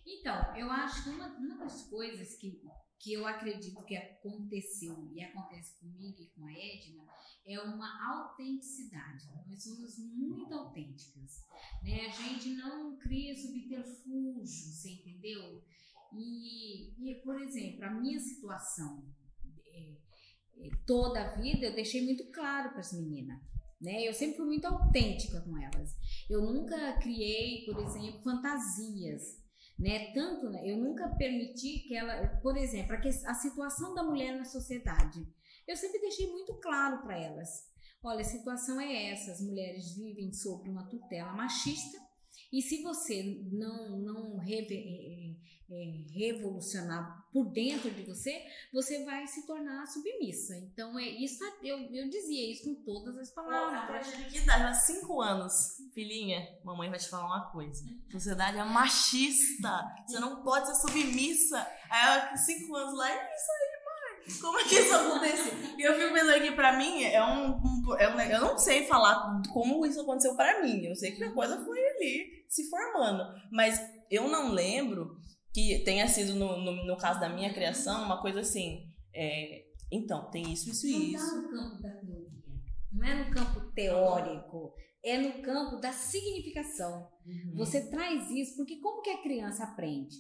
Então, 0.10 0.56
eu 0.56 0.72
acho 0.72 1.04
que 1.04 1.10
uma, 1.10 1.28
uma 1.38 1.58
das 1.58 1.84
coisas 1.90 2.36
que, 2.36 2.62
que 2.98 3.12
eu 3.12 3.28
acredito 3.28 3.84
que 3.84 3.98
aconteceu 3.98 5.12
e 5.12 5.22
acontece 5.22 5.78
comigo 5.80 6.22
e 6.22 6.28
com 6.28 6.46
a 6.46 6.54
Edna 6.54 7.04
é 7.46 7.60
uma 7.60 8.16
autenticidade. 8.16 9.26
Nós 9.50 9.64
somos 9.64 9.98
muito 9.98 10.54
autênticas. 10.54 11.46
Né? 11.84 12.06
A 12.06 12.10
gente 12.10 12.52
não 12.52 12.98
cria 12.98 13.36
subterfúgio, 13.36 14.72
você 14.72 14.92
entendeu? 14.92 15.62
E, 16.14 17.12
e 17.12 17.16
por 17.22 17.42
exemplo, 17.42 17.84
a 17.84 17.92
minha 17.92 18.20
situação, 18.20 19.06
é, 19.66 19.98
é, 20.58 20.70
toda 20.86 21.22
a 21.22 21.36
vida 21.36 21.66
eu 21.66 21.76
deixei 21.76 22.06
muito 22.06 22.32
claro 22.32 22.70
para 22.70 22.80
as 22.80 22.94
meninas. 22.94 23.42
Né? 23.82 24.08
Eu 24.08 24.14
sempre 24.14 24.38
fui 24.38 24.46
muito 24.46 24.66
autêntica 24.66 25.42
com 25.42 25.58
elas. 25.58 25.96
Eu 26.30 26.42
nunca 26.42 26.94
criei, 27.00 27.66
por 27.66 27.78
exemplo, 27.78 28.22
fantasias. 28.24 29.46
Né? 29.78 30.12
Tanto, 30.12 30.50
né? 30.50 30.62
eu 30.66 30.78
nunca 30.78 31.08
permiti 31.10 31.80
que 31.88 31.96
ela, 31.96 32.28
por 32.42 32.58
exemplo, 32.58 32.96
a, 32.96 33.34
situação 33.36 33.94
da 33.94 34.04
mulher 34.04 34.36
na 34.36 34.44
sociedade 34.44 35.24
eu 35.68 35.76
sempre 35.76 36.00
deixei 36.00 36.32
muito 36.32 36.54
claro 36.56 37.02
para 37.02 37.18
elas: 37.18 37.70
olha, 38.02 38.22
a 38.22 38.24
situação 38.24 38.80
é 38.80 39.12
essa, 39.12 39.32
as 39.32 39.42
mulheres 39.42 39.94
vivem 39.94 40.32
sob 40.32 40.70
uma 40.70 40.88
tutela 40.88 41.34
machista. 41.34 41.98
E 42.52 42.62
se 42.62 42.82
você 42.82 43.42
não, 43.52 43.98
não 44.00 44.38
reve, 44.38 44.76
é, 44.76 45.48
é, 45.70 46.06
revolucionar 46.14 47.28
por 47.34 47.52
dentro 47.52 47.92
de 47.92 48.04
você, 48.04 48.42
você 48.72 49.04
vai 49.04 49.28
se 49.28 49.46
tornar 49.46 49.86
submissa. 49.86 50.56
Então, 50.58 50.98
é 50.98 51.08
isso 51.08 51.44
eu, 51.62 51.78
eu 51.94 52.10
dizia 52.10 52.52
isso 52.52 52.64
com 52.64 52.76
todas 52.84 53.18
as 53.18 53.32
palavras. 53.32 53.84
A 53.84 53.88
partir 53.88 54.18
de 54.18 54.30
que 54.30 54.38
idade? 54.38 54.86
cinco 54.86 55.22
anos. 55.22 55.78
Filhinha, 55.94 56.48
mamãe 56.64 56.90
vai 56.90 57.00
te 57.00 57.10
falar 57.10 57.26
uma 57.26 57.52
coisa. 57.52 57.84
A 58.08 58.12
sociedade 58.12 58.58
é 58.58 58.64
machista. 58.64 59.84
Você 60.08 60.20
não 60.20 60.42
pode 60.44 60.68
ser 60.68 60.88
submissa. 60.88 61.60
Aí, 61.90 62.06
ela, 62.06 62.38
cinco 62.38 62.76
anos 62.76 62.98
lá, 62.98 63.12
é 63.12 63.36
isso 63.36 63.52
aí 63.52 63.78
como 64.42 64.60
é 64.60 64.64
que 64.66 64.76
isso 64.76 64.94
aconteceu? 64.94 65.54
E 65.78 65.82
eu 65.82 65.96
fico 65.96 66.14
pensando 66.14 66.42
que 66.42 66.52
pra 66.52 66.78
mim 66.78 67.04
é 67.04 67.24
um, 67.24 67.56
um, 67.56 67.96
é 67.98 68.14
um, 68.14 68.20
Eu 68.20 68.42
não 68.42 68.58
sei 68.58 68.86
falar 68.86 69.42
como 69.54 69.86
isso 69.86 70.02
aconteceu 70.02 70.36
pra 70.36 70.62
mim. 70.62 70.86
Eu 70.86 70.96
sei 70.96 71.12
que 71.12 71.24
a 71.24 71.32
coisa 71.32 71.64
foi 71.64 71.80
ali 71.98 72.46
se 72.48 72.70
formando. 72.70 73.24
Mas 73.52 73.80
eu 74.10 74.28
não 74.28 74.52
lembro 74.52 75.18
que 75.54 75.80
tenha 75.84 76.08
sido, 76.08 76.36
no, 76.36 76.62
no, 76.62 76.86
no 76.86 76.98
caso 76.98 77.20
da 77.20 77.30
minha 77.30 77.54
criação, 77.54 78.06
uma 78.06 78.22
coisa 78.22 78.42
assim. 78.42 78.92
É, 79.14 79.66
então, 79.92 80.30
tem 80.30 80.54
isso, 80.54 80.70
isso 80.70 80.88
e 80.88 81.14
isso. 81.14 81.42
Não 81.42 81.50
tá 81.50 81.58
no 81.58 81.58
campo 81.58 81.82
da 81.82 81.90
teoria. 81.90 82.28
Não 82.92 83.06
é 83.06 83.24
no 83.24 83.34
campo 83.34 83.72
teórico. 83.72 84.74
É 85.04 85.18
no 85.18 85.42
campo 85.42 85.78
da 85.78 85.92
significação. 85.92 87.10
Uhum. 87.26 87.56
Você 87.56 87.90
traz 87.90 88.30
isso, 88.32 88.58
porque 88.58 88.80
como 88.80 89.02
que 89.02 89.10
a 89.10 89.22
criança 89.22 89.64
aprende? 89.64 90.16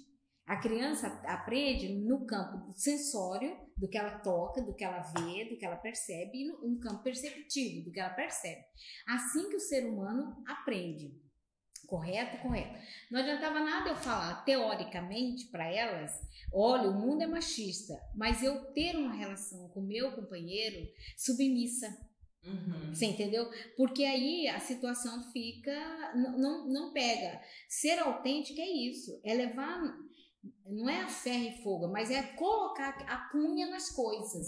A 0.46 0.56
criança 0.56 1.08
aprende 1.26 1.90
no 1.94 2.26
campo 2.26 2.72
sensório, 2.74 3.58
do 3.76 3.88
que 3.88 3.98
ela 3.98 4.20
toca, 4.20 4.62
do 4.62 4.74
que 4.74 4.84
ela 4.84 5.02
vê, 5.02 5.46
do 5.46 5.58
que 5.58 5.66
ela 5.66 5.76
percebe, 5.76 6.42
e 6.42 6.48
no, 6.48 6.70
no 6.70 6.80
campo 6.80 7.04
perceptivo, 7.04 7.84
do 7.84 7.92
que 7.92 8.00
ela 8.00 8.14
percebe. 8.14 8.64
Assim 9.08 9.50
que 9.50 9.58
o 9.58 9.60
ser 9.60 9.86
humano 9.86 10.42
aprende. 10.48 11.14
Correto? 11.88 12.38
Correto. 12.42 12.78
Não 13.10 13.22
adiantava 13.22 13.62
nada 13.62 13.90
eu 13.90 13.96
falar 13.96 14.44
teoricamente 14.44 15.46
para 15.48 15.72
elas: 15.72 16.12
olha, 16.54 16.90
o 16.90 16.94
mundo 16.94 17.24
é 17.24 17.28
machista, 17.28 17.98
mas 18.14 18.44
eu 18.44 18.66
ter 18.74 18.96
uma 18.98 19.14
relação 19.14 19.70
com 19.70 19.82
meu 19.82 20.12
companheiro 20.12 20.86
submissa. 21.16 21.88
Uhum. 22.44 22.94
Você 22.94 23.06
entendeu? 23.06 23.50
Porque 23.76 24.04
aí 24.04 24.48
a 24.50 24.60
situação 24.60 25.32
fica. 25.32 25.74
Não, 26.14 26.38
não, 26.38 26.68
não 26.68 26.94
pega. 26.94 27.42
Ser 27.70 28.00
autêntico 28.00 28.60
é 28.60 28.70
isso. 28.70 29.20
É 29.24 29.34
levar 29.34 29.98
não 30.66 30.90
é 30.90 31.02
a 31.02 31.08
ferro 31.08 31.46
e 31.46 31.64
fogo, 31.64 31.88
mas 31.88 32.12
é 32.12 32.22
colocar 32.34 32.90
a 33.08 33.30
cunha 33.32 33.68
nas 33.70 33.90
coisas. 33.90 34.48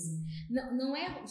Não, 0.49 0.75
não 0.75 0.95
é 0.95 1.23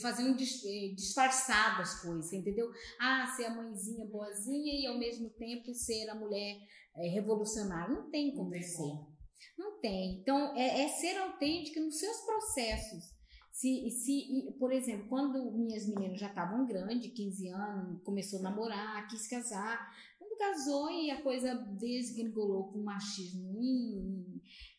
fazer 0.00 0.22
um 0.22 0.34
eh, 0.34 0.94
disfarçar 0.94 1.78
das 1.78 2.00
coisas, 2.00 2.32
entendeu? 2.32 2.70
Ah, 3.00 3.26
ser 3.36 3.46
a 3.46 3.54
mãezinha 3.54 4.06
boazinha 4.06 4.80
e 4.80 4.86
ao 4.86 4.98
mesmo 4.98 5.30
tempo 5.30 5.74
ser 5.74 6.08
a 6.08 6.14
mulher 6.14 6.56
é, 6.96 7.08
revolucionária. 7.08 7.94
Não 7.94 8.10
tem 8.10 8.34
como 8.34 8.50
não 8.50 8.62
ser. 8.62 9.18
Não 9.56 9.80
tem. 9.80 10.20
Então, 10.20 10.56
é, 10.56 10.82
é 10.82 10.88
ser 10.88 11.16
autêntica 11.18 11.80
nos 11.80 11.98
seus 11.98 12.18
processos. 12.18 13.18
Se, 13.52 13.90
se, 13.90 14.54
por 14.56 14.72
exemplo, 14.72 15.08
quando 15.08 15.50
minhas 15.50 15.84
meninas 15.88 16.20
já 16.20 16.28
estavam 16.28 16.64
grandes, 16.64 17.12
15 17.12 17.48
anos, 17.48 18.02
começou 18.04 18.38
a 18.38 18.42
namorar, 18.42 19.08
quis 19.08 19.26
casar, 19.26 19.92
casou 20.38 20.90
e 20.90 21.10
a 21.10 21.22
coisa 21.22 21.54
desgringolou 21.54 22.72
com 22.72 22.82
machismo 22.82 23.48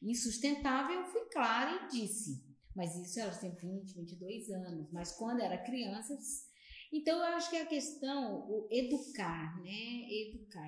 insustentável, 0.02 1.02
eu 1.02 1.06
fui 1.06 1.26
clara 1.32 1.86
e 1.86 1.90
disse. 1.90 2.44
Mas 2.76 2.96
isso 2.96 3.20
ela 3.20 3.36
tem 3.36 3.54
20, 3.54 3.94
22 3.94 4.50
anos. 4.52 4.92
Mas 4.92 5.12
quando 5.12 5.42
era 5.42 5.58
criança. 5.58 6.18
Então 6.92 7.18
eu 7.18 7.36
acho 7.36 7.50
que 7.50 7.58
a 7.58 7.66
questão, 7.66 8.48
o 8.50 8.68
educar, 8.72 9.62
né? 9.62 10.08
Educar. 10.10 10.68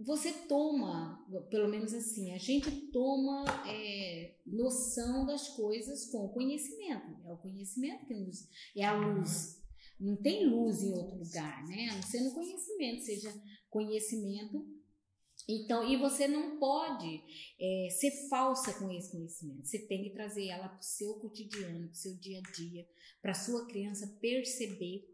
Você 0.00 0.32
toma, 0.32 1.24
pelo 1.50 1.68
menos 1.68 1.94
assim, 1.94 2.32
a 2.32 2.38
gente 2.38 2.68
toma 2.90 3.44
é, 3.68 4.36
noção 4.44 5.24
das 5.24 5.48
coisas 5.50 6.10
com 6.10 6.26
o 6.26 6.32
conhecimento. 6.32 7.16
É 7.24 7.32
o 7.32 7.38
conhecimento 7.38 8.06
que 8.06 8.14
nos. 8.14 8.48
É 8.76 8.84
a 8.84 8.92
luz 8.92 9.63
não 9.98 10.16
tem 10.16 10.46
luz 10.46 10.82
em 10.82 10.92
outro 10.92 11.18
lugar, 11.18 11.66
né? 11.66 11.88
A 11.90 11.94
não 11.94 12.02
ser 12.02 12.20
no 12.20 12.34
conhecimento, 12.34 13.02
seja 13.02 13.34
conhecimento. 13.70 14.66
Então, 15.48 15.86
e 15.86 15.96
você 15.96 16.26
não 16.26 16.58
pode 16.58 17.22
é, 17.60 17.88
ser 17.90 18.28
falsa 18.28 18.72
com 18.74 18.90
esse 18.90 19.10
conhecimento. 19.10 19.66
Você 19.66 19.78
tem 19.86 20.02
que 20.02 20.10
trazer 20.10 20.46
ela 20.48 20.68
para 20.68 20.80
o 20.80 20.82
seu 20.82 21.14
cotidiano, 21.14 21.86
para 21.88 21.92
o 21.92 21.96
seu 21.96 22.16
dia 22.16 22.38
a 22.38 22.52
dia, 22.52 22.86
para 23.20 23.32
a 23.32 23.34
sua 23.34 23.66
criança 23.66 24.06
perceber 24.20 25.06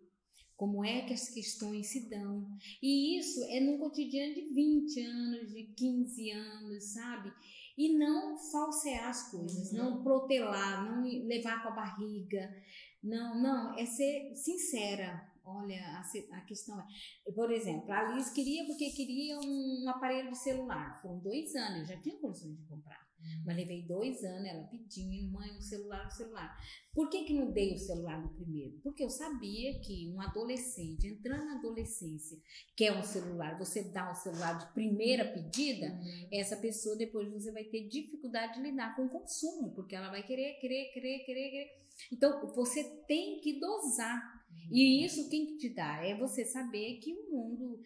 como 0.60 0.84
é 0.84 1.06
que 1.06 1.14
as 1.14 1.30
questões 1.30 1.86
se 1.86 2.10
dão. 2.10 2.46
E 2.82 3.18
isso 3.18 3.42
é 3.44 3.60
num 3.60 3.78
cotidiano 3.78 4.34
de 4.34 4.42
20 4.52 5.00
anos, 5.00 5.54
de 5.54 5.64
15 5.74 6.30
anos, 6.32 6.84
sabe? 6.92 7.32
E 7.78 7.96
não 7.96 8.36
falsear 8.36 9.08
as 9.08 9.30
coisas, 9.30 9.72
uhum. 9.72 9.78
não 9.78 10.02
protelar, 10.02 10.84
não 10.84 11.02
levar 11.26 11.62
com 11.62 11.70
a 11.70 11.76
barriga. 11.76 12.54
Não, 13.02 13.40
não, 13.40 13.78
é 13.78 13.86
ser 13.86 14.34
sincera. 14.34 15.28
Olha, 15.44 15.80
a, 15.80 16.36
a 16.36 16.40
questão 16.42 16.78
é. 16.78 17.32
Por 17.32 17.50
exemplo, 17.50 17.90
a 17.90 18.12
Liz 18.12 18.30
queria 18.30 18.66
porque 18.66 18.90
queria 18.90 19.38
um 19.40 19.88
aparelho 19.88 20.30
de 20.30 20.38
celular. 20.38 21.00
Foram 21.00 21.18
dois 21.18 21.54
anos, 21.54 21.80
eu 21.80 21.96
já 21.96 22.02
tinha 22.02 22.16
condições 22.18 22.56
de 22.56 22.64
comprar. 22.66 23.10
Uhum. 23.20 23.42
Mas 23.46 23.56
levei 23.56 23.82
dois 23.82 24.22
anos, 24.24 24.48
ela 24.48 24.64
pedindo, 24.64 25.30
mãe, 25.30 25.50
um 25.56 25.60
celular, 25.60 26.06
um 26.06 26.10
celular. 26.10 26.56
Por 26.92 27.08
que, 27.08 27.24
que 27.24 27.34
não 27.34 27.50
dei 27.50 27.74
o 27.74 27.78
celular 27.78 28.20
no 28.20 28.30
primeiro? 28.30 28.78
Porque 28.82 29.04
eu 29.04 29.10
sabia 29.10 29.78
que 29.80 30.10
um 30.14 30.20
adolescente, 30.20 31.06
entrando 31.06 31.44
na 31.44 31.58
adolescência, 31.58 32.38
quer 32.76 32.92
um 32.92 33.02
celular, 33.02 33.58
você 33.58 33.82
dá 33.82 34.10
um 34.10 34.14
celular 34.14 34.58
de 34.58 34.72
primeira 34.72 35.24
pedida, 35.24 35.86
uhum. 35.86 36.28
essa 36.32 36.56
pessoa 36.56 36.96
depois 36.96 37.30
você 37.30 37.52
vai 37.52 37.64
ter 37.64 37.88
dificuldade 37.88 38.54
de 38.54 38.62
lidar 38.62 38.96
com 38.96 39.06
o 39.06 39.10
consumo, 39.10 39.72
porque 39.74 39.94
ela 39.94 40.10
vai 40.10 40.22
querer, 40.22 40.54
querer, 40.54 40.92
querer, 40.92 41.18
querer, 41.24 41.50
querer. 41.50 41.79
Então, 42.12 42.52
você 42.54 42.82
tem 43.06 43.40
que 43.40 43.58
dosar. 43.58 44.20
Uhum. 44.50 44.76
E 44.76 45.04
isso 45.04 45.28
quem 45.28 45.56
te 45.56 45.74
dá? 45.74 46.04
É 46.04 46.16
você 46.18 46.44
saber 46.44 46.98
que 46.98 47.14
o 47.14 47.30
mundo 47.30 47.80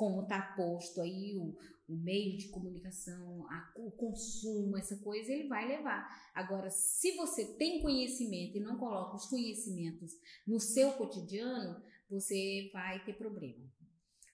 como 0.00 0.22
está 0.22 0.40
posto 0.56 1.02
aí 1.02 1.36
o, 1.36 1.54
o 1.86 1.94
meio 1.94 2.38
de 2.38 2.48
comunicação, 2.48 3.46
a, 3.50 3.72
o 3.76 3.90
consumo, 3.90 4.78
essa 4.78 4.96
coisa, 4.96 5.30
ele 5.30 5.46
vai 5.46 5.68
levar. 5.68 6.08
Agora, 6.34 6.70
se 6.70 7.14
você 7.16 7.44
tem 7.58 7.82
conhecimento 7.82 8.56
e 8.56 8.60
não 8.60 8.78
coloca 8.78 9.16
os 9.16 9.26
conhecimentos 9.26 10.12
no 10.46 10.58
seu 10.58 10.92
cotidiano, 10.94 11.82
você 12.08 12.70
vai 12.72 13.04
ter 13.04 13.12
problema. 13.12 13.62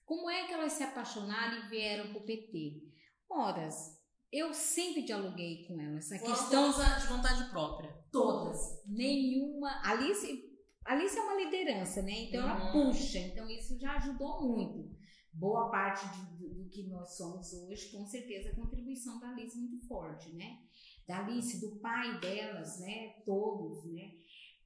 Como 0.05 0.29
é 0.29 0.47
que 0.47 0.53
elas 0.53 0.71
se 0.71 0.83
apaixonaram 0.83 1.65
e 1.65 1.69
vieram 1.69 2.13
para 2.13 2.21
o 2.21 2.25
PT? 2.25 2.81
Horas, 3.29 3.96
eu 4.31 4.53
sempre 4.53 5.03
dialoguei 5.03 5.65
com 5.67 5.79
elas. 5.79 6.11
Essa 6.11 6.25
questão 6.25 6.71
de 6.71 7.07
vontade 7.07 7.49
própria. 7.49 7.89
Todas. 8.11 8.83
Nenhuma. 8.85 9.81
Alice, 9.83 10.43
Alice 10.85 11.17
é 11.17 11.21
uma 11.21 11.35
liderança, 11.35 12.01
né? 12.01 12.23
Então 12.23 12.43
uhum. 12.43 12.49
ela 12.49 12.71
puxa. 12.71 13.19
Então 13.19 13.49
isso 13.49 13.79
já 13.79 13.93
ajudou 13.97 14.41
muito 14.41 14.97
boa 15.37 15.69
parte 15.69 16.07
de, 16.09 16.37
do, 16.37 16.69
que 16.69 16.87
nós 16.87 17.15
somos 17.15 17.53
hoje, 17.53 17.91
com 17.91 18.05
certeza 18.05 18.49
a 18.49 18.55
contribuição 18.55 19.19
da 19.19 19.29
Alice 19.29 19.57
muito 19.57 19.87
forte, 19.87 20.33
né? 20.33 20.63
Da 21.07 21.19
Alice, 21.19 21.61
do 21.61 21.79
pai 21.79 22.19
delas, 22.19 22.79
né? 22.79 23.09
Todos, 23.25 23.85
né? 23.93 24.11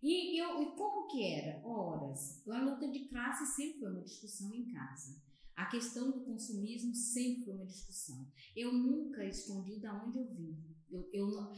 E, 0.02 0.42
eu, 0.42 0.64
e 0.64 0.76
como 0.76 1.08
que 1.08 1.24
era? 1.24 1.62
Horas. 1.64 2.42
A 2.48 2.60
luta 2.60 2.88
de 2.90 3.08
classe 3.08 3.46
sempre 3.56 3.80
foi 3.80 3.92
uma 3.92 4.02
discussão 4.02 4.52
em 4.54 4.72
casa. 4.72 5.22
A 5.56 5.66
questão 5.66 6.12
do 6.12 6.22
consumismo 6.22 6.94
sempre 6.96 7.46
foi 7.46 7.54
uma 7.54 7.66
discussão. 7.66 8.32
Eu 8.56 8.74
nunca 8.74 9.26
escondi 9.26 9.80
de 9.80 9.88
onde 9.88 10.18
eu 10.18 10.26
vim. 10.26 10.58
Eu, 10.90 11.10
eu 11.14 11.28
não, 11.28 11.54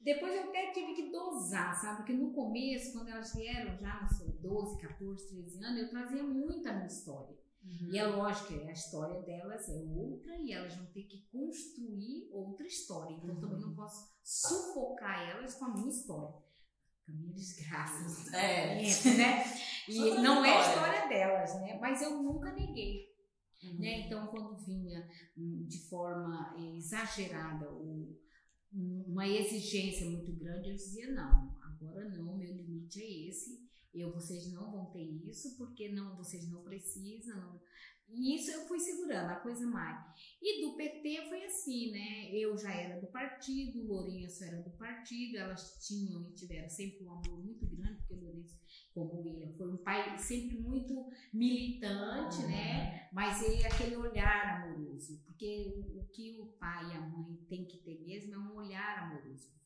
depois 0.00 0.32
eu 0.34 0.44
até 0.44 0.70
tive 0.70 0.94
que 0.94 1.10
dosar, 1.10 1.74
sabe? 1.80 1.98
Porque 1.98 2.12
no 2.12 2.32
começo, 2.32 2.92
quando 2.92 3.08
elas 3.08 3.34
vieram 3.34 3.76
já 3.78 4.00
nos 4.02 4.18
12, 4.40 4.80
14, 4.80 5.28
13 5.28 5.64
anos, 5.64 5.82
eu 5.82 5.90
trazia 5.90 6.22
muito 6.22 6.68
a 6.68 6.72
minha 6.72 6.86
história. 6.86 7.36
Uhum. 7.64 7.90
E 7.92 7.98
é 7.98 8.06
lógico, 8.06 8.54
a 8.54 8.72
história 8.72 9.20
delas 9.22 9.68
é 9.68 9.82
outra 9.82 10.36
e 10.38 10.52
elas 10.52 10.74
vão 10.76 10.86
ter 10.86 11.02
que 11.02 11.26
construir 11.32 12.28
outra 12.30 12.66
história. 12.66 13.14
Então 13.14 13.34
uhum. 13.34 13.40
também 13.40 13.60
não 13.60 13.74
posso 13.74 14.08
sufocar 14.22 15.28
elas 15.28 15.56
com 15.56 15.64
a 15.64 15.74
minha 15.74 15.90
história. 15.90 16.34
Com 17.04 17.12
a 17.12 17.14
minha 17.14 17.32
desgraça. 17.32 18.36
É. 18.36 18.76
Né? 19.16 19.44
E 19.88 20.14
não 20.20 20.44
é 20.44 20.56
a 20.56 20.60
história 20.60 21.08
delas, 21.08 21.54
né? 21.60 21.78
Mas 21.80 22.02
eu 22.02 22.22
nunca 22.22 22.52
neguei. 22.52 23.07
Uhum. 23.62 23.78
Né? 23.78 24.06
Então, 24.06 24.26
quando 24.28 24.64
vinha 24.64 25.08
hum, 25.36 25.66
de 25.66 25.78
forma 25.88 26.54
exagerada 26.76 27.70
ou 27.70 28.16
uma 28.72 29.26
exigência 29.26 30.08
muito 30.08 30.32
grande, 30.32 30.68
eu 30.68 30.74
dizia: 30.74 31.12
não, 31.12 31.56
agora 31.62 32.08
não, 32.10 32.36
meu 32.36 32.54
limite 32.54 33.00
é 33.00 33.28
esse 33.28 33.68
eu, 33.94 34.12
vocês 34.12 34.52
não 34.52 34.70
vão 34.70 34.86
ter 34.86 35.04
isso, 35.28 35.56
porque 35.56 35.88
não, 35.88 36.16
vocês 36.16 36.48
não 36.48 36.62
precisam. 36.62 37.60
E 38.10 38.34
isso 38.34 38.50
eu 38.50 38.66
fui 38.66 38.78
segurando, 38.78 39.30
a 39.30 39.36
coisa 39.36 39.66
mais. 39.66 40.04
E 40.40 40.64
do 40.64 40.76
PT 40.76 41.28
foi 41.28 41.44
assim, 41.44 41.92
né? 41.92 42.30
Eu 42.32 42.56
já 42.56 42.72
era 42.72 43.00
do 43.00 43.06
partido, 43.08 43.80
o 43.80 43.86
Lourenço 43.86 44.44
era 44.44 44.62
do 44.62 44.70
partido, 44.70 45.36
elas 45.36 45.78
tinham 45.86 46.28
e 46.28 46.32
tiveram 46.32 46.68
sempre 46.68 47.04
um 47.04 47.12
amor 47.12 47.44
muito 47.44 47.66
grande, 47.66 47.98
porque 47.98 48.14
o 48.14 48.24
Lourenço, 48.24 48.58
como 48.94 49.20
ele, 49.20 49.54
foi 49.56 49.72
um 49.72 49.76
pai 49.76 50.18
sempre 50.18 50.58
muito 50.58 51.06
militante, 51.32 52.38
uhum. 52.38 52.48
né? 52.48 53.08
Mas 53.12 53.42
ele 53.42 53.64
aquele 53.64 53.96
olhar 53.96 54.62
amoroso, 54.62 55.22
porque 55.26 55.72
o, 55.76 56.00
o 56.00 56.08
que 56.08 56.40
o 56.40 56.46
pai 56.58 56.90
e 56.90 56.96
a 56.96 57.00
mãe 57.00 57.36
têm 57.48 57.66
que 57.66 57.78
ter 57.78 58.00
mesmo 58.00 58.34
é 58.34 58.38
um 58.38 58.56
olhar 58.56 59.04
amoroso 59.04 59.58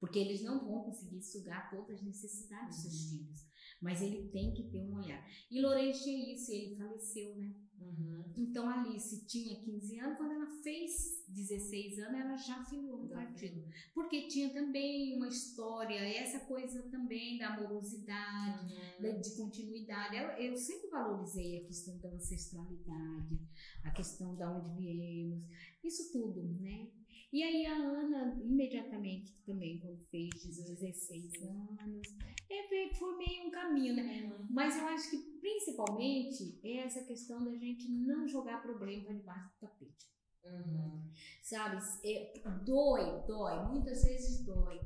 porque 0.00 0.18
eles 0.18 0.42
não 0.42 0.58
vão 0.66 0.84
conseguir 0.84 1.20
sugar 1.20 1.70
todas 1.70 1.96
as 1.96 2.02
necessidades 2.02 2.82
dos 2.82 3.12
uhum. 3.12 3.18
filhos. 3.18 3.49
Mas 3.80 4.02
ele 4.02 4.28
tem 4.28 4.52
que 4.52 4.64
ter 4.64 4.80
um 4.80 4.96
olhar. 4.96 5.26
E 5.50 5.60
Lourenço 5.60 6.04
tinha 6.04 6.34
isso, 6.34 6.52
e 6.52 6.56
ele 6.56 6.76
faleceu, 6.76 7.36
né? 7.36 7.54
Uhum. 7.80 8.24
Então 8.36 8.68
Alice 8.68 9.26
tinha 9.26 9.56
15 9.56 9.98
anos, 10.00 10.18
quando 10.18 10.32
ela 10.32 10.46
fez 10.62 11.24
16 11.28 11.98
anos, 12.00 12.20
ela 12.20 12.36
já 12.36 12.62
filiou 12.64 12.98
no 12.98 13.08
partido. 13.08 13.64
Porque 13.94 14.28
tinha 14.28 14.52
também 14.52 15.16
uma 15.16 15.28
história, 15.28 15.94
essa 15.94 16.40
coisa 16.40 16.82
também 16.90 17.38
da 17.38 17.54
amorosidade, 17.54 18.74
uhum. 19.02 19.20
de 19.20 19.36
continuidade. 19.36 20.16
Eu, 20.16 20.50
eu 20.50 20.56
sempre 20.56 20.90
valorizei 20.90 21.58
a 21.62 21.66
questão 21.66 21.98
da 21.98 22.08
ancestralidade, 22.10 23.40
a 23.82 23.90
questão 23.90 24.36
da 24.36 24.50
onde 24.50 24.76
viemos, 24.76 25.44
isso 25.82 26.12
tudo, 26.12 26.42
né? 26.60 26.90
E 27.32 27.42
aí 27.44 27.64
a 27.64 27.76
Ana, 27.76 28.36
imediatamente 28.42 29.32
também, 29.46 29.78
quando 29.78 30.04
fez 30.06 30.30
16 30.44 31.42
anos, 31.42 32.08
é, 32.50 32.94
foi 32.94 33.16
meio 33.16 33.46
um 33.46 33.50
caminho, 33.50 33.94
né? 33.94 34.24
Uhum. 34.24 34.46
Mas 34.50 34.76
eu 34.76 34.86
acho 34.88 35.10
que 35.10 35.18
principalmente 35.40 36.58
é 36.64 36.78
essa 36.78 37.04
questão 37.04 37.44
da 37.44 37.54
gente 37.54 37.88
não 37.88 38.26
jogar 38.26 38.60
problema 38.62 39.04
para 39.04 39.14
debaixo 39.14 39.48
do 39.48 39.60
tapete. 39.60 40.10
Uhum. 40.44 41.10
Sabe? 41.42 41.78
É, 42.04 42.42
dói, 42.64 43.24
dói, 43.26 43.68
muitas 43.68 44.02
vezes 44.02 44.44
dói. 44.44 44.80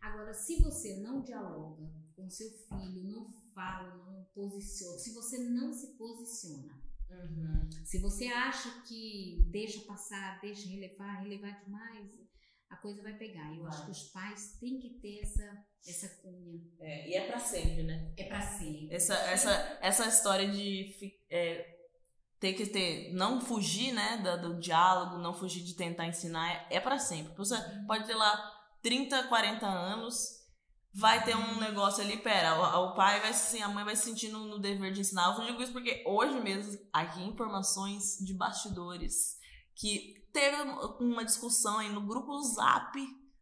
Agora, 0.00 0.34
se 0.34 0.62
você 0.62 0.96
não 1.00 1.22
dialoga 1.22 1.90
com 2.14 2.28
seu 2.28 2.50
filho, 2.50 3.04
não 3.04 3.32
fala, 3.54 3.96
não 4.04 4.24
posiciona, 4.34 4.98
se 4.98 5.14
você 5.14 5.38
não 5.38 5.72
se 5.72 5.96
posiciona, 5.96 6.85
Uhum. 7.10 7.68
Se 7.84 7.98
você 7.98 8.26
acha 8.26 8.68
que 8.82 9.44
deixa 9.50 9.80
passar, 9.82 10.40
deixa 10.40 10.68
relevar, 10.68 11.22
relevar 11.22 11.62
demais, 11.64 12.10
a 12.68 12.76
coisa 12.76 13.02
vai 13.02 13.14
pegar. 13.14 13.54
Eu 13.56 13.66
acho 13.66 13.84
que 13.84 13.90
os 13.90 14.04
pais 14.10 14.58
têm 14.58 14.78
que 14.78 14.98
ter 15.00 15.20
essa, 15.20 15.64
essa 15.86 16.08
cunha. 16.20 16.60
É, 16.80 17.08
e 17.08 17.14
é 17.14 17.26
para 17.26 17.38
sempre, 17.38 17.82
né? 17.84 18.12
É 18.16 18.24
para 18.24 18.40
sempre. 18.40 18.94
Essa, 18.94 19.14
essa, 19.14 19.78
essa 19.80 20.06
história 20.06 20.50
de 20.50 20.92
é, 21.30 21.76
ter 22.40 22.54
que 22.54 22.66
ter, 22.66 23.12
não 23.14 23.40
fugir, 23.40 23.92
né, 23.92 24.18
do, 24.18 24.54
do, 24.54 24.60
diálogo, 24.60 25.18
não 25.18 25.32
fugir 25.32 25.62
de 25.62 25.74
tentar 25.74 26.06
ensinar, 26.06 26.66
é, 26.70 26.76
é 26.76 26.80
para 26.80 26.98
sempre. 26.98 27.34
Você 27.36 27.54
uhum. 27.54 27.86
pode 27.86 28.06
ter 28.06 28.14
lá 28.14 28.52
30, 28.82 29.24
40 29.28 29.66
anos 29.66 30.45
vai 30.96 31.22
ter 31.22 31.36
um 31.36 31.60
negócio 31.60 32.02
ali, 32.02 32.16
pera, 32.16 32.58
o, 32.58 32.86
o, 32.86 32.94
pai 32.94 33.20
vai 33.20 33.34
se 33.34 33.60
a 33.60 33.68
mãe 33.68 33.84
vai 33.84 33.94
se 33.94 34.04
sentindo 34.04 34.38
no 34.46 34.58
dever 34.58 34.92
de 34.92 35.00
ensinar. 35.02 35.36
Eu 35.38 35.44
digo 35.44 35.62
isso 35.62 35.72
porque 35.72 36.02
hoje 36.06 36.40
mesmo, 36.40 36.78
aqui 36.90 37.22
informações 37.22 38.16
de 38.24 38.32
bastidores, 38.32 39.36
que 39.74 40.14
teve 40.32 40.56
uma 40.98 41.22
discussão 41.22 41.78
aí 41.78 41.90
no 41.90 42.00
grupo 42.00 42.42
Zap 42.42 42.98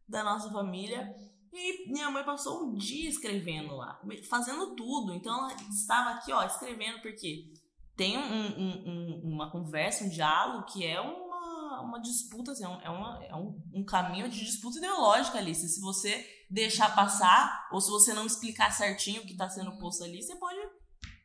da 0.07 0.21
nossa 0.21 0.51
família. 0.51 1.15
E 1.53 1.89
minha 1.89 2.11
mãe 2.11 2.25
passou 2.25 2.65
um 2.65 2.75
dia 2.75 3.07
escrevendo 3.07 3.77
lá, 3.77 4.01
fazendo 4.29 4.75
tudo. 4.75 5.13
Então 5.13 5.33
ela 5.33 5.55
estava 5.69 6.09
aqui, 6.09 6.33
ó, 6.33 6.43
escrevendo, 6.43 7.01
porque 7.01 7.53
tem 7.95 8.17
um, 8.17 8.21
um, 8.21 8.83
um, 8.85 9.21
uma 9.33 9.49
conversa, 9.49 10.03
um 10.03 10.09
diálogo 10.09 10.65
que 10.65 10.85
é 10.85 10.99
uma, 10.99 11.79
uma 11.79 12.01
disputa, 12.01 12.51
assim, 12.51 12.65
é, 12.65 12.89
uma, 12.89 13.23
é 13.23 13.33
um, 13.33 13.57
um 13.73 13.85
caminho 13.85 14.27
de 14.27 14.43
disputa 14.43 14.77
ideológica 14.77 15.37
ali. 15.37 15.55
Se 15.55 15.79
você 15.79 16.34
deixar 16.49 16.95
passar, 16.95 17.67
ou 17.71 17.81
se 17.81 17.89
você 17.89 18.13
não 18.13 18.25
explicar 18.25 18.71
certinho 18.71 19.21
o 19.21 19.25
que 19.25 19.33
está 19.33 19.49
sendo 19.49 19.77
posto 19.77 20.03
ali, 20.03 20.21
você 20.21 20.35
pode 20.35 20.59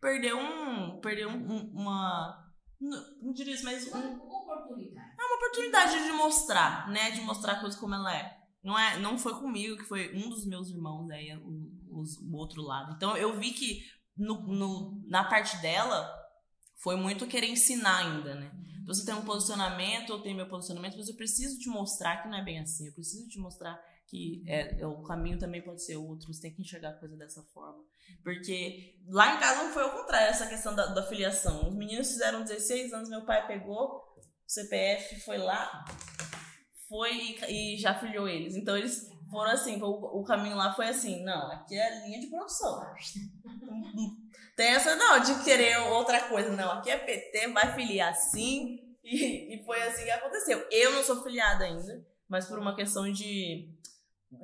perder 0.01 0.35
um. 0.35 1.01
perder 1.01 1.27
um, 1.27 1.53
um, 1.53 1.73
uma. 1.73 2.47
Não 2.81 3.33
diria 3.33 3.55
isso, 3.55 3.65
mas. 3.65 3.87
Um, 3.93 3.99
uma 3.99 4.43
oportunidade. 4.43 5.15
É 5.19 5.25
uma 5.25 5.37
oportunidade 5.37 6.05
de 6.05 6.13
mostrar, 6.13 6.89
né? 6.89 7.11
De 7.11 7.21
mostrar 7.21 7.53
a 7.53 7.61
coisa 7.61 7.79
como 7.79 7.95
ela 7.95 8.17
é. 8.17 8.39
Não, 8.63 8.79
é, 8.79 8.99
não 8.99 9.19
foi 9.19 9.35
comigo, 9.39 9.77
que 9.77 9.85
foi 9.85 10.15
um 10.15 10.29
dos 10.29 10.47
meus 10.47 10.69
irmãos 10.69 11.11
aí, 11.11 11.35
o, 11.37 11.49
o, 11.91 12.03
o 12.03 12.37
outro 12.37 12.63
lado. 12.63 12.95
Então 12.95 13.17
eu 13.17 13.39
vi 13.39 13.53
que 13.53 13.81
no, 14.17 14.43
no, 14.43 15.03
na 15.09 15.25
parte 15.25 15.57
dela 15.63 16.11
foi 16.83 16.97
muito 16.97 17.27
querer 17.27 17.49
ensinar 17.49 17.99
ainda, 17.99 18.35
né? 18.35 18.53
Você 18.87 19.05
tem 19.05 19.15
um 19.15 19.25
posicionamento, 19.25 20.11
eu 20.11 20.21
tenho 20.21 20.37
meu 20.37 20.49
posicionamento, 20.49 20.97
mas 20.97 21.09
eu 21.09 21.17
preciso 21.17 21.59
te 21.59 21.69
mostrar 21.69 22.23
que 22.23 22.29
não 22.29 22.39
é 22.39 22.45
bem 22.45 22.59
assim. 22.59 22.87
Eu 22.89 22.95
preciso 22.95 23.29
te 23.29 23.39
mostrar 23.39 23.79
que 24.11 24.43
é, 24.49 24.85
o 24.85 25.03
caminho 25.05 25.39
também 25.39 25.63
pode 25.63 25.85
ser 25.85 25.97
outro, 25.97 26.27
você 26.27 26.43
tem 26.43 26.53
que 26.53 26.63
enxergar 26.63 26.91
a 26.91 26.99
coisa 26.99 27.17
dessa 27.17 27.43
forma. 27.55 27.85
Porque 28.25 28.99
lá 29.07 29.37
em 29.37 29.39
casa 29.39 29.63
não 29.63 29.73
foi 29.73 29.85
ao 29.85 29.93
contrário, 29.93 30.29
essa 30.29 30.49
questão 30.49 30.75
da, 30.75 30.87
da 30.87 31.07
filiação. 31.07 31.69
Os 31.69 31.75
meninos 31.77 32.09
fizeram 32.09 32.43
16 32.43 32.93
anos, 32.93 33.09
meu 33.09 33.25
pai 33.25 33.47
pegou 33.47 33.79
o 33.79 34.03
CPF, 34.45 35.21
foi 35.21 35.39
lá, 35.39 35.85
foi 36.89 37.37
e, 37.49 37.77
e 37.77 37.79
já 37.79 37.95
filiou 37.95 38.29
eles. 38.29 38.57
Então 38.57 38.77
eles 38.77 39.09
foram 39.31 39.53
assim, 39.53 39.81
o, 39.81 39.89
o, 39.89 40.25
caminho 40.25 40.57
lá 40.57 40.75
foi 40.75 40.89
assim, 40.89 41.23
não, 41.23 41.53
aqui 41.53 41.77
é 41.77 41.87
a 41.87 42.05
linha 42.05 42.19
de 42.19 42.27
produção. 42.27 42.83
Tem 44.57 44.67
essa 44.67 44.97
não, 44.97 45.21
de 45.21 45.45
querer 45.45 45.79
outra 45.93 46.21
coisa, 46.29 46.51
não, 46.51 46.73
aqui 46.73 46.91
é 46.91 46.99
PT, 46.99 47.47
vai 47.53 47.73
filiar 47.75 48.11
assim, 48.11 48.81
e, 49.05 49.55
e 49.55 49.65
foi 49.65 49.81
assim 49.83 50.03
que 50.03 50.11
aconteceu. 50.11 50.67
Eu 50.69 50.93
não 50.93 51.05
sou 51.05 51.23
filiada 51.23 51.65
ainda, 51.65 52.05
mas 52.29 52.47
por 52.47 52.59
uma 52.59 52.75
questão 52.75 53.11
de 53.11 53.73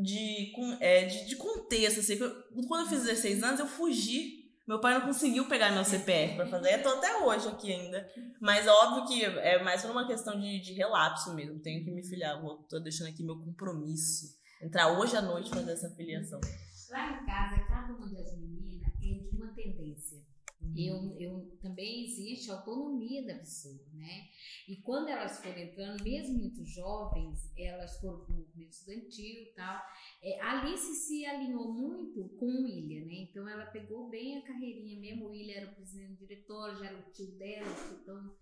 de, 0.01 0.53
é, 0.80 1.05
de, 1.05 1.26
de 1.26 1.37
contexto, 1.37 2.01
assim, 2.01 2.18
quando 2.18 2.84
eu 2.84 2.89
fiz 2.89 3.03
16 3.05 3.43
anos 3.43 3.61
eu 3.61 3.66
fugi 3.66 4.47
meu 4.66 4.80
pai 4.80 4.95
não 4.95 5.07
conseguiu 5.07 5.47
pegar 5.47 5.70
meu 5.70 5.84
CPF 5.84 6.34
para 6.34 6.47
fazer. 6.49 6.74
Eu 6.74 6.82
tô 6.82 6.89
até 6.89 7.22
hoje 7.22 7.47
aqui 7.47 7.72
ainda. 7.72 8.11
Mas 8.41 8.66
óbvio 8.66 9.07
que 9.07 9.24
é 9.24 9.62
mais 9.62 9.82
por 9.82 9.93
uma 9.93 10.07
questão 10.09 10.39
de, 10.41 10.61
de 10.61 10.72
relapso 10.72 11.32
mesmo. 11.34 11.61
Tenho 11.61 11.84
que 11.84 11.91
me 11.93 12.05
filiar. 12.05 12.43
Vou, 12.43 12.64
tô 12.64 12.80
deixando 12.80 13.09
aqui 13.09 13.22
meu 13.22 13.39
compromisso. 13.39 14.37
Entrar 14.61 14.89
hoje 14.99 15.16
à 15.16 15.22
noite 15.22 15.51
fazer 15.51 15.70
essa 15.70 15.89
filiação. 15.91 16.41
Lá 16.91 17.12
em 17.12 17.24
casa, 17.24 17.62
cada 17.68 17.93
uma 17.95 18.09
das 18.09 18.37
meninas 18.37 18.93
de 18.99 19.28
uma 19.32 19.55
tendência. 19.55 20.18
Uhum. 20.66 20.74
Eu, 20.76 21.16
eu, 21.20 21.58
também 21.60 22.04
existe 22.04 22.50
autonomia 22.50 23.24
da 23.26 23.34
pessoa, 23.34 23.84
né? 23.94 24.28
E 24.68 24.76
quando 24.76 25.08
elas 25.08 25.38
foram 25.42 25.58
entrando, 25.58 26.02
mesmo 26.02 26.38
muito 26.38 26.64
jovens, 26.64 27.52
elas 27.56 28.00
foram 28.00 28.24
para 28.24 28.34
o 28.34 28.38
movimento 28.38 28.72
estudantil 28.72 29.42
e 29.42 29.52
tal. 29.54 29.82
É, 30.22 30.40
Alice 30.40 30.94
se 30.94 31.24
alinhou 31.24 31.72
muito 31.72 32.28
com 32.38 32.46
o 32.46 32.64
William, 32.64 33.04
né? 33.04 33.14
Então 33.14 33.48
ela 33.48 33.66
pegou 33.66 34.08
bem 34.08 34.38
a 34.38 34.42
carreirinha 34.42 34.98
mesmo. 34.98 35.26
O 35.26 35.30
William 35.30 35.56
era 35.56 35.70
o 35.70 35.74
presidente 35.74 36.18
diretor, 36.18 36.76
já 36.76 36.86
era 36.86 36.98
o 36.98 37.10
tio 37.12 37.30
dela, 37.32 37.66
então, 38.00 38.36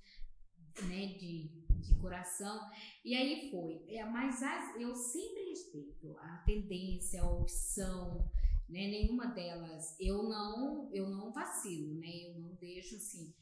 né, 0.89 1.07
de, 1.19 1.49
de 1.81 1.95
coração. 2.01 2.59
E 3.05 3.15
aí 3.15 3.51
foi. 3.51 3.85
É, 3.89 4.05
mas 4.05 4.43
as, 4.43 4.81
eu 4.81 4.95
sempre 4.95 5.51
respeito 5.51 6.17
a 6.19 6.39
tendência, 6.47 7.23
a 7.23 7.31
opção 7.31 8.29
né? 8.69 8.89
Nenhuma 8.89 9.27
delas, 9.27 9.97
eu 10.01 10.23
não, 10.23 10.91
eu 10.93 11.09
não 11.09 11.33
vacilo, 11.33 11.95
né? 11.95 12.09
Eu 12.29 12.39
não 12.39 12.55
deixo 12.55 12.97
assim. 12.97 13.35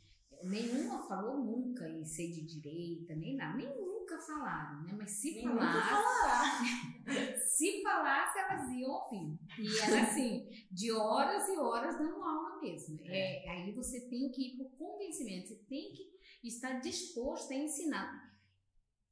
Nenhuma 0.42 1.06
falou 1.06 1.38
nunca 1.38 1.88
em 1.88 2.04
ser 2.04 2.32
de 2.32 2.44
direita, 2.44 3.14
nem 3.14 3.36
nada, 3.36 3.56
nem 3.56 3.68
nunca 3.80 4.18
falaram, 4.18 4.82
né? 4.82 4.92
Mas 4.96 5.12
se 5.12 5.34
nem 5.34 5.44
falasse, 5.44 6.66
se 7.56 7.82
falasse, 7.82 8.38
elas 8.38 8.68
iam 8.70 8.90
ouvir. 8.90 9.38
E 9.58 9.78
era 9.78 10.02
assim, 10.02 10.48
de 10.70 10.90
horas 10.90 11.48
e 11.48 11.56
horas 11.56 11.96
dando 11.96 12.22
aula 12.22 12.60
mesmo. 12.60 12.98
É. 13.04 13.46
é, 13.46 13.50
aí 13.50 13.72
você 13.72 14.00
tem 14.08 14.30
que 14.30 14.48
ir 14.48 14.56
por 14.56 14.70
convencimento, 14.72 15.48
você 15.48 15.56
tem 15.68 15.92
que 15.92 16.12
estar 16.42 16.80
disposto 16.80 17.52
a 17.52 17.56
ensinar. 17.56 18.32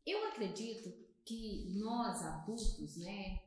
Eu 0.04 0.26
acredito 0.26 0.92
que 1.24 1.72
nós 1.78 2.22
adultos, 2.22 2.96
né, 2.96 3.40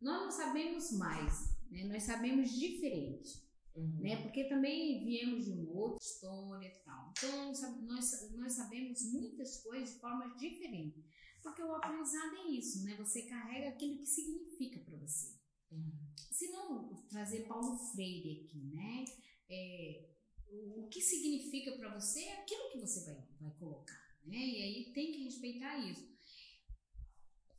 nós 0.00 0.22
não 0.22 0.30
sabemos 0.30 0.92
mais 0.92 1.57
né? 1.70 1.84
Nós 1.84 2.02
sabemos 2.02 2.50
diferente. 2.58 3.46
Uhum. 3.74 4.00
Né? 4.00 4.22
Porque 4.22 4.44
também 4.44 5.04
viemos 5.04 5.44
de 5.44 5.52
uma 5.52 5.70
outra 5.70 6.04
história 6.04 6.66
e 6.66 6.84
tal. 6.84 7.12
Então, 7.16 7.52
nós, 7.82 8.30
nós 8.32 8.52
sabemos 8.52 9.12
muitas 9.12 9.62
coisas 9.62 9.94
de 9.94 10.00
formas 10.00 10.36
diferentes. 10.38 11.04
Porque 11.42 11.62
o 11.62 11.74
aprendizado 11.74 12.36
é 12.36 12.50
isso, 12.50 12.84
né? 12.84 12.96
Você 12.98 13.22
carrega 13.22 13.68
aquilo 13.68 13.98
que 13.98 14.06
significa 14.06 14.80
para 14.80 14.96
você. 14.96 15.38
Uhum. 15.70 15.92
Se 16.30 16.50
não 16.50 16.94
trazer 17.08 17.46
Paulo 17.46 17.78
Freire 17.92 18.44
aqui, 18.44 18.58
né? 18.74 19.04
É, 19.48 20.08
o 20.50 20.88
que 20.88 21.00
significa 21.00 21.72
para 21.72 21.94
você 21.94 22.20
é 22.20 22.42
aquilo 22.42 22.70
que 22.72 22.80
você 22.80 23.04
vai, 23.04 23.28
vai 23.40 23.58
colocar, 23.58 24.18
né? 24.24 24.36
E 24.36 24.62
aí 24.62 24.92
tem 24.92 25.12
que 25.12 25.24
respeitar 25.24 25.78
isso. 25.78 26.08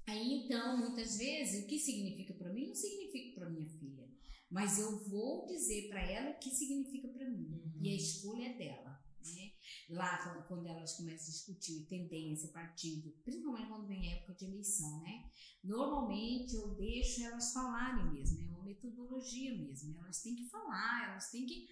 Aí 0.05 0.43
então, 0.43 0.77
muitas 0.77 1.17
vezes, 1.17 1.63
o 1.63 1.67
que 1.67 1.77
significa 1.77 2.33
para 2.33 2.51
mim 2.51 2.67
não 2.67 2.75
significa 2.75 3.39
para 3.39 3.49
minha. 3.49 3.69
Mas 4.49 4.79
eu 4.79 4.97
vou 5.07 5.45
dizer 5.45 5.89
para 5.89 6.01
ela 6.01 6.31
o 6.31 6.39
que 6.39 6.49
significa 6.49 7.07
para 7.07 7.29
mim. 7.29 7.51
Uhum. 7.51 7.81
E 7.81 7.89
a 7.89 7.95
escolha 7.95 8.45
é 8.45 8.57
dela. 8.57 8.99
Né? 9.23 9.51
Lá, 9.89 10.45
quando 10.47 10.65
elas 10.65 10.95
começam 10.95 11.27
a 11.27 11.31
discutir 11.31 11.85
tendência, 11.87 12.51
partido, 12.51 13.11
principalmente 13.23 13.67
quando 13.67 13.87
vem 13.87 14.13
época 14.13 14.33
de 14.33 14.45
eleição, 14.45 15.01
né? 15.01 15.29
Normalmente 15.63 16.55
eu 16.55 16.73
deixo 16.75 17.23
elas 17.23 17.51
falarem 17.53 18.11
mesmo, 18.11 18.41
é 18.41 18.47
uma 18.47 18.63
metodologia 18.63 19.55
mesmo. 19.55 19.99
Elas 19.99 20.21
têm 20.21 20.35
que 20.35 20.49
falar, 20.49 21.11
elas 21.11 21.29
têm 21.29 21.45
que 21.45 21.67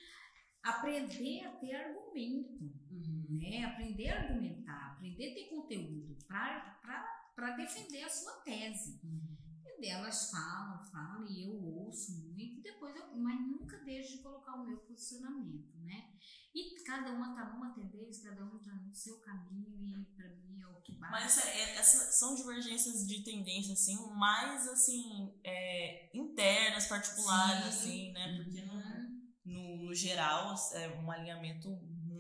aprender 0.61 1.45
a 1.45 1.51
ter 1.53 1.73
argumento, 1.73 2.63
uhum. 2.91 3.25
né? 3.30 3.63
Aprender 3.63 4.09
a 4.09 4.21
argumentar, 4.21 4.91
aprender 4.91 5.32
a 5.32 5.34
ter 5.34 5.49
conteúdo 5.49 6.17
para 6.28 7.55
defender 7.55 8.03
a 8.03 8.09
sua 8.09 8.34
tese. 8.41 8.99
Uhum 9.03 9.46
delas 9.80 10.32
falam, 10.32 10.84
falam 10.86 11.28
e 11.28 11.43
eu 11.43 11.53
ouço 11.53 12.11
muito, 12.25 12.61
depois 12.61 12.95
eu, 12.95 13.15
mas 13.15 13.39
nunca 13.39 13.78
deixo 13.84 14.17
de 14.17 14.23
colocar 14.23 14.55
o 14.55 14.65
meu 14.65 14.78
posicionamento, 14.80 15.78
né? 15.80 16.11
E 16.53 16.84
cada 16.84 17.11
uma 17.11 17.36
tá 17.36 17.53
numa 17.53 17.73
tendência, 17.73 18.30
cada 18.30 18.43
um 18.45 18.57
tá 18.59 18.73
no 18.73 18.93
seu 18.93 19.19
caminho 19.19 19.99
e 19.99 20.05
para 20.15 20.30
mim 20.30 20.59
é 20.59 20.67
o 20.67 20.82
que 20.82 20.93
bate. 20.93 21.11
Mas 21.11 21.38
é, 21.38 21.59
é, 21.59 21.75
essas 21.75 22.17
são 22.17 22.36
divergências 22.36 23.05
de 23.05 23.23
tendência 23.23 23.73
assim, 23.73 23.95
mais 24.15 24.67
assim, 24.67 25.39
é, 25.43 26.09
internas, 26.17 26.88
particulares 26.88 27.75
Sim. 27.75 27.80
assim, 27.80 28.11
né? 28.13 28.38
Porque 28.38 28.61
uhum. 28.61 29.21
no, 29.45 29.53
no, 29.53 29.86
no 29.86 29.93
geral 29.93 30.55
é 30.73 30.89
um 30.99 31.11
alinhamento 31.11 31.69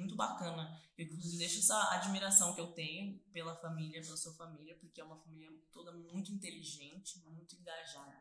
muito 0.07 0.15
bacana. 0.15 0.81
Eu, 0.97 1.05
inclusive, 1.05 1.37
deixo 1.37 1.59
essa 1.59 1.91
admiração 1.91 2.55
que 2.55 2.61
eu 2.61 2.71
tenho 2.71 3.19
pela 3.33 3.55
família, 3.57 4.01
pela 4.01 4.15
sua 4.15 4.33
família, 4.33 4.77
porque 4.79 5.01
é 5.01 5.03
uma 5.03 5.17
família 5.17 5.49
toda 5.71 5.91
muito 5.91 6.31
inteligente, 6.31 7.19
muito 7.25 7.55
engajada. 7.55 8.15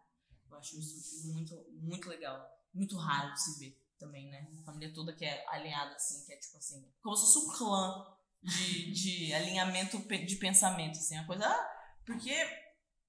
Eu 0.51 0.57
acho 0.59 0.79
isso 0.79 1.33
muito, 1.33 1.55
muito 1.71 2.09
legal. 2.09 2.45
Muito 2.75 2.97
raro 2.99 3.33
de 3.33 3.43
se 3.43 3.59
ver 3.59 3.83
também, 3.99 4.29
né? 4.29 4.47
A 4.61 4.65
família 4.65 4.93
toda 4.93 5.15
que 5.15 5.25
é 5.25 5.47
alinhada 5.49 5.95
assim, 5.95 6.27
que 6.27 6.33
é 6.33 6.37
tipo 6.37 6.59
assim, 6.59 6.93
como 7.01 7.17
se 7.17 7.25
fosse 7.25 7.39
um 7.39 7.57
clã 7.57 8.07
de, 8.43 8.93
de 8.93 9.33
alinhamento 9.33 9.99
de 9.99 10.37
pensamento, 10.37 10.99
assim, 10.99 11.17
uma 11.17 11.27
coisa. 11.27 11.47
Ah, 11.47 11.71
porque 12.05 12.31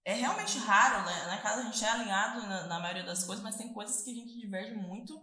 é 0.05 0.13
realmente 0.13 0.57
raro, 0.59 1.05
né? 1.05 1.25
Na 1.25 1.41
casa 1.41 1.61
a 1.61 1.65
gente 1.65 1.83
é 1.83 1.89
alinhado 1.89 2.47
na, 2.47 2.67
na 2.67 2.79
maioria 2.79 3.03
das 3.03 3.25
coisas, 3.25 3.43
mas 3.43 3.57
tem 3.57 3.73
coisas 3.73 4.03
que 4.03 4.11
a 4.11 4.13
gente 4.13 4.39
diverge 4.39 4.75
muito 4.75 5.21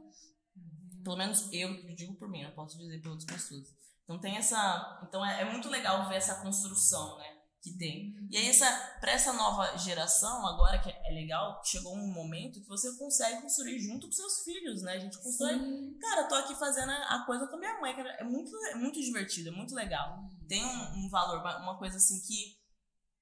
pelo 1.04 1.16
menos 1.16 1.48
eu 1.52 1.94
digo 1.94 2.14
por 2.14 2.28
mim, 2.28 2.42
não 2.42 2.50
posso 2.52 2.78
dizer 2.78 3.00
por 3.00 3.10
outras 3.10 3.30
pessoas. 3.30 3.68
Então 4.04 4.18
tem 4.18 4.36
essa. 4.36 5.00
Então 5.06 5.24
é, 5.24 5.42
é 5.42 5.44
muito 5.50 5.68
legal 5.68 6.08
ver 6.08 6.16
essa 6.16 6.36
construção, 6.42 7.18
né? 7.18 7.34
Que 7.62 7.76
tem. 7.78 8.14
E 8.30 8.36
aí, 8.36 8.48
essa, 8.48 8.70
pra 9.00 9.12
essa 9.12 9.32
nova 9.32 9.78
geração, 9.78 10.46
agora 10.46 10.78
que 10.78 10.90
é 10.90 11.14
legal, 11.14 11.62
chegou 11.64 11.94
um 11.94 12.12
momento 12.12 12.60
que 12.60 12.68
você 12.68 12.94
consegue 12.98 13.40
construir 13.40 13.78
junto 13.78 14.06
com 14.06 14.12
seus 14.12 14.42
filhos, 14.42 14.82
né? 14.82 14.92
A 14.92 14.98
gente 14.98 15.18
constrói. 15.18 15.58
Sim. 15.58 15.98
Cara, 15.98 16.24
tô 16.24 16.34
aqui 16.34 16.54
fazendo 16.54 16.90
a 16.90 17.24
coisa 17.24 17.46
com 17.46 17.56
a 17.56 17.58
minha 17.58 17.80
mãe, 17.80 17.96
cara. 17.96 18.10
É 18.20 18.24
muito, 18.24 18.54
é 18.66 18.74
muito 18.74 19.00
divertido, 19.00 19.48
é 19.48 19.52
muito 19.52 19.74
legal. 19.74 20.18
Tem 20.46 20.62
um, 20.62 21.06
um 21.06 21.08
valor, 21.08 21.40
uma 21.62 21.78
coisa 21.78 21.96
assim 21.96 22.20
que. 22.20 22.62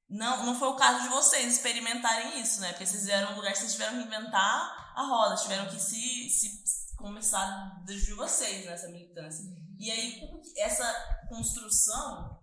Não, 0.08 0.44
não 0.44 0.58
foi 0.58 0.68
o 0.68 0.76
caso 0.76 1.04
de 1.04 1.08
vocês 1.08 1.54
experimentarem 1.54 2.40
isso, 2.40 2.60
né? 2.60 2.70
Porque 2.70 2.84
vocês 2.84 3.06
vieram 3.06 3.32
um 3.32 3.36
lugar 3.36 3.52
que 3.52 3.58
vocês 3.58 3.72
tiveram 3.72 3.96
que 3.96 4.06
inventar 4.06 4.92
a 4.94 5.06
roda, 5.06 5.36
tiveram 5.36 5.66
que 5.68 5.80
se, 5.80 6.28
se 6.28 6.81
começar 7.02 7.82
desde 7.84 8.14
vocês 8.14 8.64
nessa 8.64 8.88
militância. 8.88 9.44
E 9.78 9.90
aí, 9.90 10.20
essa 10.56 11.26
construção, 11.28 12.40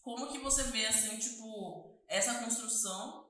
como 0.00 0.30
que 0.30 0.38
você 0.38 0.62
vê, 0.64 0.86
assim, 0.86 1.18
tipo, 1.18 2.00
essa 2.08 2.42
construção 2.42 3.28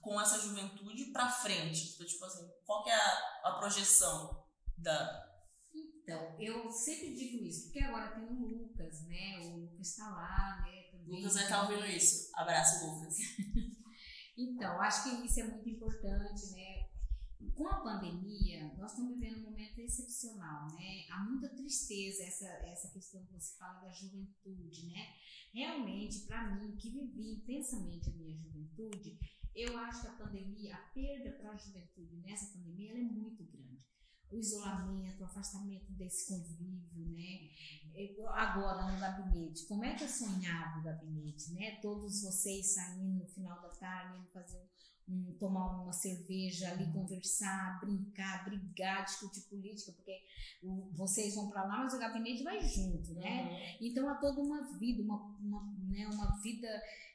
com 0.00 0.18
essa 0.20 0.40
juventude 0.40 1.06
pra 1.06 1.28
frente? 1.28 1.90
Tipo, 1.90 2.04
tipo 2.04 2.24
assim, 2.24 2.48
qual 2.64 2.84
que 2.84 2.90
é 2.90 2.94
a, 2.94 3.40
a 3.44 3.58
projeção 3.58 4.46
da... 4.78 5.26
Então, 5.74 6.40
eu 6.40 6.70
sempre 6.70 7.16
digo 7.16 7.44
isso, 7.44 7.64
porque 7.64 7.80
agora 7.80 8.14
tem 8.14 8.24
o 8.24 8.32
Lucas, 8.32 9.04
né? 9.08 9.40
O 9.40 9.56
Lucas 9.56 9.88
está 9.88 10.08
lá, 10.08 10.62
né? 10.64 10.84
Também, 10.92 11.18
Lucas 11.18 11.34
vai 11.34 11.42
estar 11.42 11.56
tá 11.56 11.62
ouvindo 11.68 11.86
isso. 11.86 12.30
Abraço, 12.36 12.86
Lucas. 12.86 13.16
então, 14.38 14.80
acho 14.80 15.02
que 15.02 15.26
isso 15.26 15.40
é 15.40 15.44
muito 15.44 15.68
importante, 15.68 16.52
né? 16.52 16.75
Com 17.56 17.66
a 17.68 17.80
pandemia, 17.80 18.74
nós 18.76 18.90
estamos 18.90 19.14
vivendo 19.14 19.38
um 19.38 19.50
momento 19.50 19.78
excepcional, 19.78 20.66
né? 20.74 21.06
Há 21.10 21.24
muita 21.24 21.48
tristeza 21.48 22.22
essa, 22.22 22.46
essa 22.66 22.90
questão 22.90 23.24
que 23.24 23.32
você 23.32 23.56
fala 23.56 23.80
da 23.80 23.90
juventude, 23.90 24.86
né? 24.86 25.14
Realmente, 25.54 26.26
para 26.26 26.54
mim, 26.54 26.76
que 26.76 26.90
vivi 26.90 27.32
intensamente 27.32 28.10
a 28.10 28.12
minha 28.12 28.36
juventude, 28.36 29.18
eu 29.54 29.76
acho 29.78 30.02
que 30.02 30.08
a 30.08 30.12
pandemia, 30.12 30.76
a 30.76 30.90
perda 30.92 31.30
para 31.32 31.52
a 31.52 31.56
juventude 31.56 32.16
nessa 32.18 32.52
pandemia, 32.52 32.92
é 32.92 33.02
muito 33.02 33.42
grande. 33.44 33.82
O 34.30 34.36
isolamento, 34.36 35.22
o 35.22 35.24
afastamento 35.24 35.90
desse 35.92 36.28
convívio, 36.28 37.06
né? 37.06 37.48
Agora 38.34 38.92
no 38.92 39.00
gabinete, 39.00 39.64
como 39.66 39.84
é 39.84 39.94
que 39.94 40.04
eu 40.04 40.08
sonhava 40.08 40.80
o 40.80 40.82
gabinete, 40.82 41.52
né? 41.54 41.80
Todos 41.80 42.22
vocês 42.22 42.74
saindo 42.74 43.20
no 43.20 43.26
final 43.26 43.62
da 43.62 43.70
tarde, 43.70 44.18
indo 44.18 44.28
fazer 44.30 44.68
tomar 45.38 45.82
uma 45.82 45.92
cerveja 45.92 46.70
ali, 46.70 46.92
conversar, 46.92 47.80
brincar, 47.80 48.44
brigar, 48.44 49.04
discutir 49.04 49.42
política, 49.42 49.92
porque 49.92 50.20
o, 50.62 50.90
vocês 50.92 51.34
vão 51.34 51.48
para 51.48 51.64
lá, 51.64 51.84
mas 51.84 51.94
o 51.94 51.98
gabinete 51.98 52.42
vai 52.42 52.60
junto, 52.60 53.14
né? 53.14 53.42
Uhum. 53.42 53.86
Então 53.86 54.08
há 54.08 54.16
toda 54.16 54.40
uma 54.40 54.76
vida, 54.78 55.02
uma, 55.02 55.16
uma, 55.38 55.62
né, 55.88 56.08
uma 56.08 56.40
vida 56.40 56.68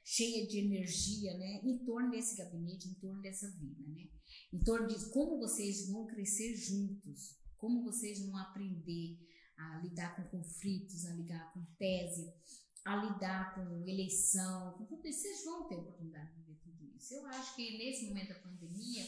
cheia 0.03 0.47
de 0.47 0.59
energia, 0.59 1.37
né? 1.37 1.61
Em 1.63 1.79
torno 1.79 2.11
desse 2.11 2.37
gabinete, 2.37 2.87
em 2.87 2.93
torno 2.93 3.21
dessa 3.21 3.49
vida, 3.51 3.83
né? 3.87 4.07
Em 4.53 4.59
torno 4.63 4.87
de 4.87 5.09
como 5.09 5.37
vocês 5.37 5.89
vão 5.89 6.07
crescer 6.07 6.55
juntos, 6.55 7.37
como 7.57 7.83
vocês 7.83 8.25
vão 8.25 8.37
aprender 8.37 9.19
a 9.57 9.79
lidar 9.79 10.15
com 10.15 10.37
conflitos, 10.37 11.05
a 11.05 11.13
lidar 11.13 11.53
com 11.53 11.63
tese, 11.77 12.33
a 12.85 12.95
lidar 12.95 13.53
com 13.53 13.87
eleição, 13.87 14.73
com 14.77 14.85
tudo 14.85 15.07
isso, 15.07 15.21
vocês 15.21 15.45
vão 15.45 15.67
ter 15.67 15.75
oportunidade 15.75 16.40
isso. 17.01 17.15
Eu 17.15 17.25
acho 17.27 17.55
que 17.55 17.77
nesse 17.77 18.05
momento 18.05 18.29
da 18.29 18.39
pandemia, 18.39 19.03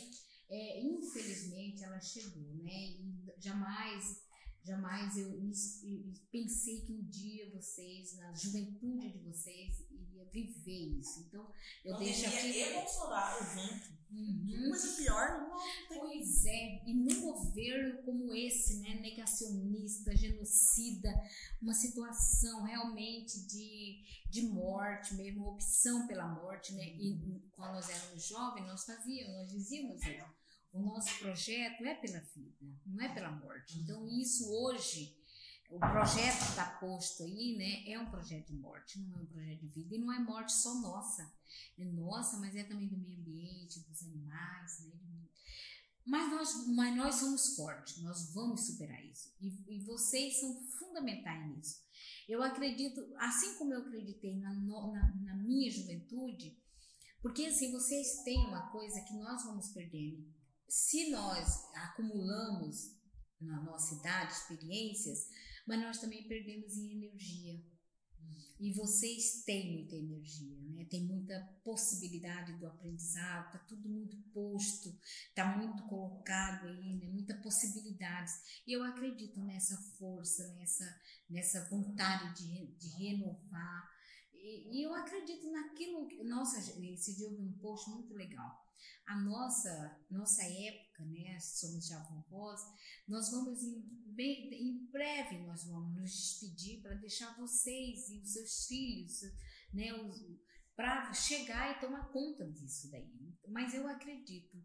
é, 0.50 0.82
infelizmente, 0.82 1.84
ela 1.84 2.02
chegou, 2.02 2.56
né? 2.56 2.74
E 2.74 3.34
jamais, 3.38 4.24
jamais 4.64 5.16
eu, 5.18 5.30
eu 5.32 6.14
pensei 6.32 6.82
que 6.82 6.92
um 6.92 7.04
dia 7.04 7.50
vocês, 7.52 8.18
na 8.18 8.34
juventude 8.34 9.12
de 9.12 9.20
vocês, 9.20 9.80
iria 9.92 10.26
viver 10.26 11.00
isso. 11.00 11.22
Então, 11.28 11.52
eu 11.86 11.98
deixo 11.98 12.26
aqui. 12.26 12.60
E 12.60 12.74
Bolsonaro 12.74 13.46
junto. 13.46 14.03
Uhum. 14.14 14.70
Coisa 14.70 14.96
pior, 14.96 15.40
não 15.40 15.58
tem... 15.90 16.00
Pois 16.00 16.46
é, 16.46 16.84
e 16.86 16.94
num 16.94 17.22
governo 17.22 18.04
como 18.04 18.34
esse, 18.34 18.80
né, 18.82 19.00
negacionista, 19.02 20.16
genocida, 20.16 21.10
uma 21.62 21.74
situação 21.74 22.64
realmente 22.64 23.46
de, 23.48 24.04
de 24.30 24.44
morte 24.44 25.16
mesmo, 25.16 25.48
opção 25.48 26.08
pela 26.08 26.28
morte, 26.28 26.74
né, 26.74 26.86
e 26.86 27.42
quando 27.52 27.74
nós 27.74 27.90
éramos 27.90 28.28
jovens, 28.28 28.68
nós 28.68 28.86
fazíamos, 28.86 29.34
nós 29.34 29.52
dizíamos 29.52 30.02
isso, 30.02 30.26
o 30.72 30.82
nosso 30.82 31.20
projeto 31.20 31.86
é 31.86 31.96
pela 31.96 32.20
vida, 32.20 32.80
não 32.86 33.04
é 33.04 33.14
pela 33.14 33.32
morte. 33.32 33.80
Então 33.80 34.08
isso 34.08 34.52
hoje 34.52 35.16
o 35.74 35.80
projeto 35.80 36.38
que 36.38 36.50
está 36.50 36.66
posto 36.80 37.24
aí, 37.24 37.56
né, 37.58 37.92
é 37.92 38.00
um 38.00 38.06
projeto 38.06 38.48
de 38.48 38.54
morte, 38.54 39.00
não 39.00 39.18
é 39.18 39.22
um 39.22 39.26
projeto 39.26 39.60
de 39.60 39.68
vida. 39.68 39.96
E 39.96 39.98
não 39.98 40.14
é 40.14 40.20
morte 40.20 40.54
só 40.54 40.76
nossa, 40.76 41.32
nossa, 41.78 42.38
mas 42.38 42.56
é 42.56 42.64
também 42.64 42.88
do 42.88 42.98
meio 42.98 43.20
ambiente, 43.20 43.80
dos 43.82 44.04
animais, 44.04 44.80
né. 44.82 44.92
Mas 46.06 46.30
nós, 46.30 46.68
mas 46.68 46.96
nós 46.98 47.16
somos 47.16 47.56
fortes, 47.56 48.02
nós 48.02 48.34
vamos 48.34 48.66
superar 48.68 49.04
isso. 49.06 49.34
E, 49.40 49.78
e 49.78 49.86
vocês 49.86 50.40
são 50.40 50.62
fundamentais 50.78 51.48
nisso. 51.48 51.82
Eu 52.28 52.44
acredito, 52.44 53.02
assim 53.18 53.56
como 53.56 53.74
eu 53.74 53.82
acreditei 53.82 54.38
na, 54.38 54.54
na, 54.54 55.16
na 55.22 55.36
minha 55.36 55.72
juventude, 55.72 56.62
porque 57.22 57.46
assim, 57.46 57.72
vocês 57.72 58.22
têm 58.24 58.38
uma 58.48 58.70
coisa 58.70 59.00
que 59.02 59.14
nós 59.14 59.44
vamos 59.46 59.70
perdendo. 59.70 60.30
Se 60.68 61.10
nós 61.10 61.74
acumulamos 61.74 62.98
na 63.40 63.62
nossa 63.62 63.96
idade 63.96 64.34
experiências, 64.34 65.30
mas 65.66 65.80
nós 65.80 66.00
também 66.00 66.28
perdemos 66.28 66.76
em 66.76 66.92
energia. 66.92 67.64
E 68.60 68.72
vocês 68.72 69.44
têm 69.44 69.74
muita 69.74 69.96
energia, 69.96 70.58
né? 70.70 70.86
Tem 70.86 71.04
muita 71.04 71.38
possibilidade 71.64 72.54
do 72.54 72.68
aprendizado, 72.68 73.52
tá 73.52 73.60
tudo 73.60 73.90
muito 73.90 74.16
posto, 74.34 74.98
tá 75.36 75.58
muito 75.58 75.84
colocado 75.84 76.68
aí, 76.68 76.96
né? 76.96 77.08
Muitas 77.10 77.42
possibilidades. 77.42 78.62
E 78.66 78.72
eu 78.72 78.84
acredito 78.84 79.42
nessa 79.42 79.76
força, 79.98 80.48
nessa, 80.54 81.02
nessa 81.30 81.70
vontade 81.70 82.36
de, 82.42 82.68
de 82.78 82.88
renovar. 83.04 83.92
E, 84.34 84.78
e 84.78 84.84
eu 84.84 84.94
acredito 84.94 85.52
naquilo. 85.52 86.08
Nossa, 86.24 86.58
esse 86.60 87.16
dia 87.18 87.28
eu 87.28 87.36
vi 87.36 87.42
um 87.42 87.54
post 87.60 87.90
muito 87.90 88.14
legal 88.14 88.63
a 89.06 89.20
nossa 89.20 90.00
nossa 90.10 90.44
época, 90.44 91.06
né, 91.06 91.40
somos 91.40 91.88
já 91.88 92.00
vovós, 92.04 92.62
nós 93.08 93.32
vamos 93.32 93.64
em, 93.64 93.82
bem, 94.14 94.54
em 94.54 94.86
breve 94.92 95.40
nós 95.40 95.66
vamos 95.66 95.96
nos 95.96 96.12
despedir 96.12 96.82
para 96.82 96.96
deixar 96.96 97.36
vocês 97.38 98.10
e 98.10 98.20
os 98.20 98.32
seus 98.32 98.66
filhos, 98.68 99.22
né, 99.74 99.92
para 100.76 101.14
chegar 101.14 101.76
e 101.76 101.80
tomar 101.80 102.10
conta 102.12 102.50
disso 102.50 102.90
daí. 102.90 103.12
Mas 103.48 103.74
eu 103.74 103.88
acredito. 103.88 104.58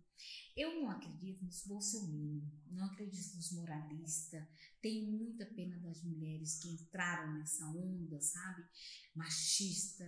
Eu 0.57 0.81
não 0.81 0.91
acredito 0.91 1.45
nos 1.45 1.65
bolsominions, 1.67 2.51
não 2.71 2.87
acredito 2.87 3.37
nos 3.37 3.53
moralistas. 3.53 4.43
Tenho 4.81 5.11
muita 5.11 5.47
pena 5.47 5.79
das 5.81 6.03
mulheres 6.03 6.59
que 6.61 6.71
entraram 6.71 7.35
nessa 7.35 7.65
onda, 7.69 8.21
sabe? 8.21 8.65
Machista, 9.15 10.05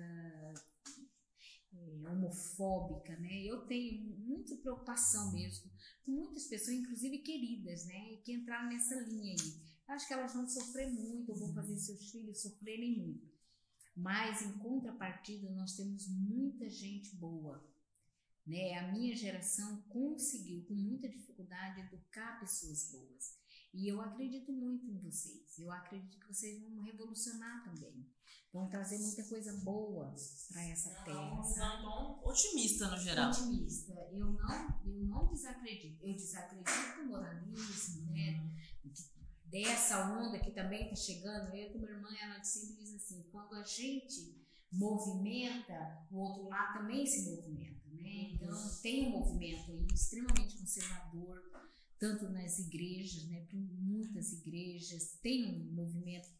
homofóbica, 1.73 3.17
né? 3.19 3.43
Eu 3.45 3.67
tenho 3.67 4.17
muita 4.19 4.57
preocupação 4.57 5.33
mesmo 5.33 5.71
com 6.05 6.13
muitas 6.13 6.47
pessoas, 6.47 6.77
inclusive 6.77 7.19
queridas, 7.19 7.87
né? 7.87 8.17
Que 8.25 8.33
entraram 8.33 8.69
nessa 8.69 8.95
linha 9.03 9.33
aí. 9.33 9.71
Acho 9.89 10.07
que 10.07 10.15
elas 10.15 10.33
vão 10.35 10.49
sofrer 10.49 10.91
muito, 10.93 11.35
vão 11.35 11.53
fazer 11.53 11.77
seus 11.77 12.11
filhos 12.11 12.43
sofrerem 12.43 12.99
muito. 12.99 13.29
Mas 13.97 14.43
em 14.43 14.53
contrapartida, 14.59 15.51
nós 15.51 15.77
temos 15.77 16.07
muita 16.09 16.71
gente 16.71 17.17
boa. 17.17 17.69
Né? 18.47 18.79
A 18.79 18.93
minha 18.93 19.15
geração 19.17 19.83
conseguiu, 19.89 20.65
com 20.65 20.75
muita 20.75 21.09
dificuldade, 21.09 21.81
educar 21.81 22.39
pessoas 22.41 22.91
boas. 22.91 23.40
E 23.73 23.89
eu 23.89 24.01
acredito 24.01 24.53
muito 24.53 24.85
em 24.87 24.99
vocês. 24.99 25.59
Eu 25.59 25.71
acredito 25.71 26.19
que 26.19 26.27
vocês 26.27 26.61
vão 26.61 26.81
revolucionar 26.81 27.63
também. 27.65 28.05
Vão 28.53 28.69
trazer 28.69 28.99
muita 28.99 29.23
coisa 29.25 29.53
boa 29.59 30.13
para 30.49 30.63
essa 30.69 30.93
não, 30.93 31.05
terra. 31.05 31.33
Uma 31.33 31.43
visão 31.43 32.21
otimista 32.25 32.89
no 32.89 32.99
geral. 32.99 33.31
Otimista. 33.31 33.93
Eu 34.13 34.33
não, 34.33 34.81
eu 34.85 35.07
não 35.07 35.29
desacredito. 35.29 36.05
Eu 36.05 36.15
desacredito 36.15 37.03
no 37.03 37.09
moralismo, 37.11 38.11
né? 38.11 38.51
Dessa 39.45 40.11
onda 40.11 40.39
que 40.41 40.51
também 40.51 40.85
está 40.85 40.97
chegando. 40.97 41.55
Eu 41.55 41.73
com 41.73 41.79
minha 41.79 41.93
irmã, 41.93 42.09
ela 42.21 42.43
sempre 42.43 42.83
diz 42.83 42.95
assim: 42.95 43.23
quando 43.31 43.55
a 43.55 43.63
gente 43.63 44.45
movimenta, 44.73 46.07
o 46.11 46.19
outro 46.19 46.49
lado 46.49 46.79
também 46.79 47.07
se 47.07 47.31
movimenta, 47.31 47.89
né? 47.89 48.33
Então 48.33 48.51
tem 48.83 49.09
um 49.09 49.19
movimento 49.19 49.71
aí 49.71 49.87
extremamente 49.93 50.59
conservador 50.59 51.41
tanto 52.01 52.31
nas 52.31 52.59
igrejas, 52.59 53.25
né, 53.29 53.47
muitas 53.53 54.33
igrejas, 54.33 55.19
tem 55.23 55.45
um 55.55 55.75
movimento 55.75 56.31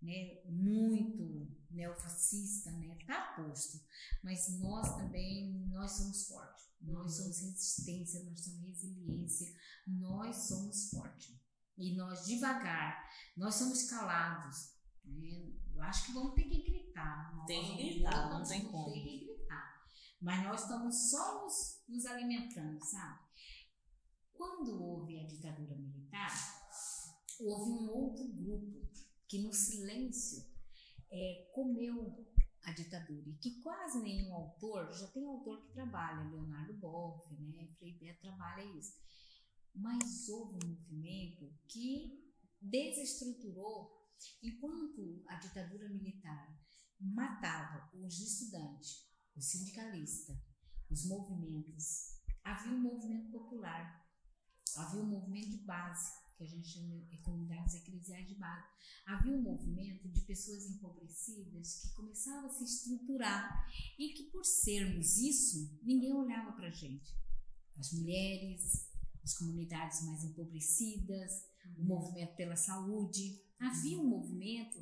né, 0.00 0.40
muito 0.44 1.50
neofascista, 1.68 2.70
né, 2.70 2.96
tá 3.06 3.34
posto, 3.36 3.84
mas 4.22 4.58
nós 4.60 4.96
também, 4.96 5.52
nós 5.72 5.90
somos 5.90 6.28
fortes, 6.28 6.64
nós 6.80 7.16
somos 7.16 7.40
resistência, 7.40 8.24
nós 8.24 8.40
somos 8.40 8.62
resiliência, 8.62 9.52
nós 9.84 10.36
somos 10.36 10.90
fortes, 10.90 11.34
e 11.76 11.96
nós 11.96 12.24
devagar, 12.24 13.10
nós 13.36 13.56
somos 13.56 13.90
calados, 13.90 14.74
né, 15.04 15.52
eu 15.74 15.82
acho 15.82 16.06
que 16.06 16.12
vamos 16.12 16.34
ter 16.34 16.44
que 16.44 16.70
gritar, 16.70 17.44
tem 17.46 17.76
que 17.76 17.82
gritar, 17.82 18.30
não 18.30 18.44
tem 18.44 18.64
como, 18.70 18.92
tem 18.92 19.02
que 19.02 19.26
gritar, 19.26 19.84
mas 20.22 20.44
nós 20.44 20.62
estamos 20.62 21.10
só 21.10 21.42
nos, 21.42 21.82
nos 21.88 22.06
alimentando, 22.06 22.78
sabe? 22.84 23.29
Quando 24.40 24.82
houve 24.82 25.20
a 25.20 25.26
ditadura 25.26 25.76
militar, 25.76 26.32
houve 27.40 27.72
um 27.72 27.90
outro 27.90 28.26
grupo 28.26 28.88
que 29.28 29.38
no 29.42 29.52
silêncio 29.52 30.42
é, 31.12 31.50
comeu 31.54 32.26
a 32.62 32.72
ditadura 32.72 33.28
e 33.28 33.36
que 33.36 33.60
quase 33.60 34.00
nenhum 34.00 34.34
autor, 34.34 34.90
já 34.94 35.08
tem 35.08 35.26
autor 35.26 35.60
que 35.66 35.74
trabalha, 35.74 36.30
Leonardo 36.30 36.72
Boff, 36.72 37.30
né, 37.34 37.68
Frei 37.78 37.98
Beto 37.98 38.22
trabalha 38.22 38.64
isso, 38.78 38.94
mas 39.74 40.26
houve 40.30 40.64
um 40.64 40.70
movimento 40.70 41.52
que 41.68 42.34
desestruturou 42.62 44.08
enquanto 44.42 45.22
a 45.28 45.34
ditadura 45.34 45.86
militar 45.90 46.58
matava 46.98 47.90
os 47.94 48.18
estudantes, 48.18 49.06
os 49.36 49.44
sindicalistas, 49.44 50.34
os 50.90 51.04
movimentos, 51.04 52.22
havia 52.42 52.72
um 52.72 52.80
movimento 52.80 53.30
popular 53.30 54.00
Havia 54.76 55.02
um 55.02 55.06
movimento 55.06 55.50
de 55.50 55.58
base, 55.58 56.12
que 56.36 56.44
a 56.44 56.46
gente 56.46 56.68
chama 56.68 56.98
de 57.10 57.18
comunidades 57.18 57.74
eclesiais 57.74 58.26
de 58.26 58.34
base. 58.34 58.66
Havia 59.06 59.32
um 59.32 59.42
movimento 59.42 60.08
de 60.08 60.20
pessoas 60.22 60.64
empobrecidas 60.66 61.80
que 61.82 61.94
começava 61.94 62.46
a 62.46 62.50
se 62.50 62.64
estruturar 62.64 63.66
e 63.98 64.14
que, 64.14 64.24
por 64.30 64.44
sermos 64.44 65.18
isso, 65.18 65.78
ninguém 65.82 66.14
olhava 66.14 66.52
para 66.52 66.68
a 66.68 66.72
gente. 66.72 67.14
As 67.76 67.92
mulheres, 67.92 68.88
as 69.22 69.36
comunidades 69.36 70.02
mais 70.06 70.24
empobrecidas, 70.24 71.44
o 71.76 71.84
movimento 71.84 72.34
pela 72.36 72.56
saúde. 72.56 73.38
Havia 73.60 74.00
um 74.00 74.06
movimento 74.06 74.78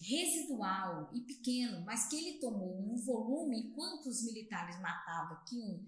residual 0.00 1.10
e 1.12 1.20
pequeno, 1.20 1.84
mas 1.84 2.08
que 2.08 2.16
ele 2.16 2.38
tomou 2.38 2.80
um 2.80 2.96
volume 2.96 3.60
enquanto 3.60 4.08
os 4.08 4.22
militares 4.24 4.80
matavam 4.80 5.36
aqui, 5.36 5.56
um 5.56 5.86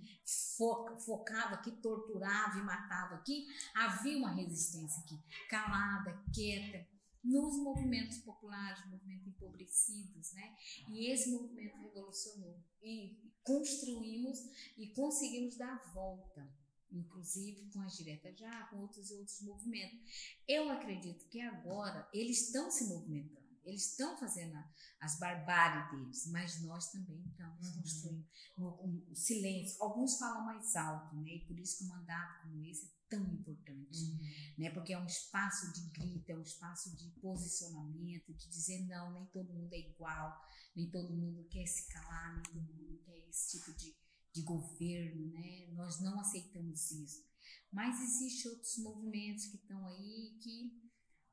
fo 0.56 0.96
focava 0.98 1.54
aqui, 1.54 1.70
torturava 1.80 2.58
e 2.58 2.62
matava 2.62 3.14
aqui, 3.14 3.46
havia 3.74 4.18
uma 4.18 4.32
resistência 4.32 5.02
aqui, 5.02 5.18
calada, 5.48 6.22
quieta, 6.34 6.86
nos 7.24 7.56
movimentos 7.56 8.18
populares, 8.18 8.84
movimentos 8.90 9.28
empobrecidos, 9.28 10.32
né? 10.32 10.56
E 10.90 11.10
esse 11.10 11.30
movimento 11.30 11.76
revolucionou 11.78 12.60
e 12.82 13.16
construímos 13.44 14.38
e 14.76 14.88
conseguimos 14.88 15.56
dar 15.56 15.92
volta, 15.94 16.48
inclusive 16.92 17.70
com 17.72 17.80
as 17.80 17.96
diretas 17.96 18.38
já, 18.38 18.66
com 18.66 18.78
outros 18.78 19.10
e 19.10 19.14
outros 19.14 19.40
movimentos. 19.42 19.98
Eu 20.46 20.70
acredito 20.70 21.28
que 21.28 21.40
agora 21.40 22.08
eles 22.12 22.46
estão 22.46 22.70
se 22.70 22.86
movimentando. 22.86 23.42
Eles 23.64 23.90
estão 23.90 24.18
fazendo 24.18 24.58
as 25.00 25.18
barbáries 25.18 25.90
deles, 25.92 26.26
mas 26.32 26.60
nós 26.62 26.90
também 26.90 27.24
estamos 27.28 27.68
uhum. 27.68 27.82
construindo 27.82 28.26
no, 28.56 29.14
silêncio. 29.14 29.80
Alguns 29.82 30.18
falam 30.18 30.44
mais 30.44 30.74
alto, 30.74 31.14
né? 31.16 31.36
E 31.36 31.46
por 31.46 31.58
isso 31.58 31.78
que 31.78 31.84
um 31.84 31.88
mandato 31.88 32.42
como 32.42 32.64
esse 32.64 32.86
é 32.86 32.90
tão 33.08 33.24
importante, 33.24 34.02
uhum. 34.02 34.18
né? 34.58 34.70
Porque 34.70 34.92
é 34.92 34.98
um 34.98 35.06
espaço 35.06 35.72
de 35.72 35.90
grita, 35.90 36.32
é 36.32 36.36
um 36.36 36.42
espaço 36.42 36.96
de 36.96 37.08
posicionamento, 37.20 38.34
de 38.34 38.48
dizer 38.48 38.84
não, 38.88 39.12
nem 39.12 39.26
todo 39.26 39.52
mundo 39.52 39.72
é 39.72 39.78
igual, 39.78 40.40
nem 40.74 40.90
todo 40.90 41.14
mundo 41.14 41.46
quer 41.48 41.66
se 41.66 41.86
calar, 41.92 42.34
nem 42.34 42.64
todo 42.64 42.74
mundo 42.74 42.98
quer 43.04 43.18
esse 43.28 43.58
tipo 43.58 43.72
de, 43.76 43.94
de 44.32 44.42
governo, 44.42 45.32
né? 45.32 45.68
Nós 45.74 46.00
não 46.00 46.18
aceitamos 46.18 46.90
isso. 46.90 47.24
Mas 47.70 48.00
existem 48.00 48.50
outros 48.50 48.76
movimentos 48.78 49.46
que 49.46 49.56
estão 49.56 49.86
aí 49.86 50.38
que 50.42 50.82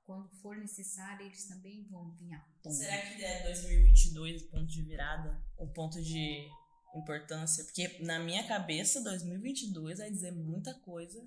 quando 0.09 0.27
for 0.41 0.57
necessário, 0.57 1.23
eles 1.27 1.47
também 1.47 1.87
vão 1.87 2.11
vir 2.15 2.33
à 2.33 2.39
tona. 2.63 2.75
Será 2.75 2.97
que 2.97 3.23
é 3.23 3.43
2022 3.43 4.41
o 4.41 4.49
ponto 4.49 4.65
de 4.65 4.81
virada? 4.81 5.45
O 5.55 5.67
ponto 5.67 6.01
de 6.01 6.49
importância? 6.95 7.63
Porque 7.63 8.03
na 8.03 8.17
minha 8.17 8.47
cabeça, 8.47 9.03
2022 9.03 9.99
vai 9.99 10.09
dizer 10.09 10.31
muita 10.31 10.73
coisa 10.79 11.23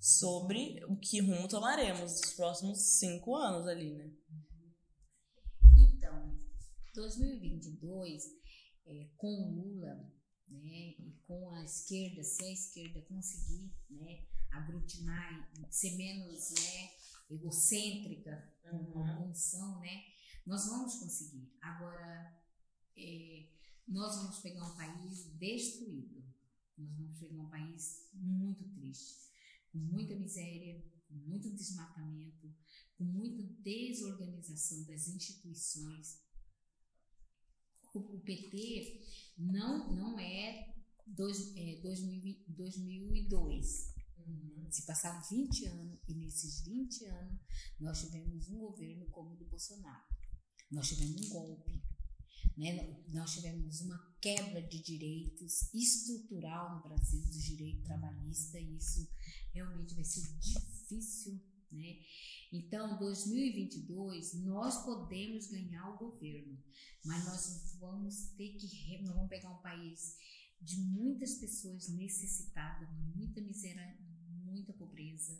sobre 0.00 0.84
o 0.86 0.96
que 0.96 1.20
rumo 1.20 1.46
tomaremos 1.46 2.20
nos 2.20 2.32
próximos 2.34 2.98
cinco 2.98 3.36
anos 3.36 3.68
ali, 3.68 3.94
né? 3.94 4.10
Então, 5.78 6.36
2022, 6.92 8.24
é, 8.84 9.08
com 9.16 9.28
o 9.28 9.54
Lula, 9.54 10.12
né, 10.48 10.94
e 10.98 11.18
com 11.26 11.50
a 11.50 11.64
esquerda, 11.64 12.22
se 12.22 12.44
a 12.44 12.52
esquerda 12.52 13.00
conseguir, 13.02 13.72
né, 13.90 14.24
aglutinar, 14.50 15.50
ser 15.70 15.96
menos, 15.96 16.50
né, 16.50 16.90
egocêntrica, 17.30 18.52
como 18.62 19.00
uhum. 19.00 19.08
alguns 19.08 19.38
são, 19.38 19.80
né? 19.80 20.04
Nós 20.44 20.66
vamos 20.66 20.94
conseguir. 20.96 21.52
Agora, 21.60 22.40
é, 22.96 23.48
nós 23.86 24.16
vamos 24.16 24.38
pegar 24.38 24.64
um 24.64 24.76
país 24.76 25.24
destruído. 25.34 26.24
Nós 26.78 26.92
vamos 26.96 27.18
pegar 27.18 27.42
um 27.42 27.50
país 27.50 28.08
muito 28.12 28.64
triste, 28.74 29.30
com 29.72 29.78
muita 29.78 30.14
miséria, 30.14 30.84
com 31.08 31.14
muito 31.14 31.50
desmatamento, 31.50 32.54
com 32.96 33.04
muita 33.04 33.42
desorganização 33.62 34.84
das 34.84 35.08
instituições. 35.08 36.20
O, 37.96 38.20
PT 38.20 39.00
não, 39.38 39.92
não 39.94 40.18
é, 40.18 40.74
dois, 41.06 41.56
é 41.56 41.80
2000, 41.82 42.44
2002 42.48 43.96
Uhum. 44.26 44.66
Se 44.70 44.82
passaram 44.82 45.22
20 45.30 45.66
anos 45.66 45.98
e 46.08 46.14
nesses 46.14 46.60
20 46.62 47.04
anos 47.06 47.40
nós 47.78 48.00
tivemos 48.00 48.48
um 48.48 48.58
governo 48.58 49.06
como 49.06 49.32
o 49.32 49.36
do 49.36 49.44
Bolsonaro. 49.44 50.04
Nós 50.70 50.88
tivemos 50.88 51.20
um 51.20 51.28
golpe, 51.28 51.82
né? 52.56 53.04
nós 53.08 53.34
tivemos 53.34 53.80
uma 53.82 54.16
quebra 54.20 54.60
de 54.62 54.82
direitos 54.82 55.72
estrutural 55.72 56.76
no 56.76 56.82
Brasil, 56.82 57.20
do 57.20 57.38
direito 57.38 57.84
trabalhista, 57.84 58.58
e 58.58 58.76
isso 58.76 59.08
realmente 59.52 59.94
vai 59.94 60.04
ser 60.04 60.22
difícil. 60.38 61.40
Né? 61.70 61.98
Então, 62.52 62.98
2022, 62.98 64.44
nós 64.44 64.84
podemos 64.84 65.48
ganhar 65.48 65.90
o 65.90 65.98
governo, 65.98 66.62
mas 67.04 67.24
nós 67.24 67.76
vamos 67.78 68.28
ter 68.36 68.56
que. 68.56 69.02
Nós 69.02 69.14
vamos 69.14 69.28
pegar 69.28 69.50
um 69.50 69.62
país 69.62 70.16
de 70.60 70.76
muitas 70.78 71.34
pessoas 71.34 71.88
necessitadas, 71.88 72.88
muita 73.14 73.40
miséria, 73.40 73.98
muita 74.44 74.72
pobreza. 74.72 75.38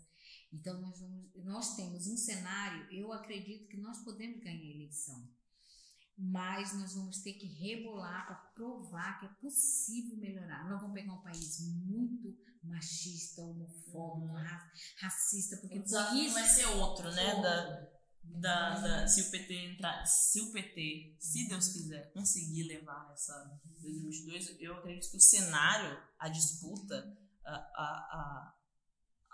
Então 0.53 0.81
nós 0.81 1.01
vamos, 1.01 1.31
nós 1.45 1.77
temos 1.77 2.07
um 2.07 2.17
cenário, 2.17 2.87
eu 2.93 3.13
acredito 3.13 3.69
que 3.69 3.77
nós 3.77 3.99
podemos 3.99 4.41
ganhar 4.41 4.61
a 4.61 4.75
eleição. 4.75 5.29
Mas 6.19 6.73
nós 6.79 6.95
vamos 6.95 7.19
ter 7.19 7.35
que 7.35 7.47
rebolar 7.47 8.27
para 8.27 8.37
provar 8.55 9.21
que 9.21 9.27
é 9.27 9.29
possível 9.41 10.17
melhorar. 10.17 10.67
Nós 10.69 10.81
vamos 10.81 10.95
pegar 10.95 11.13
um 11.13 11.23
país 11.23 11.61
muito 11.61 12.35
machista, 12.67 13.43
homofóbico, 13.43 14.35
uhum. 14.35 14.45
racista, 14.99 15.57
porque 15.59 15.79
o 15.79 15.83
desafio 15.83 16.25
isso 16.25 16.35
vai 16.35 16.45
ser 16.45 16.67
outro, 16.67 17.11
né? 17.13 17.43
Da, 17.43 17.97
da, 18.23 18.81
da, 18.81 19.09
se 19.09 19.23
o 19.23 19.31
PT 19.31 19.55
entrar, 19.55 20.05
se 20.05 20.41
o 20.41 20.53
PT, 20.53 21.17
se 21.19 21.49
Deus 21.49 21.69
quiser, 21.69 22.13
conseguir 22.13 22.65
levar 22.65 23.11
essa 23.13 23.33
2022, 23.65 24.57
eu 24.61 24.77
acredito 24.77 25.11
que 25.11 25.17
o 25.17 25.21
cenário, 25.21 25.97
a 26.19 26.29
disputa, 26.29 27.17
a, 27.45 27.55
a, 27.55 27.65
a, 28.13 28.55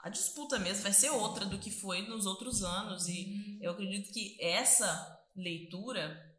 a 0.04 0.08
disputa 0.08 0.58
mesmo 0.58 0.82
vai 0.82 0.92
ser 0.92 1.10
outra 1.10 1.46
do 1.46 1.58
que 1.58 1.70
foi 1.70 2.06
nos 2.06 2.26
outros 2.26 2.62
anos 2.62 3.08
e 3.08 3.58
eu 3.60 3.72
acredito 3.72 4.12
que 4.12 4.36
essa 4.40 5.18
leitura 5.34 6.30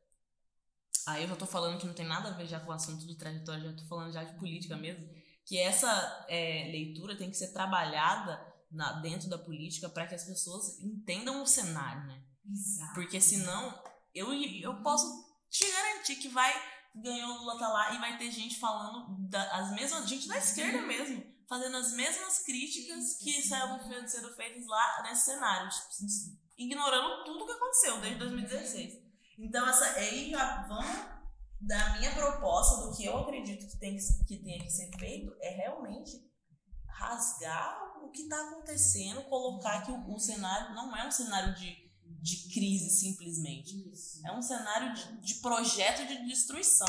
aí 1.08 1.24
eu 1.24 1.30
já 1.30 1.36
tô 1.36 1.46
falando 1.46 1.80
que 1.80 1.88
não 1.88 1.94
tem 1.94 2.06
nada 2.06 2.30
a 2.30 2.34
ver 2.34 2.48
já 2.48 2.60
com 2.60 2.72
o 2.72 2.74
assunto 2.74 3.06
do 3.06 3.16
trajetório, 3.16 3.64
já 3.64 3.74
tô 3.74 3.86
falando 3.86 4.14
já 4.14 4.24
de 4.24 4.38
política 4.40 4.78
mesmo, 4.78 5.10
que 5.46 5.58
essa 5.58 6.26
é, 6.30 6.70
leitura 6.72 7.18
tem 7.18 7.30
que 7.30 7.38
ser 7.38 7.52
trabalhada 7.52 8.42
na, 8.72 8.94
dentro 9.02 9.30
da 9.30 9.38
política 9.38 9.90
para 9.90 10.08
que 10.08 10.16
as 10.16 10.24
pessoas 10.24 10.80
entendam 10.80 11.42
o 11.42 11.48
cenário, 11.48 12.08
né? 12.08 12.24
Exato. 12.50 12.94
Porque 12.96 13.22
senão, 13.22 13.82
eu, 14.14 14.34
eu 14.34 14.82
posso 14.82 15.06
te 15.50 15.70
garantir 15.72 16.16
que 16.16 16.30
vai 16.30 16.54
ganhar 16.96 17.28
o 17.28 17.38
Lula 17.40 17.58
tá 17.58 17.68
lá 17.68 17.94
e 17.94 18.00
vai 18.00 18.18
ter 18.18 18.32
gente 18.32 18.60
falando 18.60 19.16
da, 19.30 19.44
as 19.58 19.72
mesmas, 19.72 20.08
gente 20.08 20.28
da 20.28 20.38
esquerda 20.38 20.82
mesmo, 20.82 21.24
fazendo 21.48 21.78
as 21.78 21.92
mesmas 21.94 22.40
críticas 22.40 23.18
que 23.18 23.32
estavam 23.32 23.80
sendo 24.10 24.34
feitas 24.36 24.66
lá 24.68 25.04
nesse 25.04 25.26
cenário, 25.26 25.70
tipo, 25.70 26.40
ignorando 26.58 27.24
tudo 27.24 27.46
que 27.46 27.52
aconteceu 27.52 28.00
desde 28.02 28.20
2016. 28.20 29.04
Então, 29.40 29.68
essa, 29.68 29.86
aí 29.94 30.30
já 30.30 30.64
vamos 30.68 31.13
da 31.68 31.98
minha 31.98 32.14
proposta, 32.14 32.86
do 32.86 32.96
que 32.96 33.06
eu 33.06 33.18
acredito 33.18 33.68
que 33.68 33.78
tem 33.78 33.98
que, 33.98 34.38
tem 34.38 34.60
que 34.60 34.70
ser 34.70 34.90
feito, 34.98 35.36
é 35.40 35.50
realmente 35.50 36.24
rasgar 36.88 38.04
o 38.04 38.10
que 38.12 38.24
está 38.24 38.40
acontecendo, 38.48 39.24
colocar 39.24 39.86
que 39.86 39.92
o, 39.92 40.14
o 40.14 40.20
cenário 40.20 40.76
não 40.76 40.96
é 40.96 41.08
um 41.08 41.12
cenário 41.12 41.56
de 41.56 41.84
de 42.24 42.48
crise 42.54 42.90
simplesmente. 42.90 43.92
Isso. 43.92 44.26
É 44.26 44.32
um 44.32 44.42
cenário 44.42 44.94
de, 44.94 45.22
de 45.22 45.36
projeto 45.36 46.08
de 46.08 46.26
destruição. 46.26 46.88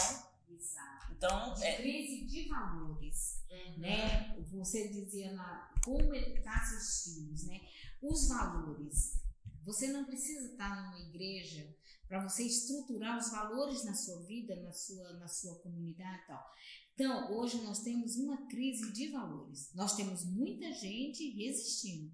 Exato. 0.48 1.12
Então, 1.12 1.54
de 1.54 1.64
é... 1.64 1.76
crise 1.76 2.24
de 2.24 2.48
valores, 2.48 3.42
uhum. 3.50 3.78
né? 3.78 4.36
Você 4.52 4.88
dizia 4.88 5.34
lá 5.34 5.74
como 5.84 6.14
educar 6.14 6.64
seus 6.64 7.02
filhos, 7.02 7.44
né? 7.48 7.60
Os 8.00 8.28
valores. 8.28 9.20
Você 9.64 9.88
não 9.88 10.04
precisa 10.04 10.52
estar 10.52 10.92
numa 10.92 11.00
igreja 11.00 11.74
para 12.14 12.22
você 12.22 12.44
estruturar 12.44 13.18
os 13.18 13.28
valores 13.32 13.84
na 13.84 13.92
sua 13.92 14.22
vida, 14.22 14.54
na 14.62 14.72
sua, 14.72 15.14
na 15.14 15.26
sua 15.26 15.58
comunidade 15.58 16.22
e 16.22 16.26
tal. 16.28 16.54
Então, 16.94 17.32
hoje 17.32 17.60
nós 17.62 17.80
temos 17.80 18.14
uma 18.14 18.46
crise 18.46 18.92
de 18.92 19.08
valores. 19.08 19.74
Nós 19.74 19.96
temos 19.96 20.24
muita 20.24 20.72
gente 20.74 21.28
resistindo 21.30 22.12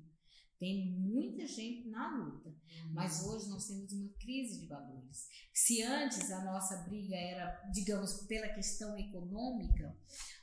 tem 0.60 0.90
muita 0.90 1.47
gente 1.47 1.89
na 1.89 2.18
luta, 2.18 2.55
mas 2.93 3.24
hoje 3.27 3.48
nós 3.48 3.66
temos 3.66 3.90
uma 3.94 4.10
crise 4.20 4.60
de 4.60 4.66
valores. 4.66 5.27
Se 5.55 5.82
antes 5.82 6.31
a 6.31 6.44
nossa 6.44 6.77
briga 6.82 7.16
era, 7.16 7.70
digamos, 7.72 8.27
pela 8.27 8.47
questão 8.48 8.94
econômica, 8.98 9.97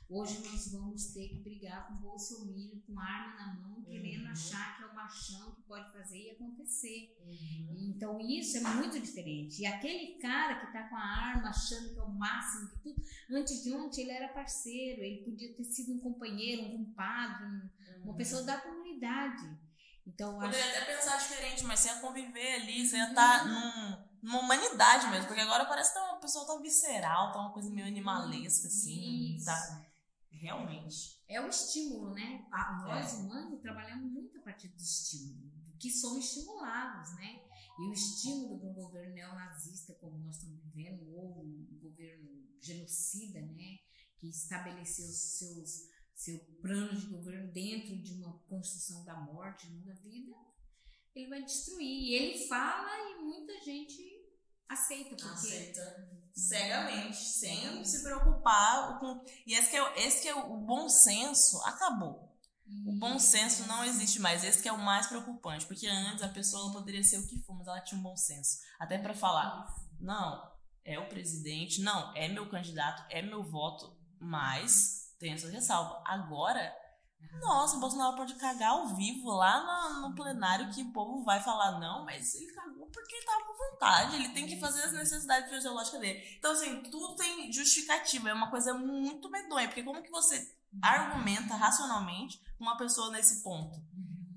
hoje 0.08 0.42
nós 0.44 0.72
vamos 0.72 1.12
ter 1.12 1.28
que 1.28 1.40
brigar 1.40 1.86
com 1.86 1.94
o 1.94 1.96
Bolsonaro 1.98 2.82
com 2.86 2.98
arma 2.98 3.34
na 3.36 3.54
mão, 3.54 3.82
querendo 3.82 4.24
uhum. 4.24 4.30
achar 4.30 4.76
que 4.76 4.82
é 4.82 4.86
o 4.86 4.94
machão 4.94 5.54
que 5.54 5.62
pode 5.62 5.92
fazer 5.92 6.18
e 6.18 6.30
acontecer. 6.30 7.16
Uhum. 7.26 7.92
Então 7.94 8.18
isso 8.20 8.56
é 8.56 8.60
muito 8.60 8.98
diferente. 8.98 9.60
E 9.60 9.66
aquele 9.66 10.18
cara 10.18 10.60
que 10.60 10.66
está 10.66 10.88
com 10.88 10.96
a 10.96 11.02
arma 11.02 11.50
achando 11.50 11.92
que 11.92 11.98
é 11.98 12.02
o 12.02 12.10
máximo 12.10 12.68
de 12.68 12.78
tudo, 12.78 13.02
antes 13.30 13.62
de 13.62 13.72
ontem 13.74 14.02
ele 14.02 14.12
era 14.12 14.28
parceiro, 14.28 15.02
ele 15.02 15.24
podia 15.24 15.54
ter 15.54 15.64
sido 15.64 15.92
um 15.92 16.00
companheiro, 16.00 16.62
um 16.62 16.84
compadre, 16.84 17.44
um, 17.44 17.70
uma 18.02 18.12
uhum. 18.12 18.16
pessoa 18.16 18.42
da 18.42 18.58
comunidade. 18.58 19.58
Então, 20.06 20.38
Poderia 20.38 20.64
acho... 20.64 20.82
até 20.82 20.94
pensar 20.96 21.18
diferente, 21.18 21.64
mas 21.64 21.80
você 21.80 21.88
ia 21.88 21.96
conviver 21.96 22.54
ali, 22.54 22.88
você 22.88 22.96
ia 22.96 23.10
estar 23.10 23.40
tá 23.40 23.44
uhum. 23.44 23.50
num, 23.50 24.08
numa 24.22 24.40
humanidade 24.40 25.06
mesmo, 25.08 25.26
porque 25.26 25.42
agora 25.42 25.66
parece 25.66 25.92
que 25.92 25.98
tá 25.98 26.04
uma 26.12 26.20
pessoa 26.20 26.46
tão 26.46 26.62
visceral, 26.62 27.30
tá 27.30 27.40
uma 27.40 27.52
coisa 27.52 27.70
meio 27.70 27.86
animalesca, 27.86 28.68
assim, 28.68 29.36
Isso. 29.36 29.44
tá? 29.44 29.87
Realmente. 30.30 31.20
É 31.28 31.40
o 31.40 31.48
estímulo, 31.48 32.14
né? 32.14 32.46
Nós, 32.82 33.14
é. 33.14 33.16
humanos, 33.16 33.60
trabalhamos 33.60 34.10
muito 34.10 34.38
a 34.38 34.42
partir 34.42 34.68
do 34.68 34.80
estímulo, 34.80 35.50
que 35.78 35.90
somos 35.90 36.24
estimulados, 36.24 37.14
né? 37.16 37.40
E 37.78 37.88
o 37.88 37.92
estímulo 37.92 38.58
de 38.58 38.66
um 38.66 38.72
governo 38.72 39.14
neonazista, 39.14 39.94
como 39.94 40.18
nós 40.18 40.36
estamos 40.36 40.60
vivendo, 40.64 41.08
ou 41.14 41.42
um 41.42 41.78
governo 41.80 42.28
genocida, 42.60 43.40
né? 43.40 43.78
Que 44.18 44.28
estabeleceu 44.28 45.06
seus 45.06 45.88
seu 46.18 46.36
plano 46.60 46.98
de 46.98 47.06
governo 47.06 47.52
dentro 47.52 47.96
de 47.96 48.14
uma 48.14 48.36
construção 48.48 49.04
da 49.04 49.16
morte, 49.20 49.70
não 49.70 49.84
da 49.84 49.94
vida, 49.94 50.34
ele 51.14 51.28
vai 51.28 51.44
destruir. 51.44 51.86
E 51.86 52.14
ele 52.14 52.48
fala 52.48 52.90
e 53.12 53.22
muita 53.22 53.60
gente 53.60 54.02
aceita. 54.68 55.10
Porque... 55.10 55.24
Aceita 55.24 56.27
cegamente, 56.38 57.16
sem 57.16 57.84
se 57.84 58.02
preocupar 58.02 58.98
com. 58.98 59.20
E 59.46 59.54
esse 59.54 59.70
que 59.70 59.76
é, 59.76 60.06
esse 60.06 60.22
que 60.22 60.28
é 60.28 60.34
o 60.34 60.56
bom 60.58 60.88
senso 60.88 61.60
acabou. 61.64 62.28
O 62.86 62.92
bom 62.92 63.18
senso 63.18 63.66
não 63.66 63.82
existe 63.84 64.20
mais. 64.20 64.44
Esse 64.44 64.62
que 64.62 64.68
é 64.68 64.72
o 64.72 64.78
mais 64.78 65.06
preocupante, 65.06 65.66
porque 65.66 65.86
antes 65.86 66.22
a 66.22 66.28
pessoa 66.28 66.72
poderia 66.72 67.02
ser 67.02 67.18
o 67.18 67.26
que 67.26 67.40
for, 67.40 67.56
mas 67.56 67.66
ela 67.66 67.80
tinha 67.80 67.98
um 67.98 68.02
bom 68.02 68.16
senso, 68.16 68.58
até 68.78 68.98
para 68.98 69.14
falar, 69.14 69.74
não, 69.98 70.52
é 70.84 70.98
o 70.98 71.08
presidente, 71.08 71.80
não, 71.80 72.14
é 72.14 72.28
meu 72.28 72.48
candidato, 72.48 73.04
é 73.10 73.22
meu 73.22 73.42
voto, 73.42 73.96
mas 74.20 75.14
tem 75.18 75.32
essa 75.32 75.50
ressalva. 75.50 76.02
Agora, 76.06 76.74
nossa, 77.40 77.76
o 77.76 77.80
Bolsonaro 77.80 78.16
pode 78.16 78.34
cagar 78.34 78.70
ao 78.70 78.88
vivo 78.94 79.30
lá 79.30 79.92
no, 80.00 80.08
no 80.08 80.14
plenário 80.14 80.70
que 80.70 80.82
o 80.82 80.92
povo 80.92 81.24
vai 81.24 81.40
falar 81.40 81.78
não, 81.78 82.04
mas 82.04 82.34
ele 82.34 82.52
cagou 82.52 82.86
porque 82.86 83.14
ele 83.14 83.26
tava 83.26 83.44
com 83.44 83.70
vontade, 83.70 84.16
ele 84.16 84.28
tem 84.30 84.46
que 84.46 84.58
fazer 84.58 84.82
as 84.82 84.92
necessidades 84.92 85.50
fisiológicas 85.50 86.00
dele. 86.00 86.36
Então, 86.38 86.52
assim, 86.52 86.82
tudo 86.82 87.16
tem 87.16 87.52
justificativa, 87.52 88.30
é 88.30 88.34
uma 88.34 88.50
coisa 88.50 88.74
muito 88.74 89.30
medonha, 89.30 89.68
porque 89.68 89.82
como 89.82 90.02
que 90.02 90.10
você 90.10 90.56
argumenta 90.82 91.54
racionalmente 91.54 92.40
uma 92.58 92.76
pessoa 92.76 93.10
nesse 93.10 93.42
ponto? 93.42 93.78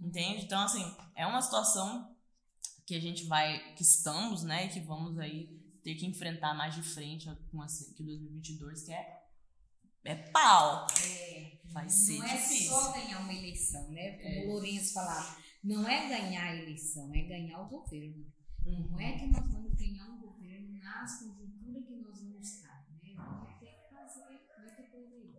Entende? 0.02 0.45
Então, 0.45 0.62
assim, 0.62 0.95
é 1.16 1.26
uma 1.26 1.41
situação 1.41 2.16
que 2.86 2.95
a 2.95 2.99
gente 2.99 3.26
vai, 3.26 3.74
que 3.76 3.84
estamos, 3.84 4.44
né, 4.44 4.66
e 4.66 4.70
que 4.70 4.80
vamos 4.80 5.18
aí 5.18 5.49
ter 5.84 5.95
que 5.95 6.06
enfrentar 6.06 6.53
mais 6.53 6.76
de 6.76 6.84
frente 6.84 7.30
com 7.49 7.62
assim, 7.62 7.94
que 7.94 8.03
2022, 8.03 8.84
que 8.84 8.94
é 8.94 9.20
é 10.06 10.15
pau. 10.15 10.88
É, 11.06 11.60
Vai 11.72 11.88
ser 11.90 12.18
não 12.18 12.26
é 12.26 12.36
difícil. 12.38 12.69
só 12.69 12.91
ganhar 12.91 13.19
uma 13.22 13.34
eleição, 13.34 13.90
né? 13.91 14.18
Como 14.18 14.34
É. 14.36 14.45
o 14.45 14.48
Lourenço 14.49 14.94
falava, 14.94 15.38
não 15.64 15.88
é 15.88 16.10
ganhar 16.10 16.44
a 16.44 16.56
eleição, 16.56 17.14
é 17.14 17.22
ganhar 17.22 17.61
o 17.61 17.69
governo. 17.69 18.26
Uhum. 18.65 18.84
Como 18.90 19.02
é 19.02 19.18
que 19.18 19.28
nós 19.28 19.48
vamos 19.52 19.73
ganhar 19.76 20.10
um 20.10 20.19
governo 20.19 20.78
nas 20.84 21.19
conjunturas 21.19 21.86
que 21.88 21.95
nós 21.95 22.19
vamos 22.22 22.48
estar, 22.48 22.86
né? 23.02 23.14
Vamos 23.15 23.60
ter 23.60 23.68
que 23.72 23.95
fazer 23.95 24.41
muita 24.60 24.84
coisa 24.91 25.15
aí. 25.15 25.34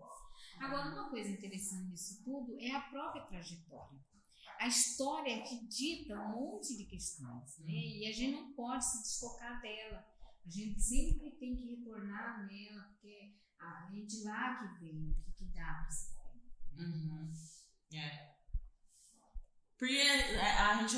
Agora, 0.58 0.88
uma 0.90 1.10
coisa 1.10 1.28
interessante 1.30 1.90
nisso 1.90 2.22
tudo 2.24 2.56
é 2.58 2.70
a 2.70 2.80
própria 2.80 3.22
trajetória. 3.26 3.98
A 4.58 4.68
história 4.68 5.42
que 5.42 5.66
dita 5.66 6.14
um 6.14 6.28
monte 6.30 6.76
de 6.76 6.84
questões, 6.84 7.58
né? 7.58 7.72
E 7.72 8.06
a 8.06 8.12
gente 8.12 8.36
não 8.40 8.52
pode 8.54 8.84
se 8.84 9.02
desfocar 9.02 9.60
dela. 9.60 10.04
A 10.46 10.50
gente 10.50 10.80
sempre 10.80 11.30
tem 11.32 11.54
que 11.56 11.74
retornar 11.76 12.46
nela, 12.46 12.82
porque 12.92 13.34
ah, 13.62 13.88
é 13.94 14.04
de 14.04 14.22
lá 14.24 14.58
que 14.58 14.80
vem, 14.84 15.10
o 15.10 15.22
que, 15.22 15.32
que 15.32 15.44
dá 15.52 15.74
para 15.82 15.90
se. 15.90 16.12
Uhum. 16.78 17.32
É. 17.94 18.32
Porque 19.78 20.00
a 20.00 20.70
a 20.70 20.82
gente 20.82 20.96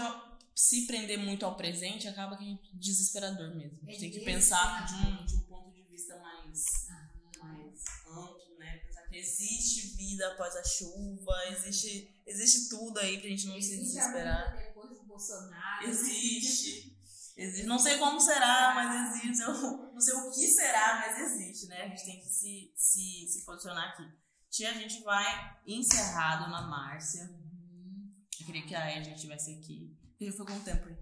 se 0.54 0.86
prender 0.86 1.18
muito 1.18 1.44
ao 1.44 1.56
presente 1.56 2.06
acaba 2.06 2.36
que 2.36 2.52
é 2.52 2.58
desesperador 2.78 3.54
mesmo. 3.56 3.78
A 3.82 3.90
gente 3.90 3.96
É 3.96 4.00
tem 4.00 4.10
que 4.10 4.24
pensar 4.24 4.84
de 4.86 4.94
um, 4.94 5.24
de 5.24 5.34
um 5.36 5.40
ponto 5.42 5.72
de 5.72 5.82
vista 5.84 6.16
mais, 6.20 6.64
Ah, 6.90 7.10
mais 7.42 7.82
amplo, 8.06 8.58
né? 8.58 8.78
Pensar 8.78 9.02
que 9.08 9.16
existe 9.16 9.96
vida 9.96 10.28
após 10.32 10.54
a 10.54 10.62
chuva, 10.64 11.32
existe, 11.50 12.22
existe 12.26 12.68
tudo 12.68 12.98
aí 13.00 13.18
pra 13.20 13.28
gente 13.30 13.46
não 13.48 13.60
se 13.60 13.74
Existe 13.74 13.98
a 13.98 14.02
desesperar. 14.02 14.52
vida 14.54 14.66
depois 14.68 14.90
do 14.90 15.02
Bolsonaro. 15.04 15.84
né? 15.84 15.90
Existe. 15.90 16.93
Existe. 17.36 17.66
Não 17.66 17.78
sei 17.78 17.98
como 17.98 18.20
será, 18.20 18.72
mas 18.74 19.16
existe. 19.16 19.42
Eu 19.42 19.52
não 19.92 20.00
sei 20.00 20.14
o 20.14 20.30
que 20.30 20.46
será, 20.48 20.96
mas 21.00 21.18
existe, 21.20 21.66
né? 21.66 21.82
A 21.82 21.88
gente 21.88 22.04
tem 22.04 22.20
que 22.20 22.26
se, 22.26 22.72
se, 22.76 23.26
se 23.28 23.44
posicionar 23.44 23.90
aqui. 23.90 24.08
Tia, 24.50 24.70
a 24.70 24.74
gente 24.74 25.02
vai 25.02 25.58
encerrar, 25.66 26.44
dona 26.44 26.62
Márcia. 26.62 27.24
Uhum. 27.24 28.14
Eu 28.40 28.46
queria 28.46 28.66
que 28.66 28.74
a 28.74 28.96
Ed 28.96 29.12
estivesse 29.12 29.52
aqui. 29.52 29.98
Ele 30.20 30.30
foi 30.30 30.46
quanto 30.46 30.64
tempo? 30.64 30.86
aí? 30.86 30.96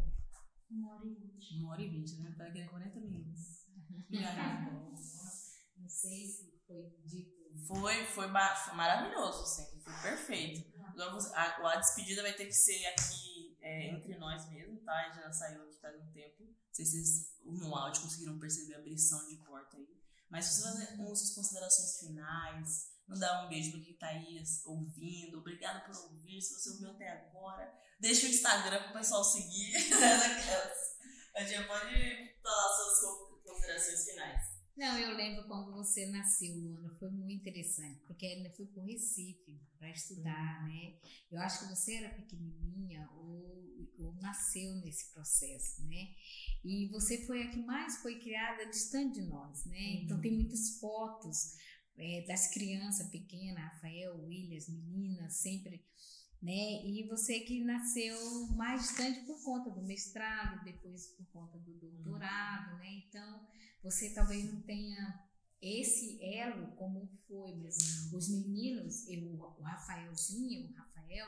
Uma 0.70 0.94
hora 0.94 1.04
e 1.04 1.14
vinte. 1.14 1.54
Uma 1.59 1.72
hora 1.72 1.82
e 1.82 1.88
vinte, 1.90 2.16
né? 2.16 2.34
Vai 2.38 2.50
querer 2.50 2.70
40 2.70 2.98
minutos. 3.00 3.66
Não 5.76 5.88
sei 5.88 6.26
se 6.26 6.62
foi 6.66 6.82
dito. 7.04 7.30
Foi, 7.66 8.06
foi, 8.06 8.26
maravilhoso, 8.28 9.42
assim. 9.42 9.80
Foi 9.82 9.92
perfeito. 10.02 10.72
Agora 10.86 11.12
você- 11.12 11.34
a, 11.34 11.72
a 11.72 11.76
despedida 11.76 12.22
vai 12.22 12.32
ter 12.32 12.46
que 12.46 12.52
ser 12.52 12.86
aqui 12.86 13.56
é, 13.60 13.90
entre 13.90 14.16
nós 14.16 14.48
mesmo, 14.50 14.78
tá? 14.80 14.92
A 14.92 15.04
gente 15.12 15.22
já 15.22 15.32
saiu 15.32 15.62
aqui 15.62 15.72
um 15.98 16.12
tempo. 16.12 16.44
Não 16.44 16.54
sei 16.74 16.84
se 16.86 16.92
vocês 16.92 17.32
no 17.44 17.74
áudio 17.76 18.02
conseguiram 18.02 18.38
perceber 18.38 18.74
a 18.74 18.78
abrição 18.78 19.26
de 19.26 19.36
porta 19.44 19.76
aí. 19.76 20.00
Mas 20.30 20.46
se 20.46 20.62
fazer 20.62 20.94
umas 20.94 21.18
suas 21.18 21.34
considerações 21.34 21.98
finais, 21.98 22.92
mandar 23.06 23.44
um 23.44 23.48
beijo 23.48 23.70
pra 23.72 23.80
quem 23.80 23.96
tá 23.98 24.06
aí 24.09 24.42
ouvindo. 24.64 25.38
Obrigada 25.38 25.80
por 25.84 25.94
ouvir. 26.04 26.40
Se 26.40 26.54
você 26.54 26.70
ouviu 26.70 26.90
até 26.90 27.09
agora, 27.10 27.72
deixa 28.00 28.26
o 28.26 28.30
Instagram 28.30 28.82
pro 28.84 28.92
pessoal 28.94 29.22
seguir. 29.24 29.72
Daquelas. 29.90 30.78
a 31.36 31.44
gente 31.44 31.66
pode 31.66 32.34
falar 32.42 32.76
suas 32.76 33.00
co- 33.00 33.42
considerações 33.44 34.04
finais. 34.04 34.52
Não, 34.77 34.99
eu 34.99 35.15
lembro 35.15 35.47
quando 35.47 35.70
você 35.73 36.07
nasceu, 36.07 36.55
Luana, 36.57 36.97
foi 36.99 37.11
muito 37.11 37.40
interessante, 37.40 38.01
porque 38.07 38.24
ainda 38.27 38.51
fui 38.51 38.66
para 38.66 38.82
o 38.82 38.86
Recife 38.86 39.61
para 39.78 39.90
estudar, 39.90 40.66
né? 40.66 40.94
Eu 41.31 41.39
acho 41.40 41.61
que 41.61 41.74
você 41.74 41.97
era 41.97 42.15
pequenininha 42.15 43.07
ou, 43.16 43.90
ou 43.99 44.15
nasceu 44.15 44.74
nesse 44.77 45.12
processo, 45.12 45.85
né? 45.86 46.15
E 46.65 46.89
você 46.89 47.27
foi 47.27 47.43
a 47.43 47.51
que 47.51 47.59
mais 47.59 47.99
foi 47.99 48.19
criada 48.19 48.65
distante 48.66 49.20
de 49.20 49.27
nós, 49.27 49.65
né? 49.66 50.03
Então 50.03 50.19
tem 50.20 50.32
muitas 50.32 50.78
fotos 50.78 51.55
é, 51.99 52.24
das 52.27 52.49
crianças 52.49 53.11
pequenas, 53.11 53.62
Rafael, 53.62 54.24
William, 54.24 54.57
as 54.57 54.69
meninas, 54.70 55.35
sempre, 55.35 55.85
né? 56.40 56.82
E 56.86 57.07
você 57.09 57.40
que 57.40 57.62
nasceu 57.62 58.16
mais 58.57 58.82
distante 58.82 59.20
por 59.27 59.43
conta 59.44 59.70
do 59.70 59.82
mestrado, 59.82 60.65
depois 60.65 61.09
por 61.09 61.27
conta 61.27 61.59
do 61.59 61.74
doutorado, 61.74 62.78
né? 62.78 63.03
Então 63.07 63.47
você 63.82 64.14
talvez 64.14 64.52
não 64.52 64.60
tenha 64.62 65.20
esse 65.60 66.18
elo 66.22 66.72
como 66.76 67.09
foi, 67.28 67.54
mas 67.56 67.76
os 68.12 68.28
meninos, 68.30 69.06
eu, 69.09 69.22
o 69.34 69.62
Rafaelzinho, 69.62 70.68
o 70.70 70.74
Rafael, 70.74 71.26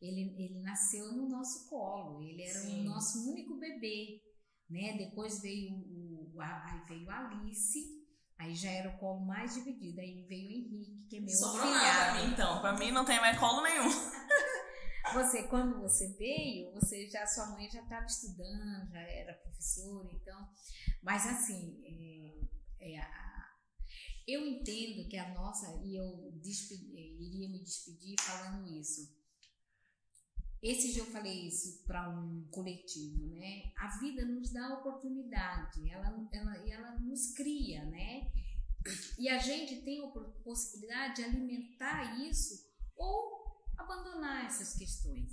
ele, 0.00 0.34
ele 0.42 0.60
nasceu 0.62 1.12
no 1.12 1.28
nosso 1.28 1.68
colo, 1.68 2.22
ele 2.22 2.42
era 2.42 2.60
Sim. 2.60 2.80
o 2.80 2.84
nosso 2.84 3.30
único 3.30 3.56
bebê, 3.58 4.22
né? 4.70 4.96
Depois 4.96 5.40
veio 5.42 5.74
o, 5.76 6.34
a- 6.40 6.64
aí 6.72 6.80
veio 6.88 7.10
a 7.10 7.28
Alice, 7.28 7.78
aí 8.38 8.54
já 8.54 8.70
era 8.70 8.90
o 8.90 8.98
colo 8.98 9.24
mais 9.26 9.54
dividido, 9.54 10.00
aí 10.00 10.24
veio 10.28 10.48
o 10.48 10.52
Henrique, 10.52 11.06
que 11.08 11.16
é 11.18 11.20
meu 11.20 11.28
Sobrou 11.30 11.64
nada 11.66 11.78
pra 11.80 11.90
afilhado. 12.10 12.26
mim, 12.26 12.32
então. 12.32 12.60
Pra 12.60 12.72
mim 12.78 12.90
não 12.90 13.04
tem 13.04 13.20
mais 13.20 13.38
colo 13.38 13.62
nenhum. 13.62 13.84
Você, 15.12 15.44
quando 15.44 15.80
você 15.80 16.08
veio, 16.14 16.72
você 16.72 17.08
já, 17.08 17.26
sua 17.26 17.46
mãe 17.50 17.70
já 17.70 17.82
estava 17.82 18.06
estudando, 18.06 18.90
já 18.90 19.00
era 19.00 19.34
professora, 19.34 20.08
então. 20.12 20.48
Mas 21.02 21.26
assim, 21.26 21.82
é, 22.80 22.96
é, 22.98 23.06
eu 24.26 24.46
entendo 24.46 25.06
que 25.08 25.16
a 25.18 25.34
nossa, 25.34 25.80
e 25.84 25.96
eu 25.96 26.32
despe- 26.42 26.92
eh, 26.96 27.22
iria 27.22 27.48
me 27.48 27.58
despedir 27.62 28.16
falando 28.20 28.66
isso. 28.68 29.14
Esse 30.62 30.94
dia 30.94 31.02
eu 31.02 31.10
falei 31.12 31.46
isso 31.46 31.84
para 31.84 32.08
um 32.08 32.48
coletivo, 32.50 33.26
né? 33.34 33.70
A 33.76 33.98
vida 33.98 34.24
nos 34.24 34.50
dá 34.50 34.78
oportunidade, 34.78 35.90
ela, 35.90 36.26
ela, 36.32 36.56
ela 36.66 36.98
nos 37.00 37.32
cria, 37.34 37.84
né? 37.84 38.32
E 39.18 39.28
a 39.28 39.38
gente 39.38 39.82
tem 39.82 40.02
a 40.02 40.08
possibilidade 40.42 41.16
de 41.16 41.24
alimentar 41.24 42.18
isso 42.26 42.66
ou 42.96 43.43
abandonar 43.76 44.46
essas 44.46 44.74
questões. 44.74 45.32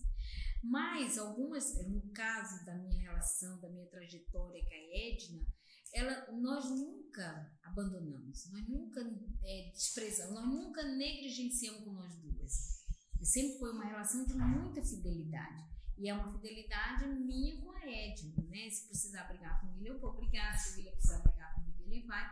Mas 0.64 1.18
algumas, 1.18 1.76
no 1.88 2.02
caso 2.12 2.64
da 2.66 2.76
minha 2.76 3.02
relação, 3.02 3.60
da 3.60 3.70
minha 3.70 3.88
trajetória 3.88 4.64
com 4.64 4.74
a 4.74 4.98
Edna, 4.98 5.46
ela, 5.94 6.32
nós 6.32 6.70
nunca 6.70 7.52
abandonamos, 7.64 8.50
nós 8.52 8.68
nunca 8.68 9.02
é, 9.44 9.72
desprezamos, 9.74 10.34
nós 10.34 10.48
nunca 10.48 10.84
negligenciamos 10.84 11.84
com 11.84 11.92
nós 11.92 12.16
duas. 12.16 12.86
E 13.20 13.26
sempre 13.26 13.60
foi 13.60 13.72
uma 13.72 13.86
relação 13.86 14.26
de 14.26 14.34
muita 14.36 14.82
fidelidade. 14.82 15.70
E 15.98 16.10
é 16.10 16.14
uma 16.14 16.32
fidelidade 16.32 17.06
minha 17.06 17.62
com 17.62 17.72
a 17.72 17.86
Edna, 17.86 18.44
né? 18.50 18.70
Se 18.70 18.88
precisar 18.88 19.26
brigar 19.26 19.62
com 19.62 19.68
ele, 19.78 19.90
eu 19.90 20.00
vou 20.00 20.14
brigar. 20.14 20.58
Se 20.58 20.78
William 20.78 20.94
precisar 20.94 21.20
brigar 21.20 21.54
comigo, 21.54 21.84
ele 21.84 22.08
vai. 22.08 22.26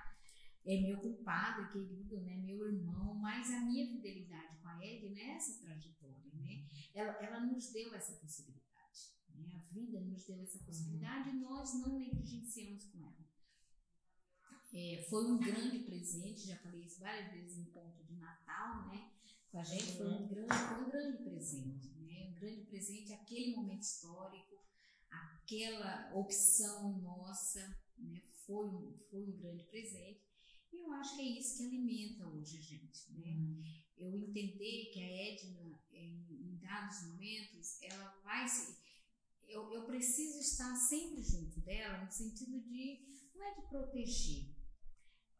É 0.65 0.81
meu 0.81 0.99
culpado, 0.99 1.61
é 1.63 1.71
querido, 1.71 2.19
né? 2.21 2.35
Meu 2.37 2.67
irmão. 2.67 3.15
Mas 3.15 3.49
a 3.51 3.61
minha 3.61 3.87
fidelidade 3.87 4.57
com 4.61 4.67
a 4.67 4.85
Edna 4.85 5.19
é 5.19 5.35
essa 5.35 5.59
trajetória, 5.61 6.31
né? 6.33 6.65
Ela, 6.93 7.11
ela 7.23 7.39
nos 7.45 7.71
deu 7.71 7.93
essa 7.95 8.13
possibilidade. 8.13 8.69
Né? 9.35 9.55
A 9.55 9.73
vida 9.73 9.99
nos 10.01 10.25
deu 10.25 10.41
essa 10.41 10.59
possibilidade 10.59 11.29
e 11.29 11.39
nós 11.39 11.73
não 11.81 11.97
negligenciamos 11.97 12.85
com 12.85 12.99
ela. 13.05 13.29
É, 14.71 15.05
foi 15.09 15.25
um 15.31 15.39
grande 15.39 15.79
presente, 15.79 16.45
já 16.47 16.55
falei 16.57 16.83
isso 16.83 16.99
várias 16.99 17.31
vezes 17.31 17.57
em 17.57 17.65
ponto 17.71 18.03
de 18.03 18.15
Natal, 18.17 18.87
né? 18.87 19.11
Com 19.51 19.59
a 19.59 19.63
gente 19.63 19.97
foi 19.97 20.07
um 20.07 20.27
grande, 20.27 20.53
foi 20.53 20.83
um 20.85 20.89
grande 20.89 21.23
presente, 21.23 21.89
né? 22.01 22.27
Um 22.29 22.33
grande 22.35 22.61
presente, 22.65 23.13
aquele 23.13 23.55
momento 23.55 23.81
histórico, 23.81 24.63
aquela 25.09 26.11
opção 26.13 26.99
nossa, 26.99 27.75
né? 27.97 28.21
Foi, 28.45 28.67
um- 28.67 28.95
foi 29.09 29.23
um 29.23 29.31
grande 29.37 29.63
presente. 29.65 30.28
E 30.71 30.77
eu 30.85 30.91
acho 30.93 31.15
que 31.15 31.21
é 31.21 31.39
isso 31.39 31.57
que 31.57 31.63
alimenta 31.63 32.27
hoje 32.27 32.57
a 32.57 32.61
gente, 32.61 33.11
né? 33.13 33.29
eu 33.99 34.15
entender 34.15 34.91
que 34.93 35.01
a 35.01 35.31
Edna, 35.31 35.79
em, 35.91 36.57
dados 36.61 37.03
momentos, 37.07 37.81
ela 37.81 38.19
vai 38.23 38.47
se. 38.47 38.77
eu, 39.47 39.71
eu 39.73 39.85
preciso 39.85 40.39
estar 40.39 40.73
sempre 40.75 41.21
junto 41.21 41.59
dela, 41.61 42.03
no 42.03 42.11
sentido 42.11 42.61
de, 42.61 43.05
não 43.35 43.43
é 43.43 43.55
de 43.55 43.67
proteger, 43.67 44.55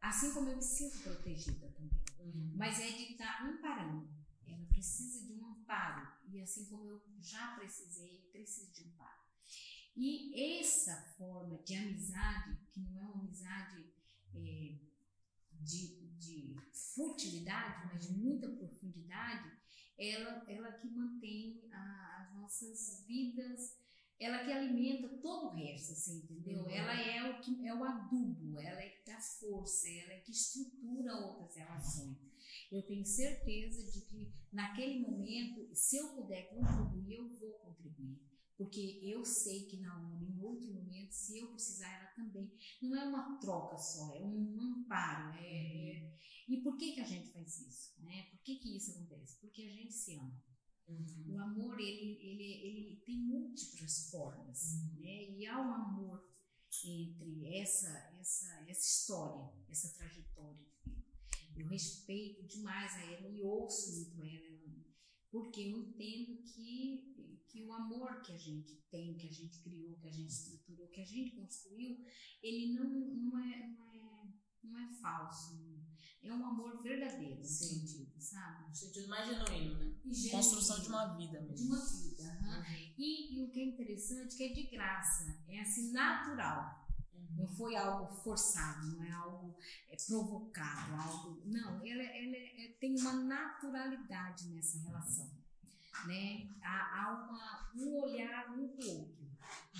assim 0.02 0.34
como 0.34 0.50
eu 0.50 0.58
me 0.58 0.64
sinto 0.64 1.00
protegida 1.04 1.70
também, 1.72 2.02
uhum. 2.20 2.54
mas 2.56 2.80
é 2.80 2.92
de 2.92 3.12
estar 3.12 3.46
amparando. 3.46 4.10
Ela 4.46 4.66
precisa 4.66 5.26
de 5.26 5.34
um 5.34 5.46
amparo, 5.46 6.12
e 6.28 6.42
assim 6.42 6.66
como 6.66 6.86
eu 6.86 7.02
já 7.20 7.56
precisei, 7.56 8.28
preciso 8.32 8.74
de 8.74 8.84
um 8.84 8.92
amparo. 8.92 9.20
E 9.96 10.60
essa 10.60 10.96
forma 11.18 11.58
de 11.64 11.76
amizade, 11.76 12.58
que 12.72 12.80
não 12.80 13.00
é 13.00 13.06
uma 13.06 13.20
amizade 13.20 13.86
é, 14.34 14.89
de, 15.60 15.98
de 16.18 16.56
futilidade, 16.96 17.88
mas 17.92 18.08
de 18.08 18.14
muita 18.14 18.50
profundidade, 18.50 19.52
ela, 19.98 20.44
ela 20.48 20.72
que 20.74 20.88
mantém 20.88 21.62
a, 21.72 22.24
as 22.24 22.36
nossas 22.36 23.06
vidas, 23.06 23.78
ela 24.20 24.44
que 24.44 24.52
alimenta 24.52 25.08
todo 25.18 25.48
o 25.48 25.56
resto, 25.56 25.94
assim, 25.94 26.18
entendeu? 26.18 26.64
Uhum. 26.64 26.70
Ela 26.70 26.94
é 26.94 27.32
o 27.32 27.42
que 27.42 27.68
é 27.68 27.74
o 27.74 27.84
adubo, 27.84 28.60
ela 28.60 28.82
é 28.82 28.90
que 28.90 29.06
dá 29.06 29.20
força, 29.20 29.90
ela 29.90 30.14
é 30.14 30.20
que 30.20 30.32
estrutura 30.32 31.16
outras 31.16 31.56
relações. 31.56 32.18
Eu 32.72 32.82
tenho 32.84 33.06
certeza 33.06 33.92
de 33.92 34.02
que 34.02 34.32
naquele 34.52 35.00
momento, 35.00 35.70
se 35.74 35.98
eu 35.98 36.10
puder 36.16 36.50
contribuir, 36.50 37.16
eu 37.16 37.30
vou 37.30 37.52
contribuir 37.54 38.29
porque 38.60 39.00
eu 39.02 39.24
sei 39.24 39.68
que 39.68 39.78
na 39.78 39.98
hora, 39.98 40.22
em 40.22 40.38
outro 40.42 40.74
momento, 40.74 41.14
se 41.14 41.40
eu 41.40 41.48
precisar, 41.48 41.88
ela 41.88 42.08
também. 42.08 42.52
Não 42.82 42.94
é 42.94 43.08
uma 43.08 43.40
troca 43.40 43.78
só, 43.78 44.14
é 44.14 44.22
um 44.22 44.60
amparo. 44.60 45.34
É, 45.38 45.46
é... 45.46 46.18
E 46.46 46.58
por 46.62 46.76
que, 46.76 46.92
que 46.92 47.00
a 47.00 47.06
gente 47.06 47.32
faz 47.32 47.62
isso? 47.62 47.94
Né? 48.02 48.24
Por 48.30 48.42
que, 48.42 48.58
que 48.58 48.76
isso 48.76 48.92
acontece? 48.92 49.40
Porque 49.40 49.62
a 49.62 49.72
gente 49.72 49.94
se 49.94 50.16
ama. 50.16 50.44
Uhum. 50.90 51.36
O 51.36 51.40
amor, 51.40 51.80
ele, 51.80 52.20
ele, 52.22 52.44
ele 52.44 53.02
tem 53.06 53.18
múltiplas 53.18 54.10
formas. 54.12 54.74
Uhum. 54.74 55.00
Né? 55.00 55.30
E 55.38 55.46
há 55.46 55.58
um 55.58 55.74
amor 55.74 56.30
entre 56.84 57.56
essa, 57.56 57.88
essa, 58.20 58.66
essa 58.68 58.86
história, 58.86 59.54
essa 59.70 59.96
trajetória 59.98 60.58
de 60.84 60.92
vida. 60.92 61.06
Eu 61.56 61.68
respeito 61.70 62.46
demais 62.46 62.92
a 62.96 63.06
ela 63.10 63.30
e 63.30 63.42
ouço 63.42 64.16
muito 64.18 64.22
ela, 64.22 64.60
porque 65.32 65.62
eu 65.62 65.78
entendo 65.78 66.44
que 66.44 67.20
que 67.50 67.64
o 67.64 67.74
amor 67.74 68.22
que 68.22 68.32
a 68.32 68.38
gente 68.38 68.76
tem, 68.92 69.18
que 69.18 69.28
a 69.28 69.32
gente 69.32 69.60
criou, 69.62 69.96
que 69.98 70.08
a 70.08 70.12
gente 70.12 70.30
estruturou, 70.30 70.88
que 70.88 71.02
a 71.02 71.06
gente 71.06 71.36
construiu, 71.36 72.06
ele 72.42 72.74
não, 72.74 72.84
não, 72.86 73.40
é, 73.40 73.68
não, 73.68 73.94
é, 73.94 74.34
não 74.64 74.78
é 74.78 74.94
falso. 75.02 75.68
É 76.22 76.34
um 76.34 76.46
amor 76.46 76.82
verdadeiro, 76.84 77.44
Sim. 77.44 77.80
sentido, 77.80 78.12
sabe? 78.20 78.70
Um 78.70 78.74
sentido 78.74 79.08
mais 79.08 79.28
genuíno, 79.28 79.80
né? 79.80 79.96
Genuíno. 80.06 80.32
Construção 80.32 80.82
de 80.82 80.90
uma 80.90 81.16
vida 81.16 81.40
mesmo. 81.42 81.56
De 81.56 81.64
uma 81.64 81.86
vida. 81.86 82.24
Uhum. 82.24 82.64
E, 82.98 83.40
e, 83.40 83.44
o 83.44 83.50
que 83.50 83.62
é 83.62 83.64
interessante 83.64 84.36
é 84.36 84.38
que 84.38 84.44
é 84.44 84.54
de 84.54 84.64
graça, 84.70 85.42
é 85.48 85.62
assim, 85.62 85.92
natural. 85.92 86.88
Uhum. 87.14 87.38
Não 87.38 87.48
foi 87.48 87.76
algo 87.78 88.14
forçado, 88.16 88.86
não 88.98 89.04
é 89.04 89.12
algo 89.12 89.56
é, 89.88 89.96
provocado, 90.08 90.94
algo. 90.94 91.42
Não, 91.46 91.86
ela, 91.86 92.04
ela 92.04 92.36
é, 92.36 92.76
tem 92.82 93.00
uma 93.00 93.14
naturalidade 93.14 94.50
nessa 94.50 94.78
relação 94.80 95.39
né? 96.08 96.50
Há, 96.62 97.04
há 97.04 97.14
uma, 97.14 97.72
um 97.76 98.02
olhar 98.04 98.50
um 98.52 98.68
para 98.70 98.86
o 98.86 99.00
outro, 99.00 99.30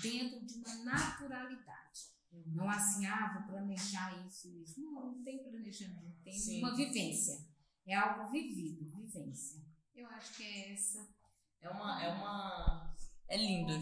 dentro 0.02 0.44
de 0.46 0.54
uma 0.58 0.84
naturalidade. 0.84 2.10
Não 2.46 2.68
assim, 2.68 3.06
ah, 3.06 3.32
vou 3.34 3.54
planejar 3.54 4.26
isso, 4.26 4.48
isso. 4.62 4.80
Não, 4.80 5.12
não 5.12 5.22
tem 5.22 5.42
planejamento, 5.42 6.22
tem 6.22 6.32
Sim. 6.32 6.58
uma 6.58 6.74
vivência. 6.74 7.44
É 7.86 7.94
algo 7.94 8.30
vivido, 8.30 8.88
vivência. 8.88 9.60
Eu 9.94 10.06
acho 10.08 10.36
que 10.36 10.42
é 10.44 10.72
essa. 10.72 11.08
É 11.60 11.68
uma. 11.68 12.02
É, 12.02 12.08
uma, 12.08 12.94
é 13.28 13.36
lindo. 13.36 13.72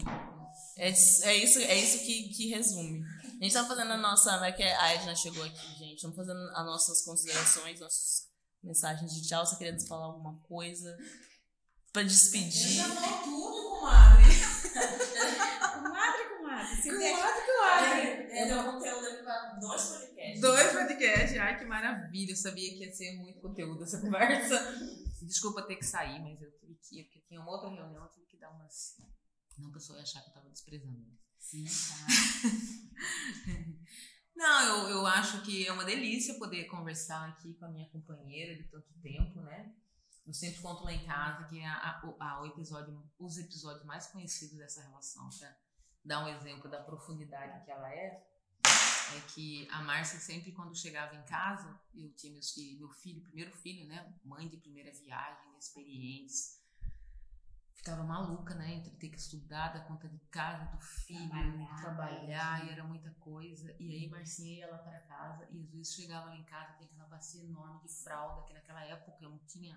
É, 0.77 0.89
é 0.89 1.37
isso, 1.37 1.59
é 1.59 1.75
isso 1.77 2.05
que, 2.05 2.29
que 2.29 2.49
resume. 2.49 3.03
A 3.23 3.43
gente 3.43 3.53
tá 3.53 3.65
fazendo 3.65 3.91
a 3.91 3.97
nossa. 3.97 4.45
É 4.45 4.51
que 4.51 4.63
a 4.63 4.93
Edna 4.93 5.15
chegou 5.15 5.43
aqui, 5.43 5.67
gente. 5.77 5.95
Estamos 5.95 6.15
fazendo 6.15 6.39
as 6.39 6.65
nossas 6.65 7.03
considerações, 7.03 7.79
nossas 7.79 8.29
mensagens 8.63 9.13
de 9.13 9.27
tchau. 9.27 9.45
Você 9.45 9.57
queria 9.57 9.79
falar 9.87 10.05
alguma 10.05 10.39
coisa? 10.41 10.97
Pra 11.91 12.03
despedir. 12.03 12.75
Já 12.75 12.89
falou 12.89 13.23
tudo, 13.23 13.69
comadre. 13.69 14.23
comadre, 15.73 16.37
comadre. 16.37 16.81
Se 16.81 16.89
comadre, 16.89 17.41
comadre. 17.45 18.01
É, 18.31 18.45
deu 18.47 18.63
conteúdo 18.63 19.23
pra 19.23 19.57
dois 19.59 19.83
podcasts. 19.83 20.41
Dois 20.41 20.71
podcasts. 20.71 21.37
Ai, 21.37 21.59
que 21.59 21.65
maravilha. 21.65 22.31
Eu 22.31 22.35
sabia 22.35 22.69
que 22.69 22.85
ia 22.85 22.91
ser 22.91 23.17
muito 23.17 23.41
conteúdo 23.41 23.83
essa 23.83 23.99
conversa. 23.99 24.57
Desculpa 25.21 25.63
ter 25.63 25.75
que 25.75 25.85
sair, 25.85 26.19
mas 26.21 26.41
eu 26.41 26.51
tive 26.59 26.75
que 26.75 26.99
ir, 26.99 27.03
porque 27.05 27.21
tinha 27.27 27.41
uma 27.41 27.51
outra 27.51 27.69
reunião, 27.69 28.03
eu 28.03 28.11
tive 28.11 28.25
que 28.27 28.37
dar 28.37 28.49
umas. 28.51 28.95
Não, 29.57 29.69
a 29.69 29.73
pessoa 29.73 29.97
ia 29.97 30.03
achar 30.03 30.21
que 30.21 30.29
eu 30.29 30.33
tava 30.33 30.49
desprezando. 30.49 31.05
Sim, 31.37 31.65
tá. 31.65 32.07
Não, 34.35 34.61
eu, 34.63 34.89
eu 34.91 35.05
acho 35.05 35.41
que 35.41 35.67
é 35.67 35.71
uma 35.73 35.83
delícia 35.83 36.35
poder 36.35 36.63
conversar 36.65 37.27
aqui 37.27 37.53
com 37.55 37.65
a 37.65 37.69
minha 37.69 37.89
companheira 37.89 38.55
de 38.55 38.69
tanto 38.69 38.87
tempo, 39.01 39.41
né? 39.41 39.75
Eu 40.29 40.33
sempre 40.35 40.61
conto 40.61 40.83
lá 40.83 40.93
em 40.93 41.03
casa 41.07 41.43
que 41.45 41.59
a, 41.65 42.39
o 42.39 42.45
episódio, 42.45 43.03
os 43.17 43.39
episódios 43.39 43.83
mais 43.83 44.05
conhecidos 44.05 44.59
dessa 44.59 44.79
relação, 44.83 45.27
para 45.27 45.57
dar 46.05 46.23
um 46.23 46.27
exemplo 46.27 46.69
da 46.69 46.83
profundidade 46.83 47.65
que 47.65 47.71
ela 47.71 47.91
é, 47.91 48.23
é 48.63 49.21
que 49.33 49.67
a 49.71 49.81
Márcia 49.81 50.19
sempre 50.19 50.51
quando 50.51 50.77
chegava 50.77 51.15
em 51.15 51.23
casa, 51.23 51.75
eu 51.95 52.11
tinha 52.13 52.31
meus 52.31 52.51
filhos, 52.51 52.77
meu 52.77 52.91
filho, 52.91 53.23
primeiro 53.23 53.51
filho, 53.57 53.87
né, 53.87 54.13
mãe 54.23 54.47
de 54.47 54.57
primeira 54.57 54.91
viagem, 54.91 55.57
experientes, 55.57 56.61
ficava 57.73 58.03
maluca, 58.03 58.53
né, 58.53 58.75
entre 58.75 58.91
ter 58.97 59.09
que 59.09 59.17
estudar, 59.17 59.73
dar 59.73 59.87
conta 59.87 60.07
de 60.07 60.19
casa, 60.29 60.63
do 60.65 60.79
filho, 60.79 61.27
trabalhar, 61.27 61.81
trabalhar 61.81 62.67
e 62.67 62.69
era 62.69 62.83
muita 62.83 63.09
coisa. 63.19 63.75
E 63.79 63.95
aí 63.95 64.07
Marcinha 64.07 64.59
ia 64.59 64.69
lá 64.69 64.77
para 64.77 64.99
casa 64.99 65.47
e 65.49 65.59
às 65.59 65.71
vezes 65.71 65.95
chegava 65.95 66.27
lá 66.27 66.35
em 66.35 66.43
casa, 66.43 66.73
tem 66.73 66.87
aquela 66.87 67.07
bacia 67.07 67.43
enorme 67.43 67.81
de 67.81 67.89
fralda, 67.89 68.43
que 68.43 68.53
naquela 68.53 68.83
época 68.85 69.17
eu 69.19 69.31
não 69.31 69.39
tinha 69.47 69.75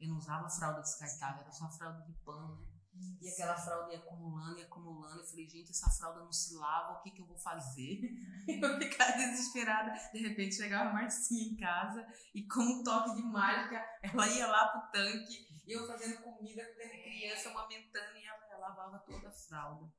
eu 0.00 0.08
não 0.08 0.16
usava 0.16 0.48
fralda 0.48 0.80
descartável, 0.80 1.42
era 1.42 1.52
só 1.52 1.68
fralda 1.68 2.02
de 2.02 2.12
pano, 2.24 2.56
né? 2.58 2.80
E 3.20 3.28
aquela 3.28 3.56
fralda 3.56 3.92
ia 3.92 3.98
acumulando 3.98 4.58
e 4.58 4.62
acumulando. 4.62 5.20
Eu 5.20 5.26
falei, 5.26 5.48
gente, 5.48 5.70
essa 5.70 5.90
fralda 5.90 6.20
não 6.20 6.32
se 6.32 6.54
lava, 6.54 6.98
o 6.98 7.02
que, 7.02 7.10
que 7.10 7.22
eu 7.22 7.26
vou 7.26 7.38
fazer? 7.38 8.00
eu 8.48 8.78
ficava 8.78 9.12
desesperada. 9.12 9.92
De 10.12 10.20
repente 10.20 10.56
chegava 10.56 10.90
a 10.90 10.92
Marcinha 10.92 11.52
em 11.52 11.56
casa 11.56 12.06
e, 12.34 12.46
com 12.46 12.60
um 12.60 12.82
toque 12.82 13.14
de 13.14 13.22
mágica, 13.22 13.82
ela 14.02 14.28
ia 14.28 14.46
lá 14.46 14.68
pro 14.68 14.90
tanque, 14.90 15.46
eu 15.66 15.86
fazendo 15.86 16.22
comida, 16.22 16.62
quando 16.74 17.02
criança, 17.02 17.50
amamentando 17.50 18.18
e 18.18 18.24
ela 18.24 18.68
lavava 18.68 18.98
toda 19.00 19.28
a 19.28 19.32
fralda. 19.32 19.90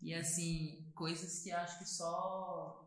E 0.00 0.14
assim, 0.14 0.90
coisas 0.94 1.42
que 1.42 1.50
acho 1.50 1.78
que 1.78 1.86
só 1.86 2.85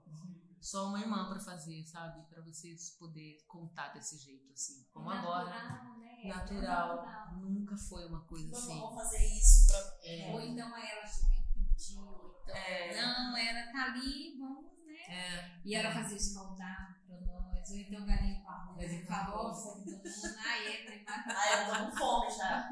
só 0.61 0.87
uma 0.87 0.99
irmã 0.99 1.27
para 1.29 1.39
fazer, 1.39 1.85
sabe? 1.85 2.21
Para 2.27 2.41
vocês 2.41 2.91
poder 2.91 3.43
contar 3.47 3.93
desse 3.93 4.17
jeito 4.17 4.51
assim, 4.53 4.85
como 4.91 5.09
natural, 5.09 5.33
agora. 5.33 5.97
Né? 5.97 6.23
Natural, 6.25 6.95
natural. 6.97 7.37
Nunca 7.37 7.77
foi 7.77 8.05
uma 8.05 8.21
coisa 8.25 8.47
então, 8.47 8.59
assim. 8.59 8.79
Vamos 8.79 8.95
fazer 8.95 9.25
isso 9.25 9.67
para 9.67 9.99
é. 10.03 10.33
Ou 10.33 10.41
então 10.41 10.77
ela 10.77 11.05
chegar 11.07 11.37
e 11.37 11.53
pedir, 11.53 11.99
ou 11.99 12.41
então 12.43 12.55
é. 12.55 13.01
não, 13.01 13.37
ela 13.37 13.71
tá 13.71 13.83
ali, 13.85 14.37
vamos, 14.37 14.65
né? 14.85 14.93
É. 15.07 15.61
E 15.63 15.75
ela 15.75 15.93
fazia 15.93 16.17
escaldado 16.17 16.95
para 17.07 17.21
nós, 17.21 17.69
ou 17.69 17.77
então 17.77 18.05
galinha 18.05 18.41
com 18.41 18.49
arroz, 18.49 19.07
farofa, 19.07 19.83
ai, 20.45 20.81
entra 20.81 20.95
e 20.95 21.03
mata. 21.05 21.33
Ai, 21.35 21.61
eu 21.61 21.73
tô 21.73 21.85
com 21.85 21.97
fome 21.97 22.37
já. 22.37 22.69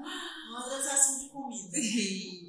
Manda 0.51 0.93
assim 0.93 1.25
de 1.25 1.29
comida. 1.29 1.77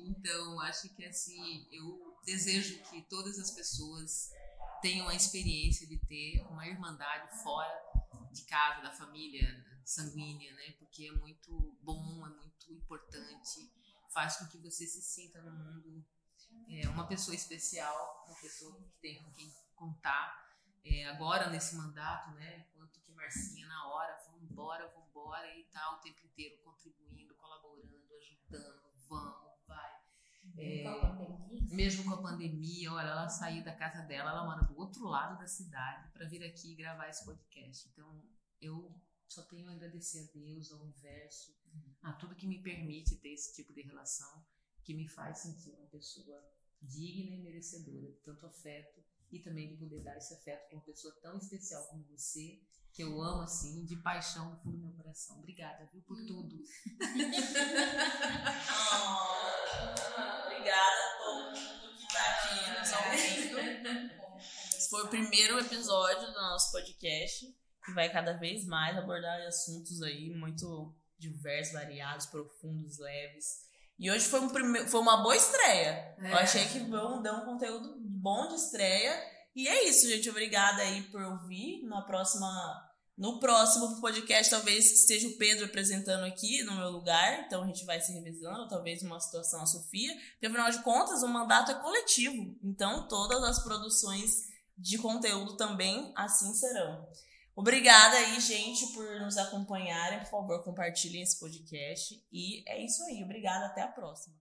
então, 0.09 0.61
acho 0.61 0.89
que 0.95 1.05
assim, 1.05 1.69
eu 1.71 2.19
desejo 2.25 2.83
que 2.83 3.03
todas 3.03 3.39
as 3.39 3.53
pessoas 3.53 4.33
tenham 4.81 5.09
a 5.09 5.15
experiência 5.15 5.87
de 5.87 5.99
ter 5.99 6.41
uma 6.49 6.67
irmandade 6.67 7.43
fora 7.43 7.89
de 8.33 8.43
casa, 8.45 8.83
da 8.83 8.93
família 8.93 9.65
sanguínea, 9.85 10.53
né? 10.55 10.73
Porque 10.79 11.07
é 11.07 11.13
muito 11.13 11.77
bom, 11.83 12.27
é 12.27 12.31
muito 12.31 12.73
importante, 12.73 13.73
faz 14.13 14.37
com 14.37 14.47
que 14.47 14.59
você 14.59 14.87
se 14.87 15.03
sinta 15.03 15.41
no 15.43 15.51
mundo 15.53 16.05
é, 16.69 16.89
uma 16.89 17.07
pessoa 17.07 17.35
especial, 17.35 18.25
uma 18.27 18.37
pessoa 18.37 18.75
que 18.77 18.91
tem 19.01 19.23
com 19.23 19.33
quem 19.33 19.53
contar. 19.75 20.47
É, 20.85 21.07
agora 21.07 21.51
nesse 21.51 21.77
mandato, 21.77 22.31
né? 22.33 22.67
Quanto 22.75 23.01
que 23.01 23.13
Marcinha 23.13 23.67
na 23.67 23.89
hora, 23.89 24.17
vamos 24.27 24.51
embora, 24.51 24.89
vamos 24.89 25.09
embora 25.09 25.55
e 25.57 25.65
tal, 25.65 25.97
o 25.97 26.01
tempo 26.01 26.25
inteiro 26.25 26.57
contribuindo, 26.63 27.35
colaborando, 27.35 28.15
ajudando, 28.17 28.83
vamos, 29.09 29.48
vai. 30.59 31.29
É, 31.71 31.75
mesmo 31.75 32.05
com 32.05 32.15
a 32.15 32.23
pandemia, 32.23 32.93
olha, 32.93 33.09
ela 33.09 33.29
saiu 33.29 33.65
da 33.65 33.75
casa 33.75 34.03
dela, 34.03 34.31
ela 34.31 34.45
mora 34.45 34.65
do 34.65 34.79
outro 34.79 35.05
lado 35.05 35.39
da 35.39 35.47
cidade 35.47 36.11
para 36.13 36.27
vir 36.27 36.43
aqui 36.45 36.75
gravar 36.75 37.09
esse 37.09 37.25
podcast. 37.25 37.89
Então, 37.91 38.23
eu 38.61 38.95
só 39.29 39.43
tenho 39.43 39.69
a 39.69 39.73
agradecer 39.73 40.21
a 40.21 40.33
Deus, 40.33 40.73
ao 40.73 40.81
universo, 40.81 41.57
a 42.03 42.13
tudo 42.15 42.35
que 42.35 42.47
me 42.47 42.63
permite 42.63 43.17
ter 43.17 43.33
esse 43.33 43.55
tipo 43.55 43.73
de 43.73 43.83
relação, 43.83 44.45
que 44.83 44.95
me 44.95 45.07
faz 45.07 45.39
sentir 45.41 45.71
uma 45.75 45.87
pessoa 45.89 46.43
digna 46.81 47.37
e 47.37 47.43
merecedora 47.43 48.13
de 48.13 48.21
tanto 48.21 48.47
afeto 48.47 49.05
e 49.31 49.39
também 49.41 49.69
de 49.69 49.77
poder 49.77 50.03
dar 50.03 50.17
esse 50.17 50.35
afeto 50.35 50.69
para 50.69 50.77
uma 50.77 50.85
pessoa 50.85 51.15
tão 51.23 51.37
especial 51.37 51.87
como 51.89 52.05
você, 52.05 52.61
que 52.93 53.03
eu 53.03 53.21
amo 53.23 53.43
assim, 53.43 53.85
de 53.85 53.97
paixão 53.97 54.61
no 54.65 54.79
meu 54.79 54.93
coração. 54.93 55.39
Obrigada, 55.39 55.89
viu, 55.93 56.03
por 56.03 56.17
tudo. 56.27 56.57
obrigada 60.47 60.99
a 61.05 61.19
todo 61.19 61.45
mundo 61.45 61.97
que 61.97 62.05
está 62.05 62.23
aqui. 62.31 62.59
Esse 64.77 64.91
foi 64.91 65.05
o 65.05 65.09
primeiro 65.09 65.59
episódio 65.59 66.27
do 66.29 66.33
nosso 66.33 66.73
podcast, 66.73 67.47
que 67.85 67.93
vai 67.93 68.11
cada 68.11 68.33
vez 68.35 68.67
mais 68.67 68.97
abordar 68.97 69.47
assuntos 69.47 70.03
aí 70.03 70.35
muito 70.35 70.95
diversos, 71.19 71.75
variados, 71.75 72.27
profundos, 72.27 72.99
leves 72.99 73.68
e 73.99 74.11
hoje 74.11 74.27
foi, 74.27 74.41
um 74.41 74.49
prime... 74.49 74.87
foi 74.87 75.01
uma 75.01 75.23
boa 75.23 75.37
estreia. 75.37 76.15
É. 76.19 76.33
Eu 76.33 76.37
achei 76.37 76.65
que 76.67 76.79
deu 76.79 77.35
um 77.35 77.45
conteúdo 77.45 77.97
bom 77.99 78.49
de 78.49 78.55
estreia. 78.55 79.21
E 79.57 79.67
é 79.67 79.89
isso, 79.89 80.09
gente. 80.09 80.31
Obrigada 80.31 80.83
aí 80.83 81.03
por 81.05 81.21
ouvir. 81.21 81.83
Na 81.85 82.03
próxima 82.03 82.49
no 83.19 83.41
próximo 83.41 84.01
podcast, 84.01 84.49
talvez 84.49 84.93
esteja 84.93 85.27
o 85.27 85.37
Pedro 85.37 85.65
apresentando 85.65 86.25
aqui 86.25 86.63
no 86.63 86.77
meu 86.77 86.89
lugar, 86.89 87.41
então 87.41 87.65
a 87.65 87.67
gente 87.67 87.85
vai 87.85 88.01
se 88.01 88.13
revisando, 88.13 88.69
talvez 88.69 89.03
uma 89.03 89.19
situação 89.19 89.61
a 89.61 89.67
Sofia, 89.67 90.15
porque 90.31 90.47
afinal 90.47 90.71
de 90.71 90.81
contas 90.85 91.25
o 91.25 91.29
mandato 91.29 91.73
é 91.73 91.75
coletivo, 91.75 92.57
então 92.63 93.09
todas 93.09 93.43
as 93.43 93.59
produções 93.65 94.47
de 94.77 94.97
conteúdo 94.99 95.57
também 95.57 96.13
assim 96.17 96.55
serão. 96.55 97.09
Obrigada 97.59 98.17
aí, 98.19 98.41
gente, 98.41 98.87
por 98.93 99.21
nos 99.21 99.37
acompanharem. 99.37 100.21
Por 100.21 100.29
favor, 100.29 100.63
compartilhem 100.63 101.23
esse 101.23 101.41
podcast. 101.41 102.25
E 102.31 102.63
é 102.71 102.85
isso 102.85 103.03
aí. 103.03 103.25
Obrigada. 103.25 103.67
Até 103.67 103.83
a 103.83 103.89
próxima. 103.89 104.37